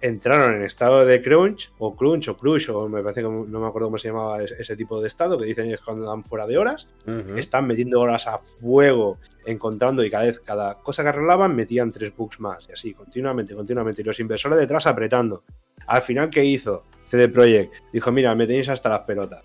[0.00, 3.66] Entraron en estado de crunch, o crunch, o crush, o me parece que no me
[3.66, 6.56] acuerdo cómo se llamaba ese, tipo de estado, que dicen es cuando dan fuera de
[6.56, 6.88] horas
[7.36, 12.14] están metiendo horas a fuego, encontrando y cada vez, cada cosa que arreglaban, metían tres
[12.16, 12.68] bugs más.
[12.68, 14.02] Y así, continuamente, continuamente.
[14.02, 15.42] Y los inversores detrás apretando.
[15.88, 16.84] Al final, ¿qué hizo?
[17.10, 19.42] CD Projekt dijo: Mira, me tenéis hasta las pelotas.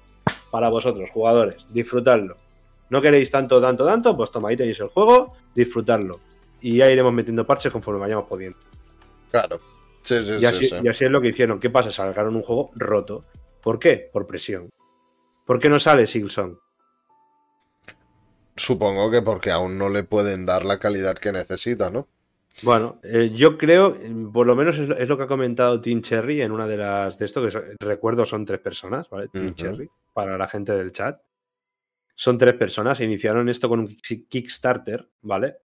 [0.51, 2.37] Para vosotros, jugadores, disfrutadlo.
[2.89, 4.15] ¿No queréis tanto, tanto, tanto?
[4.15, 6.19] Pues toma, ahí tenéis el juego, disfrutadlo.
[6.61, 8.57] Y ya iremos metiendo parches conforme vayamos pudiendo.
[9.31, 9.57] Claro.
[10.03, 10.75] Sí, sí, Y sí, así, sí.
[10.83, 11.59] y así es lo que hicieron.
[11.59, 11.91] ¿Qué pasa?
[11.91, 13.25] Sacaron un juego roto.
[13.61, 14.09] ¿Por qué?
[14.11, 14.69] Por presión.
[15.45, 16.59] ¿Por qué no sale Silson?
[18.55, 22.07] Supongo que porque aún no le pueden dar la calidad que necesita, ¿no?
[22.61, 23.95] Bueno, eh, yo creo,
[24.31, 26.77] por lo menos es lo, es lo que ha comentado Tim Cherry en una de
[26.77, 29.27] las de esto, que recuerdo son tres personas, ¿vale?
[29.29, 29.53] Tim.
[29.55, 31.19] Cherry, para la gente del chat.
[32.15, 35.57] Son tres personas, iniciaron esto con un kick- Kickstarter, ¿vale?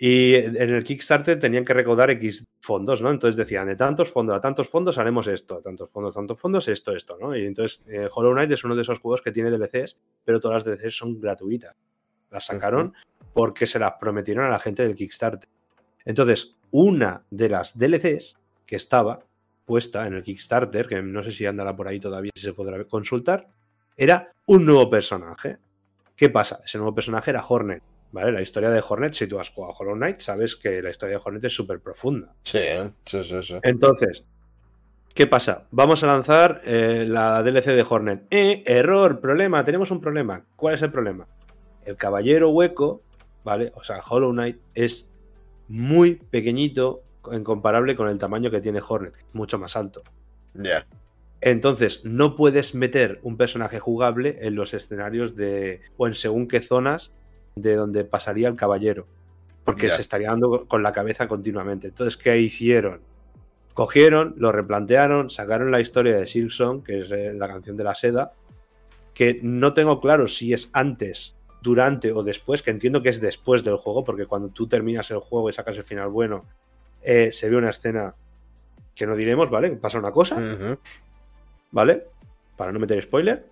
[0.00, 3.10] Y en el Kickstarter tenían que recaudar X fondos, ¿no?
[3.10, 6.68] Entonces decían, de tantos fondos a tantos fondos haremos esto, a tantos fondos, tantos fondos,
[6.68, 7.36] esto, esto, ¿no?
[7.36, 10.64] Y entonces eh, Hollow Knight es uno de esos juegos que tiene DLCs, pero todas
[10.64, 11.76] las DLCs son gratuitas.
[12.30, 12.94] Las sacaron
[13.34, 15.48] porque se las prometieron a la gente del Kickstarter.
[16.08, 19.20] Entonces, una de las DLCs que estaba
[19.66, 22.82] puesta en el Kickstarter, que no sé si andará por ahí todavía, si se podrá
[22.84, 23.46] consultar,
[23.94, 25.58] era un nuevo personaje.
[26.16, 26.60] ¿Qué pasa?
[26.64, 27.82] Ese nuevo personaje era Hornet.
[28.10, 28.32] ¿Vale?
[28.32, 31.18] La historia de Hornet, si tú has jugado a Hollow Knight, sabes que la historia
[31.18, 32.32] de Hornet es súper profunda.
[32.40, 32.58] Sí,
[33.04, 33.58] sí, sí, sí.
[33.62, 34.24] Entonces,
[35.12, 35.66] ¿qué pasa?
[35.72, 38.22] Vamos a lanzar eh, la DLC de Hornet.
[38.30, 40.42] Eh, error, problema, tenemos un problema.
[40.56, 41.28] ¿Cuál es el problema?
[41.84, 43.02] El caballero hueco,
[43.44, 43.72] ¿vale?
[43.74, 45.10] O sea, Hollow Knight es
[45.68, 50.02] muy pequeñito en comparable con el tamaño que tiene Hornet, mucho más alto.
[50.54, 50.86] Ya.
[51.40, 55.82] Entonces, no puedes meter un personaje jugable en los escenarios de.
[55.96, 57.12] o en según qué zonas
[57.54, 59.06] de donde pasaría el caballero.
[59.64, 61.88] Porque se estaría dando con la cabeza continuamente.
[61.88, 63.02] Entonces, ¿qué hicieron?
[63.74, 67.94] Cogieron, lo replantearon, sacaron la historia de Silksong, que es eh, la canción de la
[67.94, 68.32] seda,
[69.12, 71.36] que no tengo claro si es antes,
[71.68, 75.18] durante o después, que entiendo que es después del juego, porque cuando tú terminas el
[75.18, 76.46] juego y sacas el final bueno,
[77.02, 78.14] eh, se ve una escena
[78.94, 79.70] que no diremos, ¿vale?
[79.72, 80.40] Pasa una cosa.
[81.70, 82.06] ¿vale?
[82.56, 83.46] Para no meter spoiler.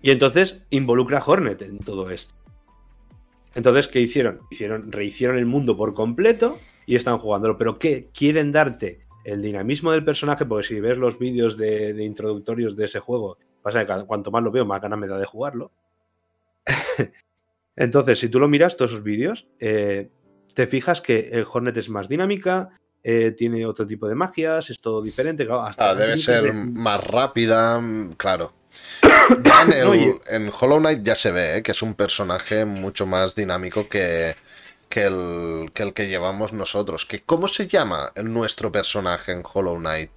[0.00, 2.34] Y entonces involucra a Hornet en todo esto.
[3.54, 4.40] Entonces, ¿qué hicieron?
[4.50, 4.90] hicieron?
[4.90, 7.58] Rehicieron el mundo por completo y están jugándolo.
[7.58, 8.08] Pero ¿qué?
[8.14, 12.86] Quieren darte el dinamismo del personaje, porque si ves los vídeos de, de introductorios de
[12.86, 15.70] ese juego, pasa que cuanto más lo veo, más ganas me da de jugarlo.
[17.76, 20.10] Entonces, si tú lo miras, todos esos vídeos, eh,
[20.54, 22.70] te fijas que el Hornet es más dinámica,
[23.02, 25.44] eh, tiene otro tipo de magias, es todo diferente.
[25.44, 28.52] claro, hasta Ah, debe ser de- más rápida, mm, claro.
[29.44, 30.20] Ya en, el- Oye.
[30.28, 31.62] en Hollow Knight ya se ve ¿eh?
[31.62, 34.34] que es un personaje mucho más dinámico que,
[34.88, 37.04] que, el, que el que llevamos nosotros.
[37.06, 40.10] Que, ¿Cómo se llama nuestro personaje en Hollow Knight?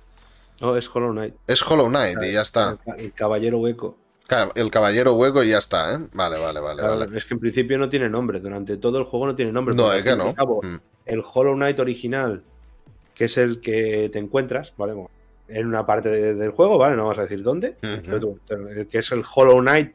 [0.62, 1.36] No, es Hollow Knight.
[1.48, 2.78] Es Hollow Knight y ya está.
[2.98, 3.98] El caballero hueco.
[4.56, 6.00] El caballero hueco y ya está, ¿eh?
[6.14, 7.18] Vale, vale, vale, Claro, vale.
[7.18, 8.40] Es que en principio no tiene nombre.
[8.40, 9.74] Durante todo el juego no tiene nombre.
[9.76, 10.34] No, es que no.
[10.36, 10.76] cabo, Mm.
[11.06, 12.44] El Hollow Knight original,
[13.16, 14.94] que es el que te encuentras, ¿vale?
[14.94, 15.10] Bueno,
[15.48, 16.98] en una parte de- del juego, ¿vale?
[16.98, 17.78] No vamos a decir dónde.
[18.20, 19.94] tú- el que es el Hollow Knight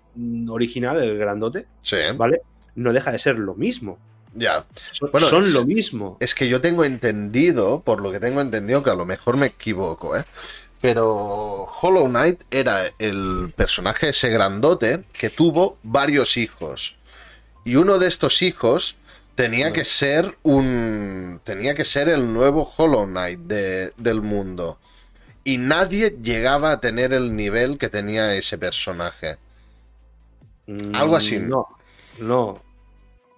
[0.49, 2.41] original, el grandote, Sí, ¿vale?
[2.75, 3.99] No deja de ser lo mismo.
[4.35, 4.65] ya.
[4.93, 6.17] Son, Bueno, son es- lo mismo.
[6.21, 9.45] Es que yo tengo entendido, por lo que tengo entendido, que a lo mejor me
[9.49, 10.25] equivoco, ¿eh?
[10.83, 16.97] Pero Hollow Knight era el personaje ese grandote que tuvo varios hijos.
[17.65, 18.97] Y uno de estos hijos
[19.37, 21.41] tenía que ser un.
[21.45, 24.79] tenía que ser el nuevo Hollow Knight de- del mundo.
[25.45, 29.37] Y nadie llegaba a tener el nivel que tenía ese personaje.
[30.67, 31.39] Mm, algo así.
[31.39, 31.67] No,
[32.19, 32.63] no.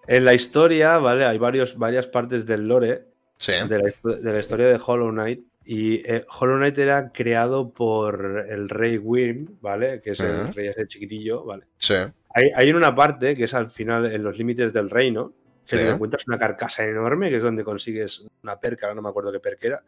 [0.07, 1.25] En la historia, ¿vale?
[1.25, 3.05] Hay varios, varias partes del lore
[3.39, 3.53] Sí.
[3.53, 8.45] de la, de la historia de Hollow Knight Y eh, Hollow Knight era creado por
[8.49, 10.01] el rey Wyrm, ¿vale?
[10.03, 10.53] Que es el Ujú.
[10.53, 11.65] rey ese chiquitillo, ¿vale?
[11.79, 11.95] Sí.
[12.35, 15.33] Hay, hay una parte que es al final, en los límites del reino,
[15.67, 15.83] que Sí.
[15.83, 19.41] te encuentras una carcasa enorme, que es donde consigues una perca, no me acuerdo qué
[19.41, 19.83] perca era.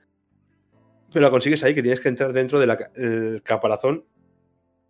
[1.12, 4.04] Pero la consigues ahí, que tienes que entrar dentro del caparazón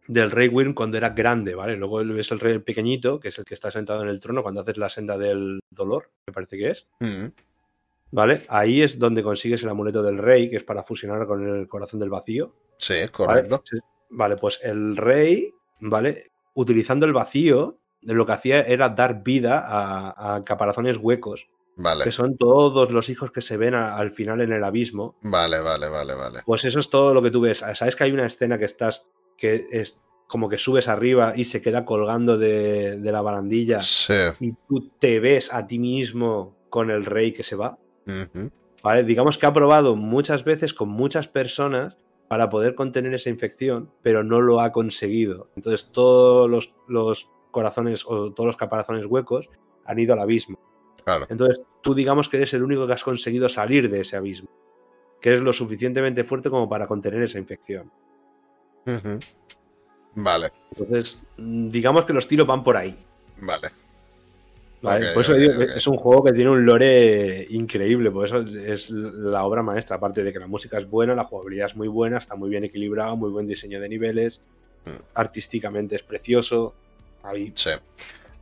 [0.07, 1.77] del rey Wyrm cuando era grande, ¿vale?
[1.77, 4.61] Luego ves el rey pequeñito, que es el que está sentado en el trono cuando
[4.61, 6.87] haces la senda del dolor, me parece que es.
[7.01, 7.27] Mm.
[8.11, 8.43] ¿Vale?
[8.49, 12.01] Ahí es donde consigues el amuleto del rey, que es para fusionar con el corazón
[12.01, 12.55] del vacío.
[12.79, 13.63] Sí, correcto.
[14.11, 16.31] Vale, pues el rey, ¿vale?
[16.55, 22.05] Utilizando el vacío, lo que hacía era dar vida a, a caparazones huecos, Vale.
[22.05, 25.17] que son todos los hijos que se ven a- al final en el abismo.
[25.23, 26.41] Vale, vale, vale, vale.
[26.47, 27.65] Pues eso es todo lo que tú ves.
[27.75, 31.61] Sabes que hay una escena que estás, que es como que subes arriba y se
[31.61, 34.15] queda colgando de, de la barandilla Sí.
[34.41, 37.79] y tú te ves a ti mismo con el rey que se va.
[38.83, 39.05] ¿Vale?
[39.05, 41.97] Digamos que ha probado muchas veces con muchas personas
[42.29, 45.49] para poder contener esa infección, pero no lo ha conseguido.
[45.57, 49.49] Entonces todos los, los corazones o todos los caparazones huecos
[49.85, 50.59] han ido al abismo.
[51.05, 51.27] Claro.
[51.29, 54.49] Entonces tú digamos que eres el único que has conseguido salir de ese abismo,
[55.21, 57.93] que es lo suficientemente fuerte como para contener esa infección.
[60.15, 62.97] Vale, Entonces, digamos que los tiros van por ahí.
[63.41, 63.71] vale.
[64.83, 65.13] ¿Vale?
[65.13, 68.91] Por eso digo que es un juego que tiene un lore increíble, por eso es
[68.91, 72.19] la obra maestra, aparte de que la música es buena, la jugabilidad es muy buena,
[72.19, 74.41] está muy bien equilibrado, muy buen diseño de niveles,
[74.85, 74.91] Mm.
[75.15, 76.75] artísticamente es precioso.
[77.25, 77.53] Ahí.
[77.57, 77.71] Sí.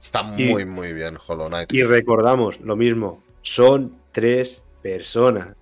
[0.03, 1.73] Está Y- muy, muy bien Hollow Knight.
[1.73, 5.57] Y recordamos lo mismo, son tres personas.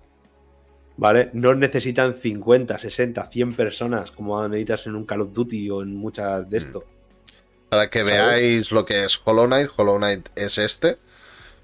[0.97, 1.29] ¿Vale?
[1.33, 5.95] No necesitan 50, 60, 100 personas como necesitas en un Call of Duty o en
[5.95, 6.49] muchas Mm.
[6.49, 6.83] de esto.
[7.73, 10.99] Para que veáis lo que es Hollow Knight, Hollow Knight es este,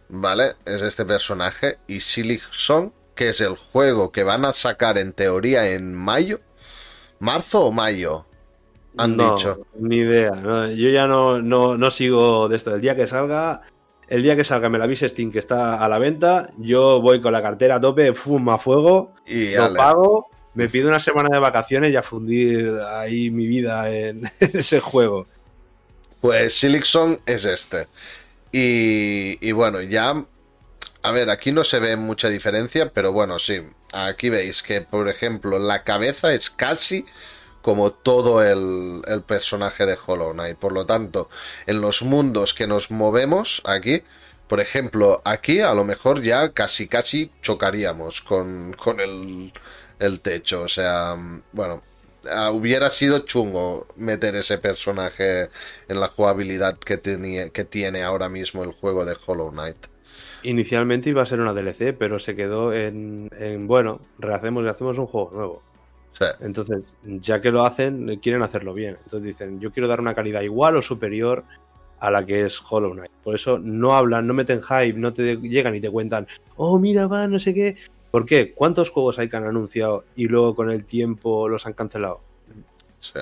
[0.09, 0.53] ¿vale?
[0.65, 1.77] Es este personaje.
[1.87, 6.39] Y Silk Song, que es el juego que van a sacar en teoría en mayo.
[7.19, 8.25] ¿Marzo o mayo?
[8.97, 9.59] Han No, dicho.
[9.73, 10.31] Ni idea.
[10.31, 12.75] no, yo ya no, no, no sigo de esto.
[12.75, 13.61] El día que salga,
[14.07, 17.21] el día que salga me la avise Steam que está a la venta, yo voy
[17.21, 19.77] con la cartera a tope, fuma a fuego, Y lo ale.
[19.77, 24.57] pago, me pido una semana de vacaciones y a fundir ahí mi vida en, en
[24.59, 25.27] ese juego.
[26.21, 27.87] Pues Silixon es este.
[28.51, 30.25] Y, y bueno, ya.
[31.01, 33.61] A ver, aquí no se ve mucha diferencia, pero bueno, sí.
[33.93, 37.05] Aquí veis que, por ejemplo, la cabeza es casi
[37.61, 40.57] como todo el, el personaje de Hollow Knight.
[40.57, 41.29] Por lo tanto,
[41.65, 44.03] en los mundos que nos movemos aquí,
[44.47, 49.53] por ejemplo, aquí a lo mejor ya casi casi chocaríamos con, con el,
[49.99, 50.63] el techo.
[50.63, 51.15] O sea,
[51.51, 51.83] bueno,
[52.31, 55.49] ah, hubiera sido chungo meter ese personaje
[55.87, 59.87] en la jugabilidad que, tenía, que tiene ahora mismo el juego de Hollow Knight.
[60.43, 64.97] Inicialmente iba a ser una DLC, pero se quedó en, en bueno, rehacemos y hacemos
[64.97, 65.61] un juego nuevo.
[66.13, 68.97] Sí, Entonces, ya que lo hacen, quieren hacerlo bien.
[69.03, 71.43] Entonces dicen, yo quiero dar una calidad igual o superior
[71.99, 73.11] a la que es Hollow Knight.
[73.23, 77.07] Por eso no hablan, no meten hype, no te llegan y te cuentan, oh, mira,
[77.07, 77.77] va, no sé qué.
[78.11, 78.53] ¿Por qué?
[78.53, 82.21] ¿Cuántos juegos hay que han anunciado y luego con el tiempo los han cancelado?
[82.99, 83.19] sí.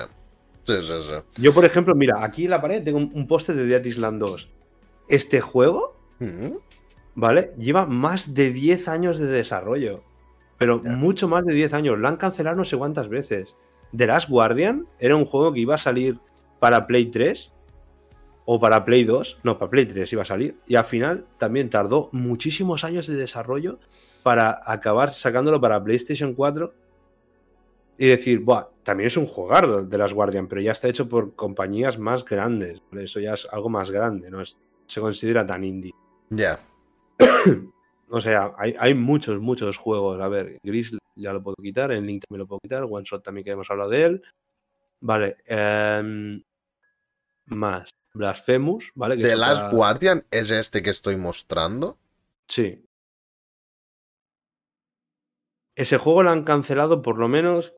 [0.64, 1.42] Sí, sí, sí.
[1.42, 4.20] Yo, por ejemplo, mira, aquí en la pared tengo un, un póster de Dead Island
[4.20, 4.50] 2.
[5.08, 6.56] Este juego, Mm,
[7.14, 7.52] ¿vale?
[7.58, 10.02] Lleva más de 10 años de desarrollo.
[10.58, 11.98] Pero mucho más de 10 años.
[11.98, 13.54] Lo han cancelado no sé cuántas veces.
[13.96, 16.18] The Last Guardian era un juego que iba a salir
[16.58, 17.52] para Play 3
[18.44, 19.38] o para Play 2.
[19.44, 20.56] No, para Play 3 iba a salir.
[20.66, 23.78] Y al final también tardó muchísimos años de desarrollo
[24.22, 26.74] para acabar sacándolo para PlayStation 4
[27.98, 31.34] y decir, Buah, también es un jugardo de Last Guardian, pero ya está hecho por
[31.34, 32.80] compañías más grandes.
[32.90, 33.04] ¿vale?
[33.04, 34.56] Eso ya es algo más grande, no es,
[34.86, 35.94] se considera tan indie.
[36.30, 36.58] Ya.
[38.10, 40.18] O sea, hay, hay muchos, muchos juegos.
[40.22, 43.22] A ver, Gris ya lo puedo quitar, el Link también lo puedo quitar, One Shot
[43.22, 44.22] también que hemos hablado de él.
[45.00, 46.42] Vale, em,
[47.46, 49.16] más Blasphemous, ¿vale?
[49.16, 51.98] Que The Last Guardian es este que estoy mostrando.
[52.48, 52.82] Sí.
[55.78, 57.72] Ese juego lo han cancelado por lo menos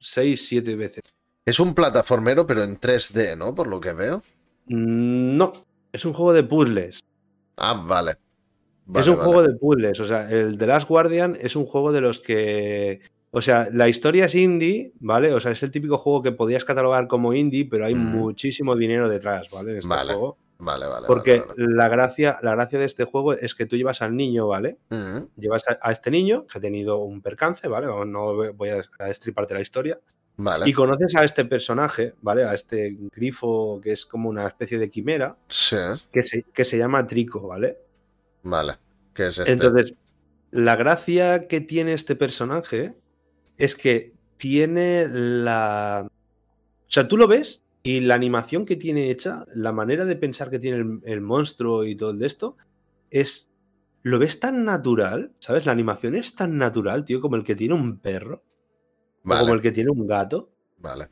[0.00, 1.02] 6, 7 veces.
[1.46, 3.54] Es un plataformero, pero en 3D, ¿no?
[3.54, 4.22] Por lo que veo.
[4.66, 5.52] Mm, No,
[5.92, 7.00] es un juego de puzzles.
[7.56, 8.12] Ah, vale.
[8.12, 9.24] es un vale.
[9.24, 10.00] juego de puzzles.
[10.00, 13.00] O sea, el The Last Guardian es un juego de los que.
[13.30, 15.32] O sea, la historia es indie, ¿vale?
[15.34, 17.98] O sea, es el típico juego que podías catalogar como indie, pero hay Mm.
[18.16, 19.72] muchísimo dinero detrás, ¿vale?
[19.72, 20.36] En este Vale, juego.
[20.58, 21.06] Vale, vale.
[21.06, 21.74] Porque vale, vale.
[21.74, 24.78] la gracia, la gracia de este juego es que tú llevas al niño, ¿vale?
[25.36, 27.86] Llevas a, a este niño que ha tenido un percance, ¿vale?
[28.06, 30.00] No voy a, a destriparte la historia.
[30.36, 30.68] Vale.
[30.68, 32.44] Y conoces a este personaje, ¿vale?
[32.44, 35.76] A este grifo que es como una especie de quimera, Sí,
[36.12, 37.78] que se, que se llama Trico, ¿vale?
[38.42, 38.74] vale.
[39.14, 39.50] ¿Qué es este?
[39.50, 39.94] Entonces,
[40.52, 42.94] la gracia que tiene este personaje
[43.56, 46.06] es que tiene la...
[46.06, 50.50] O sea, tú lo ves y la animación que tiene hecha, la manera de pensar
[50.50, 52.56] que tiene el, el monstruo y todo el de esto,
[53.10, 53.50] es...
[54.04, 55.66] Lo ves tan natural, ¿sabes?
[55.66, 58.42] La animación es tan natural, tío, como el que tiene un perro.
[59.24, 60.50] O como el que tiene un gato.
[60.78, 61.08] Vale.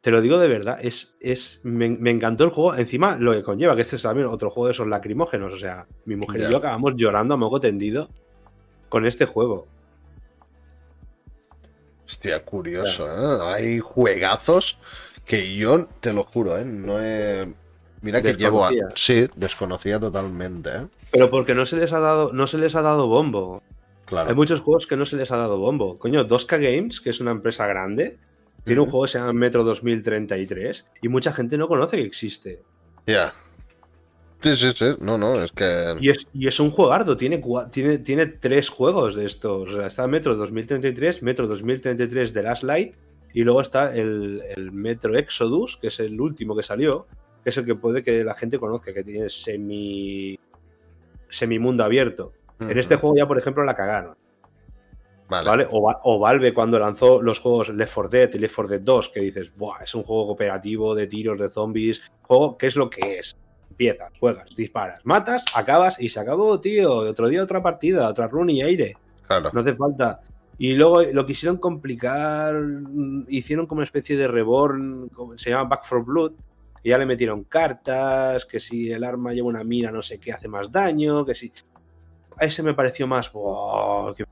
[0.00, 2.74] Te lo digo de verdad, es, es, me, me encantó el juego.
[2.74, 5.52] Encima, lo que conlleva, que este es también otro juego de esos lacrimógenos.
[5.52, 8.08] O sea, mi mujer y yo acabamos llorando a moco tendido
[8.88, 9.66] con este juego.
[12.04, 13.54] Hostia, curioso, ¿eh?
[13.54, 14.78] Hay juegazos
[15.26, 16.64] que yo, te lo juro, ¿eh?
[16.64, 17.52] No he...
[18.00, 18.64] Mira que llevo...
[18.64, 18.70] A...
[18.94, 20.86] Sí, desconocía totalmente, ¿eh?
[21.10, 23.62] Pero porque no se les ha dado, no se les ha dado bombo.
[24.04, 24.28] Claro.
[24.28, 25.98] Hay muchos juegos que no se les ha dado bombo.
[25.98, 28.18] Coño, 2K Games, que es una empresa grande,
[28.64, 32.62] tiene un juego que se llama Metro 2033 y mucha gente no conoce que existe.
[33.06, 33.32] Ya.
[34.40, 34.84] Sí, sí, sí.
[35.00, 35.96] No, no, es que...
[36.00, 39.72] Y es, y es un juegardo, tiene, tiene, tiene tres juegos de estos.
[39.72, 42.94] O sea, está Metro 2033, Metro 2033 de Last Light
[43.36, 47.06] y luego está el, el Metro Exodus, que es el último que salió,
[47.44, 50.40] que es el que puede que la gente conozca, que tiene semi
[51.28, 52.32] semimundo abierto.
[52.60, 54.16] En este juego ya, por ejemplo, la cagaron.
[55.28, 55.50] Vale.
[55.50, 55.68] ¿Vale?
[55.70, 59.10] O, o Valve cuando lanzó los juegos Left 4 Dead y Left 4 Dead 2,
[59.10, 62.88] que dices, Buah, es un juego cooperativo de tiros, de zombies, juego, ¿qué es lo
[62.88, 63.36] que es?
[63.68, 66.90] Empiezas, juegas, disparas, matas, acabas y se acabó, tío.
[66.90, 68.96] Otro día otra partida, otra run y aire.
[69.26, 69.50] Claro.
[69.52, 70.22] No hace falta.
[70.58, 75.84] Y luego lo quisieron complicar, mm, hicieron como una especie de reborn, se llama Back
[75.84, 76.32] for Blood,
[76.82, 80.32] y ya le metieron cartas, que si el arma lleva una mira no sé qué
[80.32, 81.52] hace más daño, que si...
[82.38, 83.32] A ese me pareció más...
[83.32, 84.24] "Buah, qué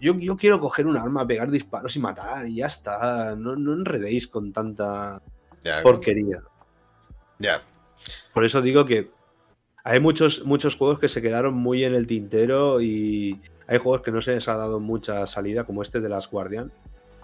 [0.00, 3.34] yo, yo quiero coger un arma, pegar disparos y matar y ya está.
[3.36, 5.22] No, no enredéis con tanta
[5.82, 6.42] porquería.
[7.38, 7.62] Ya.
[8.34, 9.10] Por eso digo que
[9.84, 14.10] hay muchos, muchos juegos que se quedaron muy en el tintero y hay juegos que
[14.12, 16.72] no se les ha dado mucha salida, como este de Las Guardian,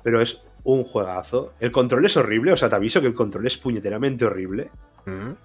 [0.02, 1.52] pero es un juegazo.
[1.60, 4.70] El control es horrible, o sea, te aviso que el control es puñeteramente horrible,
[5.06, 5.36] Ujú.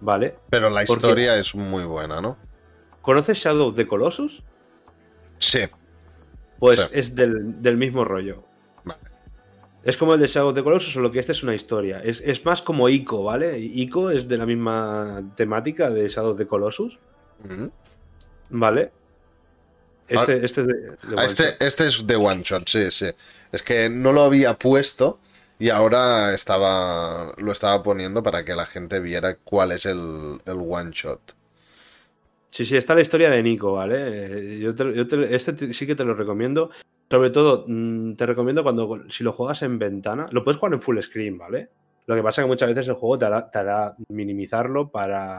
[0.00, 0.36] ¿vale?
[0.50, 2.36] Pero la Porque- historia es muy buena, ¿no?
[3.02, 4.42] ¿Conoces Shadow of the Colossus?
[5.38, 5.60] Sí.
[6.58, 6.86] Pues Sí.
[6.92, 8.42] es del, del mismo rollo.
[8.84, 9.00] Vale.
[9.84, 12.00] Es como el de Shadow of the Colossus, solo que este es una historia.
[12.00, 13.58] Es, es más como Ico, ¿vale?
[13.58, 16.98] Ico es de la misma temática de Shadow of the Colossus,
[17.44, 17.70] Ujú.
[18.50, 18.90] ¿vale?
[20.08, 21.62] Este, este es de, de Ah, One este, Shot.
[21.62, 23.06] este es de One Shot, sí, sí.
[23.52, 25.18] Es que no lo había puesto
[25.58, 30.56] y ahora estaba lo estaba poniendo para que la gente viera cuál es el, el
[30.68, 31.34] One Shot.
[32.50, 34.58] Sí, sí, está la historia de Nico, ¿vale?
[34.60, 36.70] Yo te- yo te- este te- sí que te lo recomiendo.
[37.10, 40.82] Sobre todo, mm, te recomiendo cuando si lo juegas en ventana, lo puedes jugar en
[40.82, 41.68] full screen, ¿vale?
[42.06, 45.38] Lo que pasa es que muchas veces el juego te hará, te hará minimizarlo para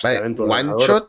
[0.00, 1.08] Vale, one shot.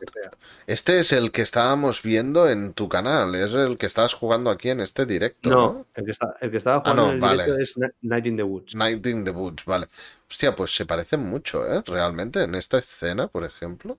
[0.66, 4.70] Este es el que estábamos viendo en tu canal, es el que estabas jugando aquí
[4.70, 5.56] en este directo, ¿no?
[5.56, 7.44] No, el que, está, el que estaba Ah, jugando no, en el vale.
[7.44, 8.74] directo es Ni- Night in the Woods.
[8.74, 9.86] Night in the Woods, vale.
[10.28, 11.82] Hostia, pues se parecen mucho, ¿eh?
[11.86, 13.98] Realmente, en esta escena, por ejemplo,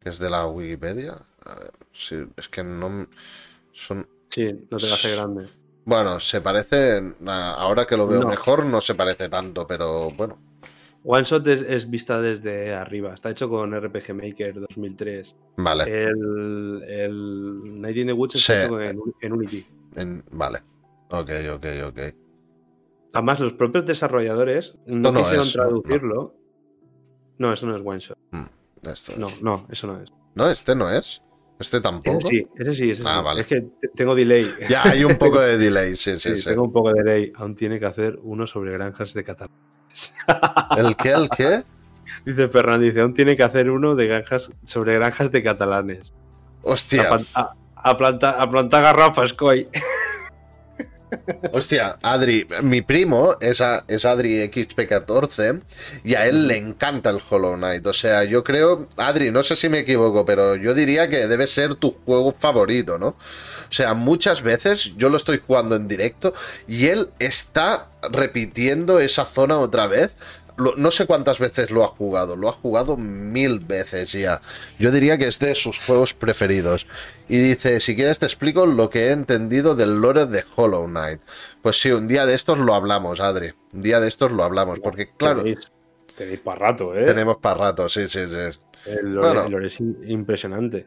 [0.00, 1.16] que es de la Wikipedia.
[1.44, 3.08] A ver, sí, es que no...
[3.72, 4.08] Son...
[4.30, 5.48] Sí, no te hace grande.
[5.84, 7.16] Bueno, se parecen...
[7.26, 8.28] Ahora que lo veo No.
[8.28, 10.38] mejor, no se parece tanto, pero bueno.
[11.02, 13.14] One Shot es, es vista desde arriba.
[13.14, 15.34] Está hecho con RPG Maker 2003.
[15.56, 18.52] Vale, El, el Night in the Woods Sí.
[18.52, 19.66] está hecho en, en Unity.
[19.96, 20.58] en- vale.
[21.10, 21.98] Ok, ok, ok.
[23.14, 26.34] Además, los propios desarrolladores no no, quisieron traducirlo.
[27.38, 27.52] No.
[27.52, 28.18] eso no es One Shot.
[28.82, 30.12] Esto No, es- no, eso no es.
[30.34, 31.22] No, este no es.
[31.58, 32.28] Este tampoco.
[32.28, 33.24] sí, ese sí, ese Ah, sí.
[33.24, 33.40] vale.
[33.42, 34.46] Es que te- tengo delay.
[34.68, 36.48] Ya hay un poco de delay, sí, sí, Sí, sí.
[36.50, 37.32] tengo un poco de delay.
[37.36, 39.56] Aún tiene que hacer uno sobre granjas de Catalán.
[40.76, 41.10] ¿El qué?
[41.10, 41.64] ¿El qué?
[42.24, 42.50] Dice
[43.00, 46.12] aún tiene que hacer uno de granjas sobre granjas de catalanes.
[46.62, 49.68] Hostia, a, a plantar, a plantar garrafas, coi.
[51.52, 55.62] hostia, Adri, mi primo es, a- es Adri XP14
[56.04, 57.86] y a él le encanta el Hollow Knight.
[57.86, 61.46] O sea, yo creo, Adri, no sé si me equivoco, pero yo diría que debe
[61.46, 63.16] ser tu juego favorito, ¿no?
[63.70, 66.34] O sea, muchas veces yo lo estoy jugando en directo
[66.66, 70.16] y él está repitiendo esa zona otra vez.
[70.56, 74.42] Lo- no sé cuántas veces lo ha jugado, lo ha jugado mil veces ya.
[74.78, 76.86] Yo diría que es de sus juegos preferidos.
[77.28, 81.20] Y dice, si quieres te explico lo que he entendido del lore de Hollow Knight.
[81.62, 83.54] Pues sí, un día de estos lo hablamos, Adri.
[83.72, 85.72] Un día de estos lo hablamos, porque claro, Tenéis,
[86.16, 87.04] tenéis para rato, ¿eh?
[87.06, 88.60] tenemos para rato, sí, sí, sí.
[88.84, 89.44] El lore, Bueno.
[89.46, 90.86] el lore es impresionante.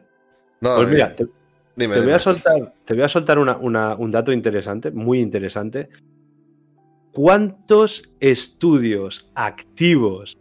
[0.60, 1.26] No, Pues mira, eh, te,
[1.76, 5.20] dime, te voy a soltar, te voy a soltar una- una- un dato interesante, muy
[5.20, 5.88] interesante.
[7.12, 10.36] ¿Cuántos estudios activos,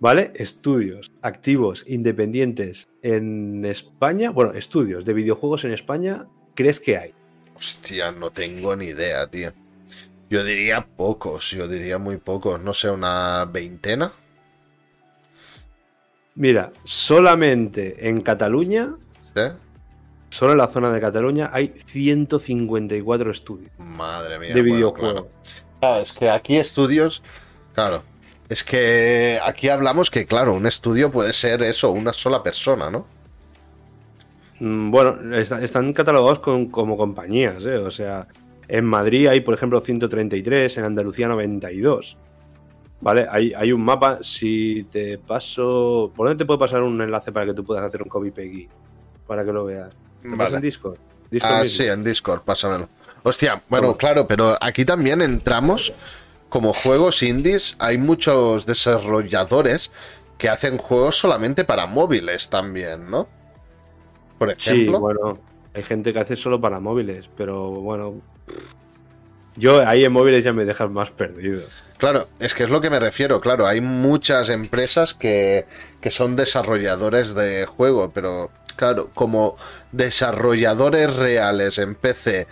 [0.00, 0.32] ¿vale?
[0.34, 7.14] Estudios activos independientes en España, bueno, estudios de videojuegos en España, crees que hay?
[7.54, 9.52] Hostia, no tengo ni idea, tío.
[10.28, 12.60] Yo diría pocos, yo diría muy pocos.
[12.60, 14.10] No sé, una veintena.
[16.34, 18.96] Mira, solamente en Cataluña,
[19.36, 19.42] ¿Sí?
[20.34, 24.48] Solo en la zona de Cataluña, hay 154 estudios Madre mía.
[24.48, 25.22] de bueno, videojuegos.
[25.22, 25.28] claro.
[25.80, 27.22] Ah, es que aquí estudios.
[27.74, 28.02] Claro.
[28.48, 33.06] Es que aquí hablamos que, claro, un estudio puede ser eso, una sola persona, ¿no?
[34.60, 37.76] Mm, Bueno, está- están catalogados con- como compañías, ¿eh?
[37.78, 38.26] O sea,
[38.68, 42.16] en Madrid hay, por ejemplo, 133, en Andalucía 92.
[43.00, 43.26] ¿Vale?
[43.30, 46.10] Hay, hay un mapa, si te paso...
[46.16, 48.66] ¿Por dónde te puedo pasar un enlace para que tú puedas hacer un copy peggy?
[49.26, 49.94] Para que lo veas.
[50.24, 50.56] ¿Te paso Vale.
[50.56, 50.96] en Discord?
[51.30, 51.76] Discord Ah, mismo.
[51.76, 52.88] sí, en Discord, pásamelo.
[53.22, 55.92] Hostia, bueno, claro, pero aquí también entramos
[56.48, 57.76] como juegos indies.
[57.78, 59.90] Hay muchos desarrolladores
[60.38, 63.28] que hacen juegos solamente para móviles también, ¿no?
[64.38, 65.00] Por Sí, ejemplo.
[65.00, 65.38] bueno,
[65.74, 68.20] hay gente que hace solo para móviles, pero bueno...
[69.56, 71.62] Yo ahí en móviles ya me dejas más perdido.
[71.98, 75.64] Claro, es que es lo que me refiero, claro, hay muchas empresas que,
[76.00, 79.56] que son desarrolladores de juego, pero claro, como
[79.92, 82.46] desarrolladores reales en PC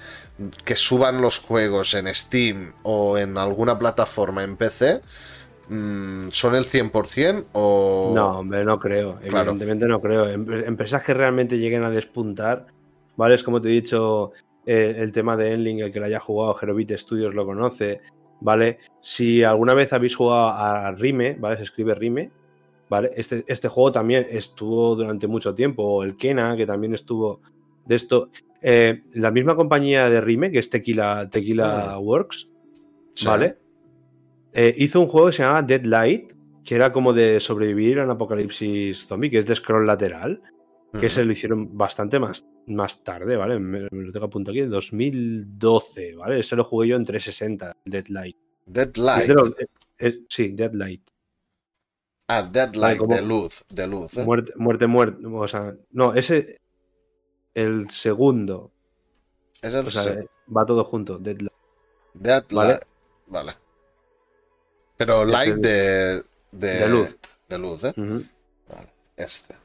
[0.65, 5.01] que suban los juegos en Steam o en alguna plataforma en PC,
[5.69, 8.13] mm, ¿son el 100% o...?
[8.15, 9.19] No, hombre, no creo.
[9.21, 9.51] Claro.
[9.51, 10.29] Evidentemente no creo.
[10.29, 12.67] Em- Empresas que realmente lleguen a despuntar,
[13.17, 13.35] ¿vale?
[13.35, 14.33] Es como te he dicho,
[14.67, 18.01] eh, el tema de Enling, el que lo haya jugado, Herobit Studios lo conoce,
[18.41, 18.79] ¿vale?
[19.01, 21.57] Si alguna vez habéis jugado a Rime, ¿vale?
[21.57, 22.31] Se escribe Rime,
[22.89, 23.11] ¿vale?
[23.17, 27.41] Este, este juego también estuvo durante mucho tiempo, o el Kena, que también estuvo
[27.87, 28.31] de esto.
[28.61, 31.99] Eh, la misma compañía de Rime, que es Tequila, Tequila Ah.
[31.99, 32.49] Works.
[33.25, 33.59] ¿vale?
[34.53, 36.33] Eh, hizo un juego que se llamaba Deadlight,
[36.65, 40.41] que era como de sobrevivir a un apocalipsis zombie, que es de scroll lateral,
[41.01, 43.59] que se lo hicieron bastante más, más tarde, ¿vale?
[43.59, 46.41] Me, me lo tengo apuntado aquí, en 2012, ¿vale?
[46.41, 48.37] Ese lo jugué yo en 360, Deadlight.
[48.67, 49.27] Deadlight.
[49.27, 49.67] De los- eh,
[49.99, 51.09] es- sí, Deadlight.
[52.29, 54.17] Ah, Deadlight, como- de luz, de luz.
[54.19, 54.25] ¿eh?
[54.25, 55.27] Muerte, muerte, muerte.
[55.27, 56.61] O sea, no, ese.
[57.55, 58.71] El segundo.
[59.61, 61.19] Es el O sea, se- va todo junto.
[61.19, 61.53] Deadlight.
[62.15, 62.53] Deadlight.
[62.53, 62.81] ¿vale?
[63.27, 63.53] Vale.
[64.97, 66.23] Pero light el- de,
[66.53, 66.69] de...
[66.75, 67.17] de luz.
[67.49, 67.95] De luz, ¿eh?
[67.97, 68.25] Ujú.
[69.17, 69.57] Este.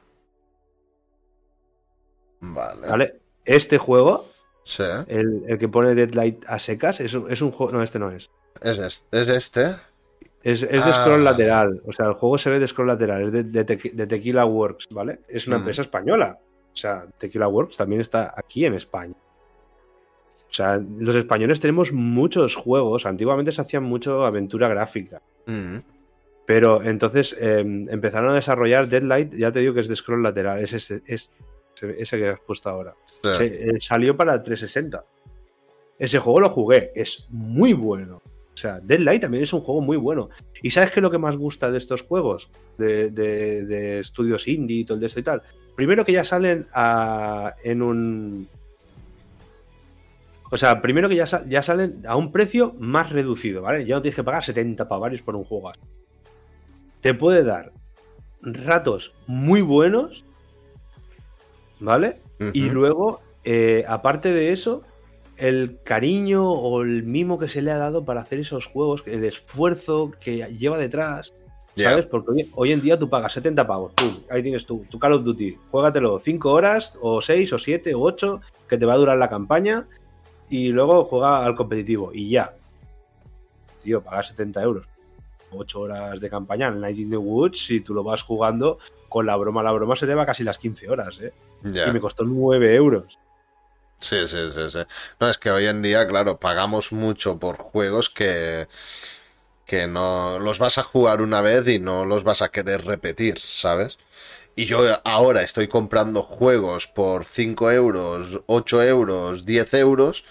[2.40, 2.88] Vale.
[2.88, 3.14] ¿Vale?
[3.44, 4.26] Este juego,
[4.64, 4.82] Sí.
[5.06, 7.72] el, el que pone Deadlight a secas, es un, es un juego.
[7.72, 8.30] No, este no es.
[8.60, 9.20] Es este.
[9.22, 9.76] Es este.
[10.42, 11.82] Es, es de Ah, scroll lateral.
[11.86, 13.24] O sea, el juego se ve de scroll lateral.
[13.26, 15.20] Es de, de Tequi- de Tequila Works, ¿vale?
[15.28, 15.60] Es una Mm.
[15.60, 16.38] empresa española.
[16.72, 19.14] O sea, Tequila Works también está aquí en España.
[20.50, 23.04] O sea, los españoles tenemos muchos juegos.
[23.04, 25.20] Antiguamente se hacían mucho aventura gráfica.
[25.46, 25.78] Mm.
[26.46, 29.34] Pero entonces eh, empezaron a desarrollar Deadlight.
[29.34, 30.60] Ya te digo que es de scroll lateral.
[30.60, 31.30] Es
[31.82, 32.94] ese que has puesto ahora.
[33.22, 33.30] Sí.
[33.36, 35.04] Se- eh, salió para 360.
[35.98, 36.92] Ese juego lo jugué.
[36.94, 38.22] Es muy bueno.
[38.54, 40.30] O sea, Deadlight también es un juego muy bueno.
[40.62, 42.50] ¿Y sabes qué es lo que más gusta de estos juegos?
[42.76, 45.42] De, de- de estudios indie y todo de esto y tal.
[45.76, 48.48] Primero que ya salen a- en un...
[50.50, 53.84] O sea, primero que ya, ya salen a un precio más reducido, ¿vale?
[53.84, 55.70] Ya no tienes que pagar 70 pavarios por un juego.
[57.00, 57.72] Te puede dar
[58.40, 60.24] ratos muy buenos,
[61.80, 62.20] ¿vale?
[62.52, 64.82] Y luego, eh, aparte de eso,
[65.36, 69.24] el cariño o el mimo que se le ha dado para hacer esos juegos, el
[69.24, 71.32] esfuerzo que lleva detrás.
[71.76, 72.06] ¿sabes?
[72.06, 73.92] Porque hoy, hoy en día tú pagas 70 pavos,
[74.30, 78.00] ahí tienes tú, tu Call of Duty, juégatelo 5 horas, o 6, o 7, o
[78.00, 79.86] 8, que te va a durar la campaña,
[80.50, 82.52] y luego juega al competitivo, y ya.
[83.80, 84.86] Tío, pagar 70 euros,
[85.52, 89.26] 8 horas de campaña en Night in the Woods, si tú lo vas jugando con
[89.26, 91.32] la broma, la broma se te va casi las 15 horas, ¿eh?
[91.64, 93.18] Y me costó 9 euros.
[94.00, 94.78] Sí, sí, sí, sí.
[95.18, 98.68] No, es que hoy en día, claro, pagamos mucho por juegos que,
[99.66, 103.38] que no los vas a jugar una vez y no los vas a querer repetir,
[103.38, 103.98] ¿sabes?
[104.54, 110.24] Y yo ahora estoy comprando juegos por 5 euros, 8 euros, 10 euros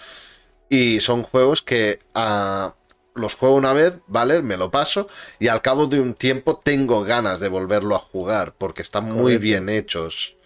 [0.69, 2.73] y son juegos que ah,
[3.18, 4.42] los juego una vez, ¿vale?
[4.42, 5.08] Me lo paso
[5.40, 9.16] y al cabo de un tiempo tengo ganas de volverlo a jugar porque están muy
[9.36, 9.42] Correcto.
[9.42, 10.38] bien hechos.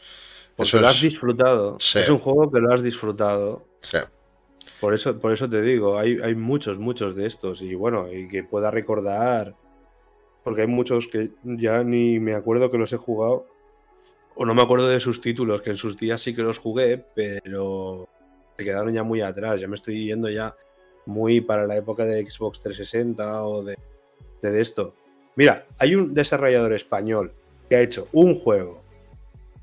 [0.56, 1.78] Porque Eso lo has es- disfrutado.
[1.80, 2.00] Sí.
[2.00, 3.66] Es un juego que lo has disfrutado.
[3.82, 3.98] Sí.
[4.80, 7.62] Por eso, por eso te digo, hay, hay muchos, muchos de estos.
[7.62, 9.56] Y bueno, y que pueda recordar.
[10.44, 13.46] Porque hay muchos que ya ni me acuerdo que los he jugado.
[14.34, 16.98] O no me acuerdo de sus títulos, que en sus días sí que los jugué,
[17.14, 18.08] pero
[18.58, 19.60] se quedaron ya muy atrás.
[19.62, 20.56] Ya me estoy yendo ya
[21.06, 23.78] muy para la época de Xbox 360 o de,
[24.42, 24.94] de esto.
[25.36, 27.34] Mira, hay un desarrollador español
[27.70, 28.82] que ha hecho un juego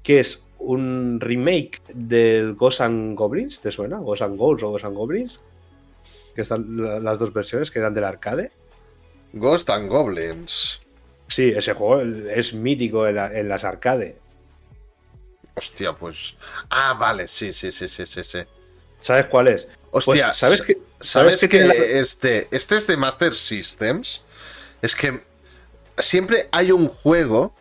[0.02, 3.98] que es un remake del Ghost and Goblins, ¿te suena?
[3.98, 5.40] Ghost and Ghosts o Ghost and Goblins.
[6.34, 8.50] Que están la- las dos versiones que eran del arcade.
[9.32, 10.80] Ghost and Goblins.
[11.26, 12.00] Sí, ese juego
[12.30, 14.14] es mítico en, la- en las arcades.
[15.54, 16.36] Hostia, pues.
[16.70, 18.38] Ah, vale, sí, sí, sí, sí, sí, sí.
[19.00, 19.68] ¿Sabes cuál es?
[19.90, 20.78] Hostia, Pues, ¿sabes sa- qué?
[21.00, 24.22] ¿Sabes, ¿Sabes qué que la- este, este es de Master Systems?
[24.82, 25.22] Es que
[25.98, 27.54] siempre hay un juego,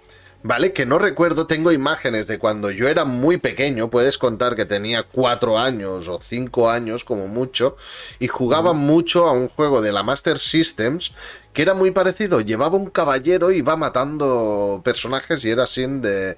[0.43, 0.73] ¿vale?
[0.73, 5.03] Que no recuerdo, tengo imágenes de cuando yo era muy pequeño, puedes contar que tenía
[5.03, 7.75] cuatro años o cinco años como mucho,
[8.19, 11.13] y jugaba mucho a un juego de la Master Systems
[11.53, 16.37] que era muy parecido, llevaba un caballero y iba matando personajes y era así de...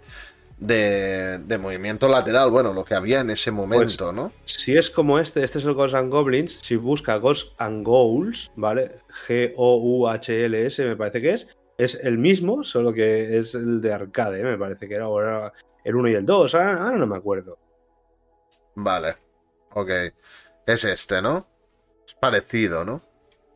[0.60, 4.34] De, de movimiento lateral, bueno, lo que había en ese momento, ¿no?
[4.44, 6.60] Si es como este, este es el Ghost and Goblins.
[6.62, 9.00] Si busca Ghost and Ghouls, ¿vale?
[9.28, 11.48] G-O-U-H-L-S, me parece que es.
[11.78, 15.54] Es el mismo, solo que es el de arcade, me parece que era ahora
[15.86, 16.56] el 1 y el 2.
[16.56, 17.58] Ahora, ahora no me acuerdo.
[18.76, 19.16] Vale.
[19.74, 19.90] Ok.
[20.66, 21.48] Es este, ¿no?
[22.06, 23.02] Es parecido, ¿no?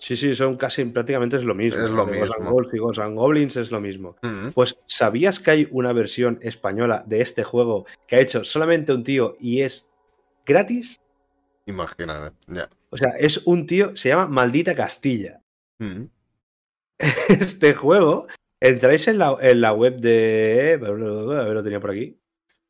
[0.04, 1.82] Sí, sí, son casi prácticamente es lo mismo.
[1.82, 2.52] Es lo mismo.
[2.52, 4.18] Ghouls y Ghost and Goblins es lo mismo.
[4.22, 4.50] Mm.
[4.50, 9.04] Pues, ¿sabías que hay una versión española de este juego que ha hecho solamente un
[9.04, 9.90] tío y es
[10.46, 11.00] gratis?
[11.68, 12.36] Imagínate.
[12.48, 12.70] Ya.
[12.90, 15.42] O sea, es un tío, se llama Maldita Castilla.
[15.80, 16.04] Mm.
[17.30, 18.28] este juego,
[18.60, 20.82] entráis en la, en la web de.
[20.84, 21.00] A ver,
[21.54, 22.20] lo tenía por aquí.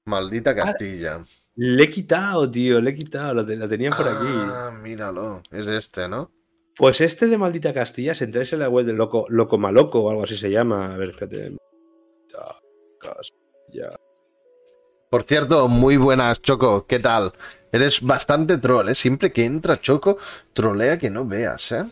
[0.06, 1.26] Maldita Castilla.
[1.56, 4.28] Le he quitado, tío, le he quitado, lo, lo tenía por aquí.
[4.28, 5.42] Ah, míralo.
[5.50, 6.32] Es este, ¿no?
[6.76, 10.10] Pues este de Maldita Castilla, si entráis en la web de Loco, Loco Maloco o
[10.10, 10.93] algo así se llama.
[10.93, 11.52] A ver, espérate.
[11.52, 12.60] Maldita
[13.00, 13.95] Castilla.
[15.10, 16.88] Por cierto, muy buenas, Choco.
[16.88, 17.34] ¿Qué tal?
[17.72, 18.95] Eres bastante troll, ¿eh?
[18.95, 20.18] Siempre que entra Choco,
[20.53, 21.85] trolea que no veas, ¿eh?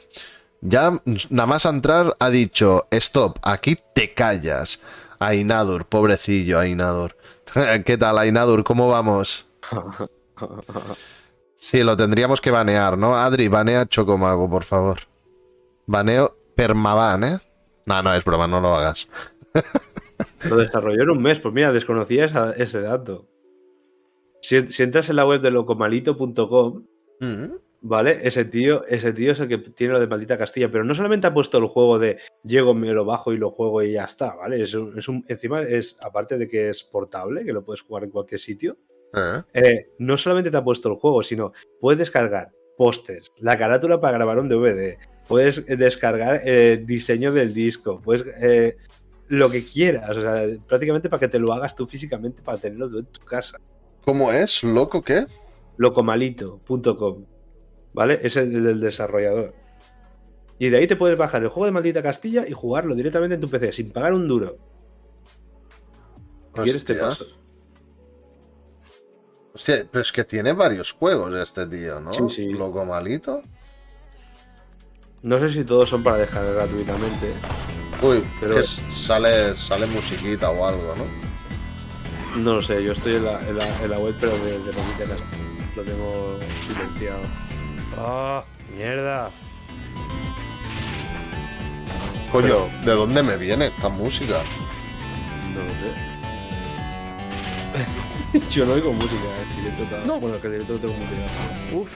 [0.62, 4.80] Ya nada más entrar ha dicho, stop, aquí te callas.
[5.20, 7.16] Ainadur, pobrecillo Ainadur.
[7.86, 8.64] ¿Qué tal, Ainadur?
[8.64, 9.46] ¿Cómo vamos?
[11.64, 13.16] Sí, lo tendríamos que banear, ¿no?
[13.16, 14.98] Adri, banea Chocomago, por favor.
[15.86, 17.38] Baneo permaban, ¿eh?
[17.86, 19.08] No, no, es broma, no lo hagas.
[20.50, 21.40] Lo desarrolló en un mes.
[21.40, 23.28] Pues mira, desconocía esa- ese dato.
[24.42, 26.84] Si, si entras en la web de locomalito.com,
[27.20, 27.46] Mm.
[27.82, 28.18] ¿Vale?
[28.24, 31.28] Ese tío, ese tío es el que tiene lo de maldita Castilla, pero no solamente
[31.28, 34.36] ha puesto el juego de llego, me lo bajo y lo juego y ya está,
[34.36, 34.62] ¿vale?
[34.64, 38.04] Es un, es un- encima es, aparte de que es portable, que lo puedes jugar
[38.04, 38.78] en cualquier sitio,
[39.14, 39.42] ¿Eh?
[39.54, 44.18] eh, no solamente te ha puesto el juego, sino puedes descargar pósters, la carátula para
[44.18, 48.78] grabar un DVD, puedes eh, descargar el diseño del disco, puedes eh,
[49.28, 52.90] lo que quieras, o sea, prácticamente para que te lo hagas tú físicamente para tenerlo
[52.90, 53.58] tú en tu casa.
[54.04, 54.64] ¿Cómo es?
[54.64, 55.26] ¿Loco qué?
[55.78, 57.26] locomalito.com.
[57.94, 58.20] ¿Vale?
[58.24, 59.54] Es el del desarrollador.
[60.60, 63.42] Y de ahí te puedes bajar el juego de Maldita Castilla y jugarlo directamente en
[63.42, 64.58] tu PC sin pagar un duro.
[66.54, 67.08] ¿Quieres te Hostia.
[67.08, 67.26] paso?
[69.62, 72.12] Hostia, pero es que tiene varios juegos este tío, ¿no?
[72.12, 72.46] Sí, sí.
[72.52, 73.44] Loco malito.
[75.22, 77.32] No sé si todos son para descargar gratuitamente.
[78.02, 82.42] Uy, Pero- que sale, sale musiquita o algo, ¿no?
[82.42, 84.72] No lo sé, yo estoy en la, en la- en la web, pero de, de
[84.74, 85.18] Maldita Castilla.
[85.76, 87.20] Lo tengo silenciado.
[88.00, 88.44] ¡Ah!
[88.76, 89.30] ¡Mierda!
[92.32, 94.40] Coño, ¿de dónde me viene esta música?
[95.54, 95.72] No lo
[97.84, 98.02] sé.
[98.52, 99.16] yo no oigo música,
[99.50, 100.20] el directo está- No.
[100.20, 101.82] Bueno, que directo lo tengo muteado.
[101.82, 101.90] Uf,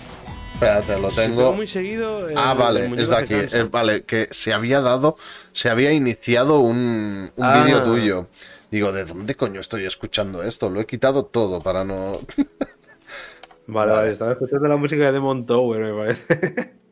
[0.53, 2.29] Espérate, lo si tengo muy seguido.
[2.29, 3.33] el- Ah, vale, es de aquí.
[3.33, 5.17] Eh, vale, que se había dado,
[5.51, 7.61] se había iniciado un, un Ah.
[7.63, 8.27] vídeo tuyo.
[8.71, 10.69] Digo, ¿de dónde coño estoy escuchando esto?
[10.69, 12.13] Lo he quitado todo para no.
[12.13, 12.21] Vale,
[13.67, 13.91] Vale.
[13.91, 16.73] vale, estaba escuchando la música de Demon Tower, me parece.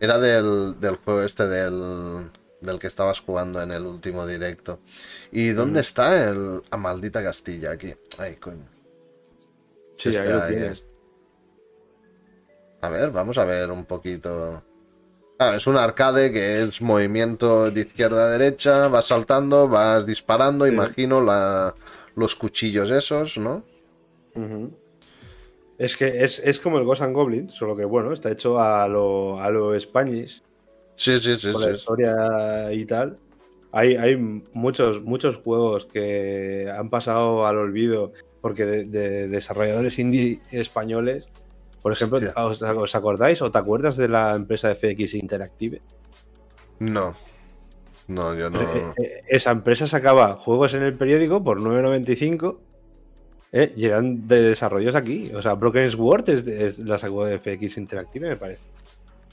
[0.00, 2.30] Era del, del juego este del,
[2.66, 4.80] del que estabas jugando en el último directo.
[5.32, 6.62] ¿Y dónde está el.
[6.70, 7.94] A maldita Castilla aquí?
[8.18, 8.68] Ay, coño.
[9.96, 10.84] Sí, Este ahí lo ahí, tienes.
[12.82, 14.62] A ver, vamos a ver un poquito.
[15.38, 20.66] Ah, es un arcade que es movimiento de izquierda a derecha, vas saltando, vas disparando,
[20.66, 20.72] Sí.
[20.72, 21.74] imagino la,
[22.14, 23.62] los cuchillos esos, ¿no?
[25.78, 28.88] Es que es, es como el Ghost and Goblin, solo que bueno, está hecho a
[28.88, 30.42] lo, a lo Spanish,
[30.96, 31.74] Sí, sí, sí, con la sí.
[31.74, 33.18] historia y tal.
[33.72, 40.40] Hay, hay muchos, muchos juegos que han pasado al olvido porque de, de desarrolladores indie
[40.50, 41.28] españoles.
[41.82, 42.18] Por ejemplo.
[42.36, 45.82] ¿os, os acordáis o te acuerdas de la empresa FX Interactive?
[46.80, 47.14] No.
[48.08, 48.60] No, yo no.
[48.60, 52.58] Eh, eh, esa empresa sacaba juegos en el periódico por 9.95
[53.52, 55.32] eh, y eran de desarrollos aquí.
[55.34, 58.62] O sea, Broken Sword es, es la sacó de FX Interactive, me parece.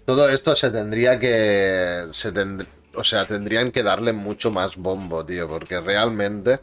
[0.06, 2.08] Todo esto se tendría que.
[2.12, 6.60] Se tend- O sea, tendrían que darle mucho más bombo, tío, porque realmente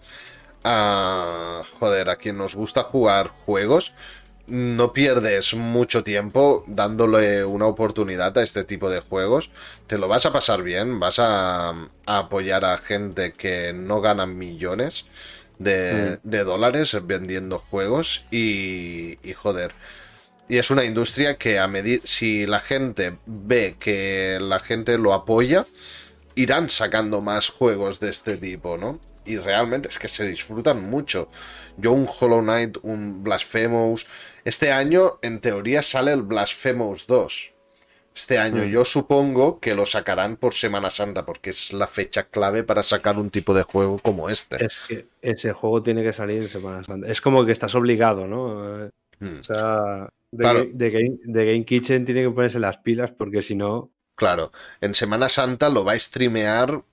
[0.64, 3.94] a, joder, a quien nos gusta jugar juegos,
[4.46, 9.50] no pierdes mucho tiempo dándole una oportunidad a este tipo de juegos.
[9.86, 15.06] Te lo vas a pasar bien, vas a, apoyar a gente que no gana millones
[15.58, 16.30] de, mm.
[16.44, 19.72] dólares vendiendo juegos y, y, joder.
[20.50, 25.14] Y es una industria que a medida si la gente ve que la gente lo
[25.14, 25.68] apoya,
[26.34, 28.98] irán sacando más juegos de este tipo, ¿no?
[29.24, 31.28] Y realmente es que se disfrutan mucho.
[31.76, 34.08] Yo un Hollow Knight, un Blasphemous.
[34.44, 37.52] Este año, en teoría, sale el Blasphemous 2.
[38.16, 38.70] Este año mm.
[38.70, 43.18] yo supongo que lo sacarán por Semana Santa, porque es la fecha clave para sacar
[43.18, 44.64] un tipo de juego como este.
[44.64, 47.06] Es que ese juego tiene que salir en Semana Santa.
[47.06, 48.90] Es como que estás obligado, ¿no?
[49.20, 49.38] Mm.
[49.38, 53.92] O sea, de, Game, de Game Kitchen tiene que ponerse las pilas porque si no...
[54.14, 56.84] Claro, en Semana Santa lo va a streamear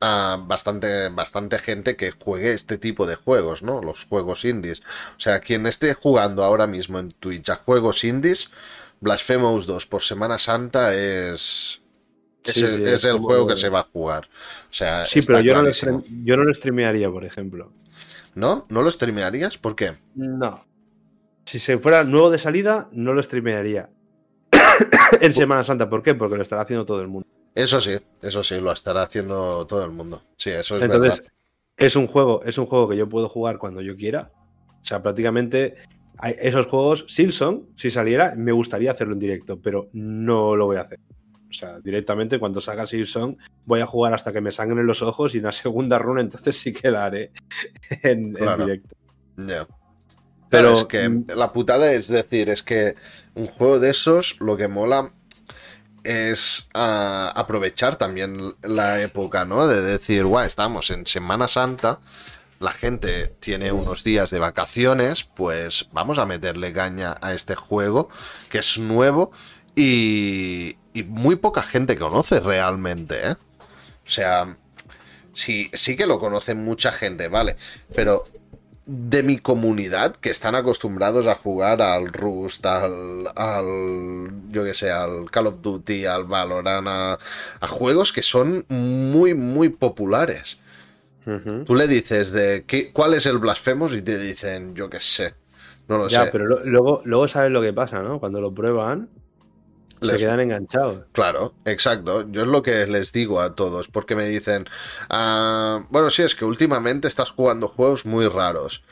[0.00, 3.82] bastante, bastante gente que juegue este tipo de juegos, ¿no?
[3.82, 4.80] Los juegos indies.
[5.16, 8.50] O sea, quien esté jugando ahora mismo en Twitch a juegos indies,
[9.00, 11.80] Blasphemous 2 por Semana Santa es.
[12.44, 14.28] Es, el, juego que se va a jugar.
[14.68, 15.70] O sea, sí, pero yo no, lo
[16.24, 17.72] yo no lo streamearía, por ejemplo.
[18.34, 18.66] ¿No?
[18.68, 19.58] ¿No lo streamearías?
[19.58, 19.92] ¿Por qué?
[20.16, 20.64] No.
[21.44, 23.90] Si se fuera nuevo de salida, no lo streamearía.
[25.20, 26.14] en Semana Santa, ¿por qué?
[26.14, 27.26] Porque lo estará haciendo todo el mundo.
[27.54, 30.22] Eso sí, eso sí, lo estará haciendo todo el mundo.
[30.36, 31.32] Sí, eso es Entonces, verdad.
[31.76, 34.30] Es un juego, es un juego que yo puedo jugar cuando yo quiera.
[34.82, 35.76] O sea, prácticamente
[36.22, 40.82] esos juegos, Silson, si saliera, me gustaría hacerlo en directo, pero no lo voy a
[40.82, 41.00] hacer.
[41.50, 45.34] O sea, directamente cuando salga Silson, voy a jugar hasta que me sangren los ojos
[45.34, 47.32] y una segunda runa, entonces sí que la haré
[48.02, 48.96] en, directo.
[49.36, 49.66] Ya.
[50.52, 52.94] Pero es que mm, la putada es decir, es que
[53.34, 55.10] un juego de esos, lo que mola
[56.04, 59.66] es ah, aprovechar también la época, ¿no?
[59.66, 62.00] De decir, guau, estamos en Semana Santa,
[62.60, 68.10] la gente tiene unos días de vacaciones, pues vamos a meterle caña a este juego,
[68.50, 69.32] que es nuevo
[69.74, 73.36] y, y muy poca gente conoce realmente, ¿eh?
[74.04, 74.54] O sea,
[75.32, 77.56] sí, sí que lo conoce mucha gente, ¿vale?
[77.94, 78.24] Pero
[78.84, 84.90] de mi comunidad que están acostumbrados a jugar al Rust, al, al yo que sé,
[84.90, 87.18] al Call of Duty, al Valorant, a,
[87.68, 90.60] juegos que son muy, muy populares.
[91.64, 95.34] Tú le dices de qué, cuál es el Blasphemous y te dicen, yo que sé,
[95.86, 96.30] no lo ya, sé.
[96.32, 98.18] pero luego, luego sabes lo que pasa, ¿no?
[98.18, 99.08] Cuando lo prueban,
[100.02, 101.04] se quedan enganchados.
[101.12, 102.30] Claro, exacto.
[102.30, 104.66] Yo es lo que les digo a todos, porque me dicen,
[105.10, 108.84] ah, bueno, sí, es que últimamente estás jugando juegos muy raros.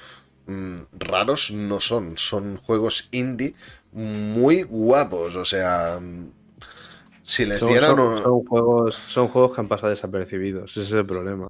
[0.47, 3.55] Mm, raros no son, son juegos indie
[3.93, 6.01] muy guapos, o sea...
[7.23, 7.97] Si les dieran...
[7.97, 11.47] Son, juegos, son juegos que han pasado desapercibidos, ese es el problema.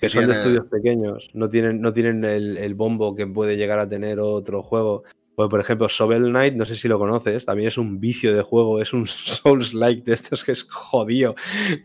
[0.00, 3.78] Que son de estudios pequeños, no tienen, no tienen el, el, bombo que puede llegar
[3.78, 5.04] a tener otro juego.
[5.38, 8.42] Pues, por ejemplo, Shovel Knight, no sé si lo conoces, también es un vicio de
[8.42, 11.36] juego, es un Souls-like de estos que es jodido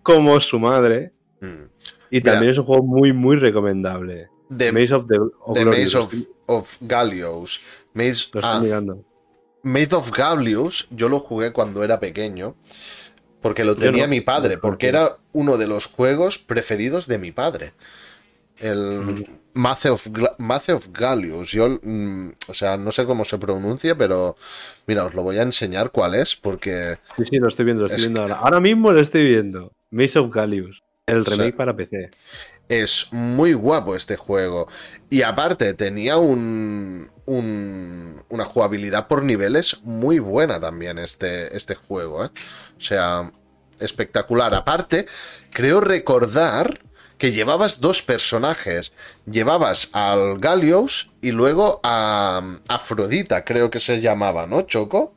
[0.02, 1.14] como su madre.
[1.40, 1.66] Mm.
[2.10, 4.28] Y también es un juego muy, muy recomendable.
[4.58, 5.96] The Maze of, the, Maze
[6.48, 7.62] of, Gallios.
[7.94, 8.60] Maze, ah,
[9.62, 12.56] Maze of Gallios, yo lo jugué cuando era pequeño.
[13.40, 17.74] Porque lo tenía mi padre, porque era uno de los juegos preferidos de mi padre.
[18.58, 20.08] El, Mace of,
[20.38, 21.52] Mace of Gallius.
[21.52, 24.36] Yo, mm, o sea, no sé cómo se pronuncia, pero
[24.88, 26.98] mira, os lo voy a enseñar cuál es, porque.
[27.18, 28.36] Sí, sí, lo estoy viendo, lo estoy viendo ahora.
[28.36, 29.72] Ahora mismo lo estoy viendo.
[29.92, 32.10] Mace of Gallius, el remake para PC.
[32.70, 34.68] Es muy guapo este juego.
[35.10, 42.26] Y aparte, tenía un, un, una jugabilidad por niveles muy buena también este, este juego.
[42.26, 42.30] ¿eh?
[42.78, 43.32] O sea,
[43.80, 44.56] espectacular.
[44.56, 45.06] Aparte,
[45.52, 46.80] creo recordar
[47.24, 48.92] que llevabas dos personajes.
[49.26, 55.16] Llevabas al Galios y luego a Afrodita, creo que se llamaba, ¿no, Choco?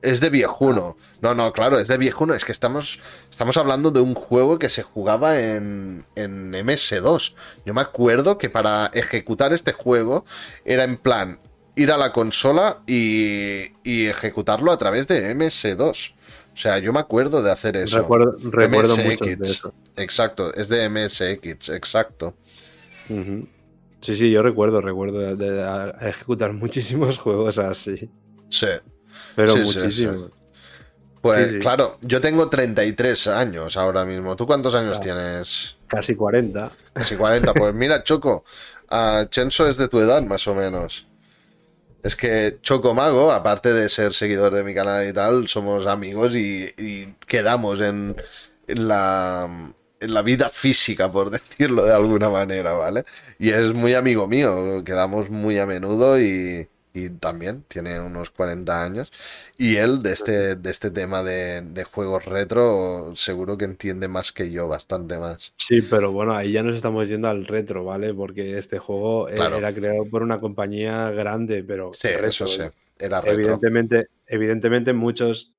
[0.00, 0.96] Es de viejuno.
[1.20, 2.34] No, no, claro, es de viejuno.
[2.34, 7.34] Es que estamos, estamos hablando de un juego que se jugaba en, en MS2.
[7.66, 10.24] Yo me acuerdo que para ejecutar este juego
[10.64, 11.40] era en plan
[11.74, 16.14] ir a la consola y, y ejecutarlo a través de MS2.
[16.54, 17.98] O sea, yo me acuerdo de hacer eso.
[17.98, 19.74] Recuerdo, recuerdo mucho de eso.
[19.96, 22.34] Exacto, es de MSX, exacto.
[23.08, 28.08] Sí, sí, yo recuerdo, recuerdo de, ejecutar muchísimos juegos así.
[28.48, 28.68] Sí.
[29.34, 30.30] Pero muchísimos.
[31.20, 34.36] pues claro, yo tengo 33 años ahora mismo.
[34.36, 35.76] ¿Tú cuántos años tienes?
[35.88, 36.70] Casi 40.
[36.92, 37.52] Casi 40.
[37.52, 38.44] Pues mira, Choco,
[38.92, 41.08] uh, Chenso es de tu edad más o menos.
[42.04, 46.34] Es que Choco Mago, aparte de ser seguidor de mi canal y tal, somos amigos
[46.34, 48.14] y, quedamos en,
[48.66, 53.06] la, en la vida física, por decirlo de alguna manera, ¿vale?
[53.38, 58.82] Y es muy amigo mío, quedamos muy a menudo y, y también tiene unos 40
[58.82, 59.12] años.
[59.58, 64.30] Y él de este, de este tema de, de, juegos retro seguro que entiende más
[64.30, 65.52] que yo, bastante más.
[65.56, 68.14] Sí, pero bueno, ahí ya nos estamos yendo al retro, ¿vale?
[68.14, 71.90] Porque este juego eh, era creado por una compañía grande, pero...
[71.94, 72.62] Sí, eso sí,
[72.96, 73.40] era retro.
[73.40, 75.52] Evidentemente, evidentemente muchos,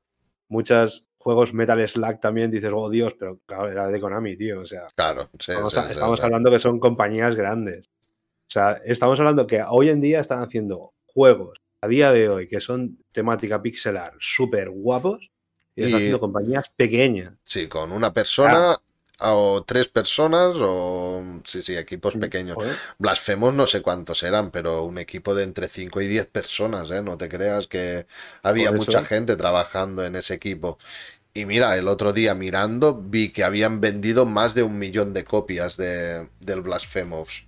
[0.47, 4.61] muchos juegos Metal Slug también dices, oh Dios, pero claro, era de Konami, tío.
[4.61, 7.87] O sea, claro, sí, estamos, sí, estamos sí, hablando que son compañías grandes.
[7.87, 12.47] O sea, estamos hablando que hoy en día están haciendo juegos a día de hoy
[12.47, 15.31] que son temática pixelar súper guapos
[15.75, 17.33] y, están haciendo compañías pequeñas.
[17.45, 18.77] Sí, con una persona
[19.21, 22.55] o tres personas o sí, sí, equipos pequeños.
[22.55, 22.75] Joder.
[22.97, 27.01] Blasfemos no sé cuántos eran, pero un equipo de entre 5 y 10 personas, ¿eh?
[27.01, 28.05] No te creas que
[28.43, 30.77] había mucha gente trabajando en ese equipo.
[31.33, 35.23] Y mira, el otro día mirando vi que habían vendido más de un millón de
[35.23, 37.45] copias de, del Blasphemous.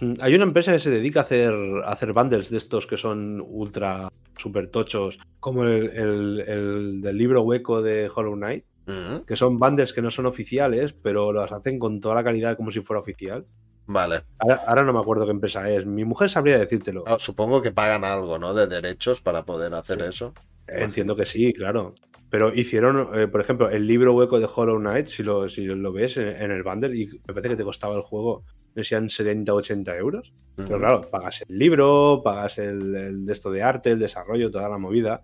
[0.00, 1.52] Mm, Hay una empresa que se dedica a hacer,
[1.84, 7.16] a hacer bundles de estos que son ultra super tochos, como el, el- el del
[7.18, 11.50] libro hueco de Hollow Knight, Mm, que son bundles que no son oficiales, pero los
[11.52, 13.46] hacen con toda la calidad como si fuera oficial.
[13.86, 14.24] Vale.
[14.38, 15.86] Ahora, ahora no me acuerdo qué empresa es.
[15.86, 17.02] Mi mujer sabría decírtelo.
[17.06, 18.52] Ah, supongo que pagan algo, ¿no?
[18.52, 20.34] De derechos para poder hacer eso.
[20.66, 21.94] Entiendo que sí, claro.
[22.30, 25.92] Pero hicieron, eh, por ejemplo, el libro hueco de Hollow Knight, si lo, si lo
[25.92, 28.44] ves en, en el bundle, y me parece que te costaba el juego,
[28.74, 30.32] no eran 70 o 80 euros.
[30.56, 34.68] Pero claro, pagas el libro, pagas el, el de esto de arte, el desarrollo, toda
[34.68, 35.20] la movida.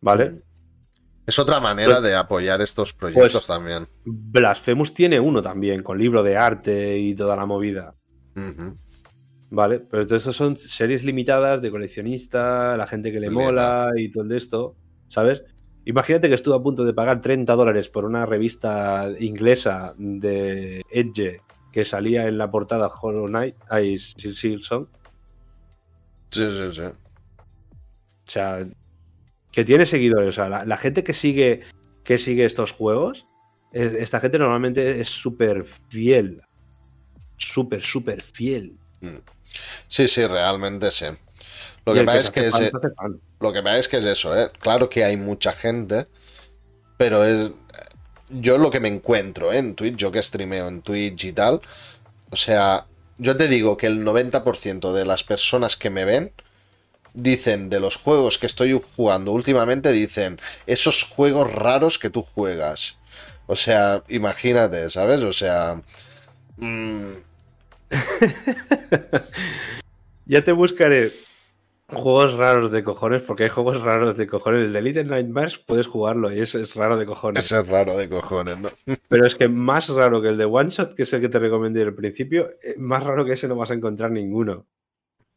[0.00, 0.42] ¿Vale?
[1.26, 3.86] Es otra manera Pues- de apoyar estos proyectos pues- también.
[4.04, 7.94] Blasphemous tiene uno también, con libro de arte y toda la movida.
[9.50, 9.80] ¿Vale?
[9.80, 14.36] Pero entonces son series limitadas de coleccionista, la gente que le mola y todo de
[14.36, 14.76] esto,
[15.08, 15.44] ¿sabes?
[15.86, 21.40] Imagínate que estuve a punto de pagar 30 dólares por una revista inglesa de Edge
[21.72, 24.86] que salía en la portada Hollow Knight, ahí Silksong.
[26.30, 26.80] Sí, sí, sí.
[26.82, 28.66] O sea,
[29.52, 30.28] que tiene seguidores.
[30.28, 31.62] O sea, la, la gente que sigue,
[32.02, 33.26] que sigue estos juegos,
[33.72, 36.40] es- esta gente normalmente es súper fiel.
[37.36, 38.78] Súper, súper fiel.
[39.88, 41.06] Sí, sí, realmente sí.
[41.86, 42.54] Lo que pasa es que es,
[43.40, 44.50] lo que pasa es que es eso, ¿eh?
[44.58, 46.06] Claro que hay mucha gente,
[46.96, 47.50] pero es
[48.30, 49.58] yo lo que me encuentro ¿eh?
[49.58, 51.60] en Twitch, yo que streameo en Twitch y tal,
[52.30, 52.86] o sea,
[53.18, 56.32] yo te digo que el 90% de las personas que me ven
[57.12, 62.96] dicen de los juegos que estoy jugando últimamente, dicen esos juegos raros que tú juegas.
[63.46, 65.22] O sea, imagínate, ¿sabes?
[65.22, 65.80] O sea,
[66.56, 67.10] mm,
[70.26, 71.12] Ya te buscaré
[71.88, 74.60] juegos raros de cojones, porque hay juegos raros de cojones.
[74.60, 77.44] El de Little Nightmares puedes jugarlo y ese es raro de cojones.
[77.44, 78.70] ese es raro de cojones, ¿no?
[79.08, 81.38] Pero es que más raro que el de One Shot, que es el que te
[81.38, 84.66] recomendé al principio, eh, más raro que ese no vas a encontrar ninguno.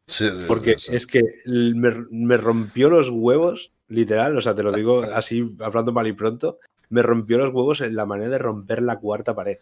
[0.07, 4.63] Sí, sí, Porque sí, es que me, me rompió los huevos, literal, o sea, te
[4.63, 6.59] lo digo así, hablando mal y pronto,
[6.89, 9.57] me rompió los huevos en la manera de romper la cuarta pared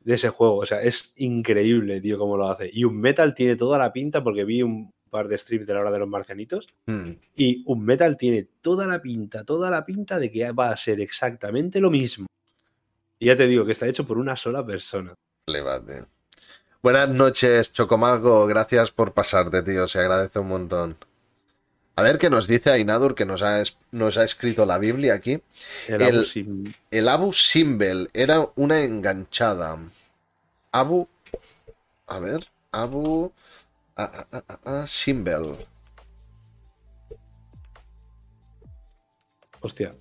[0.00, 0.56] de ese juego.
[0.56, 2.68] O sea, es increíble, tío, cómo lo hace.
[2.72, 5.80] Y un Metal tiene toda la pinta, porque vi un par de streams de la
[5.80, 7.10] hora de los marcianitos, Mm.
[7.36, 11.00] y un Metal tiene toda la pinta, toda la pinta de que va a ser
[11.00, 12.26] exactamente lo mismo.
[13.18, 15.14] Y ya te digo que está hecho por una sola persona.
[15.46, 16.04] Flipate.
[16.82, 18.46] Buenas noches, Chocomago.
[18.46, 19.86] Gracias por pasarte, tío.
[19.86, 20.96] Se agradece un montón.
[21.96, 25.42] A ver qué nos dice Ainadur, que nos ha, nos ha escrito la Biblia aquí.
[25.88, 29.78] El, El- Abu Sim- El Abu Simbel era una enganchada.
[30.72, 31.06] Abu.
[32.06, 32.40] A ver.
[32.72, 33.32] Abu.
[34.04, 35.56] Ah, ah, ah, ah, Simbel.
[39.60, 39.94] Hostia,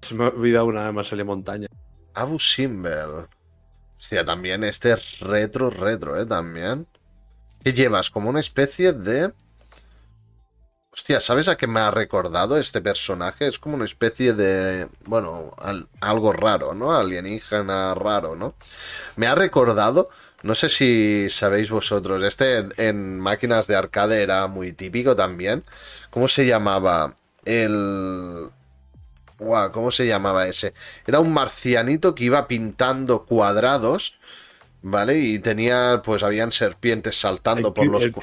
[0.00, 1.66] se me ha olvidado una más sale montaña.
[2.14, 3.26] Abu Simbel.
[3.98, 6.26] Hostia, también este es retro, retro, ¿eh?
[6.26, 6.86] También.
[7.62, 8.10] ¿Qué llevas?
[8.10, 9.32] Como una especie de...
[10.92, 13.46] Hostia, ¿sabes a qué me ha recordado este personaje?
[13.46, 14.88] Es como una especie de...
[15.04, 16.92] Bueno, al- algo raro, ¿no?
[16.92, 18.54] Alienígena raro, ¿no?
[19.16, 20.08] Me ha recordado...
[20.42, 25.62] No sé si sabéis vosotros, este en máquinas de arcade era muy típico también.
[26.10, 27.14] ¿Cómo se llamaba?
[27.44, 28.48] El...
[29.38, 30.72] Guau, ¿cómo se llamaba ese?
[31.06, 34.16] Era un marcianito que iba pintando cuadrados,
[34.82, 35.18] ¿vale?
[35.18, 38.04] Y tenía, pues habían serpientes saltando el, por los...
[38.04, 38.14] el,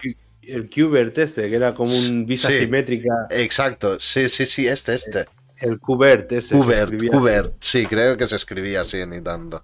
[0.44, 2.60] el Qbert este, que era como un vista Sí.
[2.60, 3.10] simétrica.
[3.32, 5.26] Exacto, sí, sí, sí, este, este.
[5.58, 6.56] El Qbert ese.
[6.58, 9.64] escribía- Kubert, sí, creo que se escribía así, ni tanto.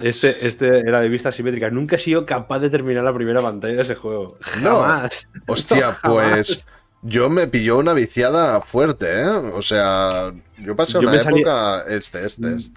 [0.00, 1.70] Este, este era de vista simétrica.
[1.70, 4.38] Nunca he sido capaz de terminar la primera pantalla de ese juego.
[4.62, 4.80] No.
[4.80, 5.28] Jamás.
[5.46, 6.66] Hostia, No, pues
[7.02, 9.26] yo me pilló una viciada fuerte, ¿eh?
[9.26, 11.84] O sea, yo pasé Yo una época...
[11.88, 12.70] Este, este es.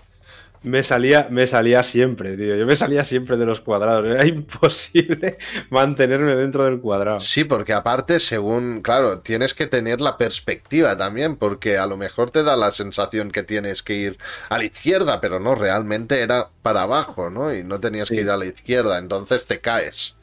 [0.63, 2.55] Me salía, me salía siempre, tío.
[2.55, 4.05] Yo me salía siempre de los cuadrados.
[4.05, 5.37] Era imposible
[5.69, 7.19] mantenerme dentro del cuadrado.
[7.19, 12.31] Sí, porque aparte, según, claro, tienes que tener la perspectiva también, porque a lo mejor
[12.31, 14.17] te da la sensación que tienes que ir
[14.49, 17.53] a la izquierda, pero no, realmente era para abajo, ¿no?
[17.53, 20.15] Y no tenías que ir a la izquierda, entonces te caes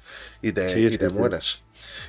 [0.43, 1.63] y te, y te mueres.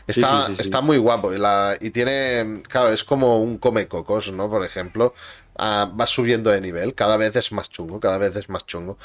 [0.08, 4.50] Está, está muy guapo y, la, y tiene, claro, es como un come cocos, ¿no?
[4.50, 5.14] Por ejemplo,
[5.58, 8.98] ah, va subiendo de nivel, cada vez es más chungo, cada vez es más chungo.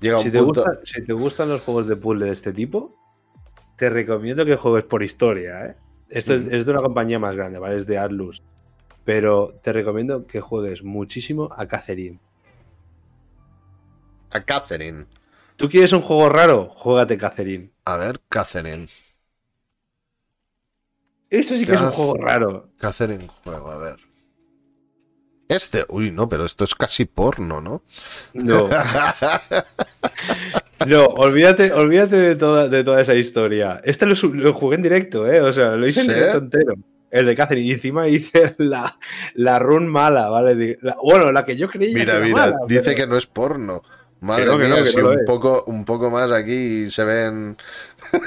[0.00, 0.64] Llega si, un te punto...
[0.84, 2.94] si te gustan los juegos de puzzle de este tipo,
[3.76, 5.76] te recomiendo que juegues por historia, ¿eh?
[6.08, 7.76] Esto es, de una compañía más grande, ¿vale?
[7.76, 8.42] Es de Atlus.
[9.04, 12.20] Pero te recomiendo que juegues muchísimo a Catherine.
[14.30, 15.06] A Catherine.
[15.56, 16.68] ¿Tú quieres un juego raro?
[16.76, 17.70] Juégate Catherine.
[17.84, 18.86] A ver, Catherine.
[21.30, 22.68] Eso sí que es un juego raro.
[22.78, 23.70] ¿Qué hacer en juego?
[23.70, 24.05] A ver.
[25.48, 27.82] Este, uy, no, pero esto es casi porno, ¿no?
[28.34, 28.68] No.
[30.86, 33.80] no, olvídate, olvídate de toda, de toda esa historia.
[33.84, 35.40] Este lo, jugué en directo, ¿eh?
[35.40, 36.74] O sea, lo hice en directo entero.
[37.10, 37.66] El de Catherine.
[37.66, 38.98] Y encima hice la,
[39.34, 40.78] la run mala, ¿vale?
[41.02, 41.98] bueno, la que yo creía.
[41.98, 43.82] Mira, mira, dice que no es porno.
[44.20, 47.56] Madre mía, si un, poco, un poco más aquí se ven.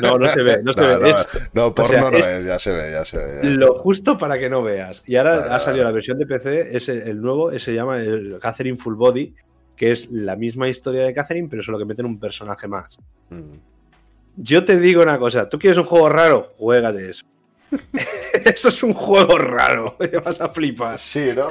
[0.01, 1.13] No, no se ve, no se ve.
[1.53, 3.43] No, porno no es, ya se ve, ya se ve.
[3.43, 5.03] Lo justo para que no veas.
[5.05, 8.77] Y ahora ha salido la versión de PC, es el, nuevo, se llama el Catherine
[8.77, 9.33] Full Body,
[9.75, 12.97] que es la misma historia de Catherine, pero solo que meten un personaje más.
[13.29, 13.57] Mm.
[14.37, 16.49] Yo te digo una cosa, ¿tú quieres un juego raro?
[16.57, 17.25] Juégate eso.
[18.45, 20.97] eso es un juego raro, te vas a flipar.
[20.97, 21.49] Sí, ¿no?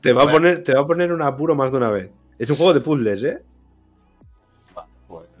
[0.00, 2.10] te, va a poner, te va a poner un apuro más de una vez.
[2.38, 3.42] Es un juego de puzzles, ¿eh?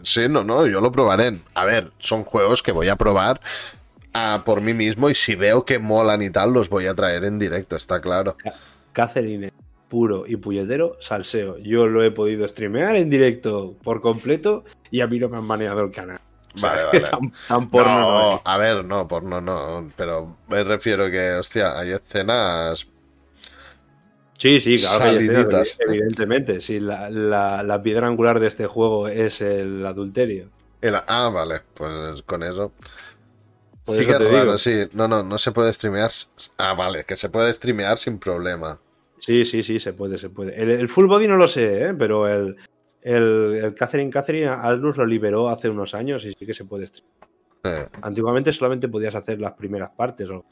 [0.02, 1.38] Sí, no, no, yo lo probaré.
[1.54, 3.40] A ver, son juegos que voy a probar
[4.14, 7.24] ah, por mí mismo y si veo que molan y tal, los voy a traer
[7.24, 8.36] en directo, está claro.
[8.92, 9.52] Catherine,
[9.88, 11.58] puro y puñetero, salseo.
[11.58, 15.48] Yo lo he podido streamear en directo por completo y a mí no me han
[15.48, 16.20] baneado el canal.
[16.60, 17.32] Vale, vale.
[17.48, 22.86] Tan, porno no, a ver, no, porno no, pero me refiero que, hostia, hay escenas
[24.42, 25.20] Sí, sí, claro,
[25.86, 26.60] evidentemente.
[26.60, 30.50] Sí, la, piedra angular de este juego es el adulterio.
[31.06, 32.72] ah, vale, pues con eso.
[33.86, 34.88] sí que raro, sí.
[34.94, 36.10] No, no, no se puede streamear.
[36.58, 38.80] Ah, vale, que se puede streamear sin problema.
[39.20, 40.60] Sí, sí, sí, se puede, se puede.
[40.60, 41.94] El, full body no lo sé, ¿eh?
[41.96, 42.56] pero el,
[43.00, 46.88] el, el Catherine Catherine Aldous lo liberó hace unos años y sí que se puede
[46.88, 47.28] streamear.
[47.62, 47.88] Eh.
[48.02, 50.28] Antiguamente solamente podías hacer las primeras partes.
[50.30, 50.46] O...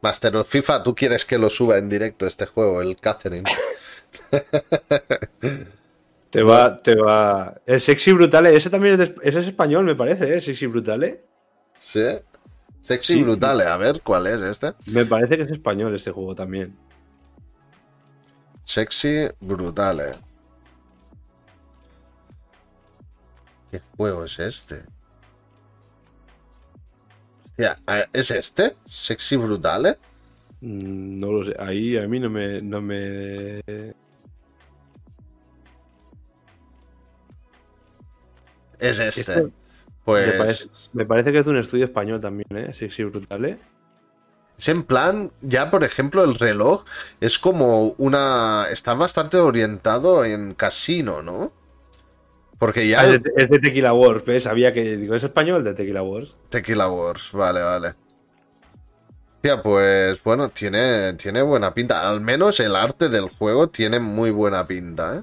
[0.00, 3.48] Master of FIFA, ¿tú quieres que lo suba en directo este juego, el Catherine?
[6.30, 7.54] te va, te va.
[7.66, 10.40] El Sexy Brutale, ese también es, ese es español, me parece, ¿eh?
[10.40, 11.24] Sexy Brutale.
[11.78, 12.04] Sí.
[12.82, 14.72] Sexy Brutale, a ver, ¿cuál es este?
[14.86, 16.76] Me parece que es español este juego también.
[18.64, 20.12] Sexy Brutale.
[23.70, 24.84] ¿Qué juego es este?
[28.12, 28.76] ¿Es este?
[28.86, 29.98] ¿Sexy Brutale?
[30.60, 31.54] Mm, no lo sé.
[31.58, 32.60] Ahí a mí no me.
[32.62, 33.60] No me...
[38.78, 39.52] Es este.
[40.04, 40.68] pues.
[40.92, 42.74] Me parece, que es de un estudio español también, ¿eh?
[42.74, 43.58] Sexy Brutale.
[44.58, 46.84] Es en plan, ya por ejemplo, el reloj
[47.20, 48.66] es como una.
[48.70, 51.52] Está bastante orientado en casino, ¿no?
[52.58, 53.00] Porque ya.
[53.00, 54.44] Ah, es, de, Tequila Wars, ¿ves?
[54.44, 54.96] Sabía que.
[54.96, 56.32] Digo, ¿es español de Tequila Wars?
[56.50, 57.94] Tequila Wars, vale, vale.
[59.40, 62.08] Tía, pues bueno, tiene, tiene buena pinta.
[62.08, 65.22] Al menos el arte del juego tiene muy buena pinta, ¿eh?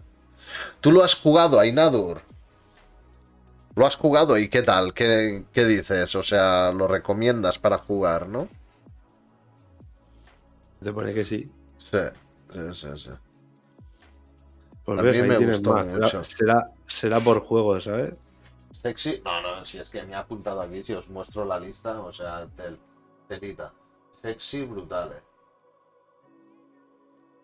[0.80, 2.22] ¿Tú lo has jugado, Ainadur?
[3.76, 4.94] ¿Lo has jugado y qué tal?
[4.94, 6.14] ¿Qué, ¿Qué, dices?
[6.16, 8.48] O sea, lo recomiendas para jugar, ¿no?
[10.84, 11.50] Te pone que sí.
[11.78, 11.98] Sí,
[12.52, 12.88] sí, sí.
[12.96, 13.10] sí.
[14.84, 16.24] Pues a mí me gustó mucho.
[16.24, 16.72] Será, será
[17.24, 18.14] por juego, ¿sabes?
[18.72, 19.22] Sexy.
[19.24, 22.12] No, no, si es que me ha apuntado aquí, si os muestro la lista, o
[22.12, 22.80] sea, tel,
[23.28, 23.74] telita.
[24.14, 25.22] Sexy brutales.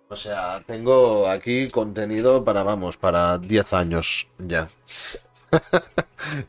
[0.09, 4.69] O sea, tengo aquí contenido para, vamos, para 10 años ya.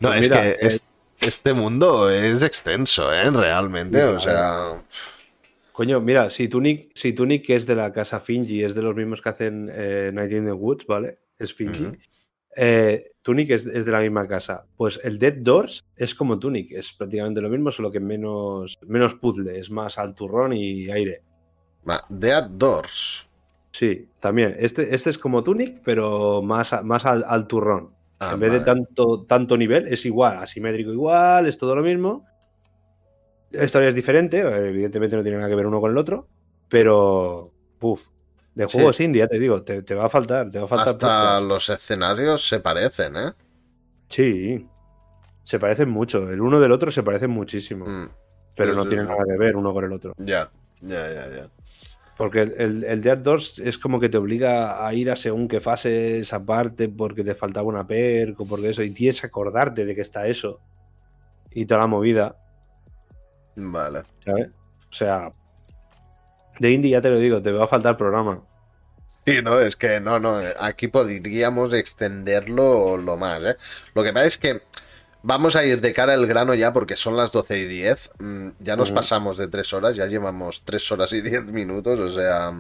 [0.01, 0.79] no, pues es que eh,
[1.21, 3.31] este mundo es extenso, ¿eh?
[3.31, 4.83] Realmente, o sea...
[5.73, 9.23] Coño, mira, si Tunic, si Tunic es de la casa Finji, es de los mismos
[9.23, 11.19] que hacen eh, Night in the Woods, ¿vale?
[11.39, 11.93] Es Finji.
[12.57, 14.65] Eh, Tunic es, de la misma casa.
[14.77, 19.15] Pues el Dead Doors es como Tunic, es prácticamente lo mismo, solo que menos, menos
[19.15, 21.23] puzzle, es más al turrón y aire.
[22.09, 23.29] Dead Doors.
[23.73, 24.57] Sí, también.
[24.59, 27.95] Este, este es como Tunic, pero más, más al, turrón.
[28.19, 32.27] Ah, en vez de tanto, tanto nivel, es igual, asimétrico igual, es todo lo mismo
[33.51, 36.29] la historia es diferente, evidentemente no tiene nada que ver uno con el otro,
[36.69, 37.53] pero.
[37.81, 38.03] Uf.
[38.59, 40.89] De juegos indie, ya te digo, te, va a faltar, te va a faltar.
[40.89, 43.33] Hasta los escenarios se parecen, ¿eh?
[44.09, 44.67] Sí.
[45.45, 46.29] Se parecen mucho.
[46.29, 47.87] El uno del otro se parecen muchísimo.
[47.87, 48.09] Mm.
[48.57, 50.13] Pero no tienen nada que ver uno con el otro.
[50.19, 51.51] Ya, ya, ya, ya.
[52.17, 55.61] Porque el, el, Dead Doors es como que te obliga a ir a según qué
[55.61, 58.83] fases aparte porque te faltaba una perk o porque eso.
[58.83, 60.59] Y tienes que acordarte de que está eso.
[61.53, 62.37] Y toda la movida.
[63.55, 64.03] Vale.
[64.25, 64.49] ¿Sabes?
[64.91, 65.33] O sea,
[66.59, 68.48] de indie ya te lo digo, te va a faltar programa.
[69.29, 73.57] Sí, no, es que no, no, aquí podríamos extenderlo lo más, ¿eh?
[73.95, 74.63] Lo que pasa es que
[75.23, 78.49] vamos a ir de cara al grano ya porque son las 12 y 10, mm,
[78.61, 82.55] ya nos pasamos de 3 horas, ya llevamos 3 horas y 10 minutos, o sea...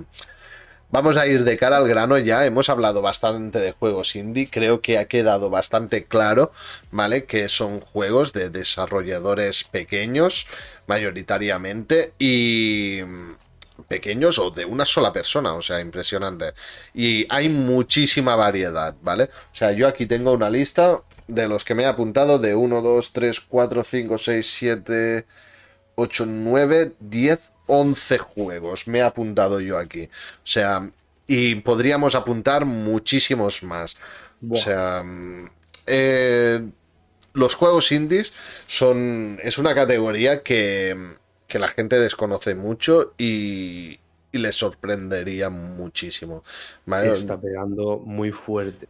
[0.90, 2.46] Vamos a ir de cara al grano ya.
[2.46, 4.48] Hemos hablado bastante de juegos indie.
[4.50, 6.50] Creo que ha quedado bastante claro,
[6.90, 7.26] ¿vale?
[7.26, 10.46] Que son juegos de desarrolladores pequeños,
[10.86, 12.14] mayoritariamente.
[12.18, 13.02] Y
[13.88, 16.52] pequeños o de una sola persona, o sea, impresionante.
[16.94, 19.24] Y hay muchísima variedad, ¿vale?
[19.24, 22.82] O sea, yo aquí tengo una lista de los que me he apuntado de 1,
[22.82, 25.26] 2, 3, 4, 5, 6, 7,
[25.96, 28.86] 8, 9, 10, 11 juegos.
[28.86, 30.04] Me he apuntado yo aquí.
[30.04, 30.88] O sea,
[31.26, 33.96] y podríamos apuntar muchísimos más.
[34.48, 35.04] O sea,
[35.86, 36.62] eh,
[37.32, 38.32] los juegos indies
[38.66, 39.38] son.
[39.42, 41.16] Es una categoría que
[41.48, 44.00] que la gente desconoce mucho y,
[44.32, 46.44] y les sorprendería muchísimo.
[47.12, 48.88] Está pegando muy fuerte.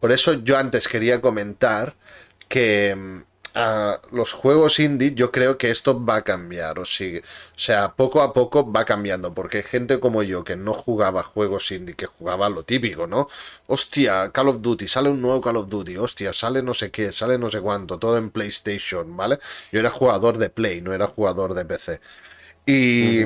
[0.00, 1.96] Por eso yo antes quería comentar
[2.48, 3.24] que
[4.10, 6.78] los juegos indie, yo creo que esto va a cambiar.
[6.78, 9.32] O, sea, poco a poco va cambiando.
[9.32, 13.28] Porque gente como yo que no jugaba juegos indie, que jugaba lo típico, ¿no?
[13.66, 15.96] Hostia, Call of Duty, sale un nuevo Call of Duty.
[15.96, 17.98] Hostia, sale no sé qué, sale no sé cuánto.
[17.98, 19.38] Todo en PlayStation, ¿vale?
[19.72, 22.00] Yo era jugador de Play, no era jugador de PC.
[22.66, 23.24] Y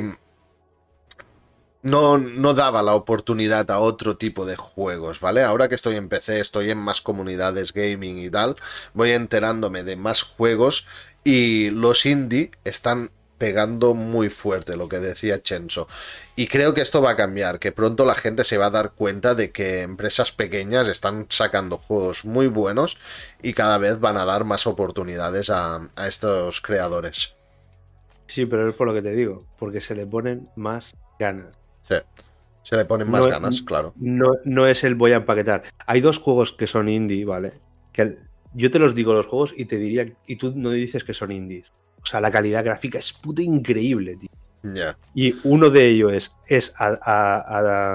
[1.82, 5.42] no, no daba la oportunidad a otro tipo de juegos, ¿vale?
[5.42, 8.56] Ahora que estoy en PC, estoy en más comunidades gaming y tal,
[8.94, 10.86] voy enterándome de más juegos
[11.24, 15.88] y los indie están pegando muy fuerte, lo que decía Chenso.
[16.36, 18.92] Y creo que esto va a cambiar, que pronto la gente se va a dar
[18.92, 22.98] cuenta de que empresas pequeñas están sacando juegos muy buenos
[23.42, 27.34] y cada vez van a dar más oportunidades a, a estos creadores.
[28.26, 31.59] Sí, pero es por lo que te digo, porque se le ponen más ganas.
[32.62, 33.94] Se le ponen más ganas, claro.
[33.96, 35.64] No, no es el voy a empaquetar.
[35.86, 37.54] Hay dos juegos que son indie, ¿vale?
[37.92, 38.18] Que
[38.54, 41.32] yo te los digo los juegos y te diría, y tú no dices que son
[41.32, 41.72] indies.
[42.02, 44.30] O sea, la calidad gráfica es puta increíble, tío.
[45.14, 46.98] Y uno de ellos es, es a,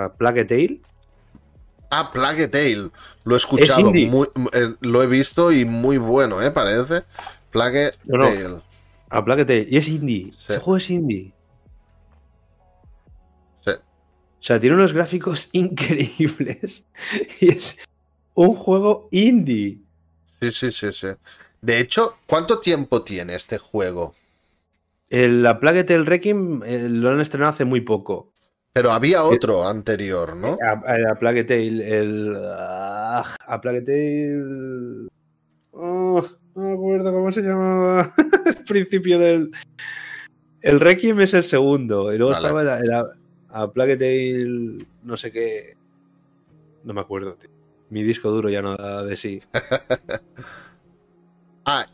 [0.06, 0.82] a, Plague Tale.
[1.92, 2.90] Ah, Plague Tale.
[3.24, 6.52] Lo he escuchado, muy, eh, lo he visto y muy bueno, ¿eh?
[6.52, 7.04] Parece.
[7.52, 8.62] Plague Tale.
[9.10, 9.68] A Plague Tale.
[9.70, 10.32] Y es indie.
[10.36, 11.35] Ese juego es indie.
[14.46, 16.86] O sea, tiene unos gráficos increíbles
[17.40, 17.80] y es
[18.36, 19.80] un juego indie.
[20.40, 21.08] Sí, sí, sí, sí.
[21.64, 24.14] De hecho, ¿cuánto tiempo tiene este juego?
[25.10, 28.34] El, la Plague Tale Requiem eh, lo han estrenado hace muy poco.
[28.72, 30.60] Pero había otro anterior, ¿no?
[30.62, 32.38] A, a, Plague Tale, el.
[32.56, 35.08] Ah, a Plague Tale.
[35.72, 38.14] Oh, no me acuerdo cómo se llamaba.
[38.46, 39.50] el principio del.
[40.62, 42.14] El Requiem es el segundo.
[42.14, 43.08] Y luego estaba la,
[43.56, 45.78] a Plague Tale, no sé qué.
[46.84, 47.50] No me acuerdo, tío.
[47.90, 49.40] Mi disco duro ya no da de sí.
[51.66, 51.88] ah,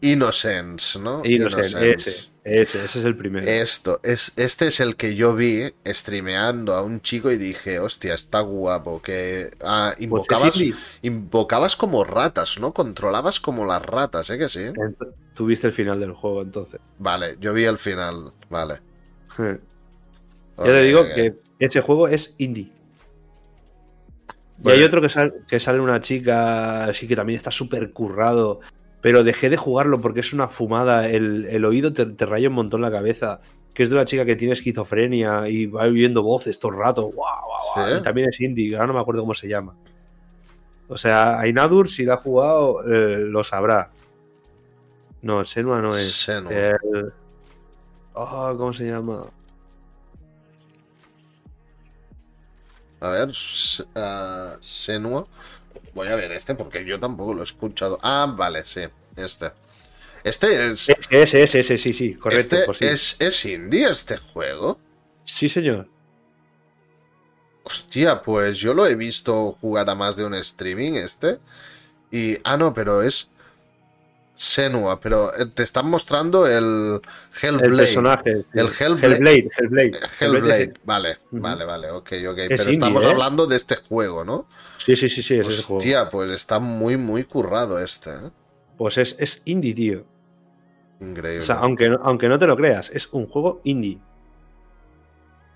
[0.00, 1.24] Innocence, ¿no?
[1.24, 3.48] Innocence, Ese, ese, ese es el primero.
[3.48, 8.14] Esto, es, este es el que yo vi streameando a un chico y dije, hostia,
[8.14, 9.02] está guapo.
[9.02, 10.54] Que ah, pues invocabas,
[11.02, 12.72] invocabas como ratas, ¿no?
[12.72, 14.38] Controlabas como las ratas, ¿eh?
[14.38, 14.66] Que sí.
[15.34, 16.80] Tuviste el final del juego entonces.
[17.00, 18.80] Vale, yo vi el final, vale.
[20.58, 22.70] Ya te digo que ese juego es indie.
[24.64, 28.60] Y hay otro que sale, que sale una chica así que también está súper currado.
[29.00, 31.08] Pero dejé de jugarlo porque es una fumada.
[31.08, 33.40] El, oído te, raya un montón la cabeza.
[33.72, 37.12] Que es de una chica que tiene esquizofrenia y va oyendo voces todo el rato.
[37.76, 38.74] Y también es indie.
[38.74, 39.76] Ahora no me acuerdo cómo se llama.
[40.88, 43.90] O sea, Ainadur, si la ha jugado, eh, lo sabrá.
[45.22, 46.10] No, Senua no es.
[46.12, 46.52] Senua.
[48.16, 49.26] Ah, ¿Cómo se llama?
[53.00, 55.26] A ver, uh, Senua.
[55.94, 57.98] Voy a ver este porque yo tampoco lo he escuchado.
[58.02, 58.82] Ah, vale, sí,
[59.16, 59.52] este.
[60.24, 60.88] Este es.
[60.88, 62.56] Ese, ese, ese, sí, sí, correcto.
[62.56, 64.78] Este pues es, es indie este juego.
[65.22, 65.88] Sí, señor.
[67.64, 71.38] Hostia, pues yo lo he visto jugar a más de un streaming este.
[72.10, 72.38] Y.
[72.44, 73.30] Ah, no, pero es.
[74.40, 77.00] Senua, pero eh, te están mostrando el
[77.42, 77.66] Hellblade.
[77.66, 78.30] El personaje.
[78.54, 79.08] El Hellblade.
[79.08, 79.48] Hellblade.
[79.58, 79.98] Hellblade.
[80.20, 82.38] Hellblade, vale, vale, vale, ok, ok.
[82.38, 83.08] Es Pero indie, estamos ¿eh?
[83.10, 84.46] hablando de este juego, ¿no?
[84.76, 85.78] Sí, sí, sí, sí, es ese juego.
[85.78, 88.30] Hostia, pues está muy, muy currado este, ¿eh?
[88.76, 90.04] Pues es, es indie, tío.
[91.00, 91.42] Increíble.
[91.42, 93.98] O sea, aunque, no- aunque no te lo creas, es un juego indie.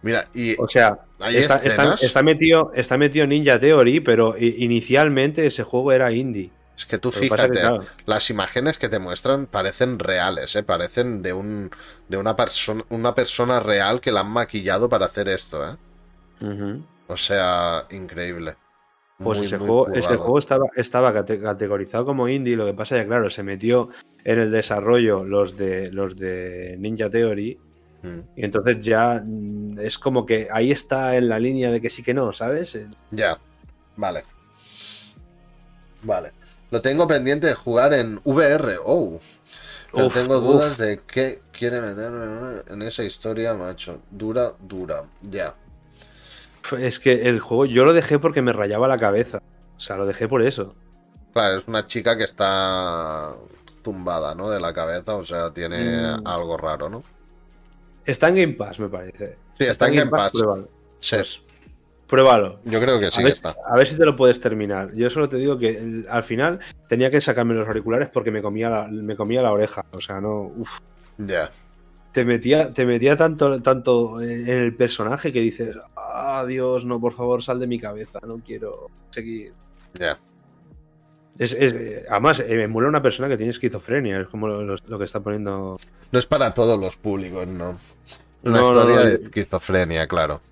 [0.02, 5.62] Mira, y O sea, ¿Hay está, está- metido, está metido Ninja Theory, pero inicialmente ese
[5.62, 6.50] juego era indie.
[6.76, 10.62] Es que tú fíjate, que, claro, las imágenes que te muestran parecen reales, ¿eh?
[10.62, 11.70] Parecen de un
[12.08, 15.76] de una persona una persona real que la han maquillado para hacer esto, ¿eh?
[17.08, 18.56] O sea, increíble.
[19.18, 22.74] Pues Muy, ese, muy juego, ese juego estaba, estaba cate- categorizado como indie, lo que
[22.74, 23.90] pasa es que, claro, se metió
[24.24, 27.58] en el desarrollo los de, los de Ninja Theory,
[28.02, 31.88] Mm, y entonces ya mm, es como que ahí está en la línea de que
[31.88, 32.76] sí que no, ¿sabes?
[33.12, 33.38] Ya,
[33.96, 34.24] vale.
[36.02, 36.32] Vale.
[36.72, 38.78] Lo tengo pendiente de jugar en VR.
[38.84, 39.20] Oh.
[39.92, 40.44] Pero Uf, tengo uf.
[40.44, 44.00] dudas de qué quiere meter en esa historia, macho.
[44.10, 45.04] Dura, dura.
[45.22, 45.54] Ya.
[46.78, 49.42] Es que el juego yo lo dejé porque me rayaba la cabeza.
[49.76, 50.74] O sea, lo dejé por eso.
[51.34, 53.34] Claro, es una chica que está
[53.84, 54.48] zumbada, ¿no?
[54.48, 56.26] De la cabeza, o sea, tiene Mm.
[56.26, 57.02] algo raro, ¿no?
[58.06, 59.36] Está en Game Pass, me parece.
[59.54, 60.32] Sí, está en Game Pass.
[60.32, 60.68] Pruébalo.
[61.00, 61.16] Sí,
[62.12, 62.60] Pruébalo.
[62.66, 63.56] yo creo que sí a, ver, está.
[63.66, 64.92] a ver si te lo puedes terminar.
[64.92, 68.68] Yo solo te digo que al final tenía que sacarme los auriculares porque me comía
[68.68, 69.82] la, me comía la oreja.
[69.92, 70.52] O sea, no.
[70.54, 70.78] uf.
[71.16, 71.50] Ya.
[72.12, 77.14] Te metía, te metía tanto, tanto en el personaje que dices, ah, Dios, no, por
[77.14, 79.54] favor, sal de mi cabeza, no quiero seguir.
[79.94, 80.18] Ya.
[81.38, 85.04] Es, es- además, eh, me mola una persona que tiene esquizofrenia, es como lo, que
[85.04, 85.78] está poniendo.
[86.10, 87.78] No es para todos los públicos, ¿no?
[88.42, 90.42] Una No, historia no, de esquizofrenia, claro.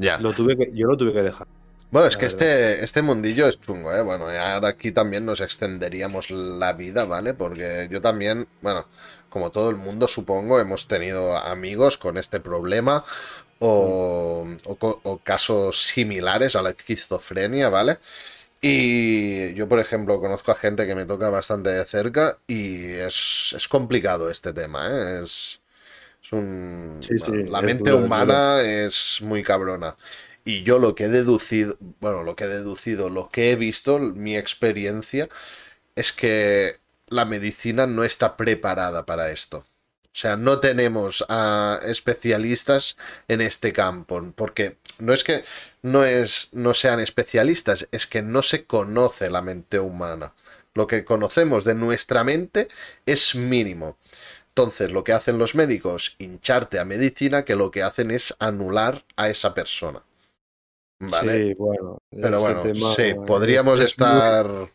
[0.00, 0.18] Ya.
[0.18, 1.46] Lo tuve que, yo lo tuve que dejar.
[1.90, 4.02] Bueno, es que este, este mundillo es chungo, ¿eh?
[4.02, 7.34] Bueno, ahora aquí también nos extenderíamos la vida, ¿vale?
[7.34, 8.86] Porque yo también, bueno,
[9.28, 13.04] como todo el mundo supongo, hemos tenido amigos con este problema
[13.58, 17.98] o, o co- o casos similares a la esquizofrenia, ¿vale?
[18.62, 23.54] Y yo, por ejemplo, conozco a gente que me toca bastante de cerca y es,
[23.56, 25.22] es complicado este tema, ¿eh?
[25.24, 25.59] Es,
[26.22, 26.98] es un...
[27.00, 29.96] Sí, sí, la es mente duro, es humana es muy cabrona.
[30.44, 33.98] Y yo lo que he deducido, bueno, lo que he deducido, lo que he visto,
[33.98, 35.28] mi experiencia,
[35.96, 39.64] es que la medicina no está preparada para esto.
[40.12, 42.96] O sea, no tenemos a especialistas
[43.28, 45.44] en este campo, porque no es que
[45.82, 50.32] no es no sean especialistas, es que no se conoce la mente humana.
[50.74, 52.68] Lo que conocemos de nuestra mente
[53.06, 53.96] es mínimo.
[54.50, 59.04] Entonces, lo que hacen los médicos, hincharte a medicina, que lo que hacen es anular
[59.16, 60.02] a esa persona.
[61.00, 61.48] ¿Vale?
[61.48, 61.98] Sí, bueno.
[62.10, 64.70] Pero bueno, tema sí, podríamos es muy- estar...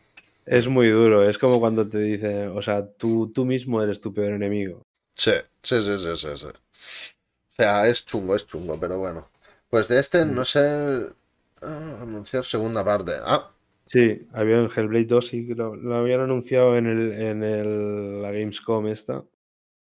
[0.46, 4.12] Es muy duro, es como cuando te dicen, o sea, tú, tú mismo eres tu
[4.14, 4.82] peor enemigo.
[5.14, 5.32] Sí,
[5.62, 6.46] sí, sí, sí, sí, sí.
[6.46, 9.28] O sea, es chungo, es chungo, pero bueno.
[9.68, 11.08] Pues de este, no sé...
[11.62, 13.12] ah, anunciar segunda parte.
[13.24, 13.50] Ah,
[13.86, 18.30] Sí, había el Hellblade 2 y lo, lo habían anunciado en el, en el, la
[18.32, 19.24] Gamescom esta.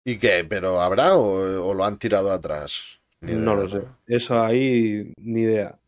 [0.04, 0.44] ¿Y qué?
[0.44, 3.00] ¿Pero habrá o, o lo han tirado atrás?
[3.20, 3.82] Ni idea, no lo sé.
[4.06, 5.78] Eso ahí, ni idea.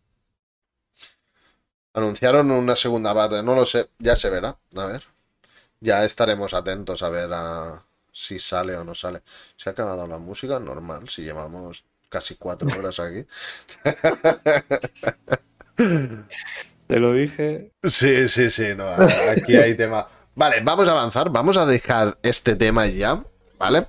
[1.94, 5.04] Anunciaron una segunda parte, no lo sé, ya se verá, a ver.
[5.80, 9.22] Ya estaremos atentos a ver a si sale o no sale.
[9.56, 13.26] Se ha acabado la música, normal, si llevamos casi cuatro horas aquí.
[16.86, 17.72] Te lo dije.
[17.82, 20.06] Sí, sí, sí, no, aquí hay tema.
[20.34, 23.24] Vale, vamos a avanzar, vamos a dejar este tema ya,
[23.58, 23.86] ¿vale?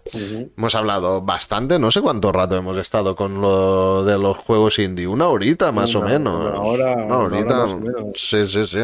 [0.58, 5.08] Hemos hablado bastante, no sé cuánto rato hemos estado con lo de los juegos indie,
[5.08, 6.46] una horita más o Una- menos.
[6.46, 8.04] una hora- Una una hora horita, más o menos.
[8.16, 8.80] sí, sí, sí.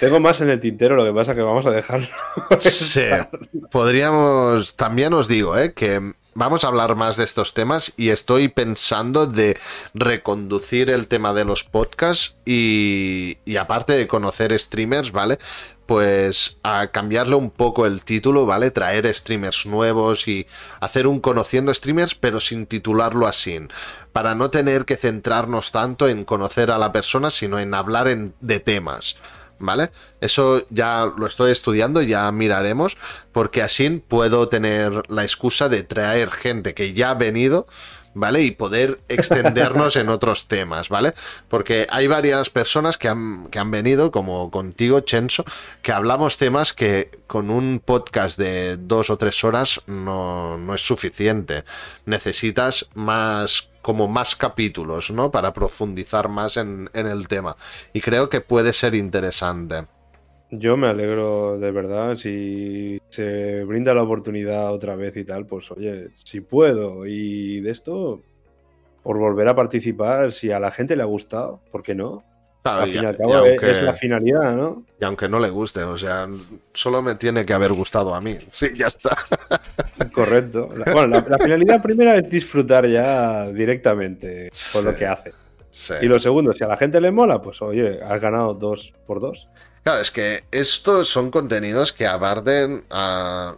[0.00, 2.08] Tengo más en el tintero, lo que pasa que vamos a dejarlo.
[2.58, 3.02] Sí,
[3.70, 5.72] podríamos, también os digo, ¿eh?
[5.74, 9.56] que vamos a hablar más de estos temas y estoy pensando de
[9.94, 15.38] reconducir el tema de los podcasts y, y aparte de conocer streamers, ¿vale?
[15.92, 18.70] Pues a cambiarle un poco el título, ¿vale?
[18.70, 20.46] Traer streamers nuevos y
[20.80, 23.58] hacer un conociendo streamers, pero sin titularlo así.
[24.10, 28.32] Para no tener que centrarnos tanto en conocer a la persona, sino en hablar en-
[28.40, 29.16] de temas.
[29.58, 29.90] ¿Vale?
[30.22, 32.96] Eso ya lo estoy estudiando, ya miraremos,
[33.30, 37.66] porque así puedo tener la excusa de traer gente que ya ha venido,
[38.14, 38.42] ¿vale?
[38.42, 41.14] Y poder extendernos en otros temas, ¿vale?
[41.48, 45.44] Porque hay varias personas que han, que han venido, como contigo, Chenso,
[45.82, 50.80] que hablamos temas que con un podcast de dos o tres horas no, no es
[50.86, 51.64] suficiente.
[52.04, 55.30] Necesitas más como más capítulos, ¿no?
[55.30, 57.56] Para profundizar más en, en el tema.
[57.92, 59.86] Y creo que puede ser interesante.
[60.54, 62.14] Yo me alegro de verdad.
[62.14, 67.70] Si se brinda la oportunidad otra vez y tal, pues oye, si puedo y de
[67.70, 68.20] esto,
[69.02, 72.22] por volver a participar, si a la gente le ha gustado, ¿por qué no?
[72.64, 74.84] al fin y, al cabo es la finalidad, ¿no?
[75.00, 76.28] Y aunque no le guste, o sea,
[76.72, 78.36] solo me tiene que haber gustado a mí.
[78.52, 79.16] Sí, ya está.
[80.12, 80.68] Correcto.
[80.92, 85.32] bueno, la, finalidad primera es disfrutar ya directamente con lo que hace.
[86.02, 89.20] Y lo segundo, si a la gente le mola, pues oye, has ganado dos por
[89.20, 89.48] dos.
[89.82, 93.56] Claro, es que estos son contenidos que abarden a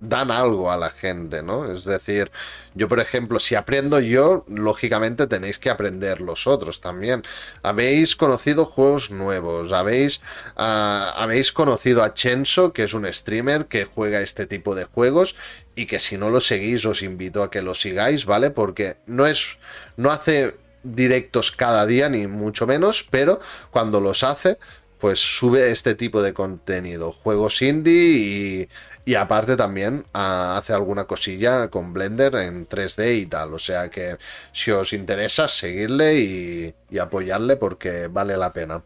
[0.00, 1.70] dan algo a la gente, ¿no?
[1.70, 2.30] Es decir,
[2.74, 7.22] yo por ejemplo, si aprendo yo, lógicamente tenéis que aprender los otros también.
[7.62, 10.22] Habéis conocido juegos nuevos, habéis,
[10.56, 15.36] ah, habéis conocido a Chenso, que es un streamer que juega este tipo de juegos
[15.76, 18.50] y que si no lo seguís os invito a que lo sigáis, ¿vale?
[18.50, 19.58] Porque no es,
[19.96, 23.38] no hace directos cada día, ni mucho menos, pero
[23.70, 24.56] cuando los hace,
[25.00, 28.68] pues sube este tipo de contenido, juegos indie
[29.04, 33.54] y aparte también ah, hace alguna cosilla con Blender en 3D y tal.
[33.54, 34.18] O sea que
[34.52, 38.84] si os interesa, seguirle y, apoyarle porque vale la pena.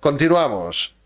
[0.00, 0.96] Continuamos.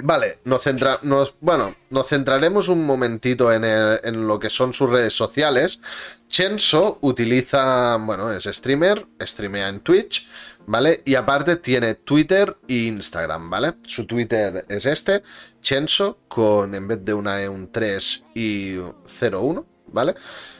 [0.00, 5.80] Vale, nos, bueno, nos centraremos un momentito en, en, lo que son sus redes sociales.
[6.28, 10.28] Chenso utiliza, bueno, es streamer, streamea en Twitch,
[10.68, 11.02] ¿vale?
[11.04, 13.74] Y aparte tiene Twitter e Instagram, ¿vale?
[13.82, 15.22] Su Twitter es este,
[15.60, 20.14] Chenso, con en vez de una E un 3 y 01, ¿vale?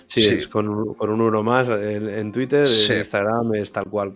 [0.07, 4.15] Sí, Es con, un, con un 1 más en, Twitter, en Instagram es tal cual.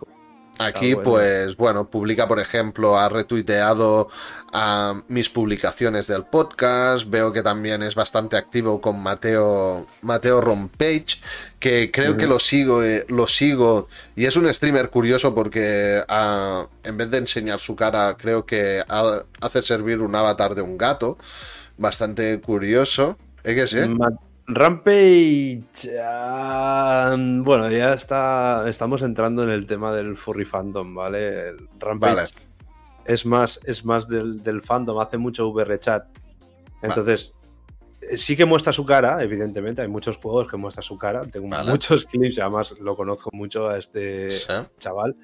[0.59, 4.09] Aquí, pues bueno, publica, por ejemplo, ha retuiteado
[4.53, 7.09] a mis publicaciones del podcast.
[7.09, 11.21] Veo que también es bastante activo con Mateo, Mateo Rompage,
[11.59, 13.89] que creo que lo sigo, eh, lo sigo.
[14.15, 18.85] Y es un streamer curioso porque ah, en vez de enseñar su cara, creo que
[19.41, 21.17] hace servir un avatar de un gato.
[21.79, 23.17] Bastante curioso.
[23.43, 23.79] ¿Es que sí?
[24.47, 25.89] Rampage.
[27.43, 28.69] bueno, ya está.
[28.69, 31.55] Estamos entrando en el tema del furry fandom, ¿vale?
[31.79, 32.35] Rampage
[33.05, 36.07] es más, es más del, fandom, hace mucho VR chat.
[36.83, 37.35] Entonces,
[38.01, 39.83] eh, sí que muestra su cara, evidentemente.
[39.83, 41.27] Hay muchos juegos que muestra su cara.
[41.27, 44.29] Tengo muchos clips, además lo conozco mucho a este
[44.79, 45.17] chaval.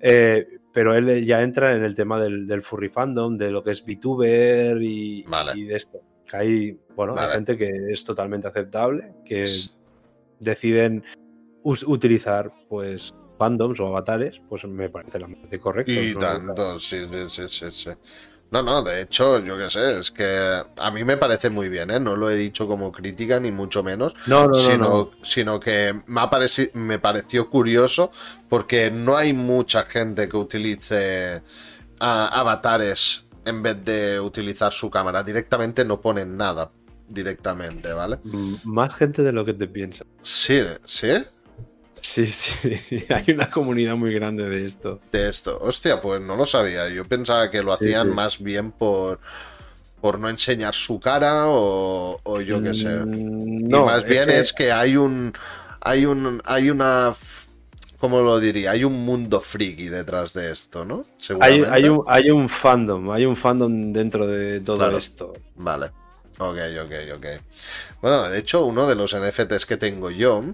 [0.00, 3.84] Eh, pero él ya entra en el tema del, furry fandom, de lo que es
[3.84, 5.24] VTuber y,
[5.54, 6.00] y de esto.
[6.32, 9.44] Hay, bueno, hay gente que es totalmente aceptable, que
[10.40, 11.04] deciden
[11.62, 15.92] utilizar pues fandoms o avatares, pues me parece la más correcto.
[15.92, 17.90] Y tanto, sí, sí, sí, sí.
[18.50, 21.90] No, no, de hecho, yo qué sé, es que a mí me parece muy bien,
[21.90, 21.98] ¿eh?
[21.98, 24.14] No lo he dicho como crítica, ni mucho menos.
[24.26, 26.30] No, no, sino, no, sino que me, ha
[26.74, 28.12] me pareció curioso
[28.48, 31.42] porque no hay mucha gente que utilice
[31.98, 35.22] avatares en vez de utilizar su cámara.
[35.22, 36.70] Directamente no ponen nada.
[37.08, 38.18] Directamente, ¿vale?
[38.64, 40.08] Más gente de lo que te piensas.
[40.22, 41.12] Sí, ¿sí?
[42.00, 42.58] Sí, sí,
[43.14, 45.00] hay una comunidad muy grande de esto.
[45.12, 46.88] De esto, hostia, pues no lo sabía.
[46.88, 49.20] Yo pensaba que lo hacían más bien por,
[50.00, 52.88] por no enseñar su cara o, yo qué sé.
[52.88, 55.32] Mm, no, más bien es que hay un,
[55.80, 57.12] hay un, hay una
[57.98, 58.72] ¿cómo lo diría?
[58.72, 61.04] Hay un mundo friki detrás de esto, ¿no?
[61.40, 65.32] Hay, hay, un, hay un fandom, hay un fandom dentro de todo esto.
[65.56, 65.90] Vale.
[66.38, 67.26] Ok, ok, ok.
[68.02, 70.44] Bueno, de hecho, uno de los NFTs que tengo yo,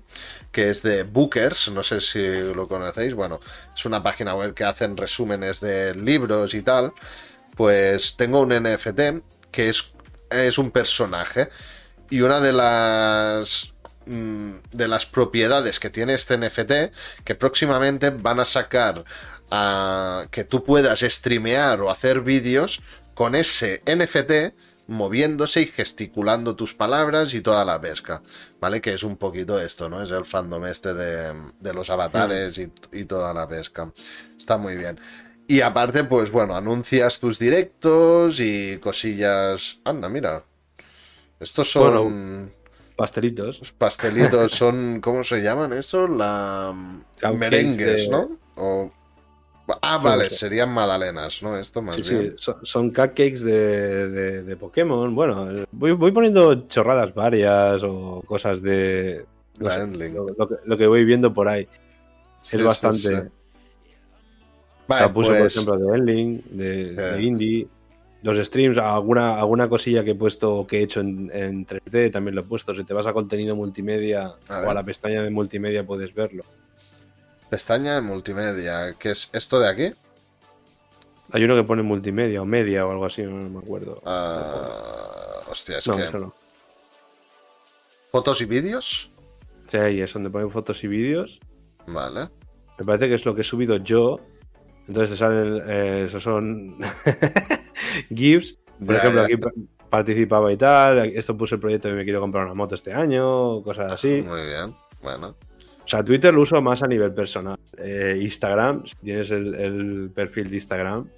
[0.53, 3.41] que es de Bookers, no sé si lo conocéis, bueno,
[3.75, 6.93] es una página web que hacen resúmenes de libros y tal,
[7.57, 9.93] pues tengo un NFT que es,
[10.31, 11.49] es un personaje
[12.11, 13.72] y una de las
[14.07, 16.93] Mm, de las propiedades que tiene este NFT
[17.25, 19.05] que próximamente van a sacar
[19.51, 22.83] a que tú puedas streamear o hacer vídeos
[23.15, 24.55] con ese NFT
[24.89, 28.23] moviéndose y gesticulando tus palabras y toda la pesca,
[28.61, 28.81] ¿vale?
[28.81, 30.03] Que es un poquito esto, ¿no?
[30.03, 33.93] Es el fandom este de, los avatares y, y, toda la pesca.
[34.37, 34.99] Está muy bien.
[35.47, 39.79] Y aparte, pues bueno, anuncias tus directos y cosillas...
[39.85, 40.45] Anda, mira.
[41.39, 42.53] Estos son...
[43.03, 43.59] Pastelitos.
[43.59, 46.07] Los pastelitos son, ¿cómo se llaman eso?
[46.07, 46.73] La
[47.35, 48.39] merengues, ¿no?
[49.81, 51.57] Ah, vale, serían magdalenas, ¿no?
[51.57, 52.37] Esto más bien.
[52.39, 55.13] Sí, son, cupcakes de, de, Pokémon.
[55.17, 59.27] Bueno, voy, voy, poniendo chorradas varias o cosas de.
[59.59, 61.67] lo, que, voy viendo por ahí.
[62.53, 63.33] es bastante.
[64.87, 67.69] Vale, puse, por pues ejemplo, de Endling, de, de Indie
[68.23, 72.43] los streams, alguna, alguna cosilla que he puesto, que he hecho en, 3D, también lo
[72.43, 72.75] he puesto.
[72.75, 76.45] Si te vas a contenido multimedia o a la pestaña de multimedia puedes verlo.
[77.51, 79.93] Pestaña de multimedia, ¿qué es esto de aquí?
[81.33, 84.01] Hay uno que pone multimedia o media o algo así, no me acuerdo.
[84.07, 86.19] Ah, hostia, es no, que.
[86.19, 86.35] no.
[88.11, 89.11] ¿Fotos y vídeos?
[89.71, 91.41] Sí, ahí es donde ponen fotos y vídeos.
[91.87, 92.29] Vale.
[92.79, 94.21] Me parece que es lo que he subido yo.
[94.87, 96.77] Entonces te salen, eh, esos son
[98.15, 98.57] GIFs.
[98.79, 99.27] Por Ya, ejemplo, ya.
[99.27, 99.51] aquí pa-
[99.91, 100.99] participaba y tal.
[101.15, 104.23] Esto puse el proyecto de me quiero comprar una moto este año, cosas así.
[104.23, 104.75] Muy bien.
[105.03, 105.37] Bueno.
[105.85, 107.59] O sea, Twitter lo uso más a nivel personal.
[107.77, 111.09] Eh, Instagram, si tienes el, el perfil de Instagram,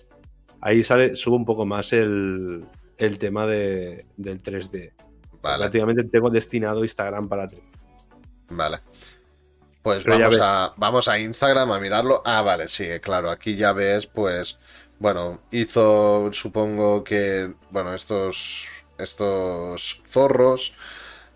[0.60, 2.64] ahí sale, subo un poco más el,
[2.96, 4.92] el tema de, del 3D.
[5.42, 5.58] Vale.
[5.58, 7.60] Prácticamente tengo destinado Instagram para 3D.
[8.50, 8.78] Vale.
[9.82, 12.22] Pues vamos a, vamos a Instagram a mirarlo.
[12.24, 13.30] Ah, vale, sí, claro.
[13.30, 14.58] Aquí ya ves, pues,
[15.04, 18.66] bueno, hizo, supongo que, bueno, estos,
[18.96, 20.72] estos zorros.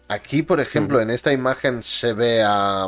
[0.08, 2.84] Aquí, por ejemplo, en esta imagen se ve a,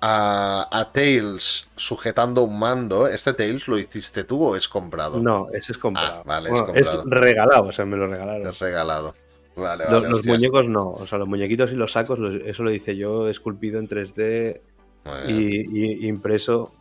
[0.00, 3.06] a, a Tails sujetando un mando.
[3.06, 5.20] ¿Este Tails lo hiciste tú o es comprado?
[5.22, 6.22] No, ese es comprado.
[6.22, 7.04] Ah, vale, es comprado.
[7.06, 8.48] regalado, o sea, me lo regalaron.
[8.48, 9.14] Es regalado.
[9.54, 10.08] Vale, Los, vale.
[10.08, 13.78] los muñecos no, o sea, los muñequitos y los sacos, eso lo hice yo esculpido
[13.78, 14.60] en 3D
[15.04, 15.70] Muy bien.
[15.72, 16.72] y, y impreso.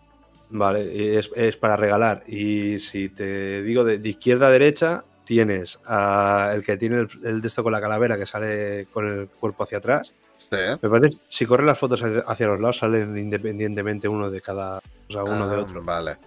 [0.50, 2.24] Vale, es, es para regalar.
[2.28, 7.08] Y si te digo de, de izquierda a derecha, tienes a el que tiene el,
[7.24, 10.14] el de esto con la calavera que sale con el cuerpo hacia atrás.
[10.38, 10.58] Sí.
[10.82, 14.78] Me parece, si corres las fotos hacia, hacia los lados, salen independientemente uno de cada,
[14.78, 15.82] o sea, uno de Ah, otro.
[15.84, 16.18] Vale.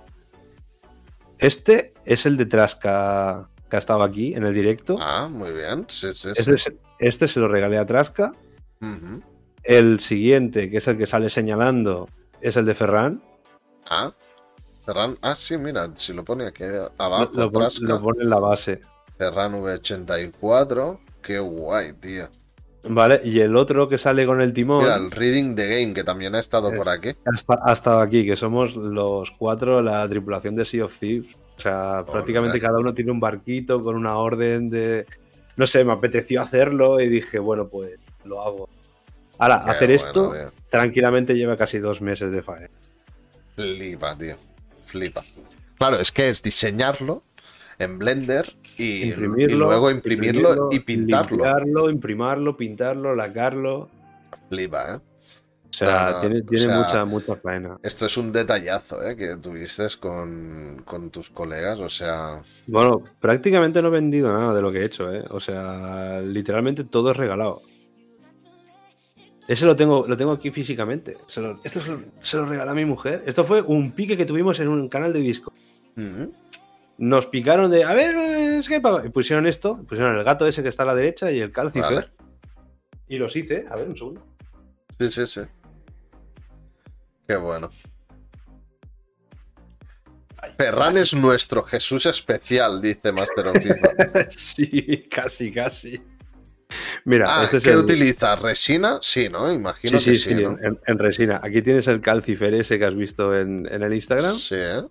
[1.39, 4.97] Este es el de Trasca que ha estado aquí en el directo.
[5.01, 5.85] Ah, muy bien.
[5.89, 6.35] Sí, sí, sí.
[6.37, 8.33] Este, es- este se lo regalé a Trasca.
[9.63, 12.09] El siguiente, que es el que sale señalando,
[12.41, 13.23] es el de Ferran.
[13.91, 14.13] Ah.
[15.21, 16.65] Ah, sí, mira, si lo pone aquí
[16.97, 17.51] abajo, Lo,
[17.81, 18.81] lo pone en la base.
[19.19, 20.99] Ferran V84.
[21.23, 22.29] Qué guay, tío.
[22.85, 26.05] Vale, y el otro que sale con el timón Mira, el Reading the Game, que
[26.05, 27.09] también ha estado por aquí.
[27.11, 31.35] ha, esta- ha estado aquí, que somos los cuatro, la tripulación de Sea of Thieves.
[31.57, 35.05] O sea, prácticamente cada uno tiene un barquito con una orden de.
[35.57, 38.69] No sé, me apeteció hacerlo y dije, bueno, pues lo hago.
[39.39, 40.53] Ahora, Qué hacer bueno, esto tío.
[40.71, 42.71] tranquilamente lleva casi dos meses de faena.
[43.59, 44.37] Flipa, tío.
[44.85, 45.25] Flipa.
[45.79, 47.25] Claro, es que es diseñarlo
[47.81, 51.31] en Blender y, Imprimirlo, y luego imprimirlo, y pintarlo.
[51.39, 53.89] limpiarlo, imprimarlo, pintarlo, lacarlo.
[54.49, 55.01] Flipa, ¿eh?
[55.71, 57.77] O sea, No, tiene, o tiene sea, mucha, mucha faena.
[57.83, 59.17] Esto es un detallazo, ¿eh?
[59.17, 62.41] Que tuviste con, con tus colegas, o sea...
[62.69, 65.25] Bueno, prácticamente no he vendido nada de lo que he hecho, ¿eh?
[65.31, 67.63] O sea, literalmente todo es regalado.
[69.49, 71.17] Ese lo tengo, lo tengo aquí físicamente.
[71.27, 73.23] Se lo- esto se lo, se lo regalé a mi mujer.
[73.27, 75.53] Esto fue un pique que tuvimos en un canal de disco.
[76.99, 79.03] Nos picaron de, a ver, es que pa-".
[79.05, 82.13] y pusieron esto, pusieron el gato ese que está a la derecha y el calcifer.
[83.09, 84.27] Y los hice, a ver, un segundo.
[84.99, 85.41] Sí, sí, sí.
[87.27, 87.71] Qué bueno.
[90.59, 94.31] Ferran es nuestro Jesús especial, dice Master of FIFA.
[94.31, 96.01] sí, casi, casi.
[97.05, 97.79] Mira, Ah, este es ¿qué el...
[97.79, 98.37] utiliza?
[98.37, 98.99] ¿Resina?
[99.01, 99.51] Sí, ¿no?
[99.53, 100.59] Imagino Sí, que sí, sí, sí, ¿no?
[100.61, 101.41] en, en resina.
[101.43, 104.35] Aquí tienes el calcifer ese que has visto en, en el Instagram.
[104.37, 104.83] Sí, ¿eh?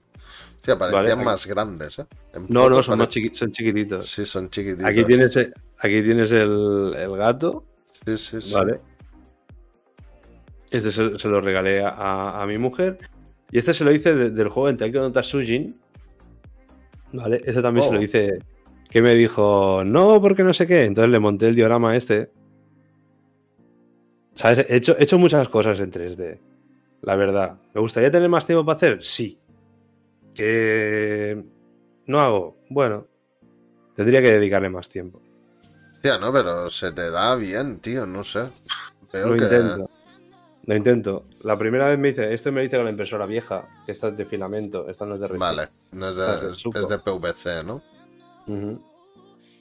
[0.60, 2.06] Sí, parecían Vale, aquí- más grandes, ¿eh?
[2.34, 4.10] En No, no, son, más chiqui- son chiquititos.
[4.10, 4.86] Sí, son chiquititos.
[4.86, 7.64] Aquí tienes, el- aquí tienes el, el gato,
[8.06, 8.54] Sí, sí, sí.
[8.54, 8.80] ¿vale?
[10.72, 12.98] Este se, se lo regalé a, mi mujer.
[13.52, 15.80] Y este se lo hice de- del juego en Taiko no Tatsujin.
[17.14, 17.42] ¿Vale?
[17.46, 17.90] Este también Oh.
[17.90, 18.40] se lo hice.
[18.90, 20.86] Que me dijo, no, porque no sé qué.
[20.86, 22.32] Entonces le monté el diorama este.
[24.36, 24.66] ¿Sabes?
[24.70, 26.40] He hecho, he hecho muchas cosas en 3D.
[27.02, 27.58] La verdad.
[27.74, 29.04] ¿Me gustaría tener más tiempo para hacer?
[29.04, 29.40] Sí.
[30.34, 31.44] ¿Que
[32.06, 32.58] no hago?
[32.70, 33.08] Bueno.
[33.96, 35.22] Tendría que dedicarle más tiempo.
[35.92, 38.50] Hostia, no, pero se te da bien, tío, no sé.
[39.12, 39.44] Veo Lo que...
[39.44, 39.90] intento.
[40.68, 41.26] Lo intento.
[41.42, 44.10] La primera vez me hice, este me lo hice con la impresora vieja, que esta
[44.10, 45.46] es de filamento, esta no es de resina.
[45.46, 47.82] Vale, no es, de, es de PVC, ¿no?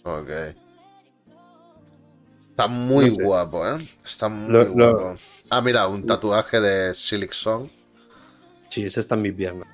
[0.04, 0.30] Ok.
[2.50, 3.22] Está muy No sé.
[3.22, 3.88] guapo, ¿eh?
[4.04, 5.16] Está muy Lo- lo- guapo.
[5.50, 7.68] Ah, mira, un tatuaje de Silk Song.
[8.70, 9.66] Sí, ese está en mi pierna.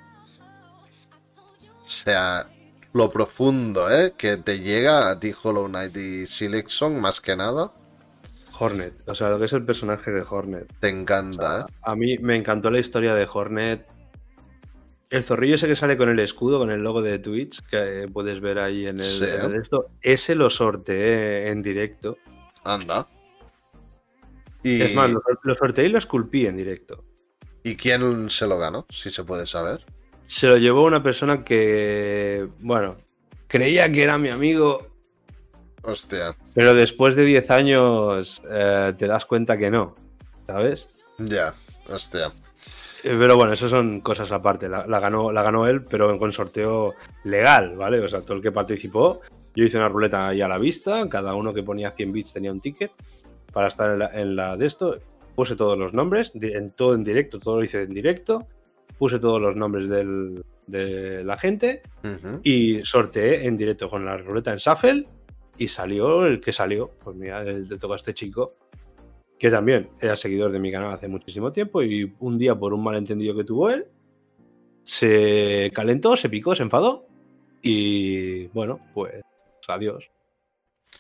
[1.85, 2.49] O sea,
[2.93, 4.15] lo profundo, ¿eh?
[4.17, 7.73] Que te llega a ti Hollow Knight y Silk Song, más que nada.
[8.59, 10.73] Hornet, o sea, lo que es el personaje de Hornet.
[10.79, 11.73] Te encanta, ¿eh?
[11.83, 13.87] A mí me encantó la historia de Hornet.
[15.13, 18.41] El zorrillo ese que sale con el escudo, con el logo de Twitch, que puedes
[18.41, 19.25] ver ahí en el, Sí.
[19.25, 22.17] en el esto, ese lo sorteé en directo.
[22.65, 23.09] Anda.
[24.63, 27.05] Y, Es más, lo, lo sorteé y lo esculpí en directo.
[27.63, 28.87] ¿Y quién se lo ganó?
[28.89, 29.85] Si se puede saber.
[30.23, 32.97] Se lo llevó una persona que, bueno,
[33.49, 34.89] creía que era mi amigo,
[35.83, 39.95] Hostia, pero después de 10 años eh, te das cuenta que no,
[40.47, 40.89] ¿sabes?
[41.19, 41.53] ya,
[41.91, 42.33] hostia.
[43.05, 44.69] Eh, Pero bueno, eso son cosas aparte.
[44.69, 48.01] La, la ganó, la ganó él, pero con sorteo legal, ¿vale?
[48.01, 49.21] O sea, todo el que participó.
[49.55, 51.09] Yo hice una ruleta ahí a la vista.
[51.09, 52.91] Cada uno que ponía 100 bits tenía un ticket
[53.53, 54.99] para estar en la, en la de esto.
[55.35, 58.47] Puse todos los nombres, en todo en directo, todo lo hice en directo.
[58.99, 61.83] Puse todos los nombres del- de la gente
[62.45, 65.03] y sorteé en directo con la ruleta en Shuffle
[65.59, 66.91] y salió el que salió.
[67.03, 68.53] Pues mira, le tocó a este chico
[69.43, 72.85] que también era seguidor de mi canal hace muchísimo tiempo y un día por un
[72.85, 73.89] malentendido que tuvo él
[74.85, 77.09] se calentó, se picó, se enfadó
[77.61, 79.21] y bueno, pues
[79.67, 80.09] adiós.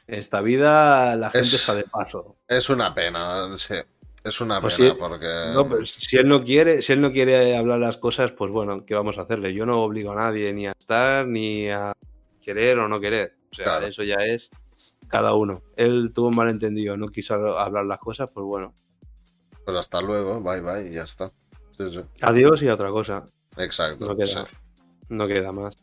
[0.09, 2.35] Esta vida la gente Es- está de paso.
[2.49, 3.77] Es una pena, sí.
[4.25, 5.29] Es una Pues pena porque.
[5.55, 8.85] No, pues, si él no quiere, si él no quiere hablar las cosas, pues bueno,
[8.85, 9.55] ¿qué vamos a hacerle?
[9.55, 11.93] Yo no obligo a nadie ni a estar, ni a
[12.41, 13.37] querer o no querer.
[13.53, 13.87] O sea, Claro.
[13.87, 14.51] eso ya es
[15.13, 15.63] cada uno.
[15.77, 18.73] Él tuvo un malentendido, no quiso hablar las cosas, pues bueno,
[19.65, 21.31] Pues hasta luego, bye bye, y ya está.
[21.77, 22.01] Sí, sí.
[22.23, 23.23] adiós y a otra cosa.
[23.59, 24.07] Exacto.
[24.07, 24.33] No sí.
[24.33, 24.47] queda,
[25.11, 25.77] no queda más.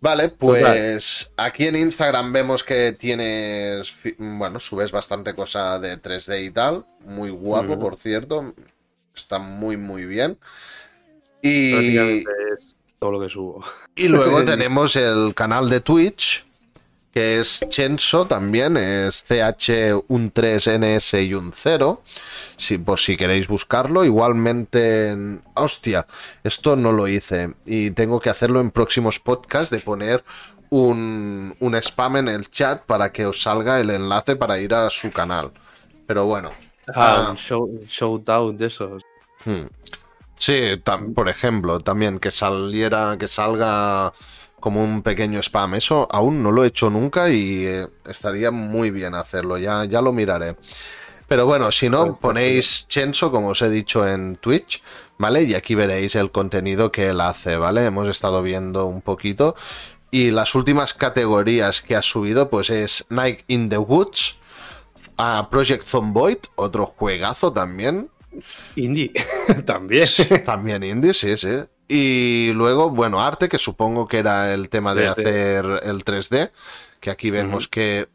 [0.00, 6.50] Vale, pues aquí en Instagram vemos que tienes, bueno, subes bastante cosa de 3D y
[6.50, 6.86] tal.
[7.04, 8.54] Muy guapo, por cierto.
[9.14, 10.38] Está muy, muy bien.
[11.42, 13.62] Y, Prácticamente es todo lo que subo.
[13.94, 16.46] y luego tenemos el canal de Twitch,
[17.12, 22.02] que es Chenso también, es CH un 3NS y un 0,
[22.56, 24.04] si, por si queréis buscarlo.
[24.04, 26.06] Igualmente, en- hostia,
[26.44, 30.24] esto no lo hice y tengo que hacerlo en próximos podcasts de poner
[30.70, 34.88] un, un spam en el chat para que os salga el enlace para ir a
[34.88, 35.50] su canal.
[36.06, 36.52] Pero bueno.
[36.94, 39.02] Ah, un show, shout out de esos.
[39.44, 39.66] Hmm.
[40.36, 40.80] Sí,
[41.14, 44.12] por ejemplo, también que saliera, que salga
[44.60, 45.74] como un pequeño spam.
[45.74, 49.58] Eso aún no lo he hecho nunca y eh, estaría muy bien hacerlo.
[49.58, 50.56] Ya, ya lo miraré.
[51.26, 54.82] Pero bueno, si no, ponéis Chenso, como os he dicho en Twitch,
[55.16, 55.44] ¿vale?
[55.44, 57.84] Y aquí veréis el contenido que él hace, ¿vale?
[57.84, 59.54] Hemos estado viendo un poquito.
[60.10, 64.38] Y las últimas categorías que ha subido, pues es Night in the Woods,
[65.16, 68.10] a Project Zomboid, otro juegazo también,
[68.76, 69.12] Indie,
[69.66, 70.06] también.
[70.44, 71.58] también indie, sí, sí.
[71.90, 75.10] Y luego, bueno, arte, que supongo que era el tema de 3D.
[75.10, 76.50] hacer el 3D,
[77.00, 78.08] que aquí vemos que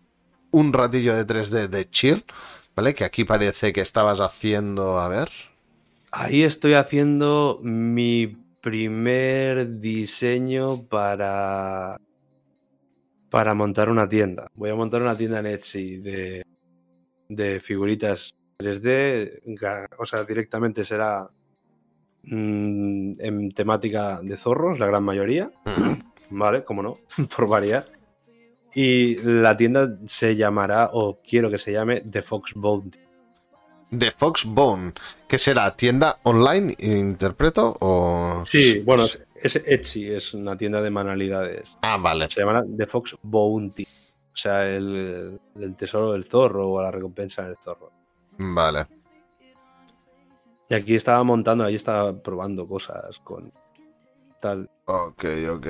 [0.52, 2.24] un ratillo de 3D de chill,
[2.76, 2.94] ¿vale?
[2.94, 5.30] Que aquí parece que estabas haciendo, a ver.
[6.12, 12.00] Ahí estoy haciendo mi primer diseño para
[13.30, 14.48] para montar una tienda.
[14.54, 16.44] Voy a montar una tienda en Etsy de,
[17.28, 21.30] de figuritas 3D, ga- o sea, directamente será
[22.26, 25.52] mm, en temática de zorros, la gran mayoría,
[26.30, 26.64] ¿vale?
[26.64, 26.98] Como no,
[27.36, 27.88] por variar.
[28.74, 33.00] Y la tienda se llamará, o quiero que se llame, The Fox Bounty.
[33.92, 34.94] De Foxbone,
[35.28, 38.44] que será tienda online, interpreto, o...
[38.45, 41.78] Sí, bueno, es, es Etsy, es una tienda de manualidades.
[41.84, 42.30] Ah, vale.
[42.30, 43.84] Se llamará The Fox Bounty.
[43.84, 47.92] O sea, el, el tesoro del zorro o la recompensa del zorro.
[48.38, 48.88] Vale.
[50.76, 53.50] Y aquí estaba montando, ahí estaba probando cosas con
[54.42, 54.70] tal.
[54.86, 55.68] Ok, ok.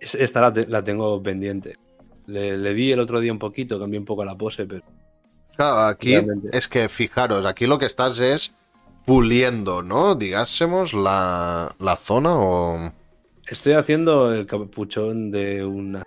[0.00, 1.76] Es- Esta la, te- la tengo pendiente.
[2.26, 4.82] Le, le di el otro día un poquito, cambié un poco la pose, pero
[5.56, 6.48] Claro, aquí Realmente.
[6.56, 8.52] es que fijaros, aquí lo que estás es
[9.06, 10.16] puliendo, ¿no?
[10.16, 12.90] Digásemos la, la zona o
[13.46, 16.02] estoy haciendo el capuchón de una.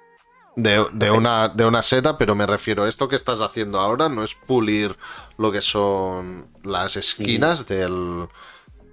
[0.58, 4.10] De, de una, de una seta, pero me refiero a esto que estás haciendo ahora,
[4.10, 4.98] no es pulir
[5.38, 8.27] lo que son las esquinas del,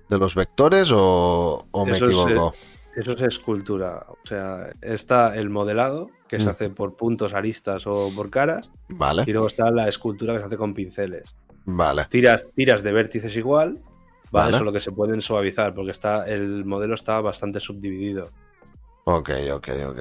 [0.09, 2.55] de los vectores o, o me Eso es, equivoco.
[2.95, 4.07] Eso es escultura.
[4.09, 6.49] O sea, está el modelado, que se Mm.
[6.51, 8.71] hace por puntos, aristas o por caras.
[8.89, 11.35] Y Vale, luego está la escultura que se hace con pinceles.
[11.65, 13.81] vale, Tiras, tiras de vértices igual,
[14.31, 14.53] ¿vale?
[14.53, 14.59] Vale.
[14.59, 18.31] Solo que se pueden suavizar, porque está, el modelo está bastante subdividido.
[19.05, 20.01] ok, ok, ok.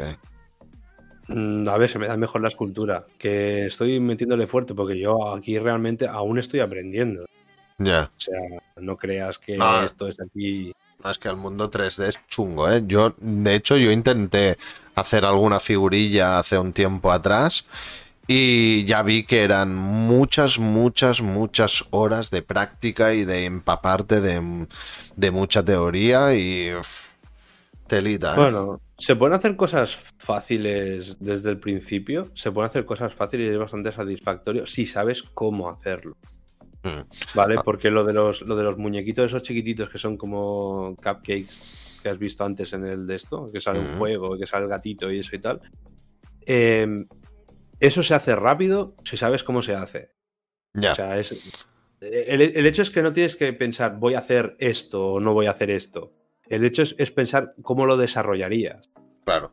[1.28, 5.34] Mm, A ver, se me da mejor la escultura, que estoy metiéndole fuerte, porque yo
[5.36, 7.26] aquí realmente aún estoy aprendiendo.
[7.78, 8.12] Ya.
[8.18, 8.40] O sea,
[8.78, 9.84] no creas que No.
[9.84, 10.74] esto es aquí.
[11.04, 12.84] No, es que el mundo 3D es chungo, ¿eh?
[12.86, 14.58] Yo, de hecho, yo intenté
[14.96, 17.66] hacer alguna figurilla hace un tiempo atrás
[18.28, 24.68] y ya vi que eran muchas, muchas, muchas horas de práctica y de empaparte de,
[25.18, 27.08] de mucha teoría y uf,
[27.88, 28.38] telita, ¿eh?
[28.38, 33.52] Bueno, se pueden hacer cosas fáciles desde el principio, se pueden hacer cosas fáciles y
[33.52, 36.18] es bastante satisfactorio si sabes cómo hacerlo.
[36.84, 37.02] Mm.
[37.34, 37.56] ¿Vale?
[37.58, 37.62] Ah.
[37.64, 42.10] Porque lo de los, lo de los muñequitos, esos chiquititos que son como cupcakes que
[42.10, 43.98] has visto antes en el de esto, que sale un Ujú.
[43.98, 45.62] fuego, que sale el gatito y eso y tal.
[46.46, 47.06] eh,
[47.80, 50.12] eso se hace rápido si sabes cómo se hace.
[50.74, 50.94] Ya.
[50.94, 51.58] O sea, es,
[52.00, 55.34] el, el, hecho es que no tienes que pensar voy a hacer esto o no
[55.34, 56.14] voy a hacer esto.
[56.50, 58.92] El hecho es, es pensar cómo lo desarrollarías.
[59.26, 59.52] Claro.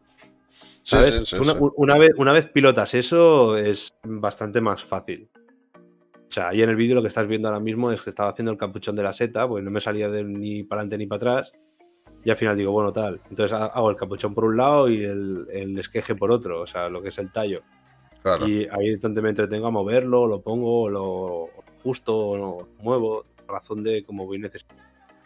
[0.83, 1.28] ¿Sabes?
[1.28, 5.28] Sí, sí, sí, una, vez, una vez pilotas eso es bastante más fácil.
[5.75, 8.31] O sea, ahí en el vídeo lo que estás viendo ahora mismo es que estaba
[8.31, 11.07] haciendo el capuchón de la seta, pues no me salía de ni para adelante ni
[11.07, 11.52] para atrás.
[12.25, 13.20] Y al final digo, bueno, tal.
[13.31, 16.67] Entonces ha- hago el capuchón por un lado y el, el esqueje por otro, o
[16.67, 17.62] sea, lo que es el tallo.
[18.23, 18.47] Claro.
[18.47, 21.49] Y ahí es donde me entretengo a moverlo, lo pongo, lo
[21.83, 24.83] justo, lo muevo, razón de cómo voy necesitando.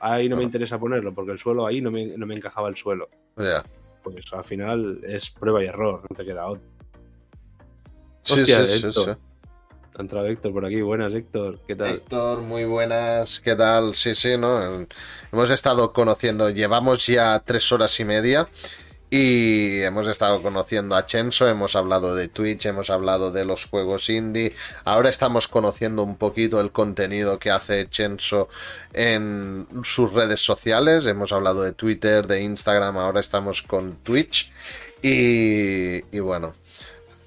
[0.06, 2.76] Ahí no me interesa ponerlo, porque el suelo ahí no me, no me encajaba el
[2.76, 3.08] suelo.
[4.02, 6.62] Pues al final es prueba y error, no te queda otro.
[8.20, 9.10] Sí, Hostia, sí, sí, sí.
[9.96, 10.82] Ha entrado Héctor por aquí.
[10.82, 11.58] Buenas, Héctor.
[11.66, 11.94] ¿Qué tal?
[11.94, 13.94] Héctor, muy buenas, ¿qué tal?
[13.94, 14.86] Sí, sí, ¿no?
[15.32, 18.46] Hemos estado conociendo, llevamos ya tres horas y media
[19.16, 24.10] y hemos estado conociendo a Chenso, hemos hablado de Twitch, hemos hablado de los juegos
[24.10, 24.52] indie,
[24.82, 28.48] ahora estamos conociendo un poquito el contenido que hace Chenso
[28.92, 34.50] en sus redes sociales, hemos hablado de Twitter, de Instagram, ahora estamos con Twitch.
[35.00, 36.52] Y, y bueno.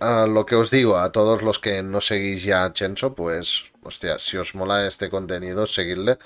[0.02, 4.20] Lo que os digo a todos los que no seguís ya a Chenso, pues, hostia,
[4.20, 6.18] si os mola este contenido, seguidle.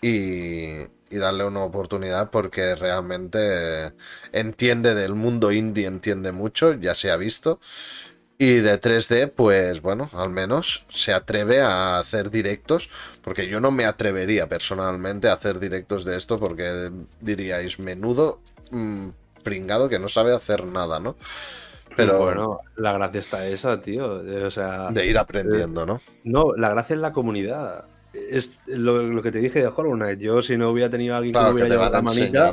[0.00, 0.78] Y,
[1.12, 3.92] y darle una oportunidad porque realmente
[4.32, 7.60] entiende del mundo indie, entiende mucho, ya se ha visto.
[8.38, 12.90] Y de 3D, pues bueno, al menos se atreve a hacer directos,
[13.22, 18.40] porque yo no me atrevería personalmente a hacer directos de esto, porque diríais, menudo
[18.72, 19.10] mm,
[19.44, 21.14] pringado que no sabe hacer nada, ¿no?
[21.94, 24.22] Pero Bueno, la gracia está esa, tío.
[24.46, 26.00] O sea, de ir aprendiendo, ¿no?
[26.24, 27.84] no, la gracia es la comunidad.
[28.14, 30.20] Es lo, lo que te dije de Hollow Knight.
[30.20, 32.52] Yo, si no hubiera tenido a alguien Claro, que me hubiera llevado la manita,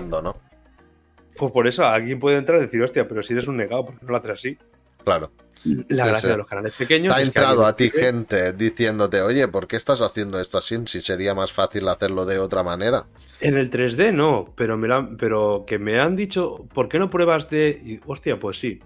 [1.37, 3.95] pues por eso alguien puede entrar y decir, hostia, pero si eres un negado, ¿por
[3.99, 4.57] qué no lo haces así?
[5.03, 5.31] Claro.
[5.63, 6.27] La Sí, gracia sí.
[6.27, 7.13] de los canales pequeños.
[7.13, 10.77] Te ha entrado a ti gente diciéndote, oye, ¿por qué estás haciendo esto así?
[10.85, 13.05] Si sería más fácil hacerlo de otra manera.
[13.41, 17.09] En el 3D no, pero, me han- pero que me han dicho, ¿por qué no
[17.09, 17.81] pruebas de...?
[17.85, 18.79] y, hostia, pues sí.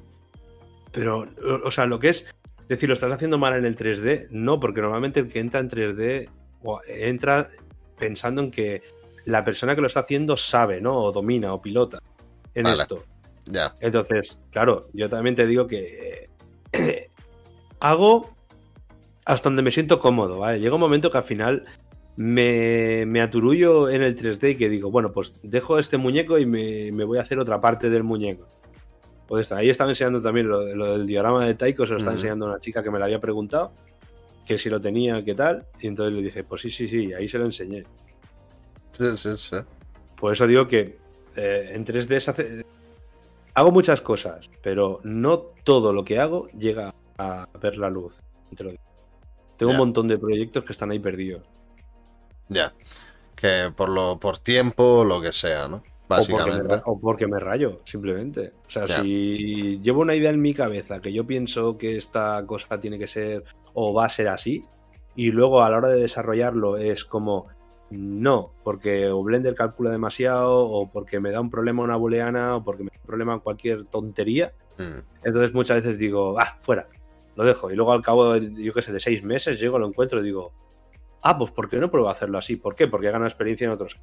[0.91, 2.25] Pero, o, o sea, lo que es
[2.69, 4.27] decir, ¿lo estás haciendo mal en el 3D?
[4.31, 6.31] No, porque normalmente el que entra en 3D o
[6.87, 7.49] entra
[7.97, 8.81] pensando en que
[9.25, 10.97] la persona que lo está haciendo sabe, ¿no?
[10.97, 11.99] O domina o pilota
[12.53, 12.81] en Vale.
[12.81, 13.03] esto.
[13.45, 13.73] Ya.
[13.79, 16.29] Entonces, claro, yo también te digo que
[16.71, 17.09] eh,
[17.79, 18.33] hago
[19.25, 20.59] hasta donde me siento cómodo, ¿vale?
[20.59, 21.63] Llega un momento que al final
[22.15, 26.45] me, me aturullo en el 3D y que digo, bueno, pues dejo este muñeco y
[26.45, 28.47] me, me voy a hacer otra parte del muñeco.
[29.27, 32.45] Pues ahí estaba enseñando también lo, lo del diagrama de Taiko, se lo está enseñando
[32.45, 33.73] una chica que me lo había preguntado,
[34.45, 37.27] que si lo tenía, qué tal, y entonces le dije, pues sí, sí, sí, ahí
[37.27, 37.83] se lo enseñé.
[38.97, 39.57] Sí, sí, sí.
[40.19, 40.97] Por eso digo que
[41.35, 42.65] eh, en 3D se hace...
[43.55, 48.15] Hago muchas cosas, pero no todo lo que hago llega a ver la luz.
[48.55, 48.83] te lo digo.
[49.57, 51.43] Tengo un montón de proyectos que están ahí perdidos.
[52.49, 52.73] Ya.
[53.35, 55.77] Que por lo, por tiempo lo que sea, ¿no?
[55.77, 56.81] O porque, me, Básicamente.
[56.85, 58.53] o porque me rayo, simplemente.
[58.67, 62.79] O sea, si llevo una idea en mi cabeza que yo pienso que esta cosa
[62.79, 64.65] tiene que ser o va a ser así,
[65.15, 67.47] y luego a la hora de desarrollarlo es como,
[67.91, 72.63] no, porque o Blender calcula demasiado, o porque me da un problema una booleana, o
[72.63, 75.05] porque me da un problema cualquier tontería, Mm.
[75.23, 76.87] entonces muchas veces digo, ah, fuera,
[77.35, 77.71] lo dejo.
[77.71, 80.23] Y luego al cabo, de, yo qué sé, de seis meses llego, lo encuentro y
[80.23, 80.51] digo,
[81.21, 82.55] ah, pues ¿por qué no pruebo a hacerlo así?
[82.55, 82.87] ¿Por qué?
[82.87, 83.99] Porque he ganado experiencia en otros.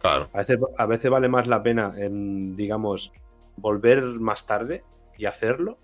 [0.00, 0.28] Claro.
[0.32, 3.12] A veces, a veces vale más la pena, en, digamos,
[3.56, 4.84] volver más tarde
[5.16, 5.78] y hacerlo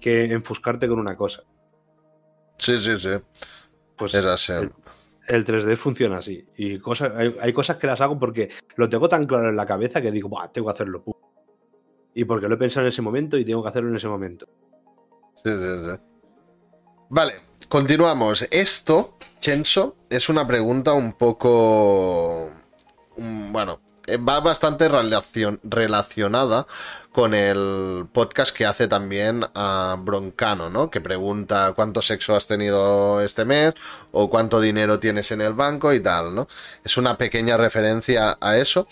[0.00, 1.42] que enfuscarte con una cosa.
[2.60, 3.10] Sí, sí, sí.
[3.96, 4.52] Pues Es así.
[4.52, 4.72] el,
[5.28, 6.46] el 3D funciona así.
[6.56, 9.66] Y cosas, hay, hay cosas que las hago porque lo tengo tan claro en la
[9.66, 11.02] cabeza que digo, Buah, tengo que hacerlo.
[11.04, 11.16] pu-".
[12.14, 14.46] Y porque lo he pensado en ese momento y tengo que hacerlo en ese momento.
[15.42, 15.58] Sí, sí,
[15.90, 16.00] sí.
[17.08, 17.34] Vale,
[17.68, 18.46] continuamos.
[18.50, 22.50] Esto, Chenso, es una pregunta un poco...
[23.16, 23.80] Bueno,
[24.16, 26.66] va bastante relacion- relacionada
[27.12, 30.90] con el podcast que hace también a Broncano, ¿no?
[30.90, 33.74] Que pregunta cuánto sexo has tenido este mes
[34.12, 36.46] o cuánto dinero tienes en el banco y tal, ¿no?
[36.84, 38.86] Es una pequeña referencia a eso.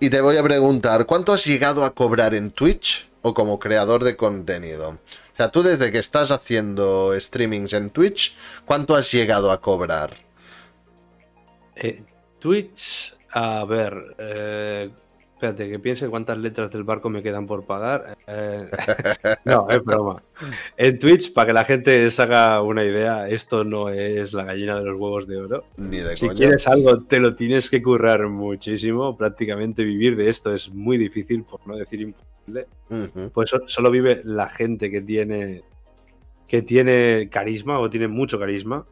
[0.00, 4.02] Y te voy a preguntar, ¿cuánto has llegado a cobrar en Twitch o como creador
[4.04, 4.98] de contenido?
[5.34, 10.14] O sea, tú desde que estás haciendo streamings en Twitch, ¿cuánto has llegado a cobrar?
[11.76, 12.02] Eh,
[12.38, 14.90] Twitch, a ver, eh,
[15.34, 18.16] espérate, que piense cuántas letras del barco me quedan por pagar.
[18.26, 18.68] Eh,
[19.44, 20.22] no, es broma.
[20.76, 24.76] En Twitch, para que la gente se haga una idea, esto no es la gallina
[24.76, 25.64] de los huevos de oro.
[25.76, 29.16] Ni de Si quieres algo, te lo tienes que currar muchísimo.
[29.16, 32.66] Prácticamente vivir de esto es muy difícil, por no decir imposible.
[33.32, 35.62] Pues so- solo vive la gente que tiene
[36.48, 38.84] que tiene carisma o tiene mucho carisma.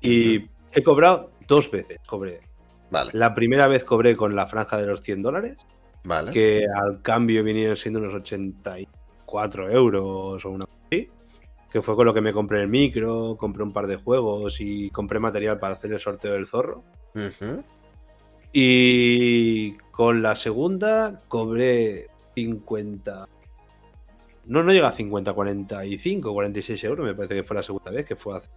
[0.00, 2.40] Y He cobrado dos veces, cobré.
[2.92, 5.56] Vale, La primera vez cobré con la franja de los 100 dólares,
[6.04, 6.30] vale.
[6.30, 11.08] que al cambio vinieron siendo unos 84 euros o una así.
[11.70, 14.90] Que fue con lo que me compré el micro, compré un par de juegos y
[14.90, 16.84] compré material para hacer el sorteo del zorro.
[18.52, 23.26] Y con la segunda cobré 50.
[24.44, 28.04] No, no llega a 50, 45, 46 euros, me parece que fue la segunda vez,
[28.04, 28.48] que fue hace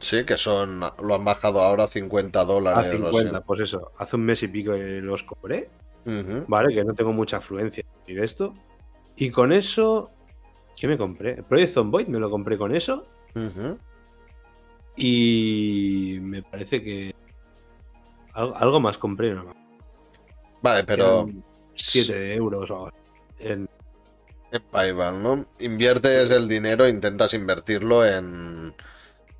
[0.00, 0.80] Sí, que son.
[1.02, 2.86] Lo han bajado ahora a 50 a dólares.
[2.94, 5.70] o 50, pues eso, hace un mes y pico que los cobré.
[6.46, 6.74] ¿vale?
[6.74, 8.54] Que no tengo mucha afluencia de esto.
[9.16, 10.10] Y con eso,
[10.76, 11.42] ¿qué me compré?
[11.42, 13.04] Project Zomboid me lo compré con eso
[14.96, 17.14] y me parece que
[18.32, 19.56] al- algo más compré, nada más.
[20.62, 21.28] Vale, pero.
[21.74, 22.90] 7 euros o
[23.38, 23.68] en,
[24.50, 25.46] En Paypal, ¿no?
[25.60, 28.74] Inviertes el dinero, intentas invertirlo en,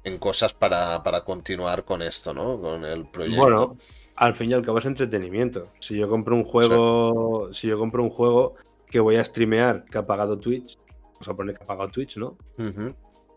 [0.09, 2.61] en cosas para, para continuar con esto, ¿no?
[2.61, 3.43] Con el proyecto.
[3.43, 3.77] Bueno,
[4.17, 5.69] al fin y al cabo es entretenimiento.
[5.81, 8.57] Si yo compro un juego, si yo compro un juego
[8.91, 10.77] que voy a streamear que ha pagado Twitch,
[11.15, 12.37] vamos a poner que ha pagado Twitch, ¿no?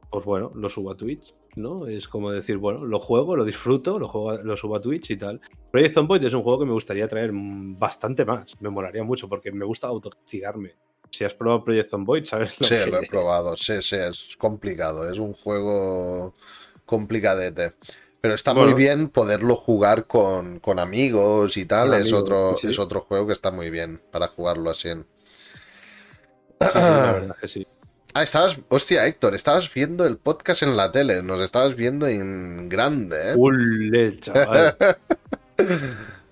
[0.09, 1.87] Pues bueno, lo subo a Twitch, ¿no?
[1.87, 5.17] Es como decir, bueno, lo juego, lo disfruto, lo, juego, lo subo a Twitch y
[5.17, 5.39] tal.
[5.71, 9.51] Project Zomboid es un juego que me gustaría traer bastante más, me molaría mucho porque
[9.51, 10.75] me gusta autocastigarme.
[11.11, 13.55] Si has probado Project Zomboid, sabes lo Sí, que lo he probado.
[13.57, 15.09] Sí, sí, es complicado.
[15.09, 16.33] Es un juego
[16.91, 17.71] complicadete.
[18.19, 21.87] Pero está muy bien poderlo jugar con, con amigos y tal.
[21.87, 22.67] Con es, amigos, otro, sí.
[22.67, 24.89] es otro juego que está muy bien para jugarlo así.
[24.89, 25.07] en-
[26.61, 27.67] Sí, verdad que sí.
[28.13, 31.23] Ah, estabas, hostia, Héctor, estabas viendo el podcast en la tele.
[31.23, 33.33] Nos estabas viendo en grande, ¿eh?
[33.37, 34.75] Ule, chaval.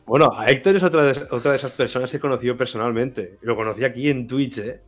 [0.06, 3.38] Bueno, a Héctor es otra de, otra de esas personas que he conocido personalmente.
[3.42, 4.82] Lo conocí aquí en Twitch, ¿eh?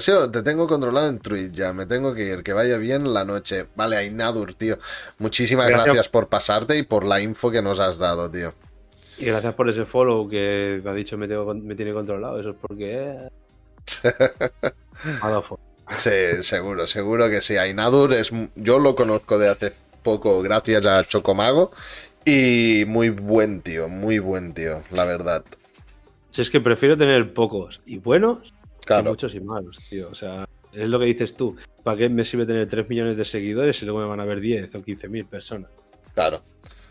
[0.00, 3.24] Sido, te tengo controlado en Twitch ya, me tengo que ir, que vaya bien la
[3.24, 3.66] noche.
[3.76, 4.78] Vale, Ainadur, tío.
[5.18, 5.84] Muchísimas Gracias.
[5.86, 8.54] gracias por pasarte y por la info que nos has dado, tío.
[9.18, 12.40] Y gracias por ese follow que me ha dicho me, tengo- me tiene controlado.
[12.40, 13.16] Eso es porque.
[15.98, 17.56] Sí, seguro, seguro que sí.
[17.56, 19.72] Ainadur es, yo lo conozco de hace
[20.02, 21.70] poco gracias a Chocomago
[22.24, 25.44] y muy buen tío, muy buen tío, la verdad.
[26.30, 28.52] Si es que prefiero tener pocos y buenos
[28.82, 30.08] que Claro, muchos y malos, tío.
[30.10, 31.56] O sea, es lo que dices tú.
[31.82, 34.40] ¿Para qué me sirve tener 3 millones de seguidores si luego me van a ver
[34.40, 35.70] 10 o 15 mil personas?
[36.14, 36.42] claro.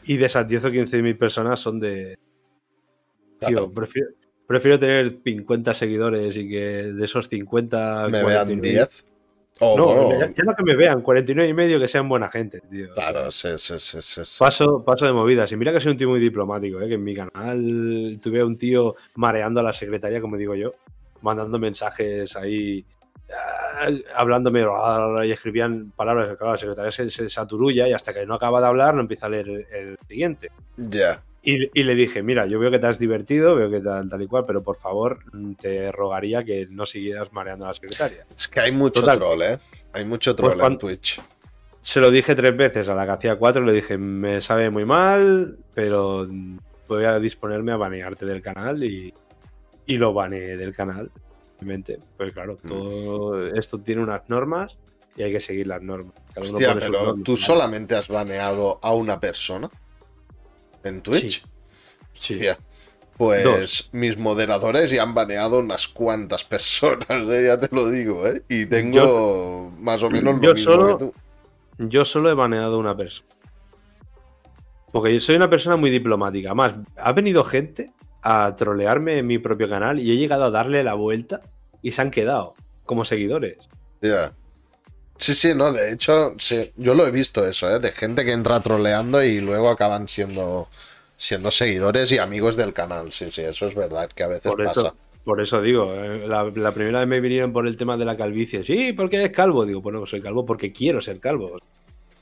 [0.03, 2.18] Y de esas 10 o 15 mil personas son de.
[3.40, 3.72] Tío, Claro.
[3.72, 4.10] prefiero,
[4.48, 6.60] prefiero tener 50 seguidores y que
[6.92, 8.08] de esos 50.
[8.10, 9.06] Me 49 vean 10.
[9.60, 12.90] O No, bueno, no que me vean, 49 y medio que sean buena gente, tío.
[12.92, 14.36] O sea, claro, sí, sí, sí, sí, sí.
[14.40, 15.52] Paso, paso de movidas.
[15.52, 16.88] Y mira que soy un tío muy diplomático, ¿eh?
[16.88, 20.74] que en mi canal tuve a un tío mareando a la secretaria, como digo yo,
[21.22, 22.85] mandando mensajes ahí,
[23.32, 26.30] ah, hablándome ah, y escribían palabras.
[26.30, 29.01] que, Claro, la secretaria se, se saturulla y hasta que no acaba de hablar no
[29.01, 30.51] empieza a leer el, el siguiente.
[30.77, 31.24] Ya.
[31.43, 34.22] Y, y le dije, mira, yo veo que te has divertido, veo que tal, tal
[34.22, 38.27] y cual, pero por favor mm, te rogaría que no siguieras mareando a la secretaria.
[38.38, 39.17] Es que hay mucho Total.
[39.17, 39.58] troll, ¿eh?
[39.93, 41.19] Hay mucho troll Pues cuan- en Twitch.
[41.82, 44.85] Se lo dije tres veces, a la que hacía cuatro le dije, me sabe muy
[44.85, 46.27] mal, pero
[46.88, 49.11] voy a disponerme a banearte del canal y,
[49.94, 51.11] y lo baneé del canal,
[51.58, 52.00] obviamente.
[52.18, 52.68] Pues claro, Mm.
[52.68, 54.78] todo esto tiene unas normas
[55.16, 56.14] y hay que seguir las normas.
[56.34, 57.24] Cada Hostia, pero normas.
[57.24, 59.70] tú solamente has baneado a una persona
[60.84, 61.44] en Twitch.
[62.14, 62.34] Sí.
[62.34, 62.58] Hostia.
[63.18, 63.90] Pues Dos.
[63.92, 67.44] mis moderadores ya han baneado unas cuantas personas, ¿eh?
[67.45, 68.42] ya te lo digo, ¿eh?
[68.50, 71.14] Y tengo más o menos lo yo mismo solo- que tú.
[71.78, 73.28] Yo solo he baneado a una persona.
[74.92, 76.53] Porque yo soy una persona muy diplomática.
[76.53, 80.83] Más, ha venido gente a trolearme en mi propio canal y he llegado a darle
[80.83, 81.41] la vuelta
[81.82, 82.53] y se han quedado
[82.85, 83.69] como seguidores.
[84.01, 84.33] Ya.
[85.19, 87.80] Sí, sí, no, de hecho, sí, yo lo he visto eso, ¿eh?
[87.80, 90.69] De gente que entra troleando y luego acaban siendo,
[91.17, 93.11] siendo seguidores y amigos del canal.
[93.11, 94.72] Sí, sí, eso es verdad que a veces Por pasa.
[94.72, 98.06] eso, por eso digo, eh, la, la primera vez me vinieron por el tema de
[98.06, 98.64] la calvicie.
[98.64, 99.66] Sí, ¿por qué eres calvo?
[99.66, 101.58] Digo, bueno, soy calvo porque quiero ser calvo.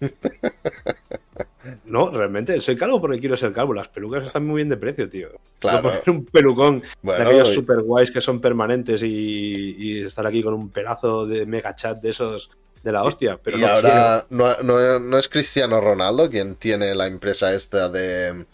[1.86, 3.74] No, realmente, soy calvo porque quiero ser calvo.
[3.74, 5.30] Las pelucas están muy bien de precio, tío.
[5.60, 5.84] Claro.
[5.84, 10.42] Poner un pelucón Bueno, de aquellos super guays que son permanentes y, y estar aquí
[10.42, 12.50] con un pedazo de mega chat de esos
[12.82, 13.38] de la hostia.
[13.44, 17.90] Pero y no ahora no, no- no es Cristiano Ronaldo quien tiene la empresa esta
[17.90, 18.46] de,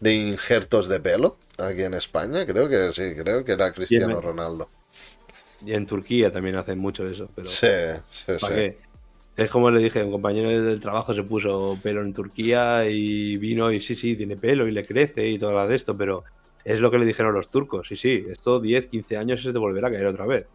[0.00, 2.46] de injertos de pelo aquí en España.
[2.46, 4.70] Creo que sí, creo que era Cristiano Ronaldo.
[5.64, 7.28] Y en Turquía también hacen mucho eso.
[7.34, 7.66] Pero Sí,
[8.10, 8.54] sí, ¿para sí.
[8.54, 8.76] qué?
[9.36, 13.70] Es como le dije, un compañero del trabajo se puso pelo en Turquía y vino
[13.70, 16.24] y sí, sí, tiene pelo y le crece y todo lo de esto, pero
[16.64, 17.86] es lo que le dijeron los turcos.
[17.88, 20.46] Sí, sí, esto 10, 15 años se te volverá a caer otra vez.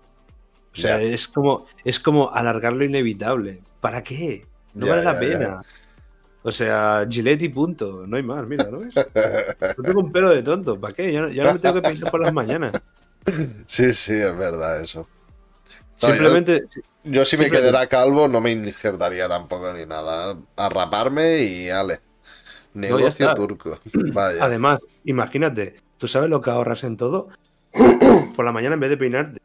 [0.74, 3.62] O sea, es como es como alargar lo inevitable.
[3.80, 4.46] ¿Para qué?
[4.74, 5.62] No vale la pena.
[6.44, 8.06] O sea, Gillette y punto.
[8.08, 8.96] No hay más, mira, ¿no ves?
[9.78, 10.80] No tengo un pelo de tonto.
[10.80, 11.14] ¿Para qué?
[11.14, 12.74] Ya, no me tengo que peinar por las mañanas.
[13.68, 15.08] Sí, sí, es verdad eso.
[15.94, 16.64] Simplemente.
[16.76, 16.82] yo,
[17.26, 20.38] si me quedara calvo no me injertaría tampoco ni nada.
[20.56, 22.00] A raparme y ale.
[22.74, 23.80] Negocio turco.
[24.14, 24.44] Vaya.
[24.44, 27.30] Además, imagínate, ¿tú sabes lo que ahorras en todo?
[28.36, 29.42] Por la mañana en vez de peinarte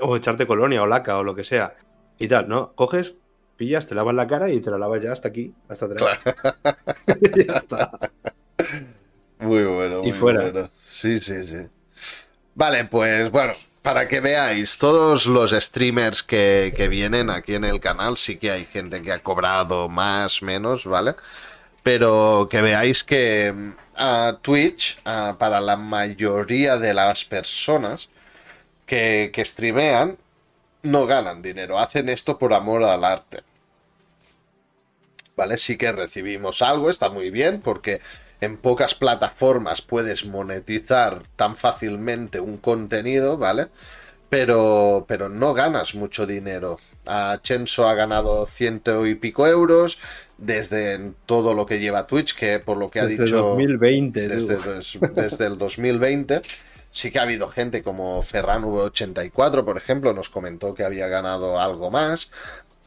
[0.00, 1.74] o echarte colonia o laca o lo que sea
[2.18, 2.72] y tal, ¿no?
[2.74, 3.14] Coges,
[3.56, 6.18] pillas, te lavas la cara y te la lavas ya hasta aquí, hasta atrás.
[7.46, 7.90] ya está.
[9.38, 10.70] Muy bueno, muy bueno.
[10.78, 11.66] Sí, sí, sí.
[12.54, 13.52] Vale, pues bueno,
[13.88, 18.50] para que veáis, todos los streamers que, que, vienen aquí en el canal, sí que
[18.50, 21.14] hay gente que ha cobrado más, menos, ¿vale?
[21.82, 25.00] Pero que veáis que mm, Twitch,
[25.38, 28.10] para la mayoría de las personas
[28.84, 30.18] que, que streamean,
[30.82, 33.42] no ganan dinero, hacen esto por amor al arte.
[35.34, 35.56] ¿Vale?
[35.56, 38.02] Sí que recibimos algo, está muy bien, porque
[38.40, 43.68] en pocas plataformas puedes monetizar tan fácilmente un contenido, ¿vale?
[44.30, 46.78] Pero, pero no ganas mucho dinero.
[47.06, 49.98] A Chenso ha ganado ciento y pico euros
[50.36, 53.38] desde todo lo que lleva Twitch, que por lo que ha desde dicho...
[53.38, 54.58] 2020, desde,
[55.14, 56.42] desde el 2020.
[56.90, 61.60] Sí que ha habido gente como Ferran V84, por ejemplo, nos comentó que había ganado
[61.60, 62.30] algo más.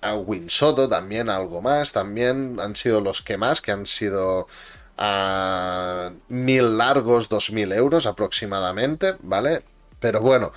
[0.02, 1.92] A Winsoto también algo más.
[1.92, 4.48] También han sido los que más, que han sido
[5.04, 9.64] a mil largos, dos mil euros aproximadamente, ¿vale?
[10.00, 10.52] Pero bueno,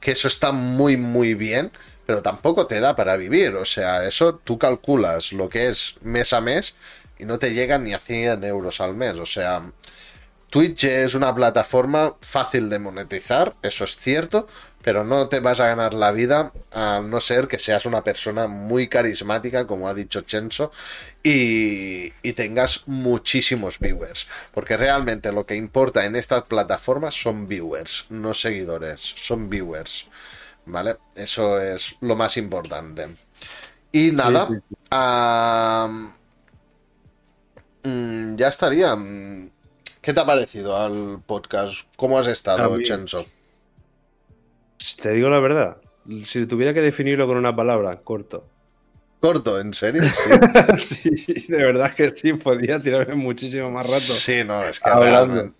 [0.00, 1.70] que eso está muy, muy bien,
[2.04, 3.54] pero tampoco te da para vivir.
[3.54, 6.74] O sea, eso tú calculas lo que es mes a mes
[7.16, 9.20] y no te llegan ni a 100 euros al mes.
[9.20, 9.62] O sea,
[10.50, 14.48] Twitch es una plataforma fácil de monetizar, eso es cierto,
[14.86, 18.46] pero no te vas a ganar la vida a no ser que seas una persona
[18.46, 20.70] muy carismática, como ha dicho Chenso,
[21.24, 24.28] y, tengas muchísimos viewers.
[24.54, 30.06] Porque realmente lo que importa en estas plataformas son viewers, no seguidores, son viewers.
[30.66, 30.98] ¿Vale?
[31.16, 33.08] Eso es lo más importante.
[33.90, 34.48] Y nada,
[37.82, 38.96] mm, ya estaría.
[40.00, 41.88] ¿Qué te ha parecido al podcast?
[41.96, 43.26] ¿Cómo has estado, Chenso?
[45.00, 45.78] Te digo la verdad.
[46.24, 48.46] Si tuviera que definirlo con una palabra, corto.
[49.20, 49.58] ¿Corto?
[49.60, 50.02] ¿En serio?
[50.76, 53.98] Sí, de verdad que sí, podría tirarme muchísimo más rato.
[53.98, 54.90] Sí, no, es que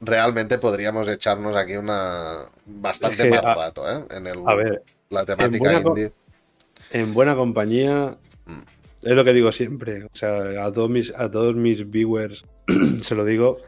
[0.01, 4.05] realmente, podríamos echarnos aquí una bastante más rato, ¿eh?
[4.11, 6.13] En el, a ver, la temática en indie.
[6.91, 8.61] En buena compañía, mm.
[9.03, 10.05] es lo que digo siempre.
[10.05, 12.45] O sea, a todos mis, a todos mis viewers
[13.03, 13.59] se lo digo,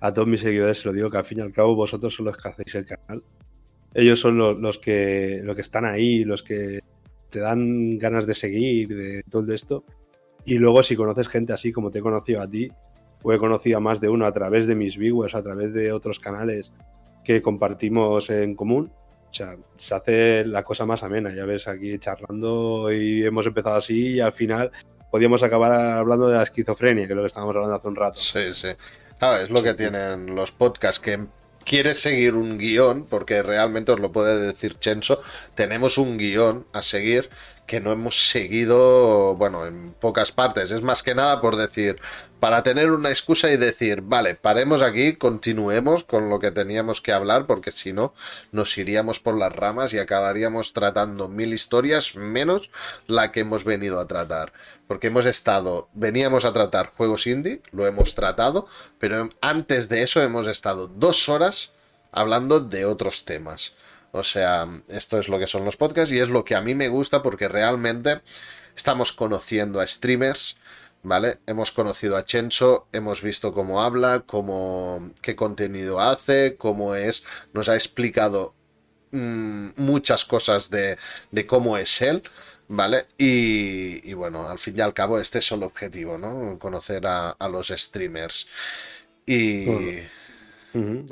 [0.00, 2.26] a todos mis seguidores se lo digo que al fin y al cabo vosotros son
[2.26, 3.22] los que hacéis el canal.
[3.94, 6.80] Ellos son los, que, los que están ahí, los que
[7.28, 9.84] te dan ganas de seguir, de todo esto.
[10.44, 12.70] Y luego si conoces gente así como te he conocido a ti,
[13.22, 15.92] o he conocido a más de uno a través de mis viewers, a través de
[15.92, 16.72] otros canales
[17.24, 18.90] que compartimos en común,
[19.30, 21.32] o sea, se hace la cosa más amena.
[21.34, 24.72] Ya ves, aquí charlando y hemos empezado así y al final
[25.10, 28.20] podíamos acabar hablando de la esquizofrenia, que es lo que estábamos hablando hace un rato.
[28.20, 28.68] Sí, sí.
[29.18, 31.20] Claro, es lo que tienen los podcasts, que
[31.70, 35.22] quieres seguir un guion, porque realmente os lo puede decir Chenso,
[35.54, 37.30] tenemos un guion a seguir
[37.70, 40.72] que no hemos seguido, bueno, en pocas partes.
[40.72, 42.00] Es más que nada por decir,
[42.40, 47.12] para tener una excusa y decir, vale, paremos aquí, continuemos con lo que teníamos que
[47.12, 48.12] hablar, porque si no,
[48.50, 52.72] nos iríamos por las ramas y acabaríamos tratando mil historias menos
[53.06, 54.52] la que hemos venido a tratar.
[54.88, 58.66] Porque hemos estado, veníamos a tratar juegos indie, lo hemos tratado,
[58.98, 61.70] pero antes de eso hemos estado dos horas
[62.10, 63.76] hablando de otros temas.
[64.12, 66.74] O sea, esto es lo que son los podcasts y es lo que a mí
[66.74, 68.20] me gusta porque realmente
[68.74, 70.56] estamos conociendo a streamers,
[71.02, 71.38] ¿vale?
[71.46, 77.68] Hemos conocido a Chenso, hemos visto cómo habla, cómo, qué contenido hace, cómo es, nos
[77.68, 78.54] ha explicado
[79.12, 80.98] mm, muchas cosas de,
[81.30, 82.22] de, cómo es él,
[82.68, 83.06] ¿vale?
[83.16, 86.58] Y, bueno, al fin y al cabo este es el objetivo, ¿no?
[86.58, 88.48] Conocer a, los streamers.
[89.26, 89.66] Y...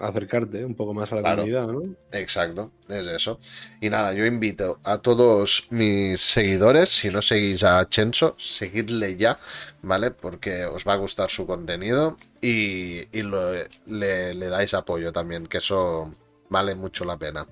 [0.01, 1.83] Acercarte un poco más a la comunidad, ¿no?
[2.13, 3.41] Exacto, es eso.
[3.81, 9.39] Y nada, yo invito a todos mis seguidores, si no seguís a Chenso, seguidle ya,
[9.83, 10.11] ¿vale?
[10.13, 16.15] Porque os va a gustar su contenido y, le, dais apoyo también, que eso
[16.51, 17.47] vale mucho la pena.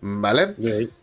[0.00, 0.54] ¿Vale?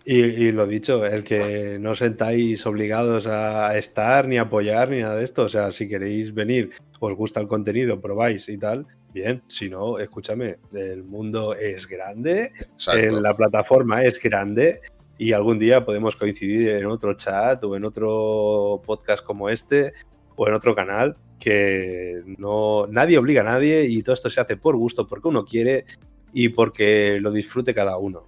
[0.06, 5.16] Y, y, lo dicho, el que no sentáis obligados a estar, ni apoyar, ni nada
[5.16, 5.44] de esto.
[5.44, 10.00] O sea, si queréis venir, os gusta el contenido, probáis y tal, Bien, si no,
[10.00, 12.52] escúchame, el mundo es grande,
[12.88, 14.82] la plataforma es grande
[15.20, 19.94] y algún día podemos coincidir en otro chat o en otro podcast como este
[20.36, 24.58] o en otro canal que no nadie obliga a nadie y todo esto se hace
[24.58, 25.86] por gusto, porque uno quiere
[26.32, 28.26] y porque lo disfrute cada uno.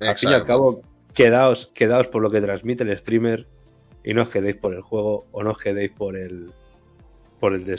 [0.00, 0.82] Al fin y al cabo,
[1.14, 3.48] quedaos, quedaos por lo que transmite el streamer
[4.04, 6.52] y no os quedéis por el juego o no os quedéis por el
[7.40, 7.78] por el de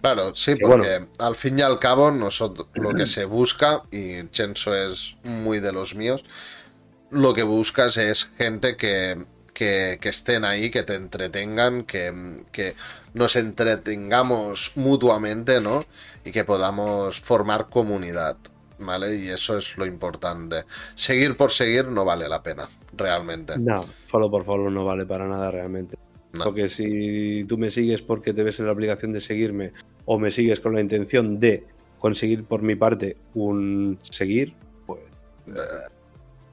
[0.00, 4.74] Claro, sí, porque al fin y al cabo nosotros lo que se busca, y Chenso
[4.74, 6.24] es muy de los míos,
[7.10, 12.74] lo que buscas es gente que, que, estén ahí, que te entretengan, que, que,
[13.14, 15.84] nos entretengamos mutuamente, ¿no?
[16.24, 18.36] Y que podamos formar comunidad,
[18.78, 19.16] ¿vale?
[19.16, 20.64] Y eso es lo importante.
[20.94, 23.58] Seguir por seguir no vale la pena, realmente.
[23.58, 25.96] No, follow por follow no vale para nada realmente.
[26.32, 29.72] Porque si tú me sigues porque te ves en la obligación de seguirme
[30.04, 31.64] o me sigues con la intención de
[31.98, 34.54] conseguir por mi parte un seguir,
[34.86, 35.00] pues...
[35.48, 35.88] Eh,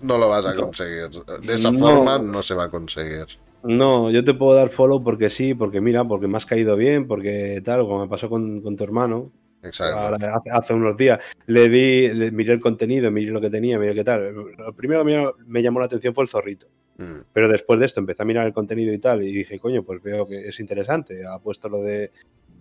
[0.02, 1.10] no lo vas a conseguir.
[1.42, 3.26] De esa forma no se va a conseguir.
[3.64, 7.08] No, yo te puedo dar follow porque sí, porque mira, porque me has caído bien,
[7.08, 9.32] porque tal, como me pasó con, tu hermano.
[9.64, 10.18] Exacto.
[10.52, 14.32] Hace, unos días le di, miré el contenido, miré lo que tenía, miré qué tal.
[14.58, 16.68] Lo primero que me llamó la atención fue el zorrito.
[16.98, 17.22] Mm.
[17.34, 20.02] Pero después de esto empecé a mirar el contenido y tal, y dije, coño, pues
[20.02, 21.26] veo que es interesante.
[21.26, 22.12] Ha puesto lo de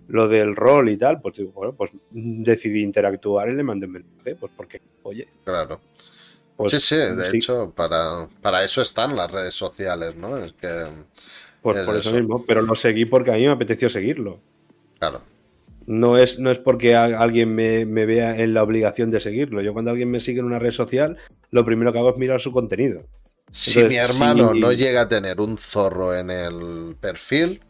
[0.07, 3.93] lo del rol y tal, pues digo, bueno, pues decidí interactuar y le mandé un
[3.93, 5.27] mensaje, pues porque, oye.
[5.45, 5.81] Claro.
[6.57, 10.39] Pues, sí, sí, de hecho, para, para eso están las redes sociales, ¿no?
[10.39, 10.87] Es que.
[11.63, 14.39] Pues por eso, mismo, pero lo seguí porque a mí me apeteció seguirlo.
[14.99, 15.23] Claro.
[15.87, 19.63] No es, no es porque alguien me, vea en la obligación de seguirlo.
[19.63, 21.17] Yo cuando alguien me sigue en una red social,
[21.51, 23.07] lo primero que hago es mirar su contenido.
[23.55, 27.61] Si mi hermano no llega a tener un zorro en el perfil,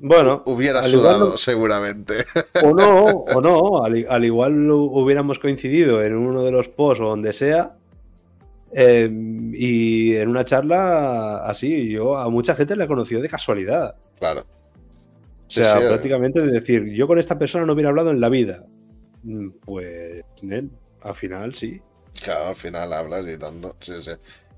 [0.00, 2.24] bueno, hubiera sudado seguramente.
[2.64, 7.32] O no, o no, al, igual hubiéramos coincidido en uno de los posts o donde
[7.32, 7.76] sea.
[8.72, 13.94] Em, y en una charla así, yo a mucha gente le he conocido de casualidad.
[14.18, 14.40] Claro.
[14.40, 18.64] o sea, prácticamente de decir, yo con esta persona no hubiera hablado en la vida.
[19.22, 20.24] Mm, pues,
[21.02, 21.80] al final sí.
[22.20, 23.76] Claro, al final hablas y tanto.
[23.80, 24.10] Sí, sí.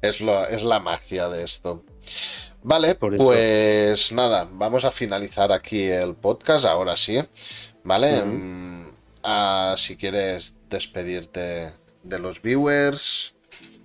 [0.02, 1.84] Es, lo, es la magia de esto.
[2.64, 7.20] Vale, pues nada, vamos a finalizar aquí el podcast, ahora sí.
[7.84, 8.24] ¿Vale?
[8.24, 8.86] Mm,
[9.22, 11.72] ah, si quieres despedirte
[12.02, 13.34] de los viewers.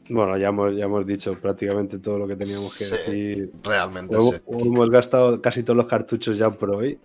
[0.10, 3.52] Bueno, ya hemos, ya hemos dicho prácticamente todo lo que teníamos que decir.
[3.64, 4.42] Realmente hemos, sí.
[4.48, 7.00] Hemos gastado casi todos los cartuchos ya por hoy.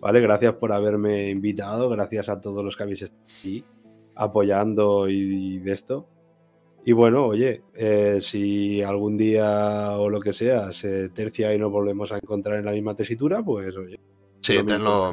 [0.00, 3.64] Vale, gracias por haberme invitado, gracias a todos los que habéis estado aquí
[4.14, 6.06] apoyando y de esto.
[6.88, 11.72] Y bueno, oye, eh, si algún día o lo que sea se tercia y nos
[11.72, 13.98] volvemos a encontrar en la misma tesitura, pues oye.
[14.40, 15.12] Sí, tenlo,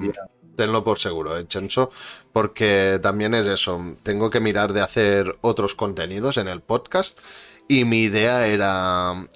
[0.56, 1.90] tenlo, por seguro, ¿eh, Chenso?
[2.32, 7.18] Porque también es eso, tengo que mirar de hacer otros contenidos en el podcast
[7.68, 9.28] y mi idea era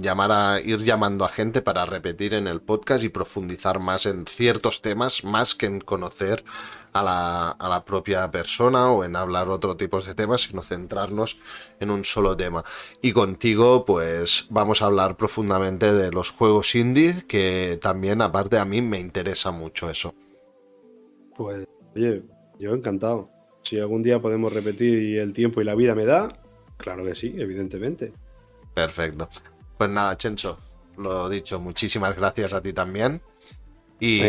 [0.00, 4.26] llamar a ir llamando a gente para repetir en el podcast y profundizar más en
[4.26, 6.44] ciertos temas, más que en conocer
[6.92, 11.38] a la, a la propia persona o en hablar otro tipo de temas, sino centrarnos
[11.80, 12.64] en un solo tema.
[13.00, 18.64] Y contigo, pues vamos a hablar profundamente de los juegos indie, que también, aparte, a
[18.64, 20.14] mí me interesa mucho eso.
[21.36, 22.22] Pues, oye,
[22.58, 23.30] yo encantado.
[23.62, 26.28] Si algún día podemos repetir y el tiempo y la vida me da,
[26.80, 28.12] claro que sí, evidentemente.
[28.74, 29.28] Perfecto.
[29.76, 30.58] Pues nada, Chencho,
[30.96, 33.20] lo dicho, muchísimas gracias a ti también.
[33.98, 34.20] Y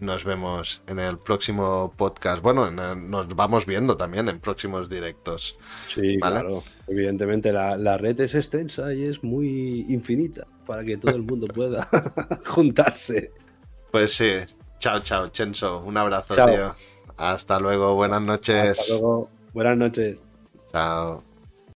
[0.00, 2.42] nos vemos en el próximo podcast.
[2.42, 5.58] Bueno, nos vamos viendo también en próximos directos.
[5.88, 6.62] Sí, claro.
[6.88, 11.86] Evidentemente la, red es extensa y es muy infinita para que todo el mundo pueda
[12.46, 13.32] juntarse.
[13.90, 14.32] Pues sí.
[14.78, 15.80] Chao, chao, Chenso.
[15.80, 16.74] Un abrazo, tío.
[17.16, 17.94] Hasta luego.
[17.94, 18.78] Buenas noches.
[18.80, 19.28] Hasta luego.
[19.52, 20.22] Buenas noches.
[20.72, 21.29] Chao.